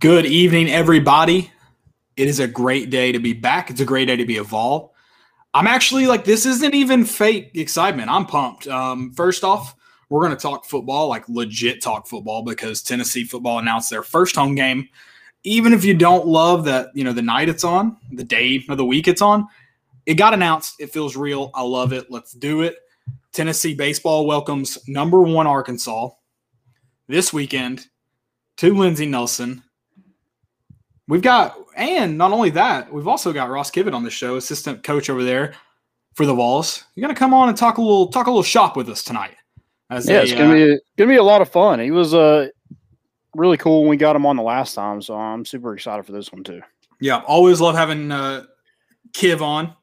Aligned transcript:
Good 0.00 0.24
evening, 0.24 0.70
everybody. 0.70 1.50
It 2.16 2.26
is 2.26 2.40
a 2.40 2.48
great 2.48 2.88
day 2.88 3.12
to 3.12 3.18
be 3.18 3.34
back. 3.34 3.68
It's 3.68 3.82
a 3.82 3.84
great 3.84 4.06
day 4.06 4.16
to 4.16 4.24
be 4.24 4.38
a 4.38 4.42
Vol. 4.42 4.94
I'm 5.52 5.66
actually 5.66 6.06
like, 6.06 6.24
this 6.24 6.46
isn't 6.46 6.74
even 6.74 7.04
fake 7.04 7.50
excitement. 7.52 8.08
I'm 8.08 8.24
pumped. 8.24 8.66
Um, 8.66 9.12
first 9.12 9.44
off, 9.44 9.76
we're 10.08 10.22
going 10.22 10.34
to 10.34 10.40
talk 10.40 10.64
football, 10.64 11.08
like 11.08 11.28
legit 11.28 11.82
talk 11.82 12.06
football, 12.06 12.42
because 12.42 12.82
Tennessee 12.82 13.24
football 13.24 13.58
announced 13.58 13.90
their 13.90 14.02
first 14.02 14.36
home 14.36 14.54
game. 14.54 14.88
Even 15.44 15.74
if 15.74 15.84
you 15.84 15.92
don't 15.92 16.26
love 16.26 16.64
that, 16.64 16.88
you 16.94 17.04
know, 17.04 17.12
the 17.12 17.20
night 17.20 17.50
it's 17.50 17.62
on, 17.62 17.98
the 18.10 18.24
day 18.24 18.64
of 18.70 18.78
the 18.78 18.86
week 18.86 19.06
it's 19.06 19.20
on, 19.20 19.48
it 20.06 20.14
got 20.14 20.32
announced. 20.32 20.80
It 20.80 20.94
feels 20.94 21.14
real. 21.14 21.50
I 21.54 21.60
love 21.60 21.92
it. 21.92 22.10
Let's 22.10 22.32
do 22.32 22.62
it. 22.62 22.76
Tennessee 23.32 23.74
baseball 23.74 24.26
welcomes 24.26 24.78
number 24.88 25.20
one 25.20 25.46
Arkansas 25.46 26.08
this 27.06 27.34
weekend 27.34 27.88
to 28.56 28.72
Lindsey 28.72 29.04
Nelson. 29.04 29.62
We've 31.10 31.22
got, 31.22 31.56
and 31.74 32.16
not 32.16 32.30
only 32.30 32.50
that, 32.50 32.92
we've 32.92 33.08
also 33.08 33.32
got 33.32 33.50
Ross 33.50 33.68
Kivett 33.68 33.92
on 33.92 34.04
the 34.04 34.10
show, 34.10 34.36
assistant 34.36 34.84
coach 34.84 35.10
over 35.10 35.24
there 35.24 35.54
for 36.14 36.24
the 36.24 36.32
Vols. 36.32 36.84
You're 36.94 37.02
gonna 37.02 37.18
come 37.18 37.34
on 37.34 37.48
and 37.48 37.58
talk 37.58 37.78
a 37.78 37.82
little, 37.82 38.06
talk 38.06 38.28
a 38.28 38.30
little 38.30 38.44
shop 38.44 38.76
with 38.76 38.88
us 38.88 39.02
tonight. 39.02 39.34
As 39.90 40.08
yeah, 40.08 40.20
a, 40.20 40.22
it's 40.22 40.32
gonna 40.32 40.50
uh, 40.50 40.54
be 40.54 40.78
gonna 40.96 41.10
be 41.10 41.16
a 41.16 41.22
lot 41.24 41.42
of 41.42 41.48
fun. 41.48 41.80
He 41.80 41.90
was 41.90 42.14
uh 42.14 42.46
really 43.34 43.56
cool 43.56 43.80
when 43.80 43.90
we 43.90 43.96
got 43.96 44.14
him 44.14 44.24
on 44.24 44.36
the 44.36 44.42
last 44.44 44.74
time, 44.74 45.02
so 45.02 45.16
I'm 45.16 45.44
super 45.44 45.74
excited 45.74 46.06
for 46.06 46.12
this 46.12 46.32
one 46.32 46.44
too. 46.44 46.62
Yeah, 47.00 47.22
always 47.26 47.60
love 47.60 47.74
having 47.74 48.12
uh, 48.12 48.44
Kiv 49.12 49.40
on. 49.40 49.74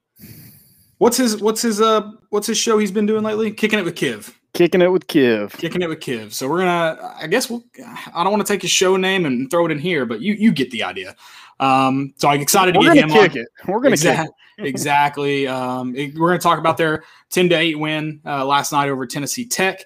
What's 0.97 1.17
his 1.17 1.41
what's 1.41 1.61
his 1.61 1.81
uh 1.81 2.09
what's 2.29 2.47
his 2.47 2.57
show 2.57 2.77
he's 2.77 2.91
been 2.91 3.05
doing 3.05 3.23
lately? 3.23 3.51
Kicking 3.51 3.79
it 3.79 3.85
with 3.85 3.95
Kiv. 3.95 4.33
Kicking 4.57 4.81
it 4.81 4.91
with 4.91 5.05
Kiv. 5.05 5.55
Kicking 5.55 5.83
it 5.83 5.87
with 5.87 5.99
Kiv. 5.99 6.33
So 6.33 6.49
we're 6.49 6.57
gonna. 6.57 7.15
I 7.21 7.27
guess 7.27 7.47
we'll. 7.47 7.63
I 8.11 8.23
don't 8.23 8.31
want 8.31 8.43
to 8.43 8.51
take 8.51 8.63
his 8.63 8.71
show 8.71 8.97
name 8.97 9.27
and 9.27 9.51
throw 9.51 9.67
it 9.67 9.71
in 9.71 9.77
here, 9.77 10.03
but 10.03 10.19
you 10.19 10.33
you 10.33 10.51
get 10.51 10.71
the 10.71 10.81
idea. 10.81 11.15
Um, 11.59 12.15
so 12.17 12.27
I'm 12.27 12.41
excited 12.41 12.75
we're 12.75 12.89
to 12.89 12.95
get 12.95 13.03
him 13.03 13.09
kick 13.11 13.31
on. 13.33 13.37
It. 13.37 13.47
We're 13.67 13.81
gonna 13.81 13.91
exactly, 13.91 14.33
kick 14.57 14.65
it. 14.65 14.67
exactly. 14.67 15.47
Um, 15.47 15.95
it, 15.95 16.15
we're 16.15 16.29
gonna 16.29 16.39
talk 16.39 16.57
about 16.57 16.75
their 16.75 17.03
10 17.29 17.49
to 17.49 17.55
8 17.55 17.77
win 17.77 18.19
uh, 18.25 18.43
last 18.47 18.71
night 18.71 18.89
over 18.89 19.05
Tennessee 19.05 19.45
Tech. 19.45 19.83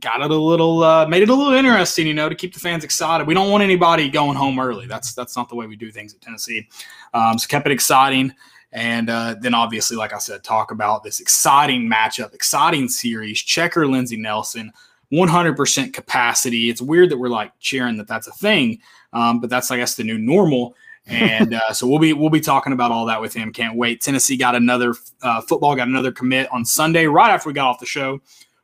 Got 0.00 0.22
it 0.22 0.30
a 0.32 0.36
little, 0.36 0.82
uh, 0.82 1.06
made 1.06 1.22
it 1.22 1.28
a 1.28 1.34
little 1.34 1.54
interesting, 1.54 2.08
you 2.08 2.14
know, 2.14 2.28
to 2.28 2.34
keep 2.34 2.52
the 2.52 2.60
fans 2.60 2.82
excited. 2.82 3.28
We 3.28 3.34
don't 3.34 3.50
want 3.50 3.62
anybody 3.62 4.10
going 4.10 4.36
home 4.36 4.58
early. 4.58 4.86
That's 4.86 5.14
that's 5.14 5.36
not 5.36 5.48
the 5.48 5.54
way 5.54 5.68
we 5.68 5.76
do 5.76 5.92
things 5.92 6.14
at 6.14 6.20
Tennessee. 6.20 6.68
Um, 7.14 7.38
so 7.38 7.46
kept 7.46 7.64
it 7.66 7.72
exciting. 7.72 8.34
And 8.72 9.10
uh, 9.10 9.34
then, 9.40 9.54
obviously, 9.54 9.96
like 9.96 10.12
I 10.12 10.18
said, 10.18 10.44
talk 10.44 10.70
about 10.70 11.02
this 11.02 11.18
exciting 11.18 11.90
matchup, 11.90 12.34
exciting 12.34 12.88
series. 12.88 13.40
Checker 13.40 13.86
Lindsey 13.86 14.16
Nelson, 14.16 14.72
100% 15.12 15.92
capacity. 15.92 16.70
It's 16.70 16.80
weird 16.80 17.10
that 17.10 17.18
we're 17.18 17.28
like 17.28 17.52
cheering 17.58 17.96
that 17.96 18.06
that's 18.06 18.28
a 18.28 18.32
thing, 18.32 18.78
um, 19.12 19.40
but 19.40 19.50
that's 19.50 19.70
I 19.70 19.76
guess 19.76 19.94
the 19.96 20.04
new 20.04 20.18
normal. 20.18 20.76
And 21.06 21.54
uh, 21.54 21.72
so 21.72 21.86
we'll 21.88 21.98
be 21.98 22.12
we'll 22.12 22.30
be 22.30 22.40
talking 22.40 22.72
about 22.72 22.92
all 22.92 23.06
that 23.06 23.20
with 23.20 23.34
him. 23.34 23.52
Can't 23.52 23.76
wait. 23.76 24.00
Tennessee 24.00 24.36
got 24.36 24.54
another 24.54 24.94
uh, 25.22 25.40
football 25.40 25.74
got 25.74 25.88
another 25.88 26.12
commit 26.12 26.48
on 26.52 26.64
Sunday 26.64 27.06
right 27.06 27.30
after 27.30 27.48
we 27.48 27.54
got 27.54 27.68
off 27.68 27.80
the 27.80 27.86
show. 27.86 28.20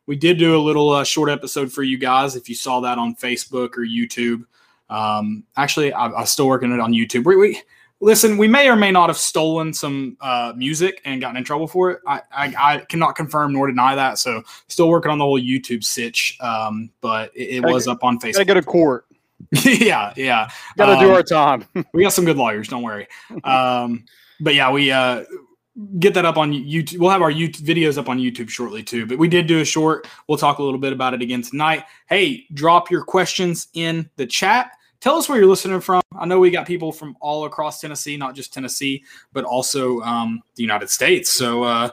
We 0.07 0.15
did 0.15 0.39
do 0.39 0.57
a 0.57 0.63
little 0.63 0.91
uh, 0.91 1.03
short 1.03 1.29
episode 1.29 1.73
for 1.73 1.83
you 1.83 1.99
guys. 1.99 2.37
If 2.37 2.49
you 2.49 2.55
saw 2.55 2.79
that 2.81 2.99
on 2.99 3.17
Facebook 3.17 3.77
or 3.77 3.81
YouTube, 3.81 4.45
um, 4.89 5.43
actually 5.57 5.93
I, 5.93 6.07
I'm 6.07 6.27
still 6.27 6.47
working 6.47 6.73
it 6.73 6.79
on 6.79 6.93
YouTube. 6.93 7.25
We, 7.25 7.37
we 7.37 7.63
listen, 8.01 8.37
we 8.37 8.49
may 8.49 8.69
or 8.69 8.77
may 8.77 8.91
not 8.91 9.09
have 9.09 9.17
stolen 9.17 9.73
some 9.73 10.17
uh, 10.21 10.53
music 10.57 11.01
and 11.05 11.21
gotten 11.21 11.37
in 11.37 11.45
trouble 11.45 11.67
for 11.67 11.91
it. 11.91 12.01
I, 12.07 12.21
I, 12.31 12.55
I, 12.59 12.79
cannot 12.89 13.17
confirm 13.17 13.53
nor 13.53 13.67
deny 13.67 13.95
that. 13.95 14.19
So 14.19 14.43
still 14.69 14.89
working 14.89 15.11
on 15.11 15.19
the 15.19 15.25
whole 15.25 15.41
YouTube 15.41 15.83
sitch, 15.83 16.37
um, 16.41 16.91
but 17.01 17.33
it, 17.35 17.57
it 17.57 17.65
was 17.65 17.89
up 17.89 18.03
on 18.03 18.19
Facebook. 18.19 18.35
Gotta 18.35 18.45
go 18.47 18.55
to 18.55 18.63
court. 18.63 19.07
yeah, 19.65 20.13
yeah. 20.17 20.49
Gotta 20.77 20.93
um, 20.93 21.01
do 21.01 21.11
our 21.13 21.23
time. 21.23 21.67
we 21.93 22.03
got 22.03 22.13
some 22.13 22.25
good 22.25 22.37
lawyers. 22.37 22.69
Don't 22.69 22.83
worry. 22.83 23.07
Um, 23.45 24.05
but 24.41 24.55
yeah, 24.55 24.71
we 24.71 24.91
uh, 24.91 25.25
get 25.99 26.15
that 26.15 26.25
up 26.25 26.37
on 26.37 26.53
YouTube. 26.53 26.99
We'll 26.99 27.11
have 27.11 27.23
our 27.23 27.33
YouTube 27.33 27.63
videos 27.63 27.99
up 27.99 28.09
on 28.09 28.19
YouTube 28.19 28.49
shortly 28.49 28.83
too. 28.83 29.07
But 29.07 29.19
we 29.19 29.29
did 29.29 29.47
do 29.47 29.61
a 29.61 29.65
short. 29.65 30.09
We'll 30.29 30.39
talk 30.39 30.59
a 30.59 30.63
little 30.63 30.81
bit 30.81 30.93
about 30.93 31.15
it 31.15 31.23
again 31.23 31.43
tonight. 31.43 31.85
Hey, 32.09 32.47
drop 32.53 32.91
your 32.91 33.05
questions 33.05 33.69
in 33.75 34.11
the 34.17 34.27
chat 34.27 34.73
tell 35.01 35.17
us 35.17 35.29
where 35.29 35.39
you're 35.39 35.49
listening 35.49 35.81
from. 35.81 36.03
I 36.19 36.27
know 36.27 36.39
we 36.39 36.51
got 36.51 36.67
people 36.67 36.93
from 36.93 37.17
all 37.21 37.45
across 37.45 37.81
Tennessee, 37.81 38.17
not 38.17 38.35
just 38.35 38.53
Tennessee, 38.53 39.05
but 39.33 39.45
also 39.45 40.01
um, 40.01 40.43
the 40.55 40.63
United 40.63 40.91
States. 40.91 41.31
So, 41.31 41.63
uh, 41.63 41.91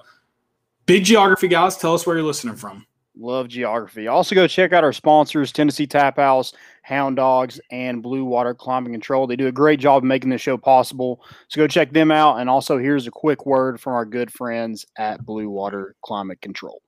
big 0.85 1.03
geography 1.03 1.47
guys, 1.47 1.77
tell 1.77 1.93
us 1.93 2.05
where 2.05 2.15
you're 2.15 2.25
listening 2.25 2.55
from. 2.55 2.85
Love 3.15 3.47
geography. 3.47 4.07
Also, 4.07 4.33
go 4.33 4.47
check 4.47 4.73
out 4.73 4.83
our 4.83 4.93
sponsors 4.93 5.51
Tennessee 5.51 5.85
Tap 5.85 6.17
House, 6.17 6.53
Hound 6.81 7.15
Dogs, 7.15 7.59
and 7.71 8.01
Blue 8.01 8.25
Water 8.25 8.55
Climate 8.55 8.91
Control. 8.91 9.27
They 9.27 9.35
do 9.35 9.47
a 9.47 9.51
great 9.51 9.79
job 9.79 9.97
of 9.97 10.03
making 10.03 10.31
this 10.31 10.41
show 10.41 10.57
possible. 10.57 11.23
So, 11.47 11.61
go 11.61 11.67
check 11.67 11.91
them 11.91 12.11
out. 12.11 12.39
And 12.39 12.49
also, 12.49 12.77
here's 12.77 13.07
a 13.07 13.11
quick 13.11 13.45
word 13.45 13.79
from 13.79 13.93
our 13.93 14.05
good 14.05 14.31
friends 14.31 14.85
at 14.97 15.25
Blue 15.25 15.49
Water 15.49 15.95
Climate 16.03 16.41
Control. 16.41 16.82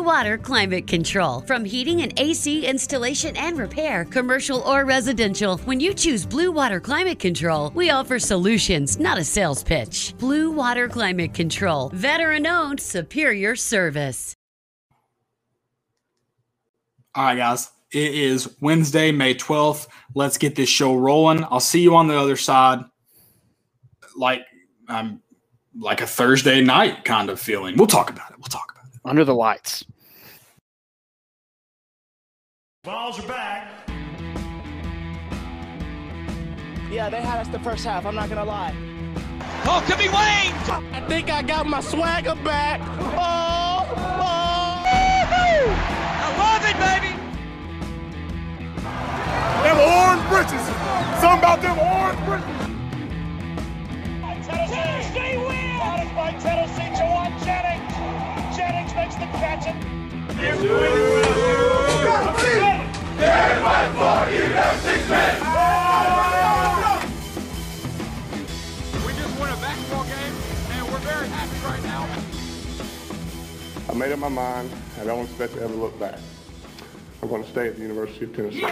Blue 0.00 0.06
Water 0.06 0.38
Climate 0.38 0.86
Control. 0.86 1.42
From 1.42 1.62
heating 1.62 2.00
and 2.00 2.18
AC 2.18 2.66
installation 2.66 3.36
and 3.36 3.58
repair, 3.58 4.06
commercial 4.06 4.60
or 4.62 4.86
residential, 4.86 5.58
when 5.66 5.78
you 5.78 5.92
choose 5.92 6.24
Blue 6.24 6.50
Water 6.50 6.80
Climate 6.80 7.18
Control, 7.18 7.70
we 7.74 7.90
offer 7.90 8.18
solutions, 8.18 8.98
not 8.98 9.18
a 9.18 9.24
sales 9.24 9.62
pitch. 9.62 10.14
Blue 10.16 10.52
Water 10.52 10.88
Climate 10.88 11.34
Control. 11.34 11.90
Veteran 11.90 12.46
owned, 12.46 12.80
superior 12.80 13.54
service. 13.54 14.34
All 17.14 17.24
right, 17.24 17.36
guys. 17.36 17.70
It 17.92 18.14
is 18.14 18.56
Wednesday, 18.62 19.12
May 19.12 19.34
12th. 19.34 19.86
Let's 20.14 20.38
get 20.38 20.56
this 20.56 20.70
show 20.70 20.96
rolling. 20.96 21.44
I'll 21.50 21.60
see 21.60 21.82
you 21.82 21.94
on 21.94 22.08
the 22.08 22.18
other 22.18 22.36
side. 22.36 22.82
Like, 24.16 24.46
I'm 24.88 25.06
um, 25.06 25.22
like 25.78 26.00
a 26.00 26.06
Thursday 26.06 26.62
night 26.62 27.04
kind 27.04 27.28
of 27.28 27.38
feeling. 27.38 27.76
We'll 27.76 27.86
talk 27.86 28.08
about 28.08 28.30
it. 28.30 28.38
We'll 28.38 28.44
talk 28.44 28.72
about 28.72 28.86
it 28.94 29.00
under 29.04 29.26
the 29.26 29.34
lights. 29.34 29.84
Balls 32.82 33.22
are 33.22 33.28
back. 33.28 33.68
Yeah, 36.90 37.10
they 37.10 37.20
had 37.20 37.40
us 37.40 37.48
the 37.48 37.58
first 37.58 37.84
half. 37.84 38.06
I'm 38.06 38.14
not 38.14 38.30
gonna 38.30 38.46
lie. 38.46 38.74
Oh, 39.66 39.84
could 39.86 39.98
be 39.98 40.08
Wayne. 40.08 40.54
I 40.90 41.04
think 41.06 41.30
I 41.30 41.42
got 41.42 41.66
my 41.66 41.82
swagger 41.82 42.34
back. 42.36 42.80
Oh, 42.80 43.84
oh. 43.96 44.80
I 46.16 46.28
love 46.40 46.64
it, 46.64 46.76
baby. 46.80 47.12
Them 49.62 49.76
orange 49.76 50.24
britches. 50.30 50.64
Something 51.20 51.38
about 51.38 51.60
them 51.60 51.78
orange 51.78 52.24
britches. 52.24 52.48
Tennessee 54.72 55.36
wins. 55.36 56.12
by 56.16 56.32
Tennessee 56.40 56.96
to 56.96 57.04
one 57.12 57.36
Jennings. 57.44 57.92
Jennings 58.56 58.94
makes 58.94 59.16
the 59.16 59.26
catch. 59.36 59.68
And 63.22 63.28
Stand 63.28 63.64
by 63.64 64.24
for 64.24 64.30
you, 64.32 64.40
six 64.80 65.08
men. 65.10 65.34
We 69.06 69.12
just 69.12 69.38
won 69.38 69.50
a 69.50 69.56
basketball 69.56 70.04
game, 70.04 70.34
and 70.70 70.88
we're 70.90 70.98
very 71.00 71.28
happy 71.28 71.58
right 71.66 71.82
now. 71.82 72.08
I 73.90 73.94
made 73.94 74.12
up 74.12 74.18
my 74.20 74.28
mind. 74.28 74.70
I 74.98 75.04
don't 75.04 75.24
expect 75.26 75.52
to 75.54 75.62
ever 75.62 75.74
look 75.74 75.98
back. 76.00 76.18
I'm 77.22 77.28
going 77.28 77.44
to 77.44 77.50
stay 77.50 77.68
at 77.68 77.76
the 77.76 77.82
University 77.82 78.24
of 78.24 78.34
Tennessee. 78.34 78.64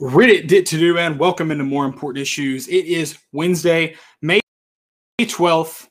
Reddit 0.00 0.48
did 0.48 0.66
to 0.66 0.78
do 0.78 0.98
and 0.98 1.18
welcome 1.20 1.52
into 1.52 1.62
more 1.62 1.84
important 1.84 2.20
issues. 2.20 2.66
It 2.66 2.86
is 2.86 3.16
Wednesday, 3.32 3.94
May 4.20 4.40
12th. 5.20 5.88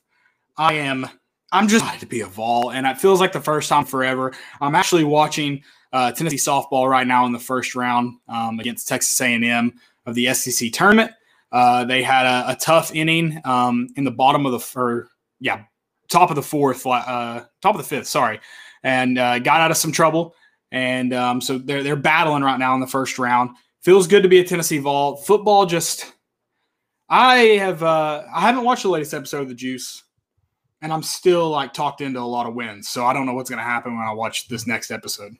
I 0.58 0.74
am 0.74 1.08
I'm 1.52 1.68
just 1.68 2.00
to 2.00 2.06
be 2.06 2.20
a 2.20 2.26
Vol, 2.26 2.72
and 2.72 2.86
it 2.86 2.98
feels 2.98 3.20
like 3.20 3.32
the 3.32 3.40
first 3.40 3.68
time 3.68 3.84
forever. 3.84 4.32
I'm 4.60 4.74
actually 4.74 5.04
watching 5.04 5.62
uh, 5.92 6.12
Tennessee 6.12 6.36
softball 6.36 6.90
right 6.90 7.06
now 7.06 7.24
in 7.26 7.32
the 7.32 7.38
first 7.38 7.74
round 7.74 8.18
um, 8.28 8.58
against 8.60 8.88
Texas 8.88 9.18
A&M 9.20 9.72
of 10.04 10.14
the 10.14 10.34
SEC 10.34 10.72
tournament. 10.72 11.12
Uh, 11.52 11.84
they 11.84 12.02
had 12.02 12.26
a, 12.26 12.50
a 12.50 12.56
tough 12.56 12.94
inning 12.94 13.40
um, 13.44 13.88
in 13.96 14.04
the 14.04 14.10
bottom 14.10 14.44
of 14.44 14.52
the 14.52 14.78
or 14.78 15.08
yeah 15.40 15.62
top 16.08 16.28
of 16.28 16.36
the 16.36 16.42
fourth, 16.42 16.86
uh, 16.86 17.44
top 17.62 17.74
of 17.74 17.78
the 17.78 17.88
fifth, 17.88 18.08
sorry, 18.08 18.40
and 18.82 19.16
uh, 19.16 19.38
got 19.38 19.60
out 19.60 19.70
of 19.70 19.76
some 19.78 19.92
trouble. 19.92 20.34
And 20.72 21.14
um, 21.14 21.40
so 21.40 21.56
they're 21.56 21.82
they're 21.82 21.96
battling 21.96 22.42
right 22.42 22.58
now 22.58 22.74
in 22.74 22.80
the 22.80 22.86
first 22.86 23.18
round 23.18 23.56
feels 23.84 24.06
good 24.06 24.22
to 24.22 24.28
be 24.28 24.40
a 24.40 24.44
Tennessee 24.44 24.78
Vol. 24.78 25.16
Football 25.16 25.66
just 25.66 26.12
I 27.08 27.36
have 27.60 27.82
uh 27.82 28.24
I 28.34 28.40
haven't 28.40 28.64
watched 28.64 28.82
the 28.82 28.88
latest 28.88 29.14
episode 29.14 29.42
of 29.42 29.48
The 29.48 29.54
Juice 29.54 30.02
and 30.84 30.92
I'm 30.92 31.02
still 31.02 31.48
like 31.48 31.72
talked 31.72 32.02
into 32.02 32.20
a 32.20 32.22
lot 32.22 32.46
of 32.46 32.54
wins. 32.54 32.88
So 32.88 33.06
I 33.06 33.14
don't 33.14 33.24
know 33.24 33.32
what's 33.32 33.48
going 33.48 33.58
to 33.58 33.64
happen 33.64 33.96
when 33.96 34.06
I 34.06 34.12
watch 34.12 34.48
this 34.48 34.66
next 34.66 34.90
episode. 34.90 35.34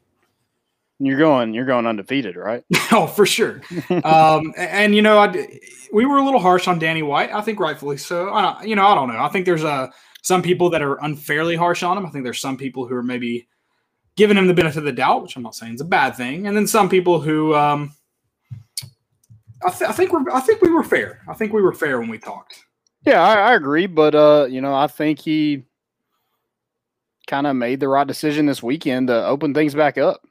You're 0.99 1.19
going, 1.19 1.53
you're 1.53 1.67
going 1.67 1.87
undefeated, 1.87 2.37
right? 2.37 2.65
oh, 2.93 3.07
for 3.07 3.27
sure. 3.27 3.61
um, 4.05 4.55
and, 4.57 4.95
you 4.95 5.03
know, 5.03 5.19
I, 5.19 5.49
we 5.93 6.07
were 6.07 6.17
a 6.17 6.25
little 6.25 6.41
harsh 6.41 6.67
on 6.67 6.79
Danny 6.79 7.03
White. 7.03 7.31
I 7.31 7.43
think 7.43 7.61
rightfully 7.61 7.99
so. 7.99 8.31
I, 8.31 8.63
you 8.63 8.75
know, 8.75 8.87
I 8.87 8.95
don't 8.95 9.09
know. 9.09 9.19
I 9.19 9.29
think 9.29 9.45
there's 9.45 9.65
a 9.65 9.93
some 10.23 10.41
people 10.41 10.71
that 10.71 10.81
are 10.81 10.97
unfairly 11.05 11.57
harsh 11.57 11.83
on 11.83 11.99
him. 11.99 12.07
I 12.07 12.11
think 12.11 12.25
there's 12.25 12.41
some 12.41 12.57
people 12.57 12.87
who 12.87 12.95
are 12.95 13.03
maybe 13.03 13.47
giving 14.17 14.39
him 14.39 14.47
the 14.47 14.55
benefit 14.55 14.79
of 14.79 14.85
the 14.85 14.93
doubt, 14.93 15.25
which 15.25 15.37
I'm 15.37 15.43
not 15.43 15.55
saying 15.55 15.75
is 15.75 15.81
a 15.83 15.85
bad 15.85 16.17
thing, 16.17 16.47
and 16.47 16.57
then 16.57 16.67
some 16.67 16.89
people 16.89 17.21
who, 17.21 17.55
um, 17.55 17.93
I, 19.65 19.71
th- 19.71 19.91
I 19.91 19.93
think 19.93 20.13
we're, 20.13 20.31
I 20.31 20.41
think 20.41 20.63
we 20.63 20.71
were 20.71 20.83
fair. 20.83 21.21
I 21.29 21.35
think 21.35 21.53
we 21.53 21.63
were 21.63 21.73
fair 21.73 21.99
when 22.01 22.09
we 22.09 22.19
talked. 22.19 22.65
Yeah, 23.07 23.23
I, 23.23 23.51
I 23.51 23.55
agree, 23.55 23.87
but 23.87 24.15
uh, 24.15 24.47
you 24.49 24.61
know, 24.61 24.75
I 24.75 24.87
think 24.87 25.19
he 25.19 25.65
kind 27.27 27.47
of 27.47 27.57
made 27.57 27.81
the 27.81 27.89
right 27.89 28.07
decision 28.07 28.47
this 28.47 28.63
weekend 28.63 29.09
to 29.09 29.27
open 29.27 29.55
things 29.55 29.75
back 29.75 29.99
up. 29.99 30.27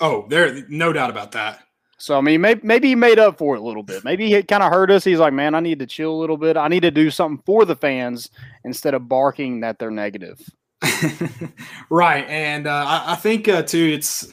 Oh, 0.00 0.26
there, 0.28 0.66
no 0.68 0.92
doubt 0.92 1.10
about 1.10 1.32
that. 1.32 1.60
So 1.98 2.18
I 2.18 2.20
mean, 2.20 2.42
maybe 2.42 2.60
maybe 2.62 2.88
he 2.88 2.94
made 2.94 3.18
up 3.18 3.38
for 3.38 3.56
it 3.56 3.60
a 3.60 3.64
little 3.64 3.82
bit. 3.82 4.04
Maybe 4.04 4.30
he 4.30 4.42
kind 4.42 4.62
of 4.62 4.70
hurt 4.70 4.90
us. 4.90 5.02
He's 5.02 5.18
like, 5.18 5.32
man, 5.32 5.54
I 5.54 5.60
need 5.60 5.78
to 5.78 5.86
chill 5.86 6.12
a 6.12 6.20
little 6.20 6.36
bit. 6.36 6.56
I 6.56 6.68
need 6.68 6.80
to 6.80 6.90
do 6.90 7.10
something 7.10 7.42
for 7.46 7.64
the 7.64 7.76
fans 7.76 8.30
instead 8.64 8.92
of 8.92 9.08
barking 9.08 9.60
that 9.60 9.78
they're 9.78 9.90
negative. 9.90 10.38
right, 11.90 12.26
and 12.28 12.66
uh, 12.66 12.84
I, 12.86 13.12
I, 13.12 13.16
think 13.16 13.48
uh, 13.48 13.62
too, 13.62 13.92
it's. 13.94 14.30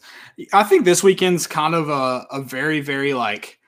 I 0.52 0.64
think 0.64 0.84
this 0.84 1.04
weekend's 1.04 1.48
kind 1.48 1.74
of 1.74 1.90
a, 1.90 2.28
a 2.32 2.42
very 2.42 2.82
very 2.82 3.14
like 3.14 3.60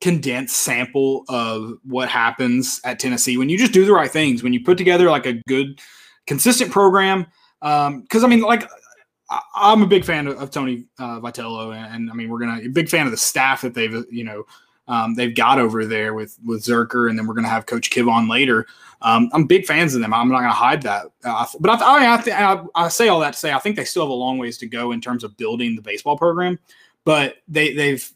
condensed 0.00 0.56
sample 0.56 1.24
of 1.28 1.74
what 1.84 2.08
happens 2.08 2.80
at 2.84 2.98
Tennessee 2.98 3.36
when 3.36 3.48
you 3.48 3.58
just 3.58 3.72
do 3.72 3.84
the 3.84 3.92
right 3.92 4.10
things. 4.10 4.42
When 4.42 4.52
you 4.52 4.62
put 4.62 4.78
together 4.78 5.10
like 5.10 5.26
a 5.26 5.34
good, 5.48 5.80
consistent 6.26 6.70
program. 6.70 7.26
Because 7.60 8.22
um, 8.22 8.24
I 8.24 8.28
mean, 8.28 8.42
like 8.42 8.68
I, 9.30 9.72
am 9.72 9.82
a 9.82 9.86
big 9.86 10.04
fan 10.04 10.26
of, 10.26 10.38
of 10.38 10.50
Tony 10.50 10.86
uh, 10.98 11.20
Vitello, 11.20 11.74
and, 11.76 11.94
and, 11.94 12.10
I 12.10 12.14
mean 12.14 12.28
we're 12.28 12.38
gonna 12.38 12.68
big 12.68 12.88
fan 12.88 13.06
of 13.06 13.10
the 13.10 13.18
staff 13.18 13.62
that 13.62 13.74
they've 13.74 14.04
you 14.10 14.24
know 14.24 14.44
um, 14.86 15.14
they've 15.14 15.34
got 15.34 15.58
over 15.58 15.84
there 15.84 16.14
with 16.14 16.38
with 16.44 16.64
Zerker, 16.64 17.10
and 17.10 17.18
then 17.18 17.26
we're 17.26 17.34
gonna 17.34 17.48
have 17.48 17.66
Coach 17.66 17.90
Kiv 17.90 18.10
on 18.10 18.28
later. 18.28 18.66
Um, 19.02 19.28
I'm 19.32 19.46
big 19.46 19.66
fans 19.66 19.94
of 19.94 20.00
them. 20.00 20.14
I'm 20.14 20.28
not 20.28 20.40
gonna 20.40 20.52
hide 20.52 20.82
that, 20.82 21.06
uh, 21.24 21.46
but 21.60 21.82
I, 21.82 22.16
I, 22.16 22.22
I, 22.32 22.64
I, 22.74 22.88
say 22.88 23.08
all 23.08 23.20
that 23.20 23.34
to 23.34 23.38
say 23.38 23.52
I 23.52 23.58
think 23.58 23.76
they 23.76 23.84
still 23.84 24.04
have 24.04 24.10
a 24.10 24.14
long 24.14 24.38
ways 24.38 24.58
to 24.58 24.66
go 24.66 24.92
in 24.92 25.00
terms 25.00 25.24
of 25.24 25.36
building 25.36 25.76
the 25.76 25.82
baseball 25.82 26.16
program, 26.16 26.58
but 27.04 27.36
they 27.48 27.74
they've 27.74 28.10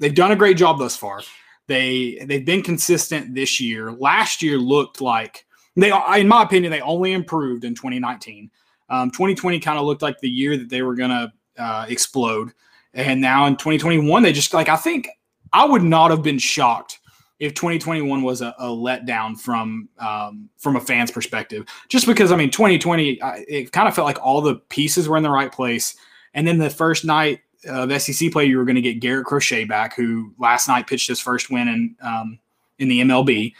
they've 0.00 0.14
done 0.14 0.32
a 0.32 0.36
great 0.36 0.56
job 0.56 0.78
thus 0.78 0.96
far. 0.96 1.22
They 1.66 2.24
they've 2.24 2.44
been 2.44 2.62
consistent 2.62 3.34
this 3.34 3.60
year. 3.60 3.92
Last 3.92 4.42
year 4.42 4.58
looked 4.58 5.00
like 5.00 5.46
they, 5.76 5.92
in 6.18 6.28
my 6.28 6.42
opinion, 6.42 6.70
they 6.70 6.80
only 6.80 7.12
improved 7.12 7.64
in 7.64 7.74
2019. 7.74 8.50
Um, 8.88 9.10
2020 9.10 9.60
kind 9.60 9.78
of 9.78 9.84
looked 9.84 10.02
like 10.02 10.18
the 10.20 10.28
year 10.28 10.56
that 10.56 10.70
they 10.70 10.82
were 10.82 10.96
to 11.10 11.32
uh, 11.58 11.86
explode. 11.88 12.52
And 12.94 13.20
now 13.20 13.46
in 13.46 13.54
2021, 13.56 14.22
they 14.22 14.32
just 14.32 14.54
like, 14.54 14.68
I 14.68 14.76
think 14.76 15.08
I 15.52 15.64
would 15.64 15.82
not 15.82 16.10
have 16.10 16.22
been 16.22 16.38
shocked 16.38 17.00
if 17.38 17.52
2021 17.52 18.22
was 18.22 18.40
a, 18.40 18.54
a 18.58 18.68
letdown 18.68 19.38
from 19.38 19.88
um, 19.98 20.48
from 20.56 20.76
a 20.76 20.80
fan's 20.80 21.10
perspective, 21.10 21.66
just 21.88 22.06
because 22.06 22.32
I 22.32 22.36
mean 22.36 22.50
2020 22.50 23.20
it 23.46 23.72
kind 23.72 23.86
of 23.86 23.94
felt 23.94 24.06
like 24.06 24.18
all 24.22 24.40
the 24.40 24.56
pieces 24.70 25.08
were 25.08 25.18
in 25.18 25.22
the 25.22 25.30
right 25.30 25.52
place, 25.52 25.94
and 26.32 26.46
then 26.48 26.56
the 26.56 26.70
first 26.70 27.04
night 27.04 27.40
of 27.68 28.00
SEC 28.00 28.30
play 28.32 28.44
you 28.44 28.58
were 28.58 28.64
going 28.64 28.76
to 28.76 28.82
get 28.82 29.00
Garrett 29.00 29.26
Crochet 29.26 29.64
back, 29.64 29.94
who 29.96 30.32
last 30.38 30.68
night 30.68 30.86
pitched 30.86 31.08
his 31.08 31.20
first 31.20 31.50
win 31.50 31.68
in 31.68 31.96
um, 32.02 32.38
in 32.78 32.88
the 32.88 33.00
MLB. 33.00 33.52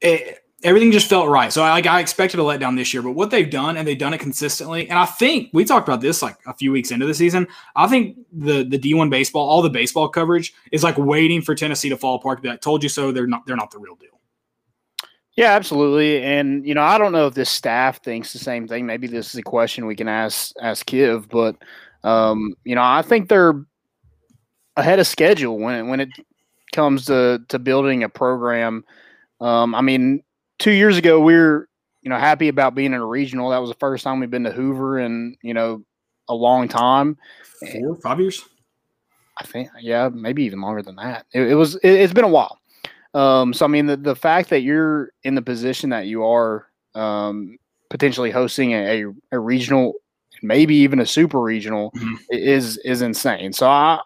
It, 0.00 0.44
everything 0.62 0.90
just 0.90 1.08
felt 1.08 1.28
right. 1.28 1.52
So 1.52 1.62
I 1.62 1.70
like 1.70 1.86
I 1.86 2.00
expected 2.00 2.40
a 2.40 2.42
letdown 2.42 2.76
this 2.76 2.92
year, 2.92 3.02
but 3.02 3.12
what 3.12 3.30
they've 3.30 3.48
done 3.48 3.76
and 3.76 3.86
they've 3.86 3.98
done 3.98 4.14
it 4.14 4.18
consistently. 4.18 4.88
And 4.88 4.98
I 4.98 5.06
think 5.06 5.50
we 5.52 5.64
talked 5.64 5.88
about 5.88 6.00
this 6.00 6.22
like 6.22 6.36
a 6.46 6.54
few 6.54 6.72
weeks 6.72 6.90
into 6.90 7.06
the 7.06 7.14
season. 7.14 7.46
I 7.76 7.86
think 7.86 8.18
the 8.32 8.64
the 8.64 8.78
D1 8.78 9.10
baseball, 9.10 9.48
all 9.48 9.62
the 9.62 9.70
baseball 9.70 10.08
coverage 10.08 10.54
is 10.72 10.82
like 10.82 10.98
waiting 10.98 11.42
for 11.42 11.54
Tennessee 11.54 11.88
to 11.88 11.96
fall 11.96 12.16
apart 12.16 12.44
like, 12.44 12.60
told 12.60 12.82
you 12.82 12.88
so. 12.88 13.12
They're 13.12 13.26
not 13.26 13.46
they're 13.46 13.56
not 13.56 13.70
the 13.70 13.78
real 13.78 13.94
deal. 13.96 14.08
Yeah, 15.36 15.52
absolutely. 15.52 16.20
And 16.20 16.66
you 16.66 16.74
know, 16.74 16.82
I 16.82 16.98
don't 16.98 17.12
know 17.12 17.28
if 17.28 17.34
this 17.34 17.50
staff 17.50 18.02
thinks 18.02 18.32
the 18.32 18.40
same 18.40 18.66
thing. 18.66 18.86
Maybe 18.86 19.06
this 19.06 19.28
is 19.28 19.36
a 19.36 19.42
question 19.42 19.86
we 19.86 19.94
can 19.94 20.08
ask 20.08 20.52
ask 20.60 20.84
Kiv, 20.86 21.28
but 21.28 21.56
um, 22.04 22.54
you 22.64 22.74
know, 22.74 22.82
I 22.82 23.02
think 23.02 23.28
they're 23.28 23.54
ahead 24.76 25.00
of 25.00 25.06
schedule 25.06 25.58
when 25.58 25.88
when 25.88 26.00
it 26.00 26.10
comes 26.72 27.06
to 27.06 27.40
to 27.48 27.58
building 27.58 28.02
a 28.02 28.08
program. 28.08 28.84
Um, 29.40 29.74
I 29.74 29.80
mean, 29.80 30.22
two 30.58 30.72
years 30.72 30.96
ago, 30.96 31.20
we 31.20 31.34
were, 31.34 31.68
you 32.02 32.10
know, 32.10 32.18
happy 32.18 32.48
about 32.48 32.74
being 32.74 32.92
in 32.92 33.00
a 33.00 33.06
regional. 33.06 33.50
That 33.50 33.58
was 33.58 33.70
the 33.70 33.76
first 33.76 34.04
time 34.04 34.20
we've 34.20 34.30
been 34.30 34.44
to 34.44 34.52
Hoover 34.52 34.98
in, 34.98 35.36
you 35.42 35.54
know, 35.54 35.84
a 36.28 36.34
long 36.34 36.68
time. 36.68 37.16
Four, 37.72 37.96
five 37.96 38.20
years? 38.20 38.44
I 39.38 39.44
think, 39.44 39.68
yeah, 39.80 40.08
maybe 40.12 40.42
even 40.44 40.60
longer 40.60 40.82
than 40.82 40.96
that. 40.96 41.26
It, 41.32 41.52
it 41.52 41.54
was, 41.54 41.76
it, 41.76 42.00
has 42.00 42.12
been 42.12 42.24
a 42.24 42.28
while. 42.28 42.58
Um, 43.14 43.54
so, 43.54 43.64
I 43.64 43.68
mean, 43.68 43.86
the, 43.86 43.96
the 43.96 44.16
fact 44.16 44.50
that 44.50 44.60
you're 44.60 45.12
in 45.22 45.34
the 45.34 45.42
position 45.42 45.90
that 45.90 46.06
you 46.06 46.24
are 46.24 46.66
um, 46.94 47.56
potentially 47.88 48.30
hosting 48.30 48.72
a, 48.72 49.04
a 49.30 49.38
regional, 49.38 49.94
maybe 50.42 50.74
even 50.76 51.00
a 51.00 51.06
super 51.06 51.40
regional 51.40 51.90
mm-hmm. 51.92 52.14
is, 52.30 52.78
is 52.78 53.02
insane. 53.02 53.52
So 53.52 53.68
I, 53.68 54.00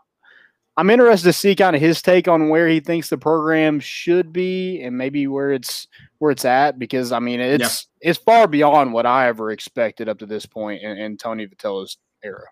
I'm 0.76 0.90
interested 0.90 1.29
to 1.29 1.32
see 1.32 1.55
kind 1.55 1.76
of 1.76 1.82
his 1.82 2.00
take 2.00 2.29
on 2.29 2.49
where 2.49 2.69
he 2.69 2.81
thinks 2.81 3.08
the 3.11 3.19
program 3.19 3.79
should 3.79 4.32
be 4.32 4.82
and 4.82 4.96
maybe 4.96 5.26
where 5.26 5.52
it's 5.52 5.87
where 6.19 6.31
it's 6.31 6.44
at 6.44 6.79
because 6.79 7.12
I 7.12 7.19
mean 7.19 7.40
it's 7.40 7.87
yeah. 8.00 8.11
it's 8.11 8.19
far 8.19 8.46
beyond 8.46 8.93
what 8.93 9.05
I 9.05 9.29
ever 9.29 9.50
expected 9.50 10.08
up 10.08 10.19
to 10.20 10.26
this 10.26 10.46
point 10.46 10.82
in, 10.82 10.96
in 10.96 11.17
Tony 11.19 11.46
Vitello's 11.46 11.99
era. 12.25 12.46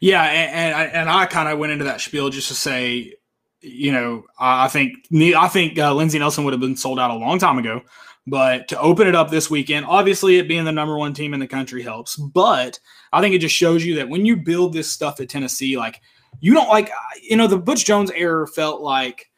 Yeah, 0.00 0.22
and 0.22 0.52
and 0.52 0.74
I, 0.74 0.84
and 0.84 1.10
I 1.10 1.26
kind 1.26 1.48
of 1.48 1.58
went 1.58 1.72
into 1.72 1.84
that 1.84 2.00
spiel 2.00 2.30
just 2.30 2.48
to 2.48 2.54
say, 2.54 3.12
you 3.60 3.92
know, 3.92 4.24
I 4.38 4.68
think 4.68 4.94
I 5.12 5.48
think 5.48 5.78
uh, 5.78 5.94
Lindsey 5.94 6.18
Nelson 6.18 6.44
would 6.44 6.54
have 6.54 6.60
been 6.60 6.76
sold 6.76 6.98
out 6.98 7.10
a 7.10 7.14
long 7.14 7.38
time 7.38 7.58
ago, 7.58 7.82
but 8.26 8.68
to 8.68 8.80
open 8.80 9.06
it 9.06 9.14
up 9.14 9.30
this 9.30 9.50
weekend, 9.50 9.84
obviously 9.84 10.38
it 10.38 10.48
being 10.48 10.64
the 10.64 10.72
number 10.72 10.96
one 10.96 11.12
team 11.12 11.34
in 11.34 11.40
the 11.40 11.46
country 11.46 11.82
helps, 11.82 12.16
but 12.16 12.78
I 13.12 13.20
think 13.20 13.34
it 13.34 13.38
just 13.38 13.54
shows 13.54 13.84
you 13.84 13.96
that 13.96 14.08
when 14.08 14.26
you 14.26 14.36
build 14.36 14.72
this 14.72 14.90
stuff 14.90 15.20
at 15.20 15.28
Tennessee, 15.28 15.76
like 15.76 16.00
you 16.40 16.54
don't 16.54 16.68
like 16.68 16.90
you 17.22 17.36
know 17.36 17.46
the 17.46 17.58
Butch 17.58 17.84
Jones 17.84 18.10
era 18.10 18.46
felt 18.46 18.80
like 18.80 19.30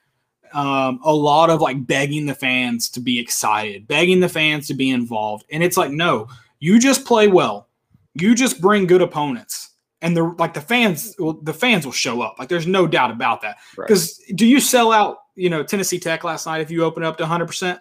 um, 0.53 1.01
a 1.05 1.13
lot 1.13 1.51
of 1.51 1.61
like 1.61 1.87
begging 1.87 2.27
the 2.27 2.35
fans 2.35 2.89
to 2.91 3.01
be 3.01 3.19
excited, 3.19 3.87
begging 3.87 4.21
the 4.21 4.29
fans 4.29 4.67
to 4.69 4.75
be 4.75 4.91
involved, 4.91 5.45
and 5.51 5.63
it's 5.63 5.77
like 5.77 5.91
no, 5.91 6.29
you 6.59 6.79
just 6.79 7.05
play 7.05 7.29
well, 7.29 7.69
you 8.15 8.35
just 8.35 8.61
bring 8.61 8.87
good 8.87 9.03
opponents, 9.03 9.71
and 10.03 10.17
the 10.17 10.25
like 10.39 10.55
the 10.55 10.61
fans 10.61 11.15
well, 11.19 11.35
the 11.43 11.55
fans 11.55 11.85
will 11.85 11.93
show 11.93 12.21
up. 12.23 12.37
Like 12.39 12.49
there's 12.49 12.67
no 12.67 12.87
doubt 12.87 13.11
about 13.11 13.43
that. 13.43 13.59
Because 13.77 14.21
right. 14.29 14.37
do 14.37 14.47
you 14.47 14.61
sell 14.61 14.93
out 14.93 15.19
you 15.35 15.51
know 15.51 15.63
Tennessee 15.63 15.99
Tech 15.99 16.25
last 16.25 16.47
night 16.47 16.61
if 16.61 16.71
you 16.71 16.85
open 16.85 17.03
up 17.03 17.17
to 17.19 17.25
100 17.25 17.47
percent? 17.47 17.81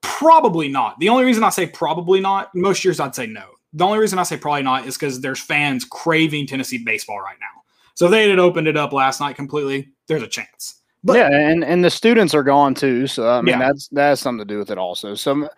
Probably 0.00 0.68
not. 0.68 0.98
The 1.00 1.08
only 1.08 1.24
reason 1.24 1.44
I 1.44 1.50
say 1.50 1.66
probably 1.66 2.20
not, 2.20 2.54
most 2.54 2.84
years 2.84 3.00
I'd 3.00 3.14
say 3.14 3.26
no. 3.26 3.50
The 3.72 3.84
only 3.84 3.98
reason 3.98 4.18
I 4.18 4.22
say 4.22 4.36
probably 4.36 4.62
not 4.62 4.86
is 4.86 4.96
because 4.96 5.20
there's 5.20 5.40
fans 5.40 5.84
craving 5.84 6.46
Tennessee 6.46 6.82
baseball 6.84 7.20
right 7.20 7.36
now. 7.40 7.62
So 7.94 8.06
if 8.06 8.10
they 8.10 8.28
had 8.30 8.38
opened 8.38 8.68
it 8.68 8.76
up 8.76 8.92
last 8.92 9.20
night 9.20 9.36
completely, 9.36 9.90
there's 10.06 10.22
a 10.22 10.28
chance. 10.28 10.80
But, 11.04 11.16
yeah, 11.16 11.28
and 11.30 11.64
and 11.64 11.84
the 11.84 11.90
students 11.90 12.34
are 12.34 12.42
gone 12.42 12.74
too. 12.74 13.06
So 13.06 13.28
I 13.28 13.40
mean, 13.40 13.58
yeah. 13.58 13.66
that's 13.66 13.88
that 13.88 14.08
has 14.08 14.20
something 14.20 14.46
to 14.46 14.52
do 14.52 14.58
with 14.58 14.70
it 14.70 14.78
also. 14.78 15.14
So 15.14 15.48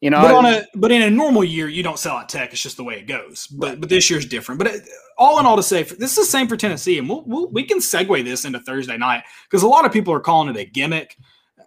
you 0.00 0.10
know, 0.10 0.20
but 0.20 0.34
on 0.34 0.46
a 0.46 0.64
but 0.74 0.92
in 0.92 1.02
a 1.02 1.10
normal 1.10 1.42
year, 1.42 1.68
you 1.68 1.82
don't 1.82 1.98
sell 1.98 2.16
out 2.16 2.28
Tech. 2.28 2.52
It's 2.52 2.62
just 2.62 2.76
the 2.76 2.84
way 2.84 2.98
it 2.98 3.06
goes. 3.06 3.46
But 3.46 3.68
right. 3.70 3.80
but 3.80 3.88
this 3.88 4.10
year's 4.10 4.26
different. 4.26 4.58
But 4.58 4.68
it, 4.68 4.88
all 5.16 5.40
in 5.40 5.46
all, 5.46 5.56
to 5.56 5.62
say 5.62 5.82
this 5.82 6.10
is 6.10 6.16
the 6.16 6.24
same 6.24 6.48
for 6.48 6.56
Tennessee, 6.56 6.98
and 6.98 7.08
we'll, 7.08 7.24
we'll 7.26 7.48
we 7.48 7.64
can 7.64 7.78
segue 7.78 8.22
this 8.22 8.44
into 8.44 8.60
Thursday 8.60 8.98
night 8.98 9.24
because 9.44 9.62
a 9.62 9.68
lot 9.68 9.86
of 9.86 9.92
people 9.92 10.12
are 10.12 10.20
calling 10.20 10.54
it 10.54 10.60
a 10.60 10.64
gimmick. 10.64 11.16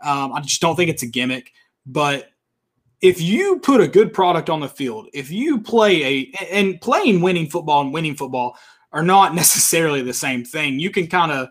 Um, 0.04 0.32
I 0.32 0.42
just 0.42 0.62
don't 0.62 0.76
think 0.76 0.90
it's 0.90 1.04
a 1.04 1.08
gimmick. 1.08 1.52
But 1.86 2.30
if 3.02 3.22
you 3.22 3.60
put 3.60 3.82
a 3.82 3.88
good 3.88 4.14
product 4.14 4.50
on 4.50 4.60
the 4.60 4.68
field, 4.68 5.08
if 5.14 5.32
you 5.32 5.62
play 5.62 6.04
a 6.04 6.34
and 6.52 6.80
playing 6.82 7.22
winning 7.22 7.50
football 7.50 7.82
and 7.82 7.94
winning 7.94 8.16
football 8.16 8.58
are 8.92 9.04
not 9.04 9.36
necessarily 9.36 10.02
the 10.02 10.14
same 10.14 10.44
thing. 10.44 10.80
You 10.80 10.90
can 10.90 11.08
kind 11.08 11.32
of, 11.32 11.50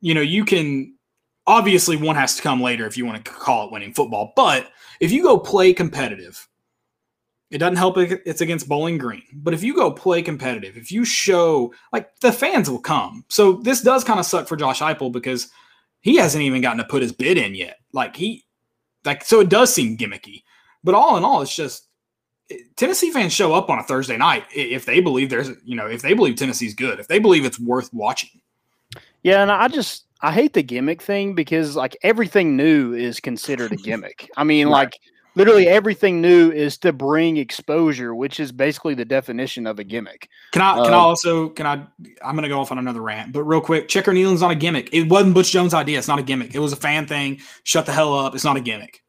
you 0.00 0.14
know, 0.14 0.20
you 0.20 0.44
can 0.44 0.94
obviously 1.46 1.96
one 1.96 2.16
has 2.16 2.36
to 2.36 2.42
come 2.42 2.60
later 2.60 2.86
if 2.86 2.96
you 2.96 3.06
want 3.06 3.24
to 3.24 3.30
call 3.30 3.66
it 3.66 3.72
winning 3.72 3.94
football. 3.94 4.32
But 4.36 4.68
if 5.00 5.12
you 5.12 5.22
go 5.22 5.38
play 5.38 5.72
competitive, 5.72 6.46
it 7.50 7.58
doesn't 7.58 7.76
help 7.76 7.96
it's 7.98 8.40
against 8.40 8.68
Bowling 8.68 8.98
Green. 8.98 9.22
But 9.32 9.54
if 9.54 9.62
you 9.62 9.74
go 9.74 9.92
play 9.92 10.22
competitive, 10.22 10.76
if 10.76 10.90
you 10.90 11.04
show 11.04 11.72
like 11.92 12.08
the 12.20 12.32
fans 12.32 12.68
will 12.68 12.80
come. 12.80 13.24
So 13.28 13.52
this 13.52 13.82
does 13.82 14.02
kind 14.02 14.18
of 14.18 14.26
suck 14.26 14.48
for 14.48 14.56
Josh 14.56 14.80
Heupel 14.80 15.12
because 15.12 15.48
he 16.00 16.16
hasn't 16.16 16.42
even 16.42 16.60
gotten 16.60 16.78
to 16.78 16.84
put 16.84 17.02
his 17.02 17.12
bid 17.12 17.38
in 17.38 17.54
yet. 17.54 17.78
Like 17.92 18.16
he 18.16 18.45
like 19.06 19.24
so 19.24 19.40
it 19.40 19.48
does 19.48 19.72
seem 19.72 19.96
gimmicky. 19.96 20.42
But 20.84 20.94
all 20.94 21.16
in 21.16 21.24
all, 21.24 21.42
it's 21.42 21.54
just 21.54 21.88
Tennessee 22.76 23.10
fans 23.10 23.32
show 23.32 23.54
up 23.54 23.70
on 23.70 23.78
a 23.78 23.82
Thursday 23.82 24.16
night 24.16 24.44
if 24.54 24.84
they 24.84 25.00
believe 25.00 25.30
there's, 25.30 25.50
you 25.64 25.74
know, 25.74 25.86
if 25.86 26.02
they 26.02 26.14
believe 26.14 26.36
Tennessee's 26.36 26.74
good, 26.74 27.00
if 27.00 27.08
they 27.08 27.18
believe 27.18 27.44
it's 27.44 27.58
worth 27.58 27.92
watching. 27.92 28.40
Yeah, 29.22 29.42
and 29.42 29.50
I 29.50 29.68
just 29.68 30.04
I 30.20 30.32
hate 30.32 30.52
the 30.52 30.62
gimmick 30.62 31.02
thing 31.02 31.34
because 31.34 31.74
like 31.74 31.96
everything 32.02 32.56
new 32.56 32.94
is 32.94 33.18
considered 33.18 33.72
a 33.72 33.76
gimmick. 33.88 34.30
I 34.36 34.44
mean, 34.44 34.66
right. 34.68 34.72
like 34.72 35.00
literally 35.36 35.68
everything 35.68 36.20
new 36.20 36.50
is 36.50 36.76
to 36.78 36.92
bring 36.92 37.36
exposure, 37.36 38.14
which 38.14 38.40
is 38.40 38.50
basically 38.50 38.94
the 38.94 39.04
definition 39.04 39.66
of 39.66 39.78
a 39.78 39.84
gimmick. 39.84 40.28
Can 40.52 40.62
I? 40.62 40.74
Can 40.74 40.84
I 40.86 40.88
Um, 40.88 40.94
also? 40.94 41.48
Can 41.50 41.66
I? 41.66 41.74
I'm 42.24 42.34
gonna 42.34 42.48
go 42.48 42.58
off 42.60 42.72
on 42.72 42.78
another 42.78 43.00
rant, 43.02 43.32
but 43.32 43.44
real 43.44 43.60
quick, 43.60 43.86
checker 43.86 44.12
Neyland's 44.12 44.40
not 44.40 44.50
a 44.50 44.56
gimmick. 44.56 44.88
It 44.92 45.08
wasn't 45.08 45.34
Butch 45.34 45.52
Jones' 45.52 45.74
idea. 45.74 45.98
It's 45.98 46.08
not 46.08 46.18
a 46.18 46.22
gimmick. 46.22 46.54
It 46.54 46.58
was 46.58 46.72
a 46.72 46.76
fan 46.76 47.06
thing. 47.06 47.40
Shut 47.62 47.86
the 47.86 47.92
hell 47.92 48.12
up. 48.18 48.34
It's 48.34 48.44
not 48.44 48.56
a 48.56 48.60
gimmick. 48.60 49.02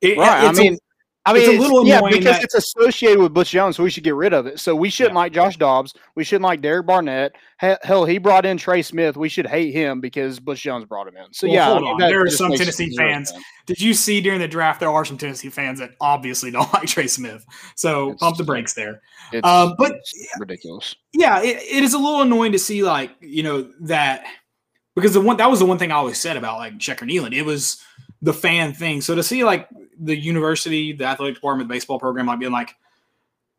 It- 0.00 0.16
Right. 0.16 0.44
I 0.44 0.52
mean, 0.52 0.78
I 1.26 1.34
mean, 1.34 1.42
it's 1.42 1.48
a 1.50 1.52
it's- 1.52 1.62
little 1.70 1.86
yeah, 1.86 2.00
because 2.02 2.24
that- 2.24 2.42
it's 2.44 2.54
associated 2.54 3.18
with 3.20 3.34
Butch 3.34 3.50
Jones, 3.50 3.76
so 3.76 3.82
we 3.82 3.90
should 3.90 4.04
get 4.04 4.14
rid 4.14 4.32
of 4.32 4.46
it. 4.46 4.58
So 4.58 4.74
we 4.74 4.88
shouldn't 4.88 5.14
like 5.14 5.32
Josh 5.34 5.58
Dobbs. 5.58 5.92
We 6.16 6.24
shouldn't 6.24 6.44
like 6.44 6.62
Derek 6.62 6.86
Barnett. 6.86 7.32
Hell, 7.58 8.06
he 8.06 8.16
brought 8.16 8.46
in 8.46 8.56
Trey 8.56 8.80
Smith. 8.80 9.18
We 9.18 9.28
should 9.28 9.46
hate 9.46 9.72
him 9.72 10.00
because 10.00 10.40
Butch 10.40 10.62
Jones 10.62 10.86
brought 10.86 11.06
him 11.08 11.16
in. 11.18 11.30
So 11.32 11.46
Well, 11.46 11.54
yeah, 11.54 11.64
hold 11.66 11.76
I 11.78 11.80
mean, 11.82 11.90
on. 11.92 11.98
There 12.10 12.22
are 12.22 12.30
some 12.30 12.52
Tennessee 12.52 12.96
fans. 12.96 13.32
Did 13.66 13.80
you 13.82 13.92
see 13.92 14.22
during 14.22 14.40
the 14.40 14.48
draft 14.48 14.80
there 14.80 14.90
are 14.90 15.04
some 15.04 15.18
Tennessee 15.18 15.50
fans 15.50 15.78
that 15.78 15.90
obviously 16.00 16.50
don't 16.52 16.72
like 16.72 16.86
Trey 16.88 17.06
Smith? 17.06 17.44
So 17.76 18.04
It's- 18.12 18.20
pump 18.20 18.38
the 18.38 18.44
brakes 18.44 18.72
there. 18.72 19.02
It's, 19.32 19.46
Um, 19.46 19.74
but- 19.76 19.92
it's 19.92 20.14
ridiculous. 20.38 20.96
yeah, 21.12 21.42
it, 21.42 21.58
it 21.70 21.84
is 21.84 21.92
a 21.92 21.98
little 21.98 22.22
annoying 22.22 22.52
to 22.52 22.58
see 22.58 22.82
like 22.82 23.10
you 23.20 23.42
know 23.42 23.70
that 23.82 24.24
because 24.96 25.12
the 25.12 25.20
one 25.20 25.36
that 25.36 25.50
was 25.50 25.58
the 25.58 25.66
one 25.66 25.76
thing 25.78 25.92
I 25.92 25.96
always 25.96 26.18
said 26.18 26.38
about 26.38 26.56
like 26.58 26.78
Checker 26.78 27.04
Neyland. 27.04 27.34
It 27.34 27.42
was 27.42 27.78
the 28.22 28.32
fan 28.32 28.72
thing. 28.72 29.02
So 29.02 29.14
to 29.14 29.22
see 29.22 29.44
like 29.44 29.68
the 30.00 30.16
university, 30.16 30.92
the 30.92 31.04
athletic 31.04 31.36
department, 31.36 31.68
the 31.68 31.74
baseball 31.74 31.98
program, 31.98 32.26
like 32.26 32.40
being 32.40 32.52
like, 32.52 32.74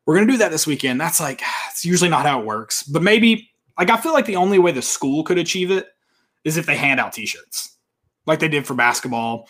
we're 0.04 0.16
gonna 0.16 0.30
do 0.30 0.38
that 0.38 0.50
this 0.50 0.66
weekend. 0.66 1.00
That's 1.00 1.20
like 1.20 1.42
it's 1.70 1.84
usually 1.84 2.10
not 2.10 2.26
how 2.26 2.40
it 2.40 2.46
works. 2.46 2.82
But 2.82 3.02
maybe 3.02 3.50
like 3.78 3.90
I 3.90 3.96
feel 3.96 4.12
like 4.12 4.26
the 4.26 4.36
only 4.36 4.58
way 4.58 4.72
the 4.72 4.82
school 4.82 5.24
could 5.24 5.38
achieve 5.38 5.70
it 5.70 5.88
is 6.44 6.56
if 6.56 6.66
they 6.66 6.76
hand 6.76 6.98
out 6.98 7.12
T-shirts, 7.12 7.76
like 8.26 8.40
they 8.40 8.48
did 8.48 8.66
for 8.66 8.74
basketball. 8.74 9.48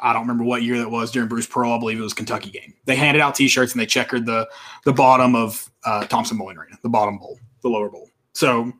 I 0.00 0.12
don't 0.12 0.22
remember 0.22 0.44
what 0.44 0.62
year 0.62 0.76
that 0.78 0.90
was 0.90 1.10
during 1.10 1.28
Bruce 1.28 1.46
Pearl. 1.46 1.72
I 1.72 1.78
believe 1.78 1.98
it 1.98 2.02
was 2.02 2.12
Kentucky 2.12 2.50
game. 2.50 2.74
They 2.84 2.96
handed 2.96 3.20
out 3.20 3.34
T-shirts 3.34 3.72
and 3.72 3.80
they 3.80 3.86
checkered 3.86 4.26
the 4.26 4.48
the 4.84 4.92
bottom 4.92 5.34
of 5.34 5.70
uh, 5.84 6.04
Thompson 6.06 6.36
Boling 6.36 6.58
Arena, 6.58 6.76
the 6.82 6.88
bottom 6.88 7.18
bowl, 7.18 7.38
the 7.62 7.68
lower 7.68 7.88
bowl. 7.88 8.10
So, 8.32 8.70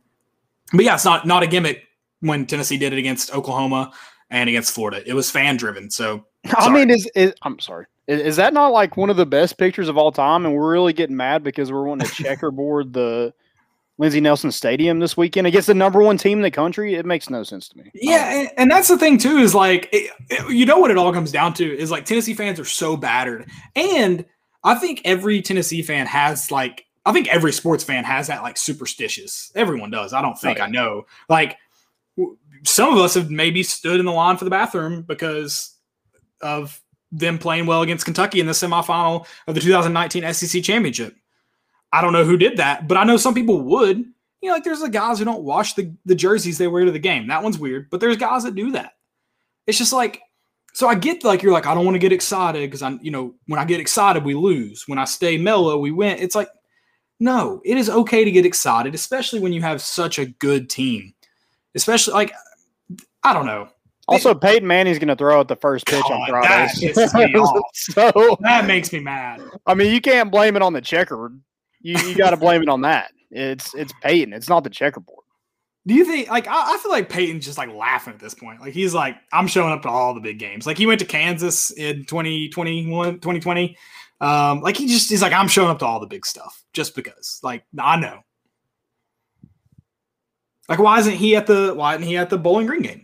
but 0.73 0.85
yeah, 0.85 0.95
it's 0.95 1.05
not 1.05 1.27
not 1.27 1.43
a 1.43 1.47
gimmick 1.47 1.85
when 2.21 2.47
Tennessee 2.47 2.77
did 2.77 2.93
it 2.93 2.99
against 2.99 3.35
Oklahoma 3.35 3.93
and 4.31 4.49
against 4.49 4.75
Florida. 4.75 5.03
It 5.07 5.15
was 5.15 5.31
fan 5.31 5.57
driven. 5.57 5.91
So 5.91 6.27
I 6.47 6.69
mean, 6.71 6.91
is, 6.91 7.11
is 7.15 7.35
I'm 7.43 7.59
sorry. 7.59 7.87
Is, 8.07 8.21
is 8.21 8.37
that 8.37 8.53
not 8.53 8.69
like 8.73 8.97
one 8.97 9.11
of 9.11 9.17
the 9.17 9.27
best 9.27 9.59
pictures 9.59 9.89
of 9.89 9.97
all 9.97 10.13
time? 10.13 10.45
And 10.45 10.55
we're 10.55 10.71
really 10.71 10.93
getting 10.93 11.17
mad 11.17 11.43
because 11.43 11.73
we're 11.73 11.85
wanting 11.85 12.09
to 12.09 12.15
checkerboard 12.23 12.93
the 12.93 13.33
Lindsey 13.99 14.21
Nelson 14.21 14.51
Stadium 14.51 14.99
this 14.99 15.17
weekend 15.17 15.47
against 15.47 15.69
the 15.69 15.75
number 15.75 16.03
one 16.03 16.19
team 16.19 16.39
in 16.39 16.43
the 16.43 16.51
country. 16.51 16.95
It 16.95 17.07
makes 17.07 17.31
no 17.31 17.43
sense 17.43 17.69
to 17.69 17.79
me. 17.79 17.91
Yeah, 17.95 18.31
oh. 18.33 18.39
and, 18.41 18.51
and 18.57 18.71
that's 18.71 18.89
the 18.89 18.99
thing 18.99 19.19
too 19.19 19.39
is 19.39 19.55
like 19.55 19.89
it, 19.93 20.11
it- 20.31 20.53
you 20.53 20.67
know 20.67 20.79
what 20.79 20.91
it 20.91 20.99
all 20.99 21.13
comes 21.13 21.33
down 21.33 21.55
to 21.55 21.79
is 21.79 21.91
like 21.91 22.05
Tennessee 22.05 22.35
fans 22.35 22.59
are 22.59 22.65
so 22.65 22.97
battered, 22.97 23.49
and 23.77 24.25
I 24.65 24.75
think 24.75 25.03
every 25.05 25.43
Tennessee 25.43 25.83
fan 25.83 26.07
has 26.07 26.51
like 26.51 26.87
I 27.07 27.13
think 27.13 27.29
every 27.29 27.53
sports 27.53 27.85
fan 27.85 28.05
has 28.05 28.27
that 28.27 28.43
like 28.43 28.57
superstitious. 28.57 29.53
Everyone 29.55 29.91
does. 29.91 30.13
I 30.13 30.23
don't 30.23 30.39
think 30.39 30.59
oh, 30.59 30.63
yeah. 30.63 30.67
I 30.67 30.71
know 30.71 31.07
like 31.29 31.57
some 32.65 32.93
of 32.93 32.99
us 32.99 33.15
have 33.15 33.31
maybe 33.31 33.63
stood 33.63 34.01
in 34.01 34.07
the 34.07 34.13
line 34.13 34.37
for 34.37 34.45
the 34.45 34.51
bathroom 34.51 35.03
because 35.03 35.74
of 36.45 36.81
them 37.11 37.39
playing 37.39 37.67
well 37.67 37.83
against 37.83 38.05
Kentucky 38.05 38.41
in 38.41 38.47
the 38.47 38.53
semifinal 38.53 39.27
of 39.47 39.55
the 39.55 39.61
2019 39.61 40.33
SEC 40.33 40.63
championship. 40.63 41.17
I 41.93 42.01
don't 42.01 42.13
know 42.13 42.25
who 42.25 42.37
did 42.37 42.57
that, 42.59 42.87
but 42.87 42.97
I 42.97 43.05
know 43.05 43.17
some 43.17 43.35
people 43.35 43.61
would. 43.63 43.99
You 43.99 44.51
know, 44.51 44.53
like 44.53 44.65
there's 44.65 44.81
the 44.81 44.89
guys 44.89 45.19
who 45.19 45.25
don't 45.25 45.43
wash 45.43 45.75
the, 45.75 45.93
the 46.05 46.15
jerseys 46.15 46.59
they 46.59 46.69
wear 46.69 46.85
to 46.85 46.91
the 46.91 46.99
game. 46.99 47.29
That 47.29 47.43
one's 47.43 47.59
weird, 47.59 47.89
but 47.89 48.01
there's 48.01 48.17
guys 48.17 48.45
that 48.45 48.55
do 48.55 48.73
that. 48.73 48.93
It's 49.67 49.79
just 49.79 49.93
like, 49.93 50.21
so 50.75 50.89
I 50.89 50.97
get 50.97 51.25
like 51.25 51.43
you're 51.43 51.53
like, 51.53 51.67
I 51.67 51.75
don't 51.75 51.85
want 51.85 51.95
to 51.95 52.01
get 52.01 52.13
excited 52.13 52.69
because 52.69 52.83
I'm, 52.83 52.99
you 53.01 53.11
know, 53.11 53.35
when 53.47 53.61
I 53.61 53.65
get 53.65 53.81
excited, 53.81 54.25
we 54.25 54.35
lose. 54.35 54.87
When 54.87 54.99
I 54.99 55.05
stay 55.05 55.39
mellow, 55.39 55.79
we 55.79 55.93
win. 55.93 56.19
It's 56.19 56.35
like, 56.35 56.49
no, 57.21 57.63
it 57.65 57.79
is 57.79 57.89
okay 57.89 58.25
to 58.25 58.31
get 58.31 58.45
excited, 58.45 58.95
especially 58.95 59.39
when 59.39 59.53
you 59.53 59.63
have 59.63 59.81
such 59.81 60.19
a 60.19 60.27
good 60.27 60.69
team. 60.69 61.15
Especially 61.77 62.13
like, 62.13 62.33
I 63.23 63.33
don't 63.33 63.47
know. 63.47 63.69
Also, 64.07 64.35
Peyton 64.35 64.67
Manning's 64.67 64.99
going 64.99 65.09
to 65.09 65.17
throw 65.17 65.41
out 65.41 65.49
the 65.49 65.57
first 65.57 65.87
pitch 65.87 66.03
God, 66.03 66.13
on 66.13 66.29
Friday. 66.29 66.49
that 66.49 67.11
pisses 67.11 67.33
me 67.33 67.39
off. 67.39 67.71
so, 67.75 68.37
That 68.41 68.67
makes 68.67 68.93
me 68.93 69.01
mad. 69.01 69.43
I 69.67 69.75
mean, 69.75 69.93
you 69.93 70.01
can't 70.01 70.31
blame 70.31 70.57
it 70.57 70.63
on 70.63 70.73
the 70.73 70.81
checkerboard. 70.81 71.41
You, 71.81 71.99
you 71.99 72.15
got 72.15 72.31
to 72.31 72.37
blame 72.37 72.63
it 72.63 72.69
on 72.69 72.83
that. 72.83 73.13
It's 73.31 73.75
it's 73.75 73.93
Peyton. 74.01 74.33
It's 74.33 74.49
not 74.49 74.65
the 74.65 74.71
checkerboard. 74.71 75.25
Do 75.87 75.93
you 75.93 76.05
think 76.05 76.31
like 76.31 76.47
I, 76.47 76.75
I 76.75 76.79
feel 76.79 76.91
like 76.91 77.11
Peyton's 77.11 77.45
just 77.45 77.59
like 77.59 77.69
laughing 77.71 78.15
at 78.15 78.21
this 78.21 78.35
point? 78.35 78.61
Like 78.61 78.73
he's 78.73 78.95
like, 78.95 79.17
I'm 79.33 79.47
showing 79.47 79.73
up 79.73 79.83
to 79.83 79.89
all 79.89 80.15
the 80.15 80.21
big 80.21 80.39
games. 80.39 80.67
Like 80.67 80.79
he 80.79 80.87
went 80.87 81.01
to 81.01 81.07
Kansas 81.07 81.71
in 81.73 82.05
2021, 82.07 83.15
2020. 83.15 83.77
Um, 84.21 84.61
like 84.61 84.77
he 84.77 84.87
just 84.87 85.11
he's 85.11 85.21
like, 85.21 85.33
I'm 85.33 85.49
showing 85.49 85.71
up 85.71 85.81
to 85.81 85.85
all 85.85 86.01
the 86.01 86.07
big 86.07 86.25
stuff 86.25 86.65
just 86.73 86.95
because. 86.95 87.41
Like 87.43 87.65
I 87.79 87.97
know. 87.97 88.21
Like 90.69 90.79
why 90.79 91.01
isn't 91.01 91.15
he 91.15 91.37
at 91.37 91.47
the 91.47 91.75
why 91.75 91.97
isn't 91.97 92.07
he 92.07 92.17
at 92.17 92.31
the 92.31 92.39
Bowling 92.39 92.67
Green 92.67 92.83
game? 92.83 93.04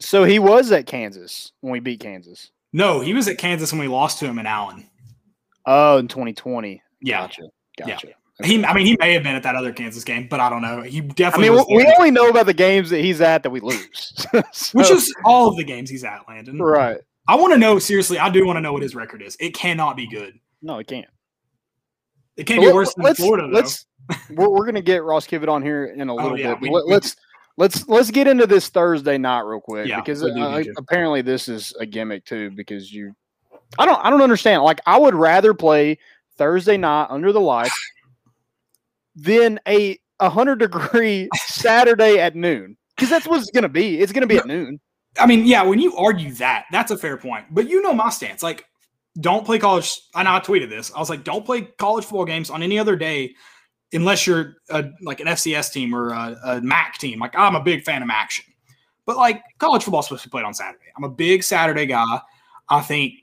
So 0.00 0.24
he 0.24 0.38
was 0.38 0.72
at 0.72 0.86
Kansas 0.86 1.52
when 1.60 1.72
we 1.72 1.80
beat 1.80 2.00
Kansas. 2.00 2.50
No, 2.72 3.00
he 3.00 3.14
was 3.14 3.28
at 3.28 3.38
Kansas 3.38 3.72
when 3.72 3.80
we 3.80 3.88
lost 3.88 4.18
to 4.18 4.26
him 4.26 4.38
in 4.38 4.46
Allen. 4.46 4.86
Oh, 5.64 5.98
in 5.98 6.08
2020. 6.08 6.82
Yeah. 7.00 7.22
Gotcha. 7.22 7.42
Yeah. 7.78 8.12
He 8.44 8.62
I 8.62 8.74
mean 8.74 8.84
he 8.84 8.96
may 9.00 9.14
have 9.14 9.22
been 9.22 9.34
at 9.34 9.42
that 9.44 9.54
other 9.54 9.72
Kansas 9.72 10.04
game, 10.04 10.28
but 10.28 10.40
I 10.40 10.50
don't 10.50 10.60
know. 10.60 10.82
He 10.82 11.00
definitely. 11.00 11.48
I 11.48 11.52
mean, 11.52 11.76
we 11.76 11.94
only 11.98 12.10
know 12.10 12.28
about 12.28 12.44
the 12.44 12.52
games 12.52 12.90
that 12.90 13.00
he's 13.00 13.22
at 13.22 13.42
that 13.42 13.50
we 13.50 13.60
lose. 13.60 14.26
which 14.72 14.90
is 14.90 15.14
all 15.24 15.48
of 15.48 15.56
the 15.56 15.64
games 15.64 15.88
he's 15.88 16.04
at, 16.04 16.20
Landon. 16.28 16.58
right. 16.58 16.98
I 17.28 17.34
want 17.36 17.54
to 17.54 17.58
know 17.58 17.78
seriously. 17.78 18.18
I 18.18 18.28
do 18.28 18.46
want 18.46 18.58
to 18.58 18.60
know 18.60 18.72
what 18.72 18.82
his 18.82 18.94
record 18.94 19.22
is. 19.22 19.36
It 19.40 19.54
cannot 19.54 19.96
be 19.96 20.06
good. 20.06 20.38
No, 20.62 20.78
it 20.78 20.86
can't. 20.86 21.06
It 22.36 22.44
can't 22.44 22.60
be 22.60 22.66
let- 22.66 22.74
worse 22.74 22.94
than 22.94 23.14
Florida, 23.14 23.48
though. 23.48 23.54
Let's, 23.54 23.86
we're, 24.30 24.48
we're 24.48 24.64
going 24.64 24.74
to 24.74 24.82
get 24.82 25.02
Ross 25.02 25.26
Kivett 25.26 25.48
on 25.48 25.62
here 25.62 25.86
in 25.86 26.08
a 26.08 26.12
oh, 26.12 26.16
little 26.16 26.38
yeah, 26.38 26.54
bit. 26.54 26.60
we- 26.60 26.70
let, 26.70 26.84
we- 26.86 26.92
let's 27.56 27.88
let's 27.88 28.10
get 28.10 28.26
into 28.26 28.46
this 28.46 28.68
Thursday 28.68 29.18
night 29.18 29.40
real 29.40 29.60
quick 29.60 29.86
Yeah, 29.86 30.00
because 30.00 30.22
uh, 30.22 30.62
apparently 30.76 31.22
this 31.22 31.48
is 31.48 31.74
a 31.80 31.86
gimmick 31.86 32.24
too. 32.24 32.50
Because 32.50 32.92
you, 32.92 33.14
I 33.78 33.86
don't 33.86 34.04
I 34.04 34.10
don't 34.10 34.22
understand. 34.22 34.62
Like 34.62 34.80
I 34.86 34.98
would 34.98 35.14
rather 35.14 35.54
play 35.54 35.98
Thursday 36.36 36.76
night 36.76 37.06
under 37.10 37.32
the 37.32 37.40
lights 37.40 37.78
than 39.14 39.58
a 39.66 39.98
hundred 40.20 40.56
degree 40.58 41.28
Saturday 41.34 42.18
at 42.18 42.34
noon 42.34 42.76
because 42.94 43.10
that's 43.10 43.26
what 43.26 43.40
it's 43.40 43.50
going 43.50 43.62
to 43.62 43.68
be. 43.68 44.00
It's 44.00 44.12
going 44.12 44.22
to 44.22 44.26
be 44.26 44.38
at 44.38 44.46
noon. 44.46 44.80
I 45.18 45.26
mean, 45.26 45.46
yeah, 45.46 45.62
when 45.62 45.78
you 45.78 45.96
argue 45.96 46.32
that, 46.34 46.66
that's 46.70 46.90
a 46.90 46.98
fair 46.98 47.16
point. 47.16 47.46
But 47.50 47.68
you 47.68 47.80
know 47.80 47.94
my 47.94 48.10
stance. 48.10 48.42
Like, 48.42 48.66
don't 49.18 49.46
play 49.46 49.58
college. 49.58 49.98
I 50.14 50.22
know 50.22 50.34
I 50.34 50.40
tweeted 50.40 50.68
this. 50.68 50.92
I 50.94 50.98
was 50.98 51.08
like, 51.08 51.24
don't 51.24 51.44
play 51.44 51.62
college 51.62 52.04
football 52.04 52.26
games 52.26 52.50
on 52.50 52.62
any 52.62 52.78
other 52.78 52.96
day 52.96 53.34
unless 53.92 54.26
you're 54.26 54.56
a, 54.70 54.84
like 55.02 55.20
an 55.20 55.26
FCS 55.26 55.72
team 55.72 55.94
or 55.94 56.10
a, 56.10 56.36
a 56.44 56.60
MAC 56.60 56.98
team. 56.98 57.18
Like, 57.18 57.36
I'm 57.36 57.54
a 57.54 57.62
big 57.62 57.84
fan 57.84 58.02
of 58.02 58.10
action. 58.10 58.44
But 59.04 59.16
like, 59.16 59.42
college 59.58 59.84
football 59.84 60.00
is 60.00 60.06
supposed 60.06 60.24
to 60.24 60.28
be 60.28 60.32
played 60.32 60.44
on 60.44 60.54
Saturday. 60.54 60.84
I'm 60.96 61.04
a 61.04 61.08
big 61.08 61.42
Saturday 61.42 61.86
guy. 61.86 62.20
I 62.68 62.80
think 62.80 63.14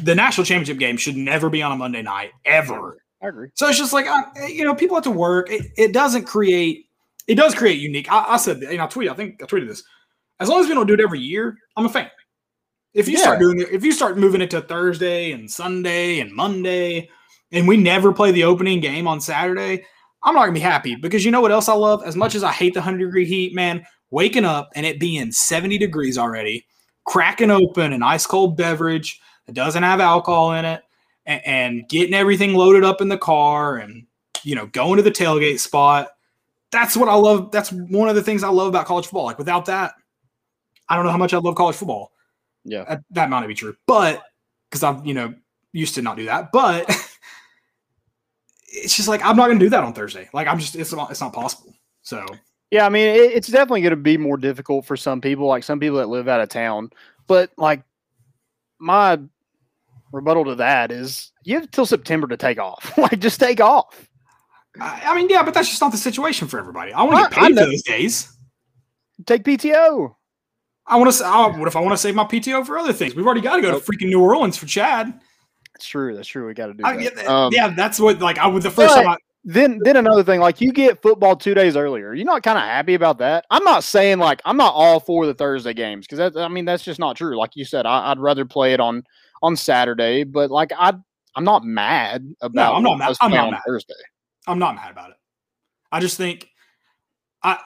the 0.00 0.14
national 0.14 0.44
championship 0.44 0.78
game 0.78 0.96
should 0.96 1.16
never 1.16 1.50
be 1.50 1.62
on 1.62 1.72
a 1.72 1.76
Monday 1.76 2.02
night, 2.02 2.32
ever. 2.44 2.98
I 3.22 3.28
agree. 3.28 3.48
So 3.54 3.68
it's 3.68 3.78
just 3.78 3.92
like 3.92 4.06
uh, 4.06 4.24
you 4.48 4.64
know, 4.64 4.74
people 4.74 4.96
have 4.96 5.04
to 5.04 5.10
work. 5.10 5.50
It, 5.50 5.66
it 5.76 5.92
doesn't 5.92 6.24
create. 6.24 6.86
It 7.28 7.36
does 7.36 7.54
create 7.54 7.78
unique. 7.78 8.10
I, 8.10 8.34
I 8.34 8.36
said, 8.36 8.60
you 8.62 8.76
know, 8.76 8.84
I 8.84 8.86
tweeted. 8.88 9.10
I 9.10 9.14
think 9.14 9.42
I 9.42 9.46
tweeted 9.46 9.68
this. 9.68 9.84
As 10.40 10.48
long 10.48 10.60
as 10.60 10.68
we 10.68 10.74
don't 10.74 10.86
do 10.86 10.94
it 10.94 11.00
every 11.00 11.20
year, 11.20 11.56
I'm 11.76 11.86
a 11.86 11.88
fan. 11.88 12.10
If 12.94 13.08
you 13.08 13.16
start 13.16 13.38
doing 13.38 13.60
it, 13.60 13.68
if 13.70 13.84
you 13.84 13.92
start 13.92 14.18
moving 14.18 14.40
it 14.42 14.50
to 14.50 14.60
Thursday 14.60 15.32
and 15.32 15.50
Sunday 15.50 16.20
and 16.20 16.32
Monday, 16.32 17.08
and 17.52 17.68
we 17.68 17.76
never 17.76 18.12
play 18.12 18.32
the 18.32 18.44
opening 18.44 18.80
game 18.80 19.06
on 19.06 19.20
Saturday, 19.20 19.84
I'm 20.22 20.34
not 20.34 20.42
gonna 20.42 20.52
be 20.52 20.60
happy 20.60 20.94
because 20.94 21.24
you 21.24 21.30
know 21.30 21.40
what 21.40 21.52
else 21.52 21.68
I 21.68 21.74
love? 21.74 22.02
As 22.04 22.16
much 22.16 22.34
as 22.34 22.42
I 22.44 22.52
hate 22.52 22.74
the 22.74 22.80
hundred 22.82 23.06
degree 23.06 23.26
heat, 23.26 23.54
man, 23.54 23.84
waking 24.10 24.44
up 24.44 24.70
and 24.74 24.84
it 24.86 24.98
being 25.00 25.30
70 25.32 25.78
degrees 25.78 26.18
already, 26.18 26.66
cracking 27.04 27.50
open 27.50 27.92
an 27.92 28.02
ice 28.02 28.26
cold 28.26 28.56
beverage 28.56 29.20
that 29.46 29.54
doesn't 29.54 29.82
have 29.82 30.00
alcohol 30.00 30.52
in 30.52 30.64
it, 30.64 30.82
and, 31.26 31.42
and 31.46 31.88
getting 31.88 32.14
everything 32.14 32.54
loaded 32.54 32.84
up 32.84 33.00
in 33.00 33.08
the 33.08 33.18
car 33.18 33.76
and 33.76 34.06
you 34.42 34.54
know 34.54 34.66
going 34.66 34.96
to 34.96 35.02
the 35.02 35.10
tailgate 35.10 35.60
spot 35.60 36.08
that's 36.72 36.96
what 36.96 37.08
i 37.08 37.14
love 37.14 37.50
that's 37.52 37.70
one 37.70 38.08
of 38.08 38.14
the 38.16 38.22
things 38.22 38.42
i 38.42 38.48
love 38.48 38.66
about 38.66 38.86
college 38.86 39.04
football 39.06 39.24
like 39.26 39.38
without 39.38 39.66
that 39.66 39.92
i 40.88 40.96
don't 40.96 41.04
know 41.04 41.12
how 41.12 41.18
much 41.18 41.32
i 41.32 41.38
love 41.38 41.54
college 41.54 41.76
football 41.76 42.10
Yeah. 42.64 42.84
that, 42.88 43.00
that 43.10 43.30
might 43.30 43.40
not 43.40 43.46
be 43.48 43.54
true 43.54 43.76
but 43.86 44.22
because 44.68 44.82
i'm 44.82 45.04
you 45.04 45.14
know 45.14 45.32
used 45.72 45.94
to 45.94 46.02
not 46.02 46.16
do 46.16 46.24
that 46.24 46.50
but 46.52 46.90
it's 48.72 48.96
just 48.96 49.08
like 49.08 49.24
i'm 49.24 49.36
not 49.36 49.46
going 49.46 49.58
to 49.58 49.64
do 49.64 49.70
that 49.70 49.84
on 49.84 49.92
thursday 49.92 50.28
like 50.32 50.48
i'm 50.48 50.58
just 50.58 50.74
it's 50.74 50.92
not 50.92 51.10
it's 51.10 51.20
not 51.20 51.32
possible 51.32 51.72
so 52.02 52.24
Yeah, 52.72 52.86
I 52.86 52.88
mean, 52.88 53.06
it, 53.06 53.32
it's 53.32 53.48
definitely 53.48 53.82
going 53.82 53.90
to 53.90 53.96
be 53.96 54.16
more 54.16 54.38
difficult 54.38 54.86
for 54.86 54.96
some 54.96 55.20
people, 55.20 55.46
like 55.46 55.62
some 55.62 55.78
people 55.78 55.98
that 55.98 56.08
live 56.08 56.26
out 56.26 56.40
of 56.40 56.48
town. 56.48 56.88
But 57.26 57.52
like, 57.58 57.82
my 58.78 59.20
rebuttal 60.10 60.46
to 60.46 60.54
that 60.54 60.90
is 60.90 61.32
you 61.44 61.60
have 61.60 61.70
till 61.70 61.84
September 61.84 62.26
to 62.28 62.36
take 62.38 62.58
off. 62.58 62.92
like, 62.98 63.20
just 63.20 63.38
take 63.38 63.60
off. 63.60 64.08
I, 64.80 65.02
I 65.04 65.14
mean 65.14 65.28
yeah 65.28 65.42
but 65.42 65.52
that's 65.52 65.68
just 65.68 65.82
not 65.82 65.92
the 65.92 65.98
situation 65.98 66.48
for 66.48 66.58
everybody 66.58 66.94
i 66.94 67.02
want 67.02 67.30
to 67.30 67.38
get 67.38 67.46
paid 67.46 67.58
for 67.58 67.66
those 67.66 67.82
days 67.82 68.32
Take 69.26 69.44
PTO. 69.44 70.14
I 70.86 70.96
want 70.96 71.12
to. 71.12 71.58
What 71.58 71.68
if 71.68 71.76
I 71.76 71.80
want 71.80 71.92
to 71.92 71.96
save 71.96 72.14
my 72.14 72.24
PTO 72.24 72.66
for 72.66 72.78
other 72.78 72.92
things? 72.92 73.14
We've 73.14 73.24
already 73.24 73.40
got 73.40 73.56
to 73.56 73.62
go 73.62 73.78
to 73.78 73.84
freaking 73.84 74.08
New 74.08 74.20
Orleans 74.20 74.56
for 74.56 74.66
Chad. 74.66 75.20
What 75.74 75.88
if 75.88 75.96
I 75.96 75.98
want 75.98 76.12
to 76.12 76.12
save 76.12 76.12
my 76.12 76.12
PTO 76.12 76.12
for 76.12 76.12
other 76.12 76.12
things? 76.12 76.12
We've 76.12 76.12
already 76.12 76.12
got 76.12 76.12
to 76.12 76.12
go 76.12 76.12
to 76.12 76.12
freaking 76.12 76.12
New 76.12 76.12
Orleans 76.12 76.12
for 76.12 76.12
Chad. 76.12 76.12
That's 76.12 76.12
true. 76.12 76.14
That's 76.14 76.28
true. 76.28 76.46
We 76.46 76.54
got 76.54 76.66
to 76.66 76.74
do 76.74 76.84
I, 76.84 76.96
that. 76.96 77.16
yeah, 77.16 77.44
Um, 77.44 77.52
yeah, 77.52 77.68
that's 77.68 78.00
what. 78.00 78.18
Like 78.20 78.38
I 78.38 78.46
would 78.46 78.62
the 78.62 78.70
first 78.70 78.94
time. 78.94 79.08
I, 79.08 79.16
then 79.44 79.80
then 79.82 79.96
another 79.96 80.22
thing, 80.22 80.40
like 80.40 80.60
you 80.60 80.72
get 80.72 81.02
football 81.02 81.34
two 81.34 81.54
days 81.54 81.76
earlier. 81.76 82.14
You're 82.14 82.26
not 82.26 82.42
kind 82.42 82.58
of 82.58 82.64
happy 82.64 82.94
about 82.94 83.18
that. 83.18 83.44
I'm 83.50 83.64
not 83.64 83.82
saying 83.84 84.18
like 84.18 84.40
I'm 84.44 84.56
not 84.56 84.72
all 84.74 85.00
for 85.00 85.26
the 85.26 85.34
Thursday 85.34 85.74
games 85.74 86.06
because 86.06 86.18
that 86.18 86.40
I 86.40 86.48
mean 86.48 86.64
that's 86.64 86.84
just 86.84 87.00
not 87.00 87.16
true. 87.16 87.36
Like 87.36 87.56
you 87.56 87.64
said, 87.64 87.84
I, 87.84 88.12
I'd 88.12 88.20
rather 88.20 88.44
play 88.44 88.72
it 88.72 88.80
on 88.80 89.02
on 89.42 89.56
Saturday, 89.56 90.22
but 90.24 90.50
like 90.50 90.70
I 90.78 90.92
I'm 91.34 91.44
not 91.44 91.64
mad 91.64 92.34
about. 92.40 92.54
No, 92.54 92.74
I'm 92.74 92.82
not 92.82 92.98
mad- 92.98 93.16
I'm 93.20 93.30
not 93.32 93.50
mad. 93.50 93.60
Thursday. 93.66 93.94
I'm 94.46 94.58
not 94.58 94.76
mad 94.76 94.90
about 94.92 95.10
it. 95.10 95.16
I 95.90 96.00
just 96.00 96.16
think 96.16 96.48
I 97.42 97.58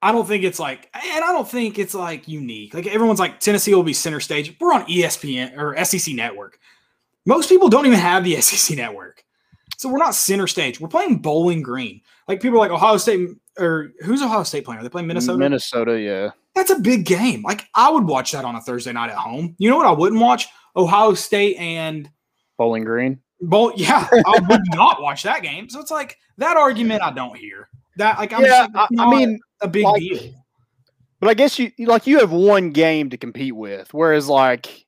I 0.00 0.12
don't 0.12 0.28
think 0.28 0.44
it's 0.44 0.60
like 0.60 0.90
and 0.94 1.24
I 1.24 1.32
don't 1.32 1.48
think 1.48 1.78
it's 1.78 1.94
like 1.94 2.28
unique. 2.28 2.72
Like 2.72 2.86
everyone's 2.86 3.18
like 3.18 3.40
Tennessee 3.40 3.74
will 3.74 3.82
be 3.82 3.94
center 3.94 4.20
stage. 4.20 4.56
We're 4.60 4.72
on 4.72 4.86
ESPN 4.86 5.58
or 5.58 5.82
SEC 5.84 6.14
network. 6.14 6.58
Most 7.26 7.48
people 7.48 7.68
don't 7.68 7.86
even 7.86 7.98
have 7.98 8.24
the 8.24 8.36
SEC 8.40 8.76
network. 8.76 9.24
So 9.76 9.88
we're 9.88 9.98
not 9.98 10.14
center 10.14 10.46
stage. 10.46 10.80
We're 10.80 10.88
playing 10.88 11.18
Bowling 11.18 11.62
Green. 11.62 12.00
Like 12.28 12.40
people 12.40 12.56
are 12.58 12.60
like 12.60 12.70
Ohio 12.70 12.96
State 12.96 13.28
or 13.58 13.92
who's 14.04 14.22
Ohio 14.22 14.42
State 14.44 14.64
playing? 14.64 14.80
Are 14.80 14.82
they 14.82 14.88
playing 14.88 15.06
Minnesota? 15.08 15.38
Minnesota, 15.38 16.00
yeah. 16.00 16.30
That's 16.54 16.70
a 16.70 16.78
big 16.78 17.04
game. 17.04 17.42
Like 17.42 17.66
I 17.74 17.90
would 17.90 18.04
watch 18.04 18.32
that 18.32 18.44
on 18.44 18.54
a 18.54 18.60
Thursday 18.60 18.92
night 18.92 19.10
at 19.10 19.16
home. 19.16 19.54
You 19.58 19.70
know 19.70 19.76
what 19.76 19.86
I 19.86 19.90
wouldn't 19.90 20.20
watch? 20.20 20.46
Ohio 20.76 21.14
State 21.14 21.56
and 21.56 22.08
Bowling 22.56 22.84
Green. 22.84 23.20
Bowl, 23.40 23.72
yeah, 23.76 24.08
I 24.12 24.40
would 24.48 24.60
not 24.74 25.02
watch 25.02 25.22
that 25.24 25.42
game. 25.42 25.68
So 25.68 25.80
it's 25.80 25.90
like 25.90 26.16
that 26.38 26.56
argument 26.56 27.02
I 27.02 27.10
don't 27.12 27.36
hear. 27.36 27.68
That 27.96 28.18
like 28.18 28.32
I'm 28.32 28.42
yeah, 28.42 28.66
just 28.72 28.92
I, 28.98 29.10
mean, 29.10 29.38
a 29.60 29.68
big 29.68 29.84
like- 29.84 30.00
deal. 30.00 30.32
but 31.20 31.28
I 31.28 31.34
guess 31.34 31.58
you 31.58 31.70
you- 31.76 31.86
like 31.86 32.06
you 32.06 32.20
have 32.20 32.32
one 32.32 32.70
game 32.70 33.10
to 33.10 33.16
compete 33.16 33.54
with, 33.54 33.92
whereas 33.92 34.28
like, 34.28 34.86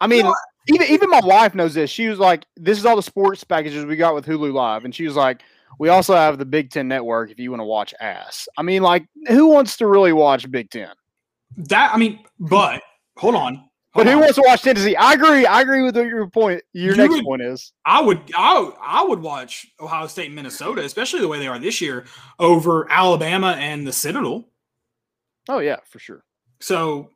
I 0.00 0.06
mean, 0.06 0.24
No, 0.24 0.34
even 0.68 0.86
even 0.88 1.10
my 1.10 1.20
wife 1.22 1.54
knows 1.54 1.74
this. 1.74 1.90
She 1.90 2.08
was 2.08 2.18
like, 2.18 2.44
"This 2.56 2.78
is 2.78 2.86
all 2.86 2.96
the 2.96 3.02
sports 3.02 3.44
packages 3.44 3.84
we 3.84 3.96
got 3.96 4.14
with 4.14 4.26
Hulu 4.26 4.52
Live," 4.52 4.84
and 4.84 4.94
she 4.94 5.04
was 5.06 5.16
like, 5.16 5.42
"We 5.78 5.88
also 5.88 6.14
have 6.14 6.38
the 6.38 6.44
Big 6.46 6.70
Ten 6.70 6.88
Network 6.88 7.30
if 7.30 7.38
you 7.38 7.50
want 7.50 7.60
to 7.60 7.64
watch 7.64 7.94
ass." 8.00 8.48
I 8.58 8.62
mean, 8.62 8.82
like, 8.82 9.06
who 9.28 9.46
wants 9.46 9.76
to 9.78 9.86
really 9.86 10.12
watch 10.12 10.50
Big 10.50 10.70
Ten? 10.70 10.90
That 11.56 11.92
I 11.94 11.98
mean, 11.98 12.20
but 12.38 12.82
hold 13.16 13.34
on. 13.34 13.62
But 13.94 14.06
who 14.06 14.12
on. 14.12 14.20
wants 14.20 14.34
to 14.34 14.42
watch 14.46 14.60
Tennessee? 14.60 14.94
I 14.94 15.14
agree. 15.14 15.46
I 15.46 15.62
agree 15.62 15.80
with 15.82 15.96
your 15.96 16.28
point. 16.28 16.60
Your 16.74 16.90
You 16.90 16.96
next 16.98 17.14
would- 17.14 17.24
point 17.24 17.40
is. 17.42 17.72
I 17.86 18.02
would 18.02 18.20
I, 18.36 18.70
I 18.82 19.04
would 19.04 19.20
watch 19.22 19.66
Ohio 19.80 20.06
State 20.06 20.26
and 20.26 20.34
Minnesota, 20.34 20.82
especially 20.84 21.20
the 21.20 21.28
way 21.28 21.38
they 21.38 21.46
are 21.46 21.58
this 21.58 21.80
year, 21.80 22.04
over 22.38 22.86
Alabama 22.92 23.56
and 23.58 23.86
the 23.86 23.92
Citadel. 23.94 24.48
Oh 25.48 25.60
yeah, 25.60 25.76
for 25.86 25.98
sure. 25.98 26.24
So 26.60 27.10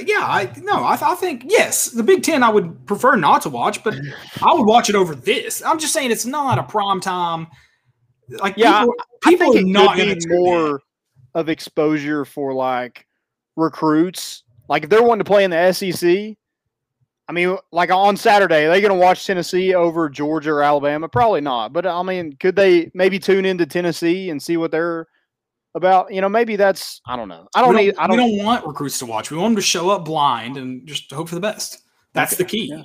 yeah, 0.00 0.24
I 0.24 0.52
no, 0.58 0.82
I, 0.84 0.98
I 1.00 1.14
think 1.14 1.44
yes, 1.46 1.86
the 1.86 2.02
Big 2.02 2.22
Ten 2.22 2.42
I 2.42 2.50
would 2.50 2.86
prefer 2.86 3.16
not 3.16 3.42
to 3.42 3.50
watch, 3.50 3.82
but 3.84 3.94
I 4.42 4.54
would 4.54 4.66
watch 4.66 4.88
it 4.88 4.94
over 4.94 5.14
this. 5.14 5.62
I'm 5.62 5.78
just 5.78 5.92
saying 5.92 6.10
it's 6.10 6.26
not 6.26 6.58
a 6.58 6.62
prime 6.62 7.00
time. 7.00 7.48
Like 8.28 8.56
Yeah, 8.56 8.80
people, 8.80 8.94
I 9.24 9.30
people 9.30 9.52
think 9.52 9.66
are 9.66 9.68
it 9.68 9.72
not 9.72 9.96
going 9.96 10.18
to 10.18 10.28
more 10.28 10.80
of 11.34 11.48
exposure 11.48 12.24
for 12.24 12.52
like 12.52 13.06
recruits. 13.56 14.44
Like 14.68 14.84
if 14.84 14.90
they're 14.90 15.02
wanting 15.02 15.24
to 15.24 15.30
play 15.30 15.44
in 15.44 15.50
the 15.50 15.72
SEC, 15.72 16.36
I 17.28 17.32
mean, 17.32 17.56
like 17.70 17.90
on 17.90 18.16
Saturday, 18.16 18.66
are 18.66 18.70
they 18.70 18.80
going 18.80 18.92
to 18.92 18.98
watch 18.98 19.26
Tennessee 19.26 19.74
over 19.74 20.08
Georgia 20.08 20.52
or 20.52 20.62
Alabama? 20.62 21.08
Probably 21.08 21.40
not. 21.40 21.72
But 21.72 21.86
I 21.86 22.02
mean, 22.02 22.34
could 22.34 22.56
they 22.56 22.90
maybe 22.94 23.18
tune 23.18 23.44
into 23.44 23.66
Tennessee 23.66 24.30
and 24.30 24.42
see 24.42 24.56
what 24.56 24.70
they're 24.70 25.06
about? 25.74 26.12
You 26.12 26.20
know, 26.20 26.28
maybe 26.28 26.56
that's 26.56 27.00
I 27.06 27.16
don't 27.16 27.28
know. 27.28 27.48
I 27.54 27.60
don't 27.60 27.74
we 27.74 27.86
need. 27.86 27.94
don't, 27.94 28.04
I 28.04 28.06
don't. 28.06 28.16
we 28.16 28.36
don't 28.36 28.44
want 28.46 28.66
recruits 28.66 28.98
to 29.00 29.06
watch. 29.06 29.30
We 29.30 29.36
want 29.36 29.50
them 29.52 29.56
to 29.56 29.62
show 29.62 29.90
up 29.90 30.04
blind 30.04 30.56
and 30.56 30.86
just 30.86 31.10
hope 31.12 31.28
for 31.28 31.34
the 31.34 31.40
best. 31.40 31.78
That's 32.12 32.36
the 32.36 32.44
key. 32.44 32.66
yeah. 32.66 32.82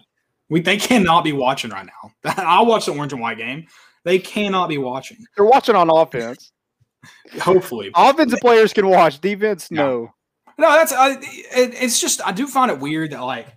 We 0.49 0.61
they 0.61 0.77
cannot 0.77 1.23
be 1.23 1.33
watching 1.33 1.71
right 1.71 1.85
now. 1.85 2.11
I'll 2.37 2.65
watch 2.65 2.85
the 2.85 2.93
orange 2.93 3.11
and 3.13 3.21
white 3.21 3.37
game. 3.37 3.67
They 4.05 4.19
cannot 4.19 4.69
be 4.69 4.77
watching. 4.77 5.17
They're 5.35 5.45
watching 5.45 5.75
on 5.75 5.89
offense. 5.89 6.51
Hopefully, 7.41 7.91
Offensive 7.95 8.39
players 8.39 8.73
can 8.73 8.87
watch. 8.87 9.19
Defense, 9.19 9.67
Yeah. 9.69 9.77
no. 9.83 10.13
no. 10.57 10.71
That's 10.73 10.91
I, 10.93 11.11
it, 11.11 11.73
it's 11.81 11.99
just 11.99 12.25
I 12.25 12.31
do 12.31 12.47
find 12.47 12.71
it 12.71 12.79
weird 12.79 13.11
that 13.11 13.21
like 13.23 13.47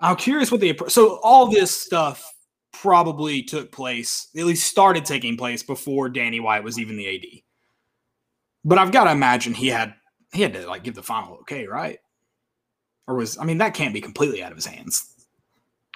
I'm 0.00 0.16
curious 0.16 0.50
what 0.50 0.60
the 0.60 0.78
so 0.88 1.20
all 1.22 1.46
this 1.50 1.70
stuff 1.78 2.32
probably 2.72 3.42
took 3.42 3.70
place 3.70 4.28
at 4.36 4.44
least 4.44 4.66
started 4.66 5.04
taking 5.04 5.36
place 5.36 5.62
before 5.62 6.08
Danny 6.08 6.40
White 6.40 6.64
was 6.64 6.78
even 6.78 6.96
the 6.96 7.14
AD. 7.14 7.24
But 8.64 8.78
I've 8.78 8.92
got 8.92 9.04
to 9.04 9.12
imagine 9.12 9.54
he 9.54 9.68
had 9.68 9.94
he 10.32 10.42
had 10.42 10.52
to 10.54 10.66
like 10.66 10.82
give 10.84 10.94
the 10.94 11.02
final 11.02 11.36
okay, 11.42 11.66
right? 11.66 11.98
Or 13.06 13.16
was 13.16 13.38
I 13.38 13.44
mean 13.44 13.58
that 13.58 13.74
can't 13.74 13.92
be 13.94 14.00
completely 14.00 14.42
out 14.42 14.50
of 14.52 14.56
his 14.56 14.66
hands. 14.66 15.10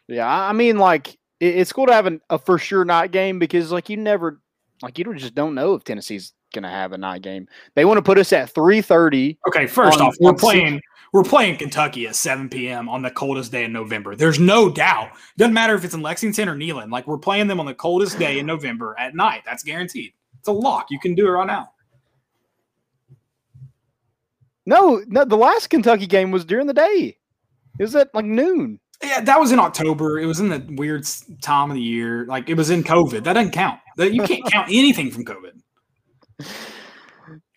Yeah, 0.07 0.29
I 0.29 0.53
mean, 0.53 0.79
like 0.79 1.09
it, 1.41 1.57
it's 1.57 1.73
cool 1.73 1.87
to 1.87 1.93
have 1.93 2.07
an, 2.07 2.21
a 2.31 2.39
for 2.39 2.59
sure 2.59 2.85
night 2.85 3.11
game 3.13 3.39
because, 3.39 3.71
like, 3.71 3.89
you 3.91 3.97
never, 3.97 4.41
like, 4.83 4.99
you 4.99 5.05
don't- 5.05 5.19
just 5.19 5.35
don't 5.35 5.55
know 5.55 5.75
if 5.75 5.85
Tennessee's 5.85 6.33
gonna 6.55 6.71
have 6.71 6.93
a 6.93 6.99
night 6.99 7.21
game. 7.23 7.47
They 7.75 7.85
want 7.85 7.99
to 7.99 8.03
put 8.03 8.19
us 8.19 8.33
at 8.33 8.51
three 8.51 8.81
thirty. 8.81 9.39
Okay, 9.49 9.67
first 9.67 10.01
On- 10.01 10.09
off, 10.09 10.17
we're 10.21 10.31
six- 10.33 10.43
playing 10.43 10.81
we're 11.13 11.23
playing 11.23 11.57
Kentucky 11.57 12.07
at 12.07 12.15
7 12.15 12.51
p.m. 12.51 12.87
on 12.87 13.01
the 13.01 13.11
coldest 13.11 13.51
day 13.51 13.65
in 13.65 13.73
November. 13.73 14.15
There's 14.15 14.39
no 14.39 14.69
doubt. 14.69 15.13
Doesn't 15.39 15.55
matter 15.55 15.75
if 15.75 15.83
it's 15.83 15.95
in 15.95 16.03
Lexington 16.03 16.51
or 16.51 16.55
Neyland. 16.55 16.91
Like 16.91 17.07
we're 17.07 17.17
playing 17.17 17.47
them 17.47 17.61
on 17.61 17.65
the 17.65 17.73
coldest 17.73 18.19
day 18.19 18.39
in 18.39 18.45
November 18.45 18.95
at 18.99 19.15
night. 19.15 19.41
That's 19.47 19.63
guaranteed. 19.63 20.13
It's 20.39 20.49
a 20.49 20.53
lock. 20.53 20.89
You 20.91 21.01
can 21.01 21.15
do 21.15 21.27
it 21.27 21.31
right 21.31 21.47
now. 21.47 21.71
No, 24.69 25.03
no, 25.07 25.25
the 25.25 25.35
last 25.35 25.71
Kentucky 25.71 26.07
game 26.07 26.31
was 26.31 26.45
during 26.45 26.67
the 26.67 26.75
day. 26.75 27.17
It 27.79 27.83
was 27.83 27.97
at 27.97 28.15
like 28.15 28.27
noon. 28.27 28.79
Yeah, 29.03 29.23
that 29.23 29.41
was 29.41 29.51
in 29.51 29.59
October. 29.59 30.19
It 30.19 30.27
was 30.27 30.41
in 30.41 30.51
the 30.51 30.63
weird 30.77 31.07
time 31.41 31.71
of 31.71 31.77
the 31.77 31.81
year. 31.81 32.27
Like 32.27 32.51
it 32.51 32.55
was 32.55 32.69
in 32.69 32.85
COVID. 32.85 33.25
That 33.25 33.33
doesn't 33.33 33.53
count. 33.53 33.81
That 33.97 34.13
you 34.13 34.23
can't 34.25 34.45
count 34.45 34.69
anything 34.71 35.11
from 35.11 35.25
COVID. 35.25 35.59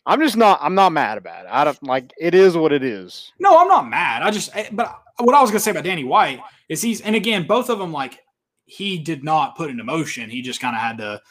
I'm 0.05 0.21
just 0.21 0.37
not. 0.37 0.59
I'm 0.61 0.73
not 0.73 0.93
mad 0.93 1.17
about 1.17 1.43
it. 1.43 1.49
I 1.51 1.65
don't 1.65 1.83
like. 1.83 2.13
It 2.17 2.33
is 2.33 2.55
what 2.55 2.71
it 2.71 2.81
is. 2.81 3.33
No, 3.39 3.59
I'm 3.59 3.67
not 3.67 3.89
mad. 3.89 4.23
I 4.23 4.31
just, 4.31 4.55
eh, 4.55 4.69
but 4.71 4.97
what 5.19 5.35
I 5.35 5.41
was 5.41 5.49
gonna 5.51 5.59
say 5.59 5.71
about 5.71 5.83
Danny 5.83 6.05
White 6.05 6.39
is 6.69 6.81
he's, 6.81 7.01
and 7.01 7.13
again, 7.13 7.45
both 7.45 7.69
of 7.69 7.77
them 7.77 7.91
like 7.91 8.19
he 8.67 8.97
did 8.97 9.21
not 9.21 9.57
put 9.57 9.69
into 9.69 9.83
motion. 9.83 10.29
He 10.29 10.41
just 10.41 10.61
kind 10.61 10.77
of 10.77 10.81
had 10.81 10.97
to 10.99 11.21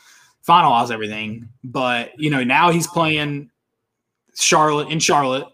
finalize 0.47 0.91
everything. 0.91 1.49
But 1.65 2.13
you 2.19 2.29
know, 2.29 2.45
now 2.45 2.71
he's 2.71 2.87
playing 2.87 3.51
Charlotte 4.35 4.91
in 4.91 4.99
Charlotte, 4.99 5.47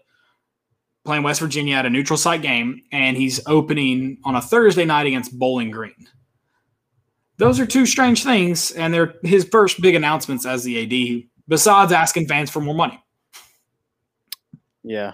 playing 1.07 1.23
West 1.23 1.39
Virginia 1.39 1.75
at 1.75 1.85
a 1.85 1.89
neutral 1.89 2.17
site 2.17 2.41
game, 2.43 2.83
and 2.91 3.17
he's 3.17 3.39
opening 3.47 4.17
on 4.23 4.35
a 4.35 4.41
Thursday 4.41 4.85
night 4.85 5.07
against 5.07 5.37
Bowling 5.39 5.71
Green. 5.71 6.07
Those 7.37 7.59
are 7.59 7.65
two 7.65 7.85
strange 7.85 8.23
things, 8.23 8.71
and 8.71 8.93
they're 8.93 9.15
his 9.23 9.45
first 9.51 9.81
big 9.81 9.95
announcements 9.95 10.45
as 10.45 10.63
the 10.63 10.83
AD. 10.83 11.23
Besides 11.47 11.91
asking 11.93 12.27
fans 12.27 12.49
for 12.51 12.59
more 12.61 12.75
money. 12.75 13.01
Yeah. 14.83 15.13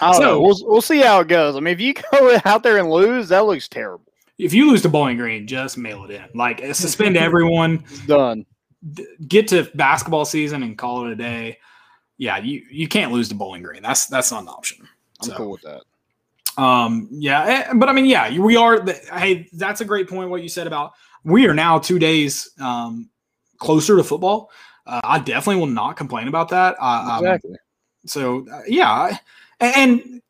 I 0.00 0.06
don't 0.12 0.14
So- 0.16 0.20
know. 0.22 0.40
We'll 0.40 0.56
we'll 0.62 0.82
see 0.82 0.98
how 1.00 1.20
it 1.20 1.28
goes. 1.28 1.56
I 1.56 1.60
mean, 1.60 1.72
if 1.74 1.80
you 1.80 1.94
go 2.12 2.38
out 2.44 2.62
there 2.62 2.78
and 2.78 2.90
lose, 2.90 3.28
that 3.30 3.46
looks 3.46 3.68
terrible. 3.68 4.04
if 4.38 4.52
you 4.52 4.68
lose 4.70 4.82
to 4.82 4.88
Bowling 4.88 5.16
Green, 5.16 5.46
just 5.46 5.78
mail 5.78 6.04
it 6.04 6.10
in. 6.10 6.24
Like 6.34 6.60
suspend 6.74 7.16
everyone, 7.28 7.84
It's 7.88 8.06
done. 8.06 8.44
d- 8.92 9.06
get 9.26 9.48
to 9.48 9.68
basketball 9.74 10.24
season 10.24 10.62
and 10.62 10.76
call 10.76 11.06
it 11.06 11.12
a 11.12 11.16
day. 11.16 11.58
Yeah, 12.18 12.38
you 12.38 12.62
you 12.70 12.88
can't 12.88 13.12
lose 13.12 13.28
to 13.30 13.34
Bowling 13.34 13.62
Green. 13.62 13.82
That's 13.82 14.06
that's 14.06 14.30
not 14.30 14.42
an 14.42 14.48
option. 14.48 14.88
I'm 15.20 15.28
So, 15.28 15.36
cool 15.36 15.50
with 15.52 15.62
that. 15.62 15.82
Um, 16.56 17.08
yeah, 17.10 17.44
eh, 17.68 17.72
but 17.74 17.88
I 17.88 17.92
mean, 17.92 18.04
yeah, 18.06 18.38
we 18.38 18.56
are. 18.56 18.78
The, 18.80 18.92
hey, 19.12 19.48
that's 19.54 19.80
a 19.80 19.84
great 19.84 20.08
point. 20.08 20.30
What 20.30 20.42
you 20.42 20.48
said 20.48 20.66
about 20.66 20.92
we 21.24 21.46
are 21.46 21.54
now 21.54 21.78
two 21.78 21.98
days 21.98 22.50
um, 22.60 23.08
closer 23.58 23.96
to 23.96 24.04
football. 24.04 24.50
Uh, 24.86 25.00
I 25.02 25.18
definitely 25.18 25.60
will 25.60 25.66
not 25.72 25.96
complain 25.96 26.28
about 26.28 26.48
that. 26.50 26.76
Uh, 26.80 26.84
um, 27.18 27.24
Exactly. 27.24 27.56
so 28.06 28.46
uh, 28.52 28.60
yeah, 28.68 28.90
I- 28.90 29.18
and 29.60 30.20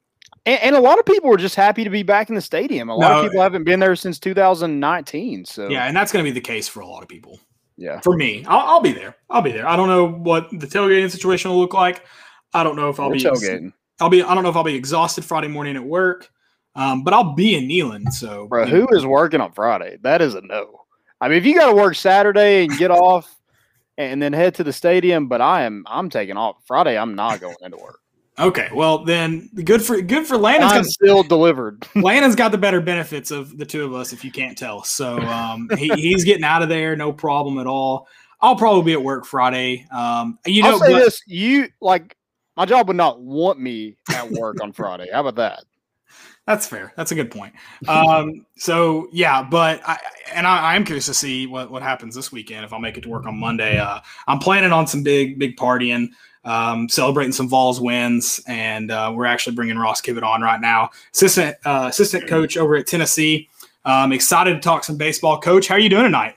And, 0.47 0.61
and 0.63 0.77
a 0.77 0.81
lot 0.81 0.99
of 0.99 1.05
people 1.07 1.29
were 1.29 1.37
just 1.37 1.55
happy 1.57 1.85
to 1.85 1.91
be 1.91 2.03
back 2.03 2.29
in 2.29 2.35
the 2.35 2.41
stadium. 2.41 2.89
A 2.89 2.95
lot 2.95 3.11
No, 3.11 3.19
of 3.21 3.25
people 3.27 3.43
haven't 3.43 3.65
been 3.65 3.81
there 3.81 3.97
since 3.97 4.19
2019. 4.19 5.45
So 5.47 5.69
yeah, 5.69 5.87
and 5.87 5.97
that's 5.97 6.13
going 6.13 6.25
to 6.25 6.31
be 6.31 6.35
the 6.35 6.41
case 6.41 6.69
for 6.69 6.81
a 6.81 6.87
lot 6.87 7.03
of 7.03 7.09
people. 7.09 7.41
Yeah. 7.77 8.01
for 8.01 8.17
me. 8.17 8.45
I'll, 8.47 8.61
I'll 8.61 8.81
be 8.81 8.93
there. 8.93 9.17
I'll 9.31 9.43
be 9.43 9.53
there. 9.53 9.67
I 9.67 9.77
don't 9.77 9.89
know 9.89 10.07
what 10.07 10.51
the 10.51 10.67
tailgating 10.67 11.11
situation 11.11 11.51
will 11.51 11.59
look 11.59 11.75
like. 11.75 12.05
I 12.53 12.63
don't 12.63 12.77
know 12.77 12.89
if 12.89 13.01
I'll 13.01 13.09
We're 13.09 13.15
be 13.15 13.25
tailgating. 13.25 13.73
I'll 14.01 14.09
be. 14.09 14.23
I 14.23 14.35
don't 14.35 14.43
know 14.43 14.51
if 14.51 14.57
I'll 14.57 14.65
be 14.65 14.75
exhausted 14.75 15.25
Friday 15.25 15.49
morning 15.49 15.77
at 15.77 15.85
work, 15.85 16.31
um, 16.75 17.05
but 17.05 17.15
I'll 17.15 17.35
be 17.35 17.55
in 17.55 17.69
Neyland. 17.69 18.13
So, 18.13 18.47
Bro, 18.47 18.67
you 18.67 18.73
know, 18.73 18.87
who 18.87 18.97
is 18.97 19.07
working 19.07 19.41
on 19.41 19.53
Friday? 19.53 19.99
That 20.03 20.23
is 20.23 20.35
a 20.35 20.41
no. 20.41 20.81
I 21.21 21.29
mean, 21.29 21.39
if 21.39 21.47
you 21.47 21.55
got 21.55 21.71
to 21.71 21.77
work 21.77 21.95
Saturday 21.95 22.65
and 22.65 22.77
get 22.77 22.91
off 22.91 23.35
and 23.97 24.21
then 24.21 24.33
head 24.33 24.55
to 24.57 24.65
the 24.65 24.73
stadium, 24.73 25.29
but 25.29 25.41
I 25.41 25.63
am 25.63 25.85
I'm 25.87 26.11
taking 26.11 26.37
off 26.37 26.57
Friday. 26.67 26.99
I'm 26.99 27.15
not 27.15 27.41
going 27.41 27.57
into 27.63 27.79
work. 27.79 28.01
Okay, 28.37 28.69
well 28.75 29.05
then, 29.05 29.49
good 29.65 29.81
for 29.81 30.01
good 30.01 30.27
for 30.27 30.37
Landon's 30.37 30.73
I'm 30.73 30.83
got, 30.83 30.91
still 30.91 31.23
delivered. 31.23 31.87
Landon's 31.95 32.35
got 32.35 32.51
the 32.51 32.59
better 32.59 32.81
benefits 32.81 33.31
of 33.31 33.57
the 33.57 33.65
two 33.65 33.85
of 33.85 33.95
us, 33.95 34.13
if 34.13 34.25
you 34.25 34.33
can't 34.33 34.59
tell. 34.59 34.83
So 34.83 35.19
um, 35.19 35.69
he, 35.79 35.89
he's 35.91 36.25
getting 36.25 36.43
out 36.43 36.61
of 36.63 36.69
there, 36.69 36.97
no 36.97 37.13
problem 37.13 37.59
at 37.59 37.69
all. 37.69 38.09
I'll 38.41 38.57
probably 38.57 38.83
be 38.83 38.93
at 38.93 39.03
work 39.03 39.25
Friday. 39.25 39.87
Um, 39.93 40.39
you 40.45 40.63
know, 40.63 40.71
I'll 40.71 40.79
say 40.81 40.93
but- 40.93 41.05
this: 41.05 41.23
you 41.27 41.69
like 41.81 42.17
My 42.57 42.65
job 42.65 42.89
would 42.89 42.97
not 42.97 43.21
want 43.21 43.61
me 43.61 43.97
at 44.11 44.29
work 44.31 44.61
on 44.61 44.73
Friday. 44.73 45.09
How 45.13 45.21
about 45.21 45.37
that? 45.37 45.65
That's 46.47 46.67
fair. 46.67 46.93
That's 46.97 47.11
a 47.11 47.15
good 47.15 47.31
point. 47.31 47.55
Um, 47.89 48.45
so 48.57 49.09
yeah, 49.13 49.43
but 49.43 49.81
I, 49.87 49.99
and 50.35 50.47
I, 50.47 50.73
I 50.73 50.77
am 50.77 50.85
curious 50.85 51.07
to 51.07 51.15
see 51.15 51.47
what, 51.47 51.71
what 51.71 51.83
happens 51.83 52.15
this 52.15 52.31
weekend 52.31 52.67
if 52.67 52.73
I'll 52.73 52.81
make 52.81 52.99
it 52.99 53.03
to 53.03 53.09
work 53.09 53.25
on 53.25 53.39
Monday. 53.39 53.79
Uh, 53.79 54.01
I'm 54.27 54.41
planning 54.41 54.71
on 54.73 54.87
some 54.87 55.03
big 55.03 55.39
big 55.39 55.57
partying, 55.57 56.09
um, 56.45 56.89
celebrating 56.89 57.33
some 57.33 57.49
Vols 57.49 57.81
wins, 57.81 58.41
and 58.47 58.91
uh, 58.91 59.13
we're 59.15 59.27
actually 59.27 59.57
bringing 59.57 59.79
Ross 59.79 60.01
Kivett 60.01 60.23
on 60.23 60.43
right 60.43 60.61
now, 60.61 60.91
assistant 61.13 61.57
uh, 61.65 61.87
assistant 61.91 62.27
coach 62.29 62.57
over 62.57 62.77
at 62.77 62.87
Tennessee. 62.87 63.49
Um, 63.85 64.13
excited 64.13 64.55
to 64.55 64.61
talk 64.61 64.85
some 64.85 64.97
baseball, 64.97 65.41
Coach. 65.41 65.69
How 65.69 65.75
are 65.75 65.81
you 65.81 65.89
doing 65.91 66.05
tonight? 66.05 66.37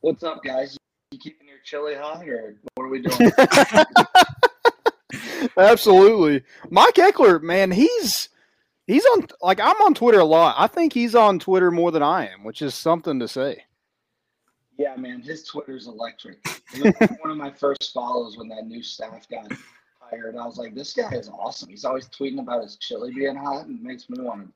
What's 0.00 0.22
up, 0.22 0.42
guys? 0.44 0.76
You 1.10 1.18
keeping 1.18 1.48
your 1.48 1.58
chili 1.64 1.94
hot, 1.94 2.26
or 2.28 2.54
what 2.74 2.84
are 2.84 2.88
we 2.88 3.02
doing? 3.02 3.32
Absolutely, 5.56 6.42
Mike 6.70 6.94
Ekeler, 6.94 7.40
man, 7.42 7.70
he's 7.70 8.28
he's 8.86 9.04
on 9.06 9.26
like 9.40 9.60
I'm 9.60 9.76
on 9.82 9.94
Twitter 9.94 10.20
a 10.20 10.24
lot. 10.24 10.56
I 10.58 10.66
think 10.66 10.92
he's 10.92 11.14
on 11.14 11.38
Twitter 11.38 11.70
more 11.70 11.90
than 11.92 12.02
I 12.02 12.28
am, 12.28 12.44
which 12.44 12.62
is 12.62 12.74
something 12.74 13.18
to 13.20 13.28
say. 13.28 13.64
yeah, 14.78 14.96
man, 14.96 15.22
his 15.22 15.44
Twitter's 15.44 15.86
electric. 15.86 16.55
He 16.72 16.82
was 16.82 16.94
one 17.20 17.30
of 17.30 17.36
my 17.36 17.50
first 17.50 17.92
follows 17.92 18.36
when 18.36 18.48
that 18.48 18.66
new 18.66 18.82
staff 18.82 19.28
got 19.28 19.52
hired. 20.00 20.36
I 20.36 20.44
was 20.46 20.58
like, 20.58 20.74
this 20.74 20.92
guy 20.92 21.10
is 21.12 21.28
awesome. 21.28 21.68
He's 21.68 21.84
always 21.84 22.08
tweeting 22.08 22.40
about 22.40 22.62
his 22.62 22.76
chili 22.76 23.12
being 23.14 23.36
hot, 23.36 23.66
and 23.66 23.82
makes 23.82 24.08
me 24.10 24.22
want 24.22 24.46
to 24.46 24.52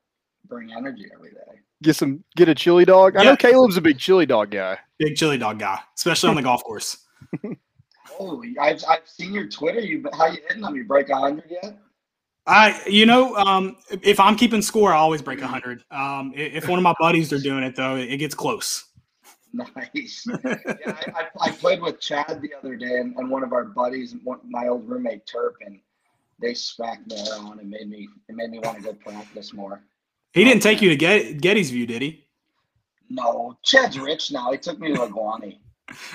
bring 0.47 0.73
energy 0.73 1.09
every 1.13 1.31
day. 1.31 1.59
Get 1.83 1.95
some 1.95 2.23
get 2.35 2.49
a 2.49 2.55
chili 2.55 2.85
dog. 2.85 3.15
I 3.17 3.23
know 3.23 3.35
Caleb's 3.35 3.77
a 3.77 3.81
big 3.81 3.97
chili 3.97 4.25
dog 4.25 4.51
guy. 4.51 4.77
Big 4.99 5.15
chili 5.15 5.37
dog 5.37 5.59
guy, 5.59 5.79
especially 5.95 6.29
on 6.29 6.35
the 6.35 6.41
golf 6.41 6.63
course. 6.63 7.05
Holy, 8.05 8.57
I've, 8.59 8.83
I've 8.87 9.07
seen 9.07 9.33
your 9.33 9.47
Twitter. 9.47 9.79
You 9.79 10.01
but 10.01 10.13
how 10.13 10.27
you 10.27 10.39
hitting 10.47 10.61
them? 10.61 10.75
You 10.75 10.83
break 10.83 11.09
hundred 11.09 11.49
yet? 11.49 11.77
I, 12.47 12.81
you 12.87 13.05
know, 13.05 13.35
um, 13.35 13.77
if 14.01 14.19
I'm 14.19 14.35
keeping 14.35 14.61
score, 14.61 14.93
I 14.93 14.97
always 14.97 15.21
break 15.21 15.39
100. 15.39 15.83
Um, 15.91 16.33
if 16.35 16.67
one 16.67 16.79
of 16.79 16.83
my 16.83 16.95
buddies 16.99 17.31
are 17.31 17.39
doing 17.39 17.63
it, 17.63 17.75
though, 17.75 17.95
it 17.95 18.17
gets 18.17 18.33
close. 18.33 18.87
Nice. 19.75 20.25
yeah, 20.45 20.55
I, 20.85 21.11
I, 21.15 21.27
I 21.41 21.51
played 21.51 21.81
with 21.81 21.99
Chad 21.99 22.41
the 22.41 22.53
other 22.57 22.77
day, 22.77 22.99
and, 22.99 23.15
and 23.17 23.29
one 23.29 23.43
of 23.43 23.51
our 23.51 23.65
buddies, 23.65 24.15
one, 24.23 24.39
my 24.47 24.67
old 24.69 24.87
roommate 24.87 25.25
Turp, 25.25 25.55
and 25.65 25.79
they 26.39 26.53
smacked 26.53 27.07
me 27.07 27.17
around 27.29 27.59
and 27.59 27.69
made 27.69 27.89
me 27.89 28.07
it 28.29 28.35
made 28.35 28.49
me 28.49 28.59
want 28.59 28.77
to 28.77 28.83
go 28.83 28.93
practice 28.93 29.53
more. 29.53 29.83
He 30.33 30.45
didn't 30.45 30.63
take 30.63 30.81
you 30.81 30.89
to 30.89 30.95
Get, 30.95 31.41
Gettysvue, 31.41 31.85
did 31.85 32.01
he? 32.01 32.25
No, 33.09 33.57
Chad's 33.63 33.99
rich 33.99 34.31
now. 34.31 34.51
He 34.51 34.57
took 34.57 34.79
me 34.79 34.93
to 34.93 34.99
Egwani. 35.01 35.57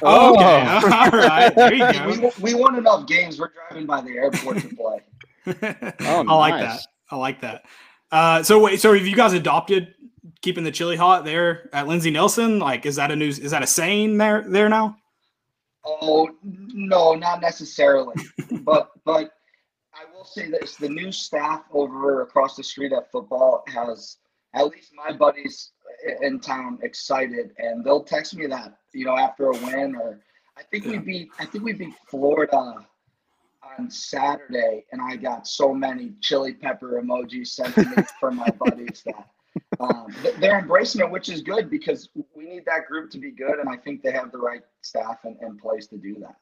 Oh, 0.02 0.34
okay. 0.34 0.42
All 0.94 1.10
right. 1.10 1.54
There 1.54 1.74
you 1.74 2.06
We, 2.06 2.16
go. 2.16 2.32
we 2.40 2.54
won 2.54 2.76
enough 2.76 3.06
games. 3.06 3.38
We're 3.38 3.50
driving 3.68 3.86
by 3.86 4.00
the 4.00 4.12
airport 4.12 4.58
to 4.58 4.74
play. 4.74 5.02
Oh, 6.00 6.24
I 6.26 6.34
like 6.34 6.60
that. 6.60 6.80
I 7.08 7.16
like 7.16 7.40
that. 7.42 7.66
Uh, 8.10 8.42
so 8.42 8.58
wait, 8.58 8.80
so 8.80 8.92
have 8.94 9.06
you 9.06 9.14
guys 9.14 9.32
adopted 9.32 9.94
keeping 10.40 10.64
the 10.64 10.70
chili 10.70 10.96
hot 10.96 11.24
there 11.24 11.68
at 11.72 11.86
Lindsey 11.86 12.10
Nelson? 12.10 12.58
Like, 12.58 12.86
is 12.86 12.96
that 12.96 13.10
a 13.10 13.16
news? 13.16 13.38
Is 13.38 13.50
that 13.50 13.62
a 13.62 13.66
saying 13.66 14.18
there 14.18 14.42
there 14.46 14.68
now? 14.68 14.96
Oh 15.84 16.28
no, 16.42 17.14
not 17.14 17.40
necessarily. 17.40 18.14
but 18.62 18.90
but 19.04 19.32
I 19.94 20.04
will 20.12 20.24
say 20.24 20.50
this: 20.50 20.76
the 20.76 20.88
new 20.88 21.12
staff 21.12 21.64
over 21.72 22.22
across 22.22 22.56
the 22.56 22.64
street 22.64 22.92
at 22.92 23.10
football 23.10 23.64
has 23.68 24.18
at 24.54 24.66
least 24.66 24.92
my 24.94 25.12
buddies 25.12 25.72
in 26.22 26.40
town 26.40 26.78
excited, 26.82 27.52
and 27.58 27.84
they'll 27.84 28.04
text 28.04 28.34
me 28.34 28.46
that 28.46 28.78
you 28.92 29.04
know 29.04 29.16
after 29.16 29.46
a 29.46 29.52
win 29.52 29.94
or 29.94 30.20
I 30.56 30.62
think 30.62 30.86
we 30.86 30.98
beat 30.98 31.28
I 31.38 31.46
think 31.46 31.64
we 31.64 31.72
beat 31.72 31.94
Florida 32.08 32.86
on 33.78 33.90
Saturday, 33.90 34.84
and 34.92 35.00
I 35.00 35.16
got 35.16 35.46
so 35.46 35.74
many 35.74 36.14
chili 36.20 36.54
pepper 36.54 37.00
emojis 37.02 37.48
sent 37.48 37.74
to 37.74 37.84
me 37.84 38.02
from 38.20 38.36
my 38.36 38.48
buddies 38.50 39.02
that. 39.06 39.28
Um, 39.80 40.06
th- 40.22 40.36
they're 40.36 40.58
embracing 40.58 41.00
it, 41.00 41.10
which 41.10 41.28
is 41.28 41.42
good 41.42 41.70
because 41.70 42.08
we 42.34 42.46
need 42.46 42.64
that 42.66 42.86
group 42.86 43.10
to 43.10 43.18
be 43.18 43.30
good, 43.30 43.58
and 43.58 43.68
I 43.68 43.76
think 43.76 44.02
they 44.02 44.12
have 44.12 44.32
the 44.32 44.38
right 44.38 44.62
staff 44.82 45.18
and, 45.24 45.36
in 45.42 45.58
place 45.58 45.86
to 45.88 45.96
do 45.96 46.16
that. 46.20 46.36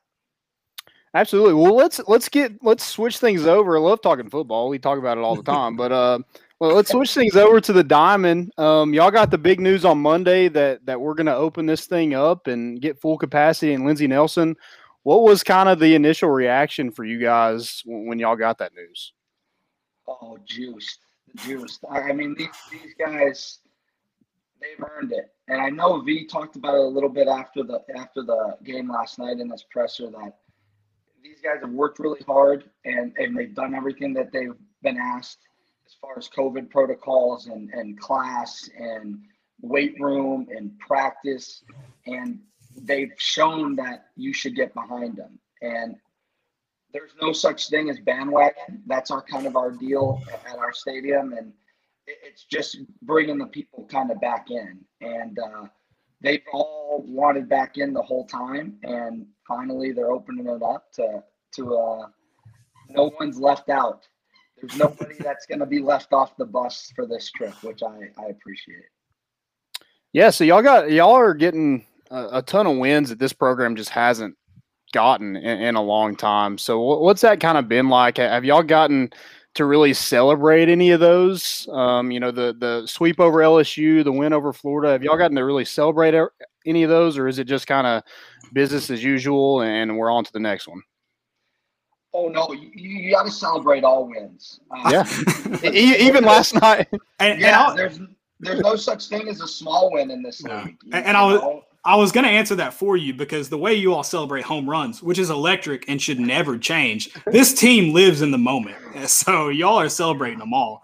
Absolutely. 1.15 1.55
Well, 1.55 1.77
let's 1.77 2.01
let's 2.09 2.29
get 2.29 2.53
let's 2.63 2.85
switch 2.85 3.19
things 3.19 3.47
over. 3.47 3.77
I 3.77 3.81
love 3.81 4.03
talking 4.03 4.29
football. 4.29 4.69
We 4.69 4.81
talk 4.81 4.99
about 4.99 5.17
it 5.17 5.23
all 5.23 5.37
the 5.37 5.45
time, 5.45 5.77
but 5.77 5.93
uh, 5.93 6.19
well, 6.59 6.75
let's 6.75 6.91
switch 6.91 7.15
things 7.15 7.37
over 7.37 7.61
to 7.61 7.73
the 7.73 7.85
diamond. 7.85 8.53
Um, 8.59 8.93
y'all 8.93 9.13
got 9.13 9.31
the 9.31 9.39
big 9.39 9.61
news 9.61 9.85
on 9.85 9.99
Monday 9.99 10.49
that 10.49 10.85
that 10.87 11.01
we're 11.01 11.15
going 11.15 11.27
to 11.27 11.35
open 11.35 11.67
this 11.67 11.87
thing 11.87 12.15
up 12.15 12.49
and 12.49 12.81
get 12.81 13.01
full 13.01 13.17
capacity 13.17 13.73
in 13.73 13.85
Lindsey 13.85 14.09
Nelson. 14.09 14.57
What 15.05 15.23
was 15.23 15.45
kind 15.45 15.69
of 15.69 15.79
the 15.79 15.95
initial 15.95 16.31
reaction 16.31 16.91
for 16.91 17.05
you 17.05 17.21
guys 17.21 17.83
when, 17.85 18.07
when 18.07 18.19
y'all 18.19 18.37
got 18.37 18.59
that 18.59 18.75
news? 18.75 19.13
Oh, 20.09 20.39
juiced, 20.45 20.99
juiced. 21.37 21.85
I 21.91 22.01
I 22.01 22.13
mean, 22.13 22.35
these 22.37 22.49
these 22.71 22.95
guys, 22.99 23.59
they've 24.61 24.85
earned 24.89 25.13
it. 25.13 25.33
And 25.49 25.61
I 25.61 25.71
know 25.71 26.01
V 26.01 26.27
talked 26.27 26.57
about 26.57 26.75
it 26.75 26.81
a 26.81 26.87
little 26.87 27.09
bit 27.09 27.29
after 27.29 27.63
the 27.63 27.83
after 27.97 28.23
the 28.23 28.57
game 28.65 28.91
last 28.91 29.19
night 29.19 29.39
in 29.39 29.49
this 29.49 29.65
presser 29.71 30.11
that 30.11 30.39
these 31.23 31.41
guys 31.41 31.61
have 31.63 31.71
worked 31.71 31.99
really 31.99 32.21
hard 32.27 32.71
and 32.85 33.15
and 33.19 33.37
they've 33.37 33.55
done 33.55 33.75
everything 33.75 34.13
that 34.15 34.33
they've 34.33 34.55
been 34.83 34.99
asked 34.99 35.39
as 35.87 35.95
far 36.01 36.15
as 36.17 36.29
COVID 36.29 36.71
protocols 36.71 37.47
and 37.47 37.71
and 37.71 37.99
class 37.99 38.69
and 38.79 39.19
weight 39.61 39.95
room 39.99 40.47
and 40.51 40.79
practice 40.79 41.63
and 42.07 42.41
they've 42.83 43.13
shown 43.17 43.77
that 43.77 44.07
you 44.17 44.33
should 44.33 44.55
get 44.55 44.75
behind 44.75 45.17
them 45.17 45.39
and 45.63 45.97
there's 46.95 47.11
no 47.21 47.33
such 47.33 47.69
thing 47.69 47.91
as 47.91 47.99
bandwagon. 47.99 48.83
That's 48.87 49.11
our 49.11 49.21
kind 49.21 49.47
of 49.47 49.57
our 49.57 49.73
deal 49.73 50.23
at 50.49 50.57
our 50.57 50.73
stadium, 50.73 51.33
and 51.33 51.53
it's 52.07 52.45
just 52.45 52.79
bringing 53.03 53.37
the 53.37 53.47
people 53.47 53.85
kind 53.91 54.13
of 54.13 54.21
back 54.21 54.47
in. 54.51 54.79
And 55.01 55.37
uh, 55.39 55.65
they've 56.23 56.45
all 56.53 57.05
wanted 57.07 57.49
back 57.49 57.79
in 57.79 57.93
the 57.93 58.01
whole 58.01 58.27
time, 58.27 58.79
and 58.85 59.27
finally 59.47 59.91
they're 59.91 60.13
opening 60.13 60.47
it 60.47 60.63
up 60.63 60.93
to 60.93 61.23
to 61.57 61.77
uh, 61.77 62.07
no 62.91 63.13
one's 63.19 63.39
left 63.41 63.71
out. 63.71 64.07
There's 64.57 64.77
nobody 64.79 65.15
that's 65.19 65.47
going 65.47 65.59
to 65.59 65.67
be 65.67 65.81
left 65.81 66.13
off 66.13 66.37
the 66.37 66.47
bus 66.47 66.93
for 66.95 67.07
this 67.07 67.31
trip, 67.33 67.55
which 67.65 67.83
I, 67.83 68.09
I 68.19 68.27
appreciate. 68.27 68.85
Yeah, 70.13 70.31
so 70.31 70.45
y'all 70.45 70.63
got 70.63 70.93
y'all 70.93 71.17
are 71.17 71.35
getting 71.35 71.87
a, 72.13 72.39
a 72.39 72.43
ton 72.43 72.69
of 72.69 72.77
wins 72.77 73.09
that 73.09 73.19
this 73.19 73.33
program 73.33 73.75
just 73.75 73.91
hasn't 73.91 74.37
gotten 74.95 75.37
in, 75.37 75.61
in 75.61 75.75
a 75.75 75.83
long 75.83 76.17
time. 76.17 76.57
So 76.57 76.81
what's 76.81 77.21
that 77.21 77.41
kind 77.41 77.59
of 77.59 77.69
been 77.69 77.89
like? 77.91 78.17
Have 78.17 78.45
y'all 78.47 78.63
gotten 78.63 79.11
to 79.55 79.65
really 79.67 79.93
celebrate 79.93 80.69
any 80.71 80.91
of 80.93 81.01
those? 81.01 81.69
Um, 81.73 82.11
you 82.11 82.21
know, 82.21 82.31
the 82.31 82.57
the 82.59 82.87
sweep 82.87 83.21
over 83.21 83.41
LSU, 83.41 84.03
the 84.03 84.13
win 84.13 84.33
over 84.33 84.53
Florida. 84.53 84.93
Have 84.93 85.03
y'all 85.05 85.19
gotten 85.19 85.37
to 85.37 85.45
really 85.45 85.65
celebrate 85.67 86.15
any 86.65 86.83
of 86.85 86.89
those, 86.91 87.19
or 87.19 87.29
is 87.29 87.39
it 87.39 87.45
just 87.45 87.67
kind 87.67 87.87
of 87.87 88.03
business 88.55 88.89
as 88.89 89.03
usual 89.05 89.61
and 89.63 89.99
we're 89.99 90.11
on 90.11 90.25
to 90.25 90.33
the 90.33 90.41
next 90.41 90.69
one? 90.69 90.81
Oh 92.13 92.29
no, 92.29 92.53
you, 92.53 92.71
you 92.75 93.11
got 93.13 93.25
to 93.27 93.31
celebrate 93.33 93.83
all 93.83 94.07
wins. 94.09 94.61
Uh, 94.71 94.89
Yeah, 94.91 95.61
E- 95.73 96.07
even 96.07 96.23
last 96.25 96.55
night. 96.55 96.87
And, 96.93 97.03
and 97.19 97.41
yeah. 97.41 97.61
I'll- 97.65 97.75
There's 97.77 97.99
there's 98.41 98.61
no 98.61 98.77
such 98.77 99.09
thing 99.09 99.29
as 99.29 99.41
a 99.41 99.49
small 99.49 99.91
win 99.93 100.11
in 100.11 100.23
this 100.23 100.43
No. 100.45 100.59
league. 100.65 100.77
you 100.85 100.91
And- 100.93 101.07
and 101.07 101.17
I 101.17 101.25
was- 101.27 101.41
know? 101.41 101.63
I 101.87 101.97
was 101.97 102.13
going 102.13 102.25
to 102.25 102.31
answer 102.31 102.55
that 102.57 102.73
for 102.73 102.97
you 102.97 103.13
because 103.13 103.51
the 103.51 103.59
way 103.59 103.75
you 103.75 103.93
all 103.93 104.03
celebrate 104.03 104.45
home 104.45 104.69
runs, 104.69 105.03
which 105.03 105.19
is 105.19 105.29
electric 105.29 105.87
and 105.87 106.01
should 106.01 106.19
never 106.19 106.57
change, 106.57 107.11
this 107.27 107.53
team 107.53 107.93
lives 107.93 108.23
in 108.23 108.31
the 108.31 108.39
moment. 108.39 108.77
So 109.07 109.49
y'all 109.49 109.81
are 109.81 109.89
celebrating 109.89 110.39
them 110.39 110.55
all. 110.55 110.83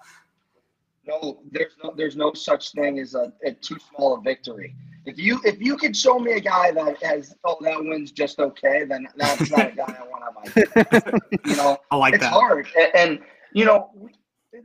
No, 1.06 1.40
there's 1.50 1.72
no 1.82 1.94
there's 1.96 2.16
no 2.16 2.34
such 2.34 2.72
thing 2.72 2.98
as 2.98 3.14
a, 3.14 3.32
a 3.44 3.52
too 3.52 3.76
small 3.88 4.18
a 4.18 4.20
victory. 4.20 4.74
If 5.06 5.18
you 5.18 5.40
if 5.44 5.60
you 5.60 5.76
could 5.76 5.96
show 5.96 6.18
me 6.18 6.32
a 6.32 6.40
guy 6.40 6.70
that 6.72 7.02
has 7.02 7.34
oh 7.44 7.56
that 7.62 7.82
wins 7.82 8.12
just 8.12 8.38
okay, 8.38 8.84
then 8.84 9.08
that's 9.16 9.50
not 9.50 9.72
a 9.72 9.76
guy 9.76 9.96
I 9.98 10.06
want 10.08 10.24
on 10.24 10.34
my 10.34 11.10
team. 11.10 11.20
You 11.46 11.56
know, 11.56 11.78
I 11.90 11.96
like 11.96 12.14
it's 12.14 12.24
that. 12.24 12.32
hard, 12.32 12.66
and, 12.76 12.90
and 12.94 13.18
you 13.54 13.64
know 13.64 13.90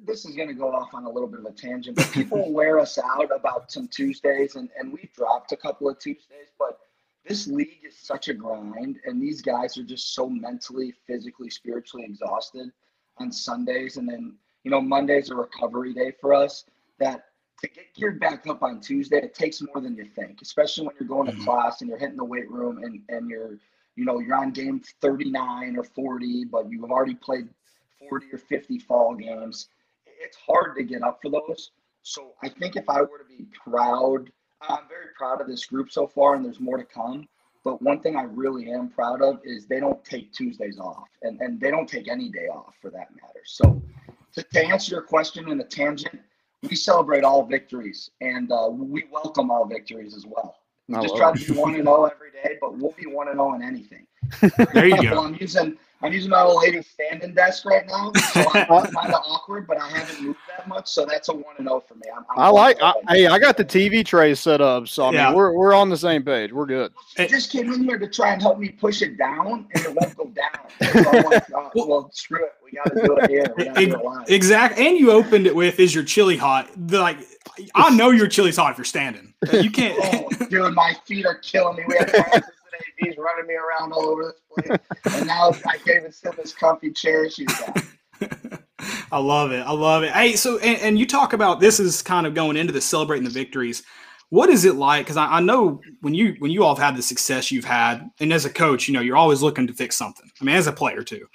this 0.04 0.26
is 0.26 0.36
going 0.36 0.48
to 0.48 0.54
go 0.54 0.72
off 0.74 0.94
on 0.94 1.06
a 1.06 1.10
little 1.10 1.28
bit 1.28 1.40
of 1.40 1.46
a 1.46 1.52
tangent, 1.52 1.96
but 1.98 2.10
people 2.12 2.52
wear 2.54 2.80
us 2.80 2.98
out 2.98 3.30
about 3.36 3.72
some 3.72 3.88
Tuesdays, 3.88 4.56
and 4.56 4.70
and 4.80 4.92
we 4.92 5.10
dropped 5.16 5.52
a 5.52 5.58
couple 5.58 5.90
of 5.90 6.00
Tuesdays, 6.00 6.52
but 6.60 6.80
this 7.28 7.48
league 7.48 7.80
is 7.84 7.98
such 7.98 8.28
a 8.28 8.34
grind, 8.34 9.00
and 9.06 9.22
these 9.22 9.42
guys 9.42 9.78
are 9.78 9.84
just 9.84 10.14
so 10.14 10.30
mentally, 10.30 10.94
physically, 11.08 11.50
spiritually 11.50 12.06
exhausted 12.06 12.72
on 13.18 13.32
Sundays, 13.32 13.98
and 13.98 14.08
then 14.08 14.36
you 14.64 14.72
know 14.72 14.82
Monday's 14.82 15.30
a 15.30 15.36
recovery 15.36 15.94
day 15.94 16.12
for 16.20 16.34
us. 16.34 16.66
That 17.00 17.26
to 17.62 17.70
get 17.70 17.94
geared 17.96 18.20
back 18.20 18.48
up 18.48 18.64
on 18.64 18.82
Tuesday, 18.82 19.18
it 19.18 19.34
takes 19.34 19.62
more 19.62 19.82
than 19.82 19.96
you 19.96 20.06
think, 20.06 20.42
especially 20.42 20.88
when 20.88 20.96
you're 21.00 21.08
going 21.08 21.28
to 21.28 21.34
Mhm. 21.34 21.46
class 21.46 21.82
and 21.82 21.90
you're 21.90 21.98
hitting 22.00 22.18
the 22.18 22.24
weight 22.24 22.50
room 22.52 22.84
and 22.84 23.02
and 23.10 23.30
you're 23.30 23.58
you 23.96 24.04
know 24.06 24.20
you're 24.20 24.36
on 24.36 24.52
game 24.52 24.82
39 25.02 25.78
or 25.78 25.84
40, 25.84 26.46
but 26.46 26.70
you've 26.70 26.84
already 26.92 27.16
played 27.16 27.48
40 28.10 28.28
or 28.34 28.38
50 28.38 28.78
fall 28.80 29.16
games. 29.16 29.70
It's 30.20 30.38
hard 30.38 30.76
to 30.78 30.84
get 30.84 31.04
up 31.04 31.20
for 31.22 31.30
those. 31.30 31.72
So 32.04 32.34
I 32.44 32.50
think 32.50 32.76
if 32.76 32.88
I 32.90 33.02
were 33.02 33.18
to 33.18 33.26
be 33.26 33.46
proud, 33.68 34.32
I'm 34.62 34.88
very 34.88 35.08
proud 35.18 35.42
of 35.42 35.48
this 35.48 35.66
group 35.66 35.92
so 35.92 36.08
far, 36.08 36.36
and 36.36 36.46
there's 36.46 36.60
more 36.60 36.78
to 36.78 36.84
come. 36.84 37.28
But 37.64 37.82
one 37.82 38.00
thing 38.00 38.16
I 38.16 38.24
really 38.24 38.72
am 38.72 38.90
proud 38.90 39.24
of 39.24 39.40
is 39.44 39.66
they 39.66 39.80
don't 39.80 40.04
take 40.06 40.32
Tuesdays 40.32 40.80
off, 40.80 41.08
and, 41.24 41.42
and 41.42 41.60
they 41.60 41.72
don't 41.72 41.90
take 41.90 42.08
any 42.08 42.30
day 42.30 42.48
off 42.48 42.76
for 42.80 42.92
that 42.92 43.10
matter. 43.16 43.42
So, 43.44 43.82
to, 44.34 44.44
to 44.44 44.66
answer 44.66 44.92
your 44.94 45.02
question 45.02 45.50
in 45.50 45.60
a 45.60 45.64
tangent, 45.64 46.20
we 46.62 46.76
celebrate 46.76 47.24
all 47.24 47.44
victories, 47.44 48.12
and 48.22 48.52
uh, 48.52 48.70
we 48.72 49.06
welcome 49.12 49.50
all 49.50 49.66
victories 49.66 50.16
as 50.16 50.26
well. 50.28 50.58
We 50.88 50.96
I 50.96 51.02
just 51.02 51.16
try 51.16 51.32
it. 51.32 51.38
to 51.38 51.54
be 51.54 51.60
one 51.60 51.74
and 51.74 51.84
zero 51.86 52.06
every 52.06 52.32
day, 52.32 52.58
but 52.62 52.78
we'll 52.78 52.94
be 52.96 53.08
one 53.08 53.30
and 53.30 53.38
zero 53.38 53.56
in 53.56 53.64
anything. 53.64 54.06
There 54.74 54.88
you 54.88 55.10
go. 55.10 55.24
I'm 55.24 55.36
using 55.40 55.78
I'm 56.02 56.12
using 56.12 56.30
my 56.30 56.42
old 56.42 56.62
lady's 56.62 56.88
standing 56.88 57.34
desk 57.34 57.66
right 57.66 57.86
now, 57.88 58.12
so 58.34 58.42
I'm 58.54 58.66
kind 58.94 59.14
of 59.14 59.22
awkward, 59.26 59.66
but 59.66 59.82
I 59.82 59.90
haven't 59.90 60.22
moved 60.22 60.40
that 60.50 60.68
much, 60.68 60.88
so 60.88 61.06
that's 61.06 61.30
a 61.30 61.34
one 61.34 61.56
and 61.58 61.68
zero 61.68 61.84
for 61.88 61.96
me. 61.96 62.04
I'm, 62.16 62.24
I'm 62.30 62.40
I 62.40 62.48
like. 62.50 62.82
I, 62.82 62.88
one 62.88 62.96
and 63.00 63.10
oh. 63.10 63.14
hey, 63.14 63.28
I 63.28 63.40
got 63.40 63.58
the 63.58 63.66
TV 63.66 64.06
tray 64.06 64.36
set 64.36 64.62
up, 64.62 64.88
so 64.88 65.06
I 65.06 65.12
mean, 65.12 65.34
we're 65.34 65.54
we're 65.54 65.74
on 65.74 65.90
the 65.90 65.98
same 65.98 66.24
page. 66.24 66.52
We're 66.52 66.66
good. 66.66 66.92
She 67.16 67.28
just 67.28 67.52
came 67.52 67.72
in 67.72 67.84
here 67.84 67.98
to 67.98 68.08
try 68.08 68.34
and 68.34 68.42
help 68.42 68.60
me 68.60 68.70
push 68.70 69.02
it 69.02 69.18
down, 69.18 69.68
and 69.74 69.86
it 69.86 69.96
won't 69.96 70.16
go 70.16 70.26
down. 70.26 70.46
So 70.96 71.10
I'm 71.10 71.24
like, 71.24 71.44
oh, 71.54 71.88
well, 71.88 72.10
screw 72.14 72.44
it. 72.44 72.54
We 72.64 72.72
got 72.72 72.86
to 72.86 73.08
do 73.08 73.18
it 73.18 73.30
here. 73.30 73.54
We 73.58 73.66
got 73.66 73.76
to 73.76 73.86
do 73.86 73.96
it 73.96 74.04
live. 74.04 74.30
Exact. 74.30 74.78
And 74.78 74.98
you 74.98 75.12
opened 75.12 75.48
it 75.48 75.56
with, 75.56 75.80
"Is 75.80 75.94
your 75.94 76.04
chili 76.04 76.38
hot?" 76.38 76.70
The, 76.76 77.00
like, 77.00 77.18
I 77.74 77.96
know 77.96 78.12
your 78.12 78.28
chili's 78.28 78.58
hot 78.58 78.72
if 78.72 78.78
you're 78.78 78.86
standing. 78.86 79.34
You 79.52 79.72
can't. 79.72 79.98
Oh, 80.02 80.46
dude, 80.46 80.74
my 80.74 80.96
feet 81.06 81.26
are 81.26 81.36
killing 81.36 81.78
me. 81.78 81.84
We 81.88 81.98
had 81.98 82.10
practice 82.10 82.34
today. 82.34 82.52
He's 82.98 83.16
running 83.18 83.48
me 83.48 83.56
around 83.56 83.92
all 83.94 84.06
over 84.08 84.24
this 84.24 84.42
place, 84.68 84.80
and 85.18 85.28
now 85.28 85.50
I 85.68 85.78
can't 85.78 85.98
even 85.98 86.12
sit 86.12 86.34
in 86.34 86.38
this 86.42 86.54
comfy 86.54 86.92
chair 86.92 87.30
she's 87.30 87.48
got. 87.48 87.84
I 89.12 89.18
love 89.20 89.52
it. 89.52 89.66
I 89.66 89.72
love 89.72 90.04
it. 90.04 90.12
Hey, 90.12 90.36
so 90.36 90.58
and, 90.60 90.80
and 90.82 91.00
you 91.00 91.06
talk 91.06 91.34
about 91.34 91.60
this 91.60 91.80
is 91.80 92.02
kind 92.02 92.26
of 92.28 92.34
going 92.34 92.58
into 92.58 92.74
the 92.74 92.82
celebrating 92.82 93.24
the 93.24 93.30
victories. 93.30 93.84
What 94.30 94.50
is 94.50 94.66
it 94.66 94.76
like? 94.76 95.06
Because 95.06 95.18
I, 95.18 95.26
I 95.26 95.40
know 95.40 95.82
when 96.02 96.14
you 96.14 96.36
when 96.40 96.52
you 96.52 96.64
all 96.64 96.76
have 96.76 96.84
had 96.84 96.96
the 96.98 97.02
success 97.02 97.52
you've 97.52 97.66
had, 97.66 98.10
and 98.20 98.34
as 98.34 98.46
a 98.46 98.50
coach, 98.50 98.88
you 98.88 98.94
know 98.94 99.02
you're 99.02 99.18
always 99.18 99.42
looking 99.42 99.68
to 99.68 99.74
fix 99.74 99.96
something. 99.96 100.30
I 100.42 100.44
mean, 100.44 100.56
as 100.56 100.68
a 100.68 100.72
player 100.72 101.04
too. 101.04 101.28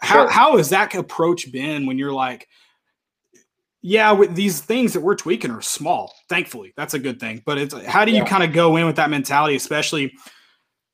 How 0.00 0.22
Sure. 0.24 0.30
how 0.30 0.56
has 0.56 0.70
that 0.70 0.94
approach 0.94 1.50
been 1.52 1.86
when 1.86 1.98
you're 1.98 2.12
like, 2.12 2.48
yeah, 3.82 4.12
with 4.12 4.34
these 4.34 4.60
things 4.60 4.92
that 4.92 5.00
we're 5.00 5.14
tweaking 5.16 5.50
are 5.50 5.60
small. 5.62 6.12
Thankfully, 6.28 6.72
that's 6.76 6.94
a 6.94 6.98
good 6.98 7.20
thing. 7.20 7.42
But 7.44 7.58
it's 7.58 7.74
how 7.86 8.04
do 8.04 8.12
you 8.12 8.18
Yeah. 8.18 8.24
kind 8.28 8.42
of 8.42 8.52
go 8.52 8.76
in 8.76 8.86
with 8.86 8.96
that 8.96 9.10
mentality, 9.10 9.56
especially 9.56 10.12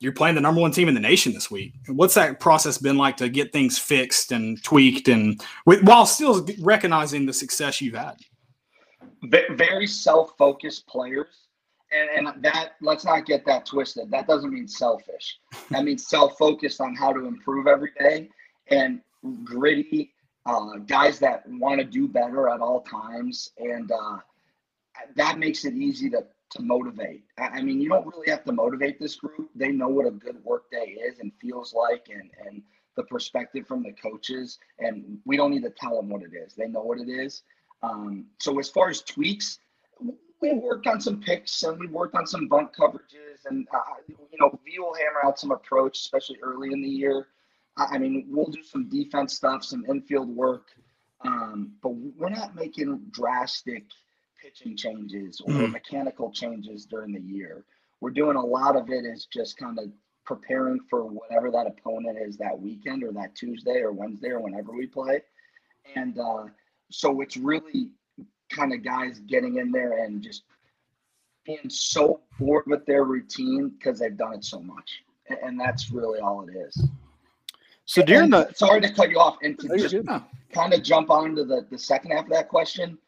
you're 0.05 0.13
playing 0.13 0.35
the 0.35 0.41
number 0.41 0.61
one 0.61 0.71
team 0.71 0.87
in 0.87 0.93
the 0.93 0.99
nation 0.99 1.33
this 1.33 1.49
week. 1.49 1.73
What's 1.87 2.13
that 2.13 2.39
process 2.39 2.77
been 2.77 2.95
like 2.95 3.17
to 3.17 3.27
get 3.27 3.51
things 3.51 3.79
fixed 3.79 4.31
and 4.31 4.63
tweaked, 4.63 5.07
and 5.07 5.43
with, 5.65 5.83
while 5.83 6.05
still 6.05 6.47
recognizing 6.61 7.25
the 7.25 7.33
success 7.33 7.81
you've 7.81 7.95
had? 7.95 8.15
Very 9.23 9.87
self-focused 9.87 10.85
players 10.85 11.47
and, 11.91 12.27
and 12.27 12.43
that 12.43 12.73
let's 12.81 13.05
not 13.05 13.25
get 13.25 13.45
that 13.45 13.65
twisted 13.65 14.09
that 14.11 14.27
doesn't 14.27 14.51
mean 14.51 14.67
selfish 14.67 15.39
that 15.69 15.83
means 15.83 16.07
self-focused 16.07 16.81
on 16.81 16.95
how 16.95 17.13
to 17.13 17.25
improve 17.25 17.67
every 17.67 17.91
day 17.99 18.29
and 18.67 19.01
gritty 19.43 20.11
uh, 20.45 20.77
guys 20.85 21.19
that 21.19 21.43
want 21.47 21.79
to 21.79 21.85
do 21.85 22.07
better 22.07 22.49
at 22.49 22.59
all 22.59 22.81
times 22.81 23.51
and 23.57 23.91
uh, 23.91 24.17
that 25.15 25.39
makes 25.39 25.65
it 25.65 25.73
easy 25.73 26.09
to 26.09 26.23
to 26.51 26.61
motivate. 26.61 27.23
I, 27.37 27.47
I 27.47 27.61
mean 27.61 27.81
you 27.81 27.89
don't 27.89 28.05
really 28.05 28.29
have 28.29 28.43
to 28.45 28.51
motivate 28.51 28.99
this 28.99 29.15
group. 29.15 29.49
They 29.55 29.71
know 29.71 29.89
what 29.89 30.07
a 30.07 30.11
good 30.11 30.43
work 30.43 30.69
day 30.71 30.97
is 31.07 31.19
and 31.19 31.31
feels 31.41 31.73
like 31.73 32.07
and 32.09 32.29
and 32.45 32.61
the 32.95 33.03
perspective 33.03 33.67
from 33.67 33.83
the 33.83 33.91
coaches 33.91 34.59
and 34.79 35.19
we 35.25 35.35
don't 35.35 35.51
need 35.51 35.63
to 35.63 35.69
tell 35.69 35.95
them 35.97 36.09
what 36.09 36.21
it 36.21 36.31
is. 36.33 36.53
They 36.55 36.67
know 36.67 36.81
what 36.81 36.99
it 36.99 37.09
is. 37.09 37.43
Um, 37.83 38.25
so 38.39 38.57
as 38.59 38.69
far 38.69 38.89
as 38.89 39.01
tweaks, 39.01 39.59
we 40.41 40.53
worked 40.53 40.87
on 40.87 41.01
some 41.01 41.21
picks 41.21 41.63
and 41.63 41.79
we 41.79 41.87
worked 41.87 42.15
on 42.15 42.25
some 42.25 42.47
bunk 42.47 42.75
coverages, 42.75 43.45
and 43.45 43.67
uh, 43.73 43.79
you 44.07 44.37
know, 44.39 44.59
V 44.65 44.79
will 44.79 44.93
hammer 44.93 45.25
out 45.25 45.39
some 45.39 45.51
approach, 45.51 45.99
especially 45.99 46.37
early 46.41 46.71
in 46.71 46.81
the 46.81 46.89
year. 46.89 47.27
I 47.77 47.97
mean, 47.97 48.25
we'll 48.29 48.45
do 48.45 48.63
some 48.63 48.87
defense 48.89 49.35
stuff, 49.35 49.63
some 49.63 49.85
infield 49.89 50.29
work, 50.29 50.67
um, 51.25 51.73
but 51.81 51.89
we're 51.89 52.29
not 52.29 52.55
making 52.55 53.01
drastic 53.11 53.83
pitching 54.45 54.77
changes 54.77 55.41
or 55.41 55.53
Mhm. 55.53 55.71
mechanical 55.71 56.31
changes 56.31 56.85
during 56.85 57.11
the 57.11 57.21
year. 57.21 57.65
We're 57.99 58.11
doing 58.11 58.37
a 58.37 58.45
lot 58.45 58.75
of 58.75 58.91
it 58.91 59.03
is 59.03 59.25
just 59.25 59.57
kind 59.57 59.79
of 59.79 59.91
preparing 60.23 60.79
for 60.81 61.03
whatever 61.03 61.49
that 61.49 61.65
opponent 61.65 62.19
is 62.19 62.37
that 62.37 62.59
weekend 62.59 63.03
or 63.03 63.11
that 63.13 63.33
Tuesday 63.35 63.81
or 63.81 63.91
Wednesday 63.91 64.29
or 64.29 64.39
whenever 64.39 64.71
we 64.71 64.85
play, 64.85 65.23
and 65.95 66.19
uh, 66.19 66.45
so 66.91 67.21
it's 67.21 67.37
really 67.37 67.89
kind 68.49 68.71
of 68.71 68.83
guys 68.83 69.19
getting 69.21 69.57
in 69.57 69.71
there 69.71 70.03
and 70.03 70.21
just 70.21 70.43
being 71.43 71.69
so 71.69 72.21
bored 72.39 72.65
with 72.67 72.85
their 72.85 73.03
routine 73.03 73.69
because 73.69 73.97
they've 73.97 74.17
done 74.17 74.33
it 74.33 74.43
so 74.43 74.59
much. 74.59 75.03
And, 75.27 75.39
and 75.39 75.59
that's 75.59 75.91
really 75.91 76.19
all 76.19 76.47
it 76.47 76.55
is. 76.55 76.87
So 77.85 78.03
during 78.03 78.25
And 78.25 78.33
the 78.33 78.53
sorry 78.53 78.81
to 78.81 78.93
cut 78.93 79.09
you 79.09 79.19
off 79.19 79.37
and 79.41 79.57
to 79.59 79.77
just 79.77 79.95
kind 80.51 80.73
of 80.73 80.83
jump 80.83 81.09
on 81.09 81.35
to 81.35 81.43
the, 81.43 81.65
the 81.69 81.77
second 81.77 82.11
half 82.11 82.25
of 82.25 82.31
that 82.31 82.47
question. 82.47 82.99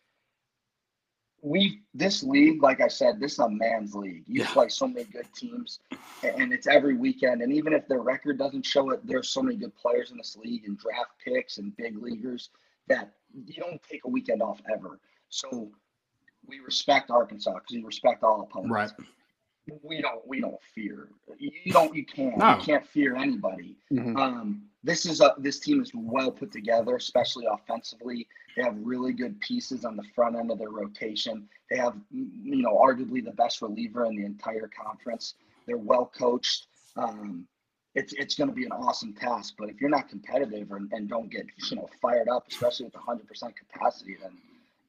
We 1.41 1.81
this 1.93 2.23
league, 2.23 2.63
like 2.63 2.81
I 2.81 2.87
said, 2.87 3.19
this 3.19 3.33
is 3.33 3.39
a 3.39 3.49
man's 3.49 3.93
league. 3.95 4.23
You 4.27 4.41
Yeah. 4.41 4.51
play 4.53 4.69
so 4.69 4.87
many 4.87 5.05
good 5.05 5.27
teams, 5.35 5.79
and 6.23 6.51
it's 6.51 6.65
every 6.67 6.95
weekend. 6.95 7.41
And 7.41 7.53
even 7.53 7.73
if 7.73 7.87
their 7.87 8.01
record 8.01 8.37
doesn't 8.39 8.65
show 8.65 8.89
it, 8.89 9.05
there's 9.05 9.29
so 9.29 9.41
many 9.43 9.55
good 9.55 9.75
players 9.75 10.11
in 10.11 10.17
this 10.17 10.35
league 10.35 10.65
and 10.65 10.77
draft 10.77 11.11
picks 11.23 11.59
and 11.59 11.75
big 11.77 12.01
leaguers 12.01 12.49
that 12.87 13.11
you 13.45 13.61
don't 13.61 13.81
take 13.83 14.03
a 14.05 14.09
weekend 14.09 14.41
off 14.41 14.61
ever. 14.73 14.99
So 15.29 15.71
we 16.47 16.59
respect 16.59 17.11
Arkansas 17.11 17.53
because 17.53 17.75
we 17.75 17.83
respect 17.83 18.23
all 18.23 18.41
opponents. 18.41 18.71
Right. 18.73 18.91
We 19.83 20.01
don't 20.01 20.25
we 20.25 20.39
don't 20.39 20.61
fear. 20.73 21.09
You 21.37 21.71
don't 21.71 21.93
you 21.95 22.05
can't 22.05 22.37
No. 22.37 22.57
you 22.57 22.63
can't 22.63 22.87
fear 22.87 23.15
anybody. 23.15 23.77
Mhm. 23.91 24.17
Um, 24.17 24.69
this 24.87 25.05
is 25.05 25.19
a 25.19 25.35
this 25.37 25.59
team 25.59 25.81
is 25.81 25.91
well 25.93 26.31
put 26.31 26.51
together, 26.51 26.95
especially 26.95 27.45
offensively. 27.51 28.25
They 28.55 28.63
have 28.63 28.75
really 28.81 29.11
good 29.11 29.39
pieces 29.41 29.83
on 29.83 29.97
the 29.97 30.03
front 30.15 30.37
end 30.37 30.49
of 30.49 30.59
their 30.59 30.69
rotation. 30.69 31.47
They 31.69 31.77
have, 31.77 31.95
you 32.09 32.61
know, 32.63 32.77
arguably 32.77 33.23
the 33.23 33.33
best 33.33 33.61
reliever 33.61 34.05
in 34.05 34.15
the 34.15 34.23
entire 34.23 34.69
conference. 34.69 35.35
They're 35.65 35.77
well 35.77 36.09
coached. 36.17 36.67
Um, 36.95 37.45
it's 37.95 38.13
it's 38.13 38.35
going 38.35 38.49
to 38.49 38.55
be 38.55 38.63
an 38.63 38.71
awesome 38.71 39.13
task. 39.13 39.55
But 39.59 39.69
if 39.69 39.81
you're 39.81 39.89
not 39.89 40.07
competitive 40.07 40.71
and, 40.71 40.89
and 40.93 41.09
don't 41.09 41.29
get 41.29 41.45
you 41.69 41.75
know 41.75 41.89
fired 42.01 42.29
up, 42.29 42.45
especially 42.49 42.85
with 42.85 42.95
100 42.95 43.27
percent 43.27 43.55
capacity, 43.57 44.15
then 44.21 44.31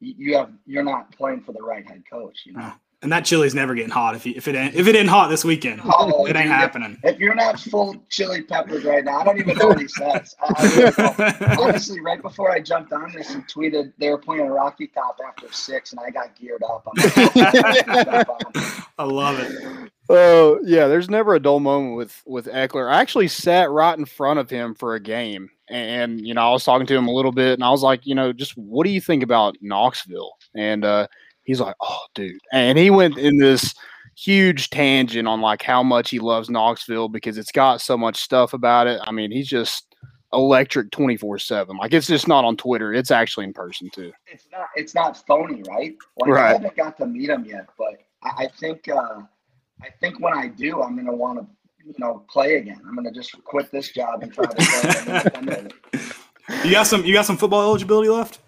you 0.00 0.36
have 0.36 0.52
you're 0.64 0.84
not 0.84 1.10
playing 1.10 1.40
for 1.40 1.50
the 1.52 1.62
right 1.62 1.84
head 1.84 2.04
coach. 2.08 2.42
You 2.46 2.52
know. 2.52 2.72
And 3.00 3.12
that 3.12 3.24
chili's 3.24 3.54
never 3.54 3.76
getting 3.76 3.92
hot 3.92 4.16
if, 4.16 4.26
you, 4.26 4.34
if 4.36 4.48
it 4.48 4.56
ain't, 4.56 4.74
if 4.74 4.88
it 4.88 4.96
ain't 4.96 5.08
hot 5.08 5.28
this 5.28 5.44
weekend. 5.44 5.80
Oh, 5.84 6.26
it 6.26 6.34
ain't 6.34 6.48
happening. 6.48 6.98
If 7.04 7.20
you're 7.20 7.34
not 7.34 7.60
full 7.60 7.94
chili 8.08 8.42
peppers 8.42 8.82
right 8.84 9.04
now, 9.04 9.18
I 9.18 9.24
don't 9.24 9.38
even 9.38 9.56
know 9.56 9.68
what 9.68 9.78
he 9.78 9.86
says. 9.88 10.34
I, 10.40 10.92
I 10.98 11.14
really 11.20 11.56
honestly, 11.62 12.00
right 12.00 12.20
before 12.20 12.50
I 12.50 12.58
jumped 12.58 12.92
on 12.92 13.12
this 13.12 13.32
and 13.34 13.46
tweeted 13.46 13.92
they 13.98 14.10
were 14.10 14.18
playing 14.18 14.48
Rocky 14.48 14.88
Top 14.88 15.20
after 15.24 15.46
six, 15.52 15.92
and 15.92 16.00
I 16.00 16.10
got 16.10 16.34
geared 16.34 16.64
up. 16.64 16.88
I'm 16.88 17.24
like, 17.36 18.26
I 18.98 19.04
love 19.04 19.38
it. 19.38 19.92
Oh 20.08 20.58
yeah, 20.64 20.88
there's 20.88 21.10
never 21.10 21.34
a 21.34 21.40
dull 21.40 21.60
moment 21.60 21.94
with 21.94 22.22
with 22.26 22.46
Ekeler. 22.46 22.90
I 22.90 23.00
actually 23.00 23.28
sat 23.28 23.70
right 23.70 23.96
in 23.96 24.06
front 24.06 24.40
of 24.40 24.50
him 24.50 24.74
for 24.74 24.94
a 24.94 25.00
game, 25.00 25.50
and 25.68 26.26
you 26.26 26.34
know 26.34 26.40
I 26.40 26.50
was 26.50 26.64
talking 26.64 26.86
to 26.86 26.96
him 26.96 27.06
a 27.06 27.12
little 27.12 27.32
bit, 27.32 27.54
and 27.54 27.62
I 27.62 27.70
was 27.70 27.82
like, 27.82 28.06
you 28.06 28.14
know, 28.14 28.32
just 28.32 28.56
what 28.56 28.84
do 28.84 28.90
you 28.90 29.00
think 29.00 29.22
about 29.22 29.56
Knoxville? 29.60 30.32
And 30.56 30.84
uh, 30.84 31.06
he's 31.48 31.60
like, 31.60 31.74
oh, 31.80 32.00
dude, 32.14 32.38
and 32.52 32.76
he 32.78 32.90
went 32.90 33.16
in 33.18 33.38
this 33.38 33.74
huge 34.16 34.68
tangent 34.70 35.26
on 35.26 35.40
like 35.40 35.62
how 35.62 35.82
much 35.82 36.10
he 36.10 36.18
loves 36.18 36.50
Knoxville 36.50 37.08
because 37.08 37.38
it's 37.38 37.52
got 37.52 37.80
so 37.80 37.96
much 37.96 38.16
stuff 38.16 38.52
about 38.52 38.86
it. 38.86 39.00
I 39.04 39.10
mean, 39.12 39.30
he's 39.30 39.48
just 39.48 39.84
electric 40.34 40.90
24 40.90 41.38
7 41.38 41.74
like 41.78 41.94
it's 41.94 42.06
just 42.06 42.28
not 42.28 42.44
on 42.44 42.54
twitter 42.54 42.92
it's 42.92 43.10
actually 43.10 43.44
in 43.44 43.52
person 43.54 43.88
too 43.94 44.12
it's 44.26 44.44
not 44.52 44.66
it's 44.76 44.94
not 44.94 45.26
phony, 45.26 45.62
right? 45.66 45.96
Like 46.18 46.28
I 46.28 46.32
Right. 46.32 46.52
haven't 46.52 46.76
got 46.76 46.98
to 46.98 47.06
meet 47.06 47.30
him 47.30 47.46
yet, 47.46 47.66
but 47.78 47.94
I, 48.22 48.44
I 48.44 48.48
think 48.60 48.86
uh, 48.90 49.20
I 49.80 49.88
think 50.00 50.20
when 50.20 50.34
I 50.34 50.48
do, 50.48 50.82
I'm 50.82 50.96
gonna 50.96 51.14
want 51.16 51.38
to 51.38 51.46
you 51.82 51.94
know 51.96 52.26
play 52.28 52.56
again. 52.56 52.78
I'm 52.86 52.94
gonna 52.94 53.10
just 53.10 53.42
quit 53.44 53.70
this 53.72 53.90
job 53.90 54.22
and 54.22 54.30
try 54.30 54.44
to 54.44 55.32
play. 55.32 55.68
You 56.64 56.72
got 56.72 56.86
some 56.86 57.04
you 57.06 57.14
got 57.14 57.24
some 57.24 57.36
football 57.38 57.62
eligibility 57.62 58.10
left? 58.10 58.40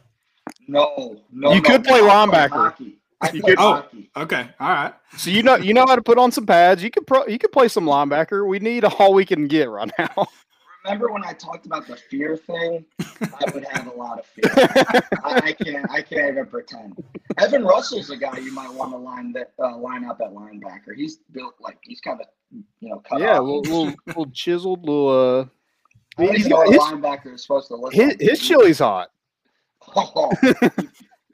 No, 0.70 1.16
no. 1.32 1.52
You 1.52 1.60
no, 1.60 1.68
could 1.68 1.84
play 1.84 2.00
I 2.00 2.02
linebacker. 2.02 2.50
hockey. 2.50 2.96
You 3.34 3.42
could- 3.42 3.58
oh. 3.58 3.72
hockey. 3.74 4.10
Okay. 4.16 4.48
All 4.60 4.68
right. 4.68 4.94
so 5.16 5.30
you 5.30 5.42
know 5.42 5.56
you 5.56 5.74
know 5.74 5.84
how 5.86 5.96
to 5.96 6.02
put 6.02 6.16
on 6.18 6.30
some 6.32 6.46
pads 6.46 6.82
you 6.82 6.90
could 6.90 7.06
pro 7.06 7.26
you 7.26 7.38
could 7.38 7.52
play 7.52 7.68
some 7.68 7.84
linebacker 7.84 8.46
we 8.48 8.58
need 8.60 8.84
all 8.84 9.12
we 9.12 9.24
can 9.26 9.46
get 9.48 9.68
right 9.68 9.90
now 9.98 10.26
Remember 10.86 11.12
when 11.12 11.22
I 11.22 11.34
talked 11.34 11.66
about 11.66 11.86
the 11.86 11.94
fear 11.96 12.38
thing? 12.38 12.86
I 12.98 13.50
would 13.52 13.66
have 13.66 13.86
a 13.86 13.90
lot 13.94 14.18
of 14.18 14.24
fear. 14.24 14.50
I, 15.22 15.40
I 15.44 15.52
can't. 15.52 15.90
I 15.90 16.00
can't 16.00 16.30
even 16.30 16.46
pretend. 16.46 16.96
Evan 17.36 17.64
Russell's 17.64 18.08
a 18.08 18.16
guy 18.16 18.38
you 18.38 18.50
might 18.54 18.72
want 18.72 18.92
to 18.92 18.96
line 18.96 19.30
that 19.34 19.52
uh, 19.62 19.76
line 19.76 20.06
up 20.06 20.22
at 20.24 20.32
linebacker. 20.32 20.94
He's 20.96 21.18
built 21.32 21.52
like 21.60 21.76
he's 21.82 22.00
kind 22.00 22.18
of 22.22 22.26
you 22.80 22.88
know 22.88 23.02
cut 23.06 23.20
yeah 23.20 23.36
off. 23.38 23.42
little, 23.44 23.60
little, 23.60 23.94
little 24.06 24.26
chiseled 24.30 24.80
little 24.86 25.08
uh 25.10 25.44
I 26.16 26.24
don't 26.24 26.36
he's 26.36 26.48
got- 26.48 26.66
his- 26.68 26.76
a 26.76 26.80
linebacker 26.80 27.34
is 27.34 27.42
supposed 27.42 27.68
to 27.68 27.76
look 27.76 27.92
his, 27.92 28.08
like. 28.12 28.20
his 28.20 28.40
chili's 28.40 28.78
hot 28.78 29.10
Oh, 29.96 30.30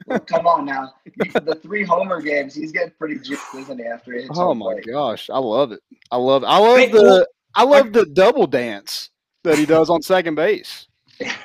Well, 0.07 0.19
come 0.21 0.47
on 0.47 0.65
now. 0.65 0.93
The 1.17 1.59
three 1.61 1.83
homer 1.83 2.21
games, 2.21 2.55
he's 2.55 2.71
getting 2.71 2.93
pretty 2.97 3.19
juiced, 3.19 3.53
isn't 3.53 3.77
he? 3.77 3.85
After 3.85 4.13
it. 4.13 4.27
Oh 4.33 4.53
my 4.53 4.75
plate? 4.75 4.85
gosh, 4.87 5.29
I 5.29 5.37
love 5.37 5.73
it. 5.73 5.81
I 6.11 6.15
love 6.15 6.45
I 6.45 6.57
love 6.57 6.77
Hey, 6.79 6.89
the 6.89 7.01
well, 7.03 7.25
I 7.55 7.63
love 7.63 7.91
the 7.91 8.05
double 8.05 8.47
dance 8.47 9.09
that 9.43 9.57
he 9.57 9.65
does 9.65 9.89
on 9.89 10.01
second 10.01 10.35
base. 10.35 10.87
hey, 11.19 11.43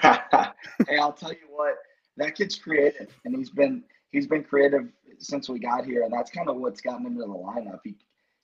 I'll 1.00 1.12
tell 1.12 1.32
you 1.32 1.48
what, 1.48 1.74
that 2.18 2.36
kid's 2.36 2.56
creative, 2.56 3.08
and 3.24 3.34
he's 3.34 3.50
been 3.50 3.82
he's 4.12 4.28
been 4.28 4.44
creative 4.44 4.92
since 5.18 5.48
we 5.48 5.58
got 5.58 5.84
here, 5.84 6.04
and 6.04 6.12
that's 6.12 6.30
kind 6.30 6.48
of 6.48 6.56
what's 6.56 6.80
gotten 6.80 7.06
him 7.06 7.14
to 7.14 7.20
the 7.22 7.26
lineup. 7.26 7.80
He 7.82 7.96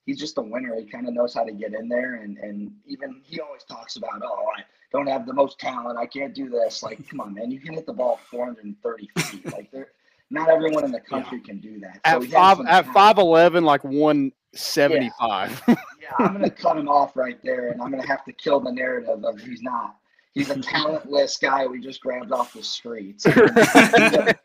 he's 0.05 0.17
just 0.19 0.37
a 0.37 0.41
winner. 0.41 0.75
He 0.75 0.85
kind 0.85 1.07
of 1.07 1.13
knows 1.13 1.33
how 1.33 1.45
to 1.45 1.53
get 1.53 1.73
in 1.73 1.87
there, 1.87 2.15
and 2.15 2.37
and 2.39 2.73
even 2.85 3.21
he 3.23 3.39
always 3.39 3.63
talks 3.63 3.95
about, 3.95 4.21
oh, 4.21 4.45
I 4.57 4.63
don't 4.91 5.07
have 5.07 5.25
the 5.25 5.33
most 5.33 5.59
talent, 5.59 5.97
I 5.97 6.05
can't 6.05 6.33
do 6.33 6.49
this. 6.49 6.81
Like, 6.83 7.07
come 7.07 7.19
on, 7.21 7.33
man, 7.33 7.51
you 7.51 7.59
can 7.59 7.73
hit 7.73 7.85
the 7.85 7.93
ball 7.93 8.19
430 8.29 9.09
feet. 9.17 9.45
Like, 9.53 9.71
there, 9.71 9.89
not 10.31 10.49
everyone 10.49 10.85
in 10.85 10.91
the 10.91 10.99
country 10.99 11.39
can 11.39 11.59
do 11.59 11.79
that. 11.79 11.99
So 12.05 12.23
At 12.23 12.23
five 12.25 12.59
at 12.67 12.85
five 12.93 13.17
eleven, 13.17 13.63
like 13.63 13.83
one 13.83 14.31
seventy 14.53 15.11
five. 15.19 15.61
Yeah, 15.67 15.75
I'm 16.19 16.33
gonna 16.33 16.49
cut 16.49 16.77
him 16.77 16.87
off 16.87 17.15
right 17.15 17.41
there, 17.43 17.69
and 17.69 17.81
I'm 17.81 17.89
gonna 17.89 18.07
have 18.07 18.23
to 18.25 18.33
kill 18.33 18.59
the 18.59 18.71
narrative 18.71 19.23
of 19.23 19.39
he's 19.39 19.61
not. 19.61 19.95
He's 20.33 20.51
a 20.51 20.59
talentless 20.61 21.37
guy 21.37 21.65
we 21.65 21.81
just 21.81 22.01
grabbed 22.01 22.31
off 22.31 22.53
the 22.53 22.63
streets. 22.63 23.23
he's, 23.25 23.35
a, 23.35 24.35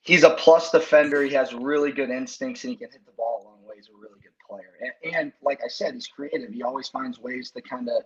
he's 0.00 0.22
a 0.22 0.30
plus 0.30 0.70
defender. 0.70 1.22
He 1.22 1.34
has 1.34 1.52
really 1.52 1.92
good 1.92 2.10
instincts, 2.10 2.64
and 2.64 2.70
he 2.70 2.76
can 2.76 2.90
hit 2.90 3.04
the 3.04 3.12
ball 3.12 3.42
a 3.42 3.44
long 3.44 3.68
way. 3.68 3.76
He's 3.76 3.90
a 3.90 3.96
really 4.00 4.20
good 4.22 4.32
player, 4.48 4.72
and, 4.80 5.14
and 5.14 5.32
like 5.42 5.60
I 5.62 5.68
said, 5.68 5.92
he's 5.94 6.06
creative. 6.06 6.50
He 6.52 6.62
always 6.62 6.88
finds 6.88 7.18
ways 7.18 7.50
to 7.50 7.60
kind 7.60 7.88
of 7.88 8.04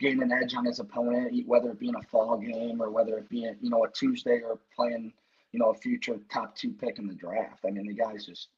gain 0.00 0.22
an 0.22 0.32
edge 0.32 0.54
on 0.54 0.64
his 0.64 0.80
opponent, 0.80 1.46
whether 1.46 1.70
it 1.70 1.78
be 1.78 1.88
in 1.88 1.96
a 1.96 2.02
fall 2.02 2.38
game 2.38 2.80
or 2.80 2.90
whether 2.90 3.18
it 3.18 3.28
be 3.28 3.44
in, 3.44 3.56
you 3.60 3.70
know 3.70 3.84
a 3.84 3.90
Tuesday 3.90 4.40
or 4.40 4.58
playing 4.74 5.12
you 5.52 5.58
know 5.58 5.70
a 5.70 5.74
future 5.74 6.18
top 6.32 6.56
two 6.56 6.72
pick 6.72 6.98
in 6.98 7.06
the 7.06 7.14
draft. 7.14 7.64
I 7.66 7.70
mean, 7.70 7.86
the 7.86 7.94
guy's 7.94 8.26
just 8.26 8.48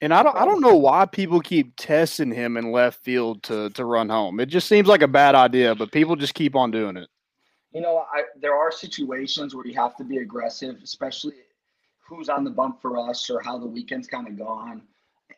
And 0.00 0.12
I 0.12 0.22
don't 0.22 0.36
I 0.36 0.44
don't 0.44 0.60
know 0.60 0.76
why 0.76 1.06
people 1.06 1.40
keep 1.40 1.76
testing 1.76 2.32
him 2.32 2.56
in 2.56 2.72
left 2.72 3.02
field 3.02 3.42
to 3.44 3.70
to 3.70 3.84
run 3.84 4.08
home. 4.08 4.40
It 4.40 4.46
just 4.46 4.68
seems 4.68 4.88
like 4.88 5.02
a 5.02 5.08
bad 5.08 5.34
idea, 5.34 5.74
but 5.74 5.92
people 5.92 6.16
just 6.16 6.34
keep 6.34 6.54
on 6.54 6.70
doing 6.70 6.96
it. 6.96 7.08
You 7.72 7.82
know, 7.82 8.04
I, 8.12 8.22
there 8.40 8.54
are 8.54 8.72
situations 8.72 9.54
where 9.54 9.66
you 9.66 9.74
have 9.74 9.94
to 9.96 10.04
be 10.04 10.18
aggressive, 10.18 10.80
especially 10.82 11.34
who's 12.08 12.28
on 12.28 12.42
the 12.42 12.50
bump 12.50 12.80
for 12.80 12.98
us 12.98 13.28
or 13.28 13.40
how 13.42 13.58
the 13.58 13.66
weekend's 13.66 14.08
kind 14.08 14.26
of 14.26 14.38
gone. 14.38 14.82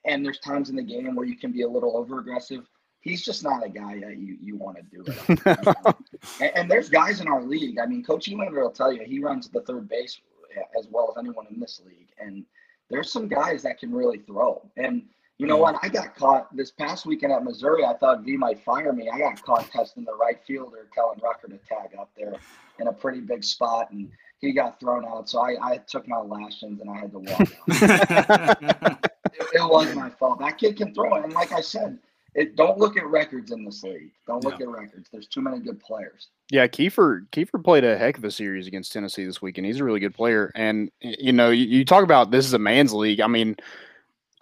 And 0.05 0.25
there's 0.25 0.39
times 0.39 0.71
in 0.71 0.77
the 0.77 0.83
game 0.83 1.15
where 1.17 1.27
you 1.27 1.37
can 1.37 1.51
be 1.51 1.63
a 1.63 1.69
little 1.69 1.97
over 1.97 2.21
aggressive. 2.21 2.67
He's 3.01 3.25
just 3.25 3.43
not 3.43 3.65
a 3.65 3.69
guy 3.69 3.99
that 4.01 4.19
you, 4.19 4.37
you 4.41 4.57
want 4.57 4.77
to 4.77 4.83
do 4.83 5.05
it. 5.07 5.67
on. 5.87 5.95
and, 6.41 6.53
and 6.55 6.71
there's 6.71 6.91
guys 6.91 7.21
in 7.21 7.29
our 7.29 7.43
league. 7.43 7.79
I 7.79 7.87
mean, 7.87 8.05
Coach 8.05 8.29
Elander 8.29 8.63
will 8.63 8.71
tell 8.71 8.93
you 8.93 9.03
he 9.05 9.21
runs 9.21 9.49
the 9.49 9.63
third 9.63 9.89
base 9.89 10.21
uh, 10.57 10.79
as 10.79 10.87
well 10.91 11.11
as 11.11 11.19
anyone 11.19 11.47
in 11.51 11.59
this 11.59 11.81
league. 11.87 12.09
And 12.19 12.45
there's 12.91 13.11
some 13.11 13.29
guys 13.29 13.63
that 13.63 13.79
can 13.79 13.93
really 13.93 14.19
throw. 14.19 14.69
And 14.77 15.05
you 15.39 15.47
know 15.47 15.57
what? 15.57 15.77
I 15.83 15.89
got 15.89 16.15
caught 16.15 16.55
this 16.55 16.71
past 16.71 17.07
weekend 17.07 17.33
at 17.33 17.43
Missouri. 17.43 17.83
I 17.83 17.95
thought 17.95 18.23
V 18.23 18.37
might 18.37 18.63
fire 18.63 18.93
me. 18.93 19.09
I 19.09 19.19
got 19.19 19.43
caught 19.43 19.71
testing 19.71 20.05
the 20.05 20.15
right 20.15 20.39
fielder, 20.47 20.87
telling 20.93 21.19
Rucker 21.21 21.49
to 21.49 21.57
tag 21.67 21.99
up 21.99 22.11
there 22.15 22.35
in 22.79 22.89
a 22.89 22.93
pretty 22.93 23.21
big 23.21 23.43
spot, 23.43 23.91
and 23.91 24.11
he 24.41 24.53
got 24.53 24.79
thrown 24.79 25.07
out. 25.07 25.31
So 25.31 25.41
I, 25.41 25.57
I 25.63 25.77
took 25.79 26.07
my 26.07 26.19
lashings 26.19 26.83
and 26.83 26.91
I 26.91 26.99
had 26.99 27.13
to 27.13 27.21
walk 27.21 27.41
out. 27.41 28.99
it, 29.33 29.47
it 29.55 29.71
was 29.71 29.95
my 29.95 30.11
fault. 30.11 30.41
That 30.41 30.59
kid 30.59 30.77
can 30.77 30.93
throw 30.93 31.15
it, 31.17 31.25
and 31.25 31.33
like 31.33 31.53
I 31.53 31.63
said, 31.63 31.99
it 32.35 32.57
don't 32.57 32.79
look 32.79 32.97
at 32.97 33.07
records 33.07 33.51
in 33.51 33.65
this 33.65 33.83
league. 33.83 34.13
Don't 34.27 34.45
look 34.45 34.61
at 34.61 34.69
records. 34.69 35.09
There's 35.11 35.27
too 35.27 35.41
many 35.41 35.59
good 35.59 35.81
players. 35.81 36.29
Yeah, 36.51 36.67
Kiefer 36.67 37.29
Kiefer 37.31 37.63
played 37.63 37.85
a 37.85 37.99
heck 37.99 38.19
of 38.19 38.25
a 38.25 38.31
series 38.31 38.67
against 38.67 38.93
Tennessee 38.93 39.25
this 39.25 39.43
weekend. 39.43 39.67
He's 39.67 39.81
a 39.81 39.85
really 39.85 40.01
good 40.01 40.15
player, 40.15 40.53
and 40.55 40.91
you 41.01 41.33
know, 41.33 41.51
you, 41.51 41.67
you 41.67 41.85
talk 41.85 42.05
about 42.05 42.31
this 42.31 42.47
is 42.47 42.55
a 42.55 42.59
man's 42.59 42.93
league. 42.93 43.21
I 43.21 43.27
mean, 43.27 43.57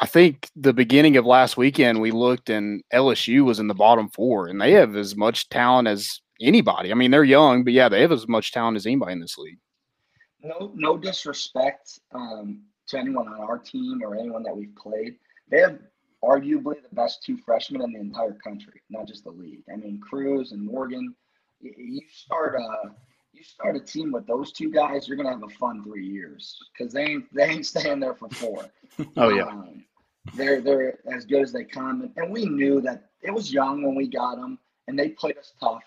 I 0.00 0.06
think 0.06 0.50
the 0.54 0.74
beginning 0.74 1.16
of 1.16 1.24
last 1.24 1.56
weekend 1.56 2.00
we 2.00 2.10
looked 2.10 2.50
and 2.50 2.82
LSU 2.92 3.44
was 3.44 3.58
in 3.58 3.68
the 3.68 3.74
bottom 3.74 4.10
four, 4.10 4.48
and 4.48 4.60
they 4.60 4.72
have 4.72 4.94
as 4.94 5.16
much 5.16 5.48
talent 5.48 5.88
as 5.88 6.20
anybody. 6.40 6.92
I 6.92 6.94
mean, 6.94 7.10
they're 7.10 7.24
young, 7.24 7.64
but 7.64 7.72
yeah, 7.72 7.88
they 7.88 8.02
have 8.02 8.12
as 8.12 8.28
much 8.28 8.52
talent 8.52 8.76
as 8.76 8.86
anybody 8.86 9.12
in 9.12 9.20
this 9.20 9.38
league. 9.38 9.58
no 10.42 10.72
no 10.74 10.98
disrespect 10.98 12.00
um, 12.12 12.62
to 12.88 12.98
anyone 12.98 13.28
on 13.28 13.40
our 13.40 13.58
team 13.58 14.02
or 14.02 14.14
anyone 14.14 14.42
that 14.42 14.56
we've 14.56 14.74
played. 14.76 15.16
They 15.50 15.60
have 15.60 15.78
arguably 16.24 16.82
the 16.82 16.94
best 16.94 17.22
two 17.22 17.36
freshmen 17.36 17.82
in 17.82 17.92
the 17.92 18.00
entire 18.00 18.34
country, 18.34 18.82
not 18.90 19.06
just 19.06 19.24
the 19.24 19.30
league. 19.30 19.62
I 19.72 19.76
mean, 19.76 20.00
Crews 20.00 20.52
and 20.52 20.64
Morgan. 20.64 21.14
You 21.60 22.00
start 22.12 22.54
a 22.60 22.92
you 23.32 23.42
start 23.44 23.76
a 23.76 23.80
team 23.80 24.10
with 24.12 24.26
those 24.26 24.52
two 24.52 24.70
guys, 24.70 25.06
you're 25.06 25.16
gonna 25.16 25.30
have 25.30 25.42
a 25.42 25.48
fun 25.48 25.82
three 25.84 26.06
years 26.06 26.58
because 26.72 26.92
they 26.92 27.02
ain't 27.04 27.34
they 27.34 27.44
ain't 27.44 27.66
staying 27.66 28.00
there 28.00 28.14
for 28.14 28.28
four. 28.30 28.66
Oh 29.16 29.28
yeah, 29.28 29.44
Um, 29.44 29.84
they're 30.34 30.60
they're 30.60 30.98
as 31.12 31.24
good 31.24 31.42
as 31.42 31.52
they 31.52 31.64
come, 31.64 32.02
and, 32.02 32.12
and 32.16 32.32
we 32.32 32.46
knew 32.46 32.80
that 32.80 33.10
it 33.22 33.30
was 33.32 33.52
young 33.52 33.82
when 33.82 33.94
we 33.94 34.08
got 34.08 34.36
them, 34.36 34.58
and 34.88 34.98
they 34.98 35.10
played 35.10 35.38
us 35.38 35.52
tough. 35.60 35.84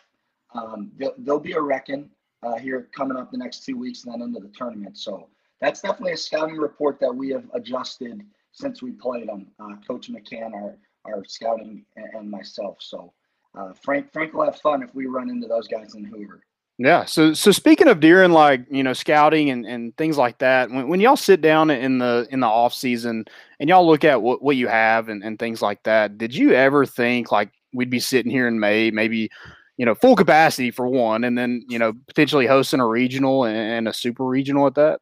Um, 0.53 0.91
they'll, 0.97 1.13
they'll 1.19 1.39
be 1.39 1.53
a 1.53 1.61
reckon 1.61 2.09
uh, 2.43 2.57
here 2.57 2.87
coming 2.95 3.17
up 3.17 3.31
the 3.31 3.37
next 3.37 3.65
two 3.65 3.77
weeks 3.77 4.03
and 4.03 4.13
then 4.13 4.21
into 4.21 4.39
the 4.39 4.53
tournament. 4.55 4.97
So 4.97 5.27
that's 5.59 5.81
definitely 5.81 6.13
a 6.13 6.17
scouting 6.17 6.57
report 6.57 6.99
that 6.99 7.13
we 7.13 7.29
have 7.29 7.45
adjusted 7.53 8.23
since 8.51 8.81
we 8.81 8.91
played 8.91 9.27
them. 9.27 9.47
Uh, 9.59 9.75
Coach 9.87 10.09
McCann, 10.11 10.53
our 10.53 10.77
our 11.05 11.23
scouting, 11.25 11.85
and, 11.95 12.13
and 12.13 12.31
myself. 12.31 12.77
So 12.79 13.13
uh, 13.57 13.73
Frank 13.83 14.11
Frank 14.13 14.33
will 14.33 14.45
have 14.45 14.59
fun 14.59 14.83
if 14.83 14.93
we 14.93 15.05
run 15.07 15.29
into 15.29 15.47
those 15.47 15.67
guys 15.67 15.95
in 15.95 16.05
Hoover. 16.05 16.43
yeah. 16.77 17.05
So 17.05 17.33
so 17.33 17.51
speaking 17.51 17.87
of 17.87 17.99
deer 17.99 18.23
and 18.23 18.33
like 18.33 18.65
you 18.69 18.83
know 18.83 18.93
scouting 18.93 19.49
and, 19.49 19.65
and 19.65 19.95
things 19.97 20.17
like 20.17 20.37
that, 20.39 20.69
when, 20.69 20.87
when 20.87 20.99
y'all 20.99 21.17
sit 21.17 21.41
down 21.41 21.69
in 21.69 21.97
the 21.97 22.27
in 22.31 22.39
the 22.39 22.47
off 22.47 22.73
season 22.73 23.25
and 23.59 23.69
y'all 23.69 23.87
look 23.87 24.03
at 24.03 24.21
what, 24.21 24.41
what 24.41 24.55
you 24.55 24.67
have 24.67 25.09
and, 25.09 25.23
and 25.23 25.39
things 25.39 25.61
like 25.61 25.83
that, 25.83 26.17
did 26.17 26.35
you 26.35 26.53
ever 26.53 26.85
think 26.85 27.31
like 27.31 27.51
we'd 27.73 27.89
be 27.89 27.99
sitting 27.99 28.31
here 28.31 28.47
in 28.47 28.59
May, 28.59 28.91
maybe 28.91 29.29
you 29.77 29.85
know 29.85 29.95
full 29.95 30.15
capacity 30.15 30.71
for 30.71 30.87
one, 30.87 31.23
and 31.23 31.37
then 31.37 31.65
you 31.67 31.79
know 31.79 31.93
potentially 32.07 32.45
hosting 32.45 32.79
a 32.79 32.87
regional 32.87 33.45
and, 33.45 33.57
and 33.57 33.87
a 33.87 33.93
super 33.93 34.23
regional 34.23 34.67
at 34.67 34.75
that? 34.75 34.99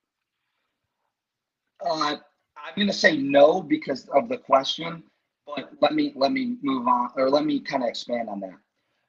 Uh, 1.86 2.18
I'm 2.70 2.76
going 2.76 2.88
to 2.88 2.94
say 2.94 3.18
no 3.18 3.62
because 3.62 4.08
of 4.10 4.30
the 4.30 4.38
question, 4.38 5.02
but 5.46 5.72
let 5.82 5.94
me 5.94 6.14
let 6.16 6.32
me 6.32 6.58
move 6.62 6.88
on 6.88 7.10
or 7.16 7.30
let 7.30 7.44
me 7.44 7.60
kind 7.60 7.82
of 7.82 7.90
expand 7.90 8.30
on 8.30 8.40
that. 8.42 8.58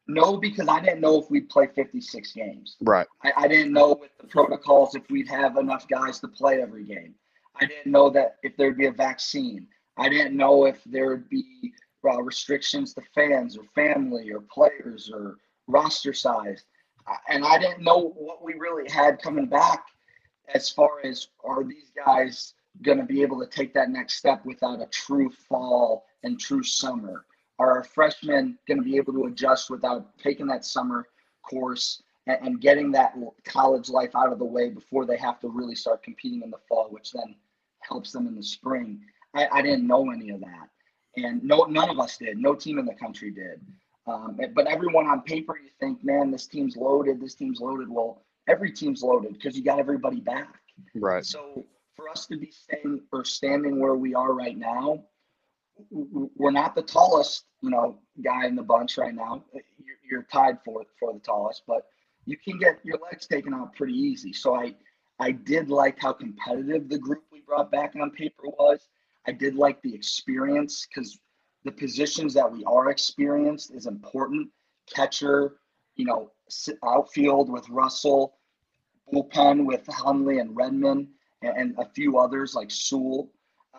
No, 0.06 0.38
because 0.38 0.66
I 0.66 0.80
didn't 0.80 1.00
know 1.00 1.20
if 1.20 1.30
we'd 1.30 1.48
play 1.50 1.68
56 1.74 2.32
games. 2.32 2.76
Right. 2.80 3.06
I, 3.22 3.32
I 3.36 3.48
didn't 3.48 3.72
know 3.72 3.98
with 4.00 4.10
the 4.18 4.26
protocols 4.26 4.94
if 4.94 5.02
we'd 5.10 5.28
have 5.28 5.58
enough 5.58 5.86
guys 5.88 6.20
to 6.20 6.28
play 6.28 6.62
every 6.62 6.84
game. 6.84 7.14
I 7.60 7.66
didn't 7.66 7.92
know 7.92 8.08
that 8.10 8.36
if 8.42 8.56
there'd 8.56 8.78
be 8.78 8.86
a 8.86 8.92
vaccine. 8.92 9.66
I 9.98 10.08
didn't 10.08 10.36
know 10.36 10.64
if 10.64 10.82
there 10.86 11.08
would 11.10 11.28
be 11.28 11.72
uh, 12.04 12.22
restrictions 12.22 12.94
to 12.94 13.02
fans 13.14 13.58
or 13.58 13.64
family 13.74 14.32
or 14.32 14.40
players 14.40 15.10
or 15.12 15.36
roster 15.68 16.14
size. 16.14 16.64
And 17.28 17.44
I 17.44 17.58
didn't 17.58 17.84
know 17.84 18.14
what 18.16 18.42
we 18.42 18.54
really 18.54 18.90
had 18.90 19.20
coming 19.20 19.46
back 19.46 19.84
as 20.54 20.70
far 20.70 21.04
as 21.04 21.28
are 21.44 21.62
these 21.62 21.92
guys 21.94 22.54
going 22.82 22.98
to 22.98 23.04
be 23.04 23.22
able 23.22 23.40
to 23.40 23.46
take 23.46 23.74
that 23.74 23.90
next 23.90 24.14
step 24.14 24.44
without 24.44 24.80
a 24.80 24.86
true 24.86 25.30
fall 25.48 26.04
and 26.22 26.38
true 26.38 26.62
summer? 26.62 27.24
Are 27.58 27.72
our 27.76 27.84
freshmen 27.84 28.58
going 28.66 28.78
to 28.78 28.84
be 28.84 28.96
able 28.96 29.12
to 29.14 29.24
adjust 29.26 29.68
without 29.70 30.16
taking 30.18 30.46
that 30.46 30.64
summer 30.64 31.06
course 31.42 32.02
and, 32.26 32.38
and 32.42 32.60
getting 32.60 32.90
that 32.92 33.14
college 33.44 33.90
life 33.90 34.16
out 34.16 34.32
of 34.32 34.38
the 34.38 34.44
way 34.44 34.70
before 34.70 35.04
they 35.04 35.18
have 35.18 35.38
to 35.40 35.48
really 35.48 35.74
start 35.74 36.02
competing 36.02 36.42
in 36.42 36.50
the 36.50 36.58
fall, 36.68 36.88
which 36.90 37.12
then 37.12 37.34
helps 37.80 38.12
them 38.12 38.26
in 38.26 38.34
the 38.34 38.42
spring? 38.42 39.00
I, 39.34 39.46
I 39.52 39.62
didn't 39.62 39.86
know 39.86 40.10
any 40.10 40.30
of 40.30 40.40
that, 40.40 40.68
and 41.16 41.42
no, 41.44 41.64
none 41.64 41.90
of 41.90 42.00
us 42.00 42.16
did. 42.16 42.38
No 42.38 42.54
team 42.54 42.78
in 42.78 42.86
the 42.86 42.94
country 42.94 43.30
did. 43.30 43.60
Um, 44.06 44.36
but- 44.38 44.54
but 44.54 44.66
everyone 44.66 45.06
on 45.06 45.20
paper, 45.22 45.58
you 45.62 45.68
think, 45.78 46.02
man, 46.02 46.30
this 46.30 46.46
team's 46.46 46.76
loaded. 46.76 47.20
This 47.20 47.34
team's 47.34 47.60
loaded. 47.60 47.88
Well, 47.88 48.24
every 48.48 48.72
team's 48.72 49.02
loaded 49.02 49.34
because 49.34 49.56
you 49.56 49.62
got 49.62 49.78
everybody 49.78 50.20
back. 50.20 50.54
Right. 50.94 51.24
So 51.24 51.64
for 51.96 52.08
us 52.08 52.26
to 52.26 52.36
be 52.36 52.50
staying 52.50 53.02
or 53.12 53.24
standing 53.24 53.80
where 53.80 53.94
we 53.94 54.14
are 54.14 54.32
right 54.32 54.56
now, 54.56 55.04
we're 55.90 56.50
not 56.50 56.74
the 56.74 56.82
tallest, 56.82 57.44
you 57.62 57.70
know, 57.70 57.98
guy 58.22 58.46
in 58.46 58.54
the 58.54 58.62
bunch 58.62 58.98
right 58.98 59.14
now. 59.14 59.44
You're, 59.52 59.96
you're 60.10 60.26
tied 60.32 60.58
for 60.64 60.84
for 60.98 61.12
the 61.12 61.20
tallest, 61.20 61.62
but 61.66 61.86
you 62.26 62.36
can 62.36 62.58
get 62.58 62.80
your 62.84 62.98
legs 62.98 63.26
taken 63.26 63.54
out 63.54 63.74
pretty 63.74 63.94
easy. 63.94 64.32
So 64.32 64.54
I 64.54 64.74
I 65.18 65.32
did 65.32 65.68
like 65.68 65.98
how 66.00 66.12
competitive 66.12 66.88
the 66.88 66.98
group 66.98 67.24
we 67.32 67.42
brought 67.42 67.70
back 67.70 67.94
on 68.00 68.10
paper 68.10 68.44
was. 68.58 68.88
I 69.26 69.32
did 69.32 69.54
like 69.54 69.80
the 69.82 69.94
experience 69.94 70.86
because 70.86 71.18
the 71.64 71.72
positions 71.72 72.32
that 72.34 72.50
we 72.50 72.64
are 72.64 72.90
experienced 72.90 73.72
is 73.74 73.86
important. 73.86 74.48
Catcher, 74.92 75.56
you 75.96 76.06
know, 76.06 76.32
outfield 76.84 77.50
with 77.50 77.68
Russell, 77.68 78.38
bullpen 79.12 79.66
with 79.66 79.84
Hunley 79.86 80.40
and 80.40 80.56
Redmond, 80.56 81.08
and, 81.42 81.56
and 81.56 81.74
a 81.78 81.84
few 81.84 82.18
others 82.18 82.54
like 82.54 82.70
Sewell. 82.70 83.30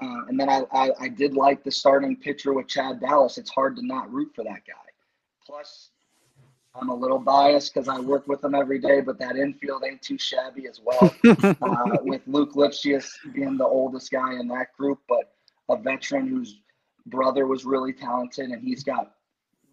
Uh, 0.01 0.25
and 0.27 0.39
then 0.39 0.49
I, 0.49 0.63
I, 0.71 0.91
I 0.99 1.07
did 1.07 1.35
like 1.35 1.63
the 1.63 1.71
starting 1.71 2.15
pitcher 2.15 2.53
with 2.53 2.67
Chad 2.67 2.99
Dallas. 3.01 3.37
It's 3.37 3.49
hard 3.49 3.75
to 3.75 3.85
not 3.85 4.11
root 4.11 4.31
for 4.35 4.43
that 4.43 4.65
guy. 4.65 4.89
Plus, 5.45 5.91
I'm 6.73 6.89
a 6.89 6.95
little 6.95 7.19
biased 7.19 7.73
because 7.73 7.89
I 7.89 7.99
work 7.99 8.27
with 8.27 8.43
him 8.43 8.55
every 8.55 8.79
day, 8.79 9.01
but 9.01 9.19
that 9.19 9.35
infield 9.35 9.83
ain't 9.85 10.01
too 10.01 10.17
shabby 10.17 10.67
as 10.67 10.79
well. 10.83 11.13
uh, 11.61 11.97
with 12.03 12.21
Luc 12.25 12.53
Lipcius 12.53 13.11
being 13.33 13.57
the 13.57 13.65
oldest 13.65 14.11
guy 14.11 14.39
in 14.39 14.47
that 14.47 14.73
group, 14.77 14.99
but 15.09 15.33
a 15.69 15.75
veteran 15.77 16.27
whose 16.27 16.61
brother 17.07 17.45
was 17.47 17.65
really 17.65 17.93
talented 17.93 18.49
and 18.49 18.63
he's 18.63 18.83
got 18.83 19.13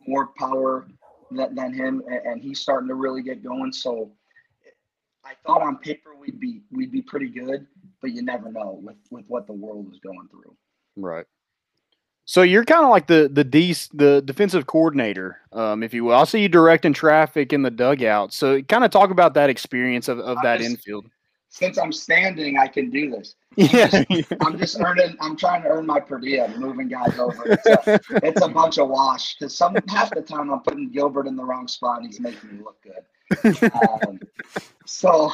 more 0.07 0.31
power 0.39 0.89
than, 1.31 1.55
than 1.55 1.73
him, 1.73 2.03
and, 2.09 2.27
and 2.27 2.43
he's 2.43 2.61
starting 2.61 2.89
to 2.89 2.95
really 2.95 3.23
get 3.23 3.45
going. 3.45 3.73
So 3.73 4.11
I 5.25 5.35
thought 5.47 5.63
on 5.63 5.77
paper 5.79 6.17
we'd 6.19 6.41
be 6.41 6.63
we'd 6.71 6.91
be 6.91 7.03
pretty 7.03 7.29
good, 7.29 7.67
but 8.01 8.13
you 8.13 8.23
never 8.23 8.51
know 8.51 8.79
with 8.83 8.97
with 9.11 9.25
what 9.29 9.47
the 9.47 9.53
world 9.53 9.93
is 9.93 10.01
going 10.01 10.29
through. 10.31 10.55
Right. 10.97 11.27
So 12.25 12.43
you're 12.43 12.65
kind 12.65 12.85
of 12.85 12.91
like 12.91 13.07
the 13.07 13.31
the 13.33 13.45
D, 13.45 13.75
the 13.95 14.21
defensive 14.25 14.67
coordinator, 14.67 15.39
um, 15.53 15.83
if 15.83 15.95
you 15.95 16.05
will. 16.05 16.15
I 16.15 16.25
see 16.25 16.43
you 16.43 16.49
directing 16.49 16.93
traffic 16.93 17.53
in 17.53 17.63
the 17.63 17.71
dugout. 17.71 18.33
So 18.35 18.61
kind 18.63 18.85
of 18.85 18.91
talk 18.91 19.11
about 19.11 19.35
that 19.35 19.49
experience 19.49 20.09
of, 20.09 20.19
of 20.19 20.37
I'm 20.37 20.43
that 20.45 20.59
just- 20.59 20.71
infield. 20.71 21.07
Since 21.51 21.79
I'm 21.79 21.93
standing, 21.93 22.59
I 22.59 22.67
can 22.69 22.91
do 22.91 23.11
this. 23.11 23.35
Yeah. 23.57 24.05
I'm 24.43 24.59
just 24.59 24.79
earning. 24.81 25.17
I'm 25.21 25.35
trying 25.35 25.63
to 25.63 25.69
earn 25.71 25.87
my 25.87 25.99
per 25.99 26.19
diem, 26.21 26.61
moving 26.61 26.89
guys 26.89 27.19
over. 27.19 27.43
It's 27.47 27.67
a, 27.67 28.01
it's 28.23 28.43
a 28.43 28.49
bunch 28.61 28.79
of 28.79 28.89
wash 28.91 29.35
because 29.35 29.57
some 29.57 29.75
half 29.89 30.11
the 30.15 30.21
time 30.21 30.53
I'm 30.53 30.61
putting 30.61 30.91
Gilbert 30.91 31.27
in 31.27 31.35
the 31.37 31.43
wrong 31.45 31.67
spot. 31.67 31.99
and 32.03 32.07
He's 32.07 32.21
making 32.21 32.59
me 32.59 32.63
look 32.63 32.77
good. 32.83 33.73
Um, 34.07 34.21
so, 34.85 35.33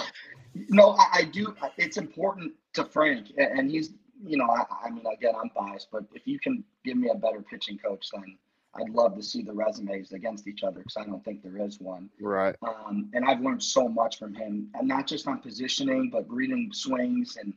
no, 0.54 0.90
I, 0.90 1.06
I 1.12 1.24
do. 1.24 1.54
It's 1.76 1.96
important 1.96 2.52
to 2.74 2.84
Frank, 2.84 3.32
and 3.36 3.70
he's. 3.70 3.90
You 4.26 4.38
know, 4.38 4.46
I, 4.46 4.86
I 4.86 4.90
mean, 4.90 5.04
again, 5.12 5.34
I'm 5.38 5.50
biased, 5.54 5.88
but 5.92 6.04
if 6.14 6.26
you 6.26 6.38
can 6.38 6.64
give 6.82 6.96
me 6.96 7.10
a 7.10 7.14
better 7.14 7.42
pitching 7.42 7.76
coach, 7.76 8.08
then 8.14 8.38
I'd 8.76 8.88
love 8.88 9.16
to 9.16 9.22
see 9.22 9.42
the 9.42 9.52
resumes 9.52 10.12
against 10.12 10.46
each 10.48 10.62
other 10.62 10.78
because 10.78 10.96
I 10.96 11.04
don't 11.04 11.22
think 11.24 11.42
there 11.42 11.58
is 11.58 11.78
one. 11.80 12.08
right. 12.20 12.56
Um, 12.62 13.10
and 13.12 13.24
I've 13.24 13.40
learned 13.40 13.62
so 13.62 13.88
much 13.88 14.18
from 14.18 14.32
him, 14.32 14.70
and 14.74 14.88
not 14.88 15.06
just 15.06 15.26
on 15.26 15.40
positioning, 15.40 16.10
but 16.10 16.30
reading 16.30 16.70
swings. 16.72 17.36
And 17.36 17.52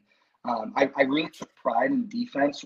um, 0.45 0.73
I, 0.75 0.89
I 0.97 1.03
really 1.03 1.29
took 1.29 1.53
pride 1.55 1.91
in 1.91 2.09
defense 2.09 2.65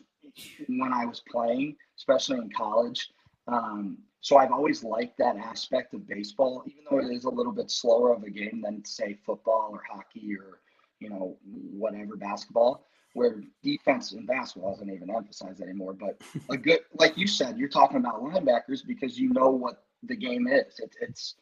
when 0.67 0.93
I 0.93 1.05
was 1.05 1.21
playing, 1.29 1.75
especially 1.97 2.37
in 2.37 2.49
college. 2.51 3.09
Um, 3.47 3.97
so 4.21 4.37
I've 4.37 4.51
always 4.51 4.83
liked 4.83 5.17
that 5.17 5.35
aspect 5.35 5.95
of 5.95 6.07
baseball, 6.07 6.63
even 6.67 6.83
though 6.89 6.99
it 6.99 7.11
is 7.11 7.25
a 7.25 7.29
little 7.29 7.51
bit 7.51 7.71
slower 7.71 8.13
of 8.13 8.23
a 8.23 8.29
game 8.29 8.61
than 8.63 8.85
say 8.85 9.17
football 9.25 9.69
or 9.71 9.81
hockey 9.91 10.35
or 10.39 10.59
you 10.99 11.09
know 11.09 11.37
whatever 11.43 12.15
basketball, 12.15 12.85
where 13.13 13.41
defense 13.63 14.11
in 14.13 14.27
basketball 14.27 14.75
isn't 14.75 14.93
even 14.93 15.09
emphasized 15.09 15.59
anymore. 15.59 15.93
But 15.93 16.21
a 16.49 16.55
good, 16.55 16.81
like 16.93 17.17
you 17.17 17.25
said, 17.25 17.57
you're 17.57 17.67
talking 17.67 17.97
about 17.97 18.21
linebackers 18.21 18.85
because 18.85 19.19
you 19.19 19.33
know 19.33 19.49
what 19.49 19.83
the 20.03 20.15
game 20.15 20.47
is. 20.47 20.79
It, 20.79 20.95
it's 21.01 21.35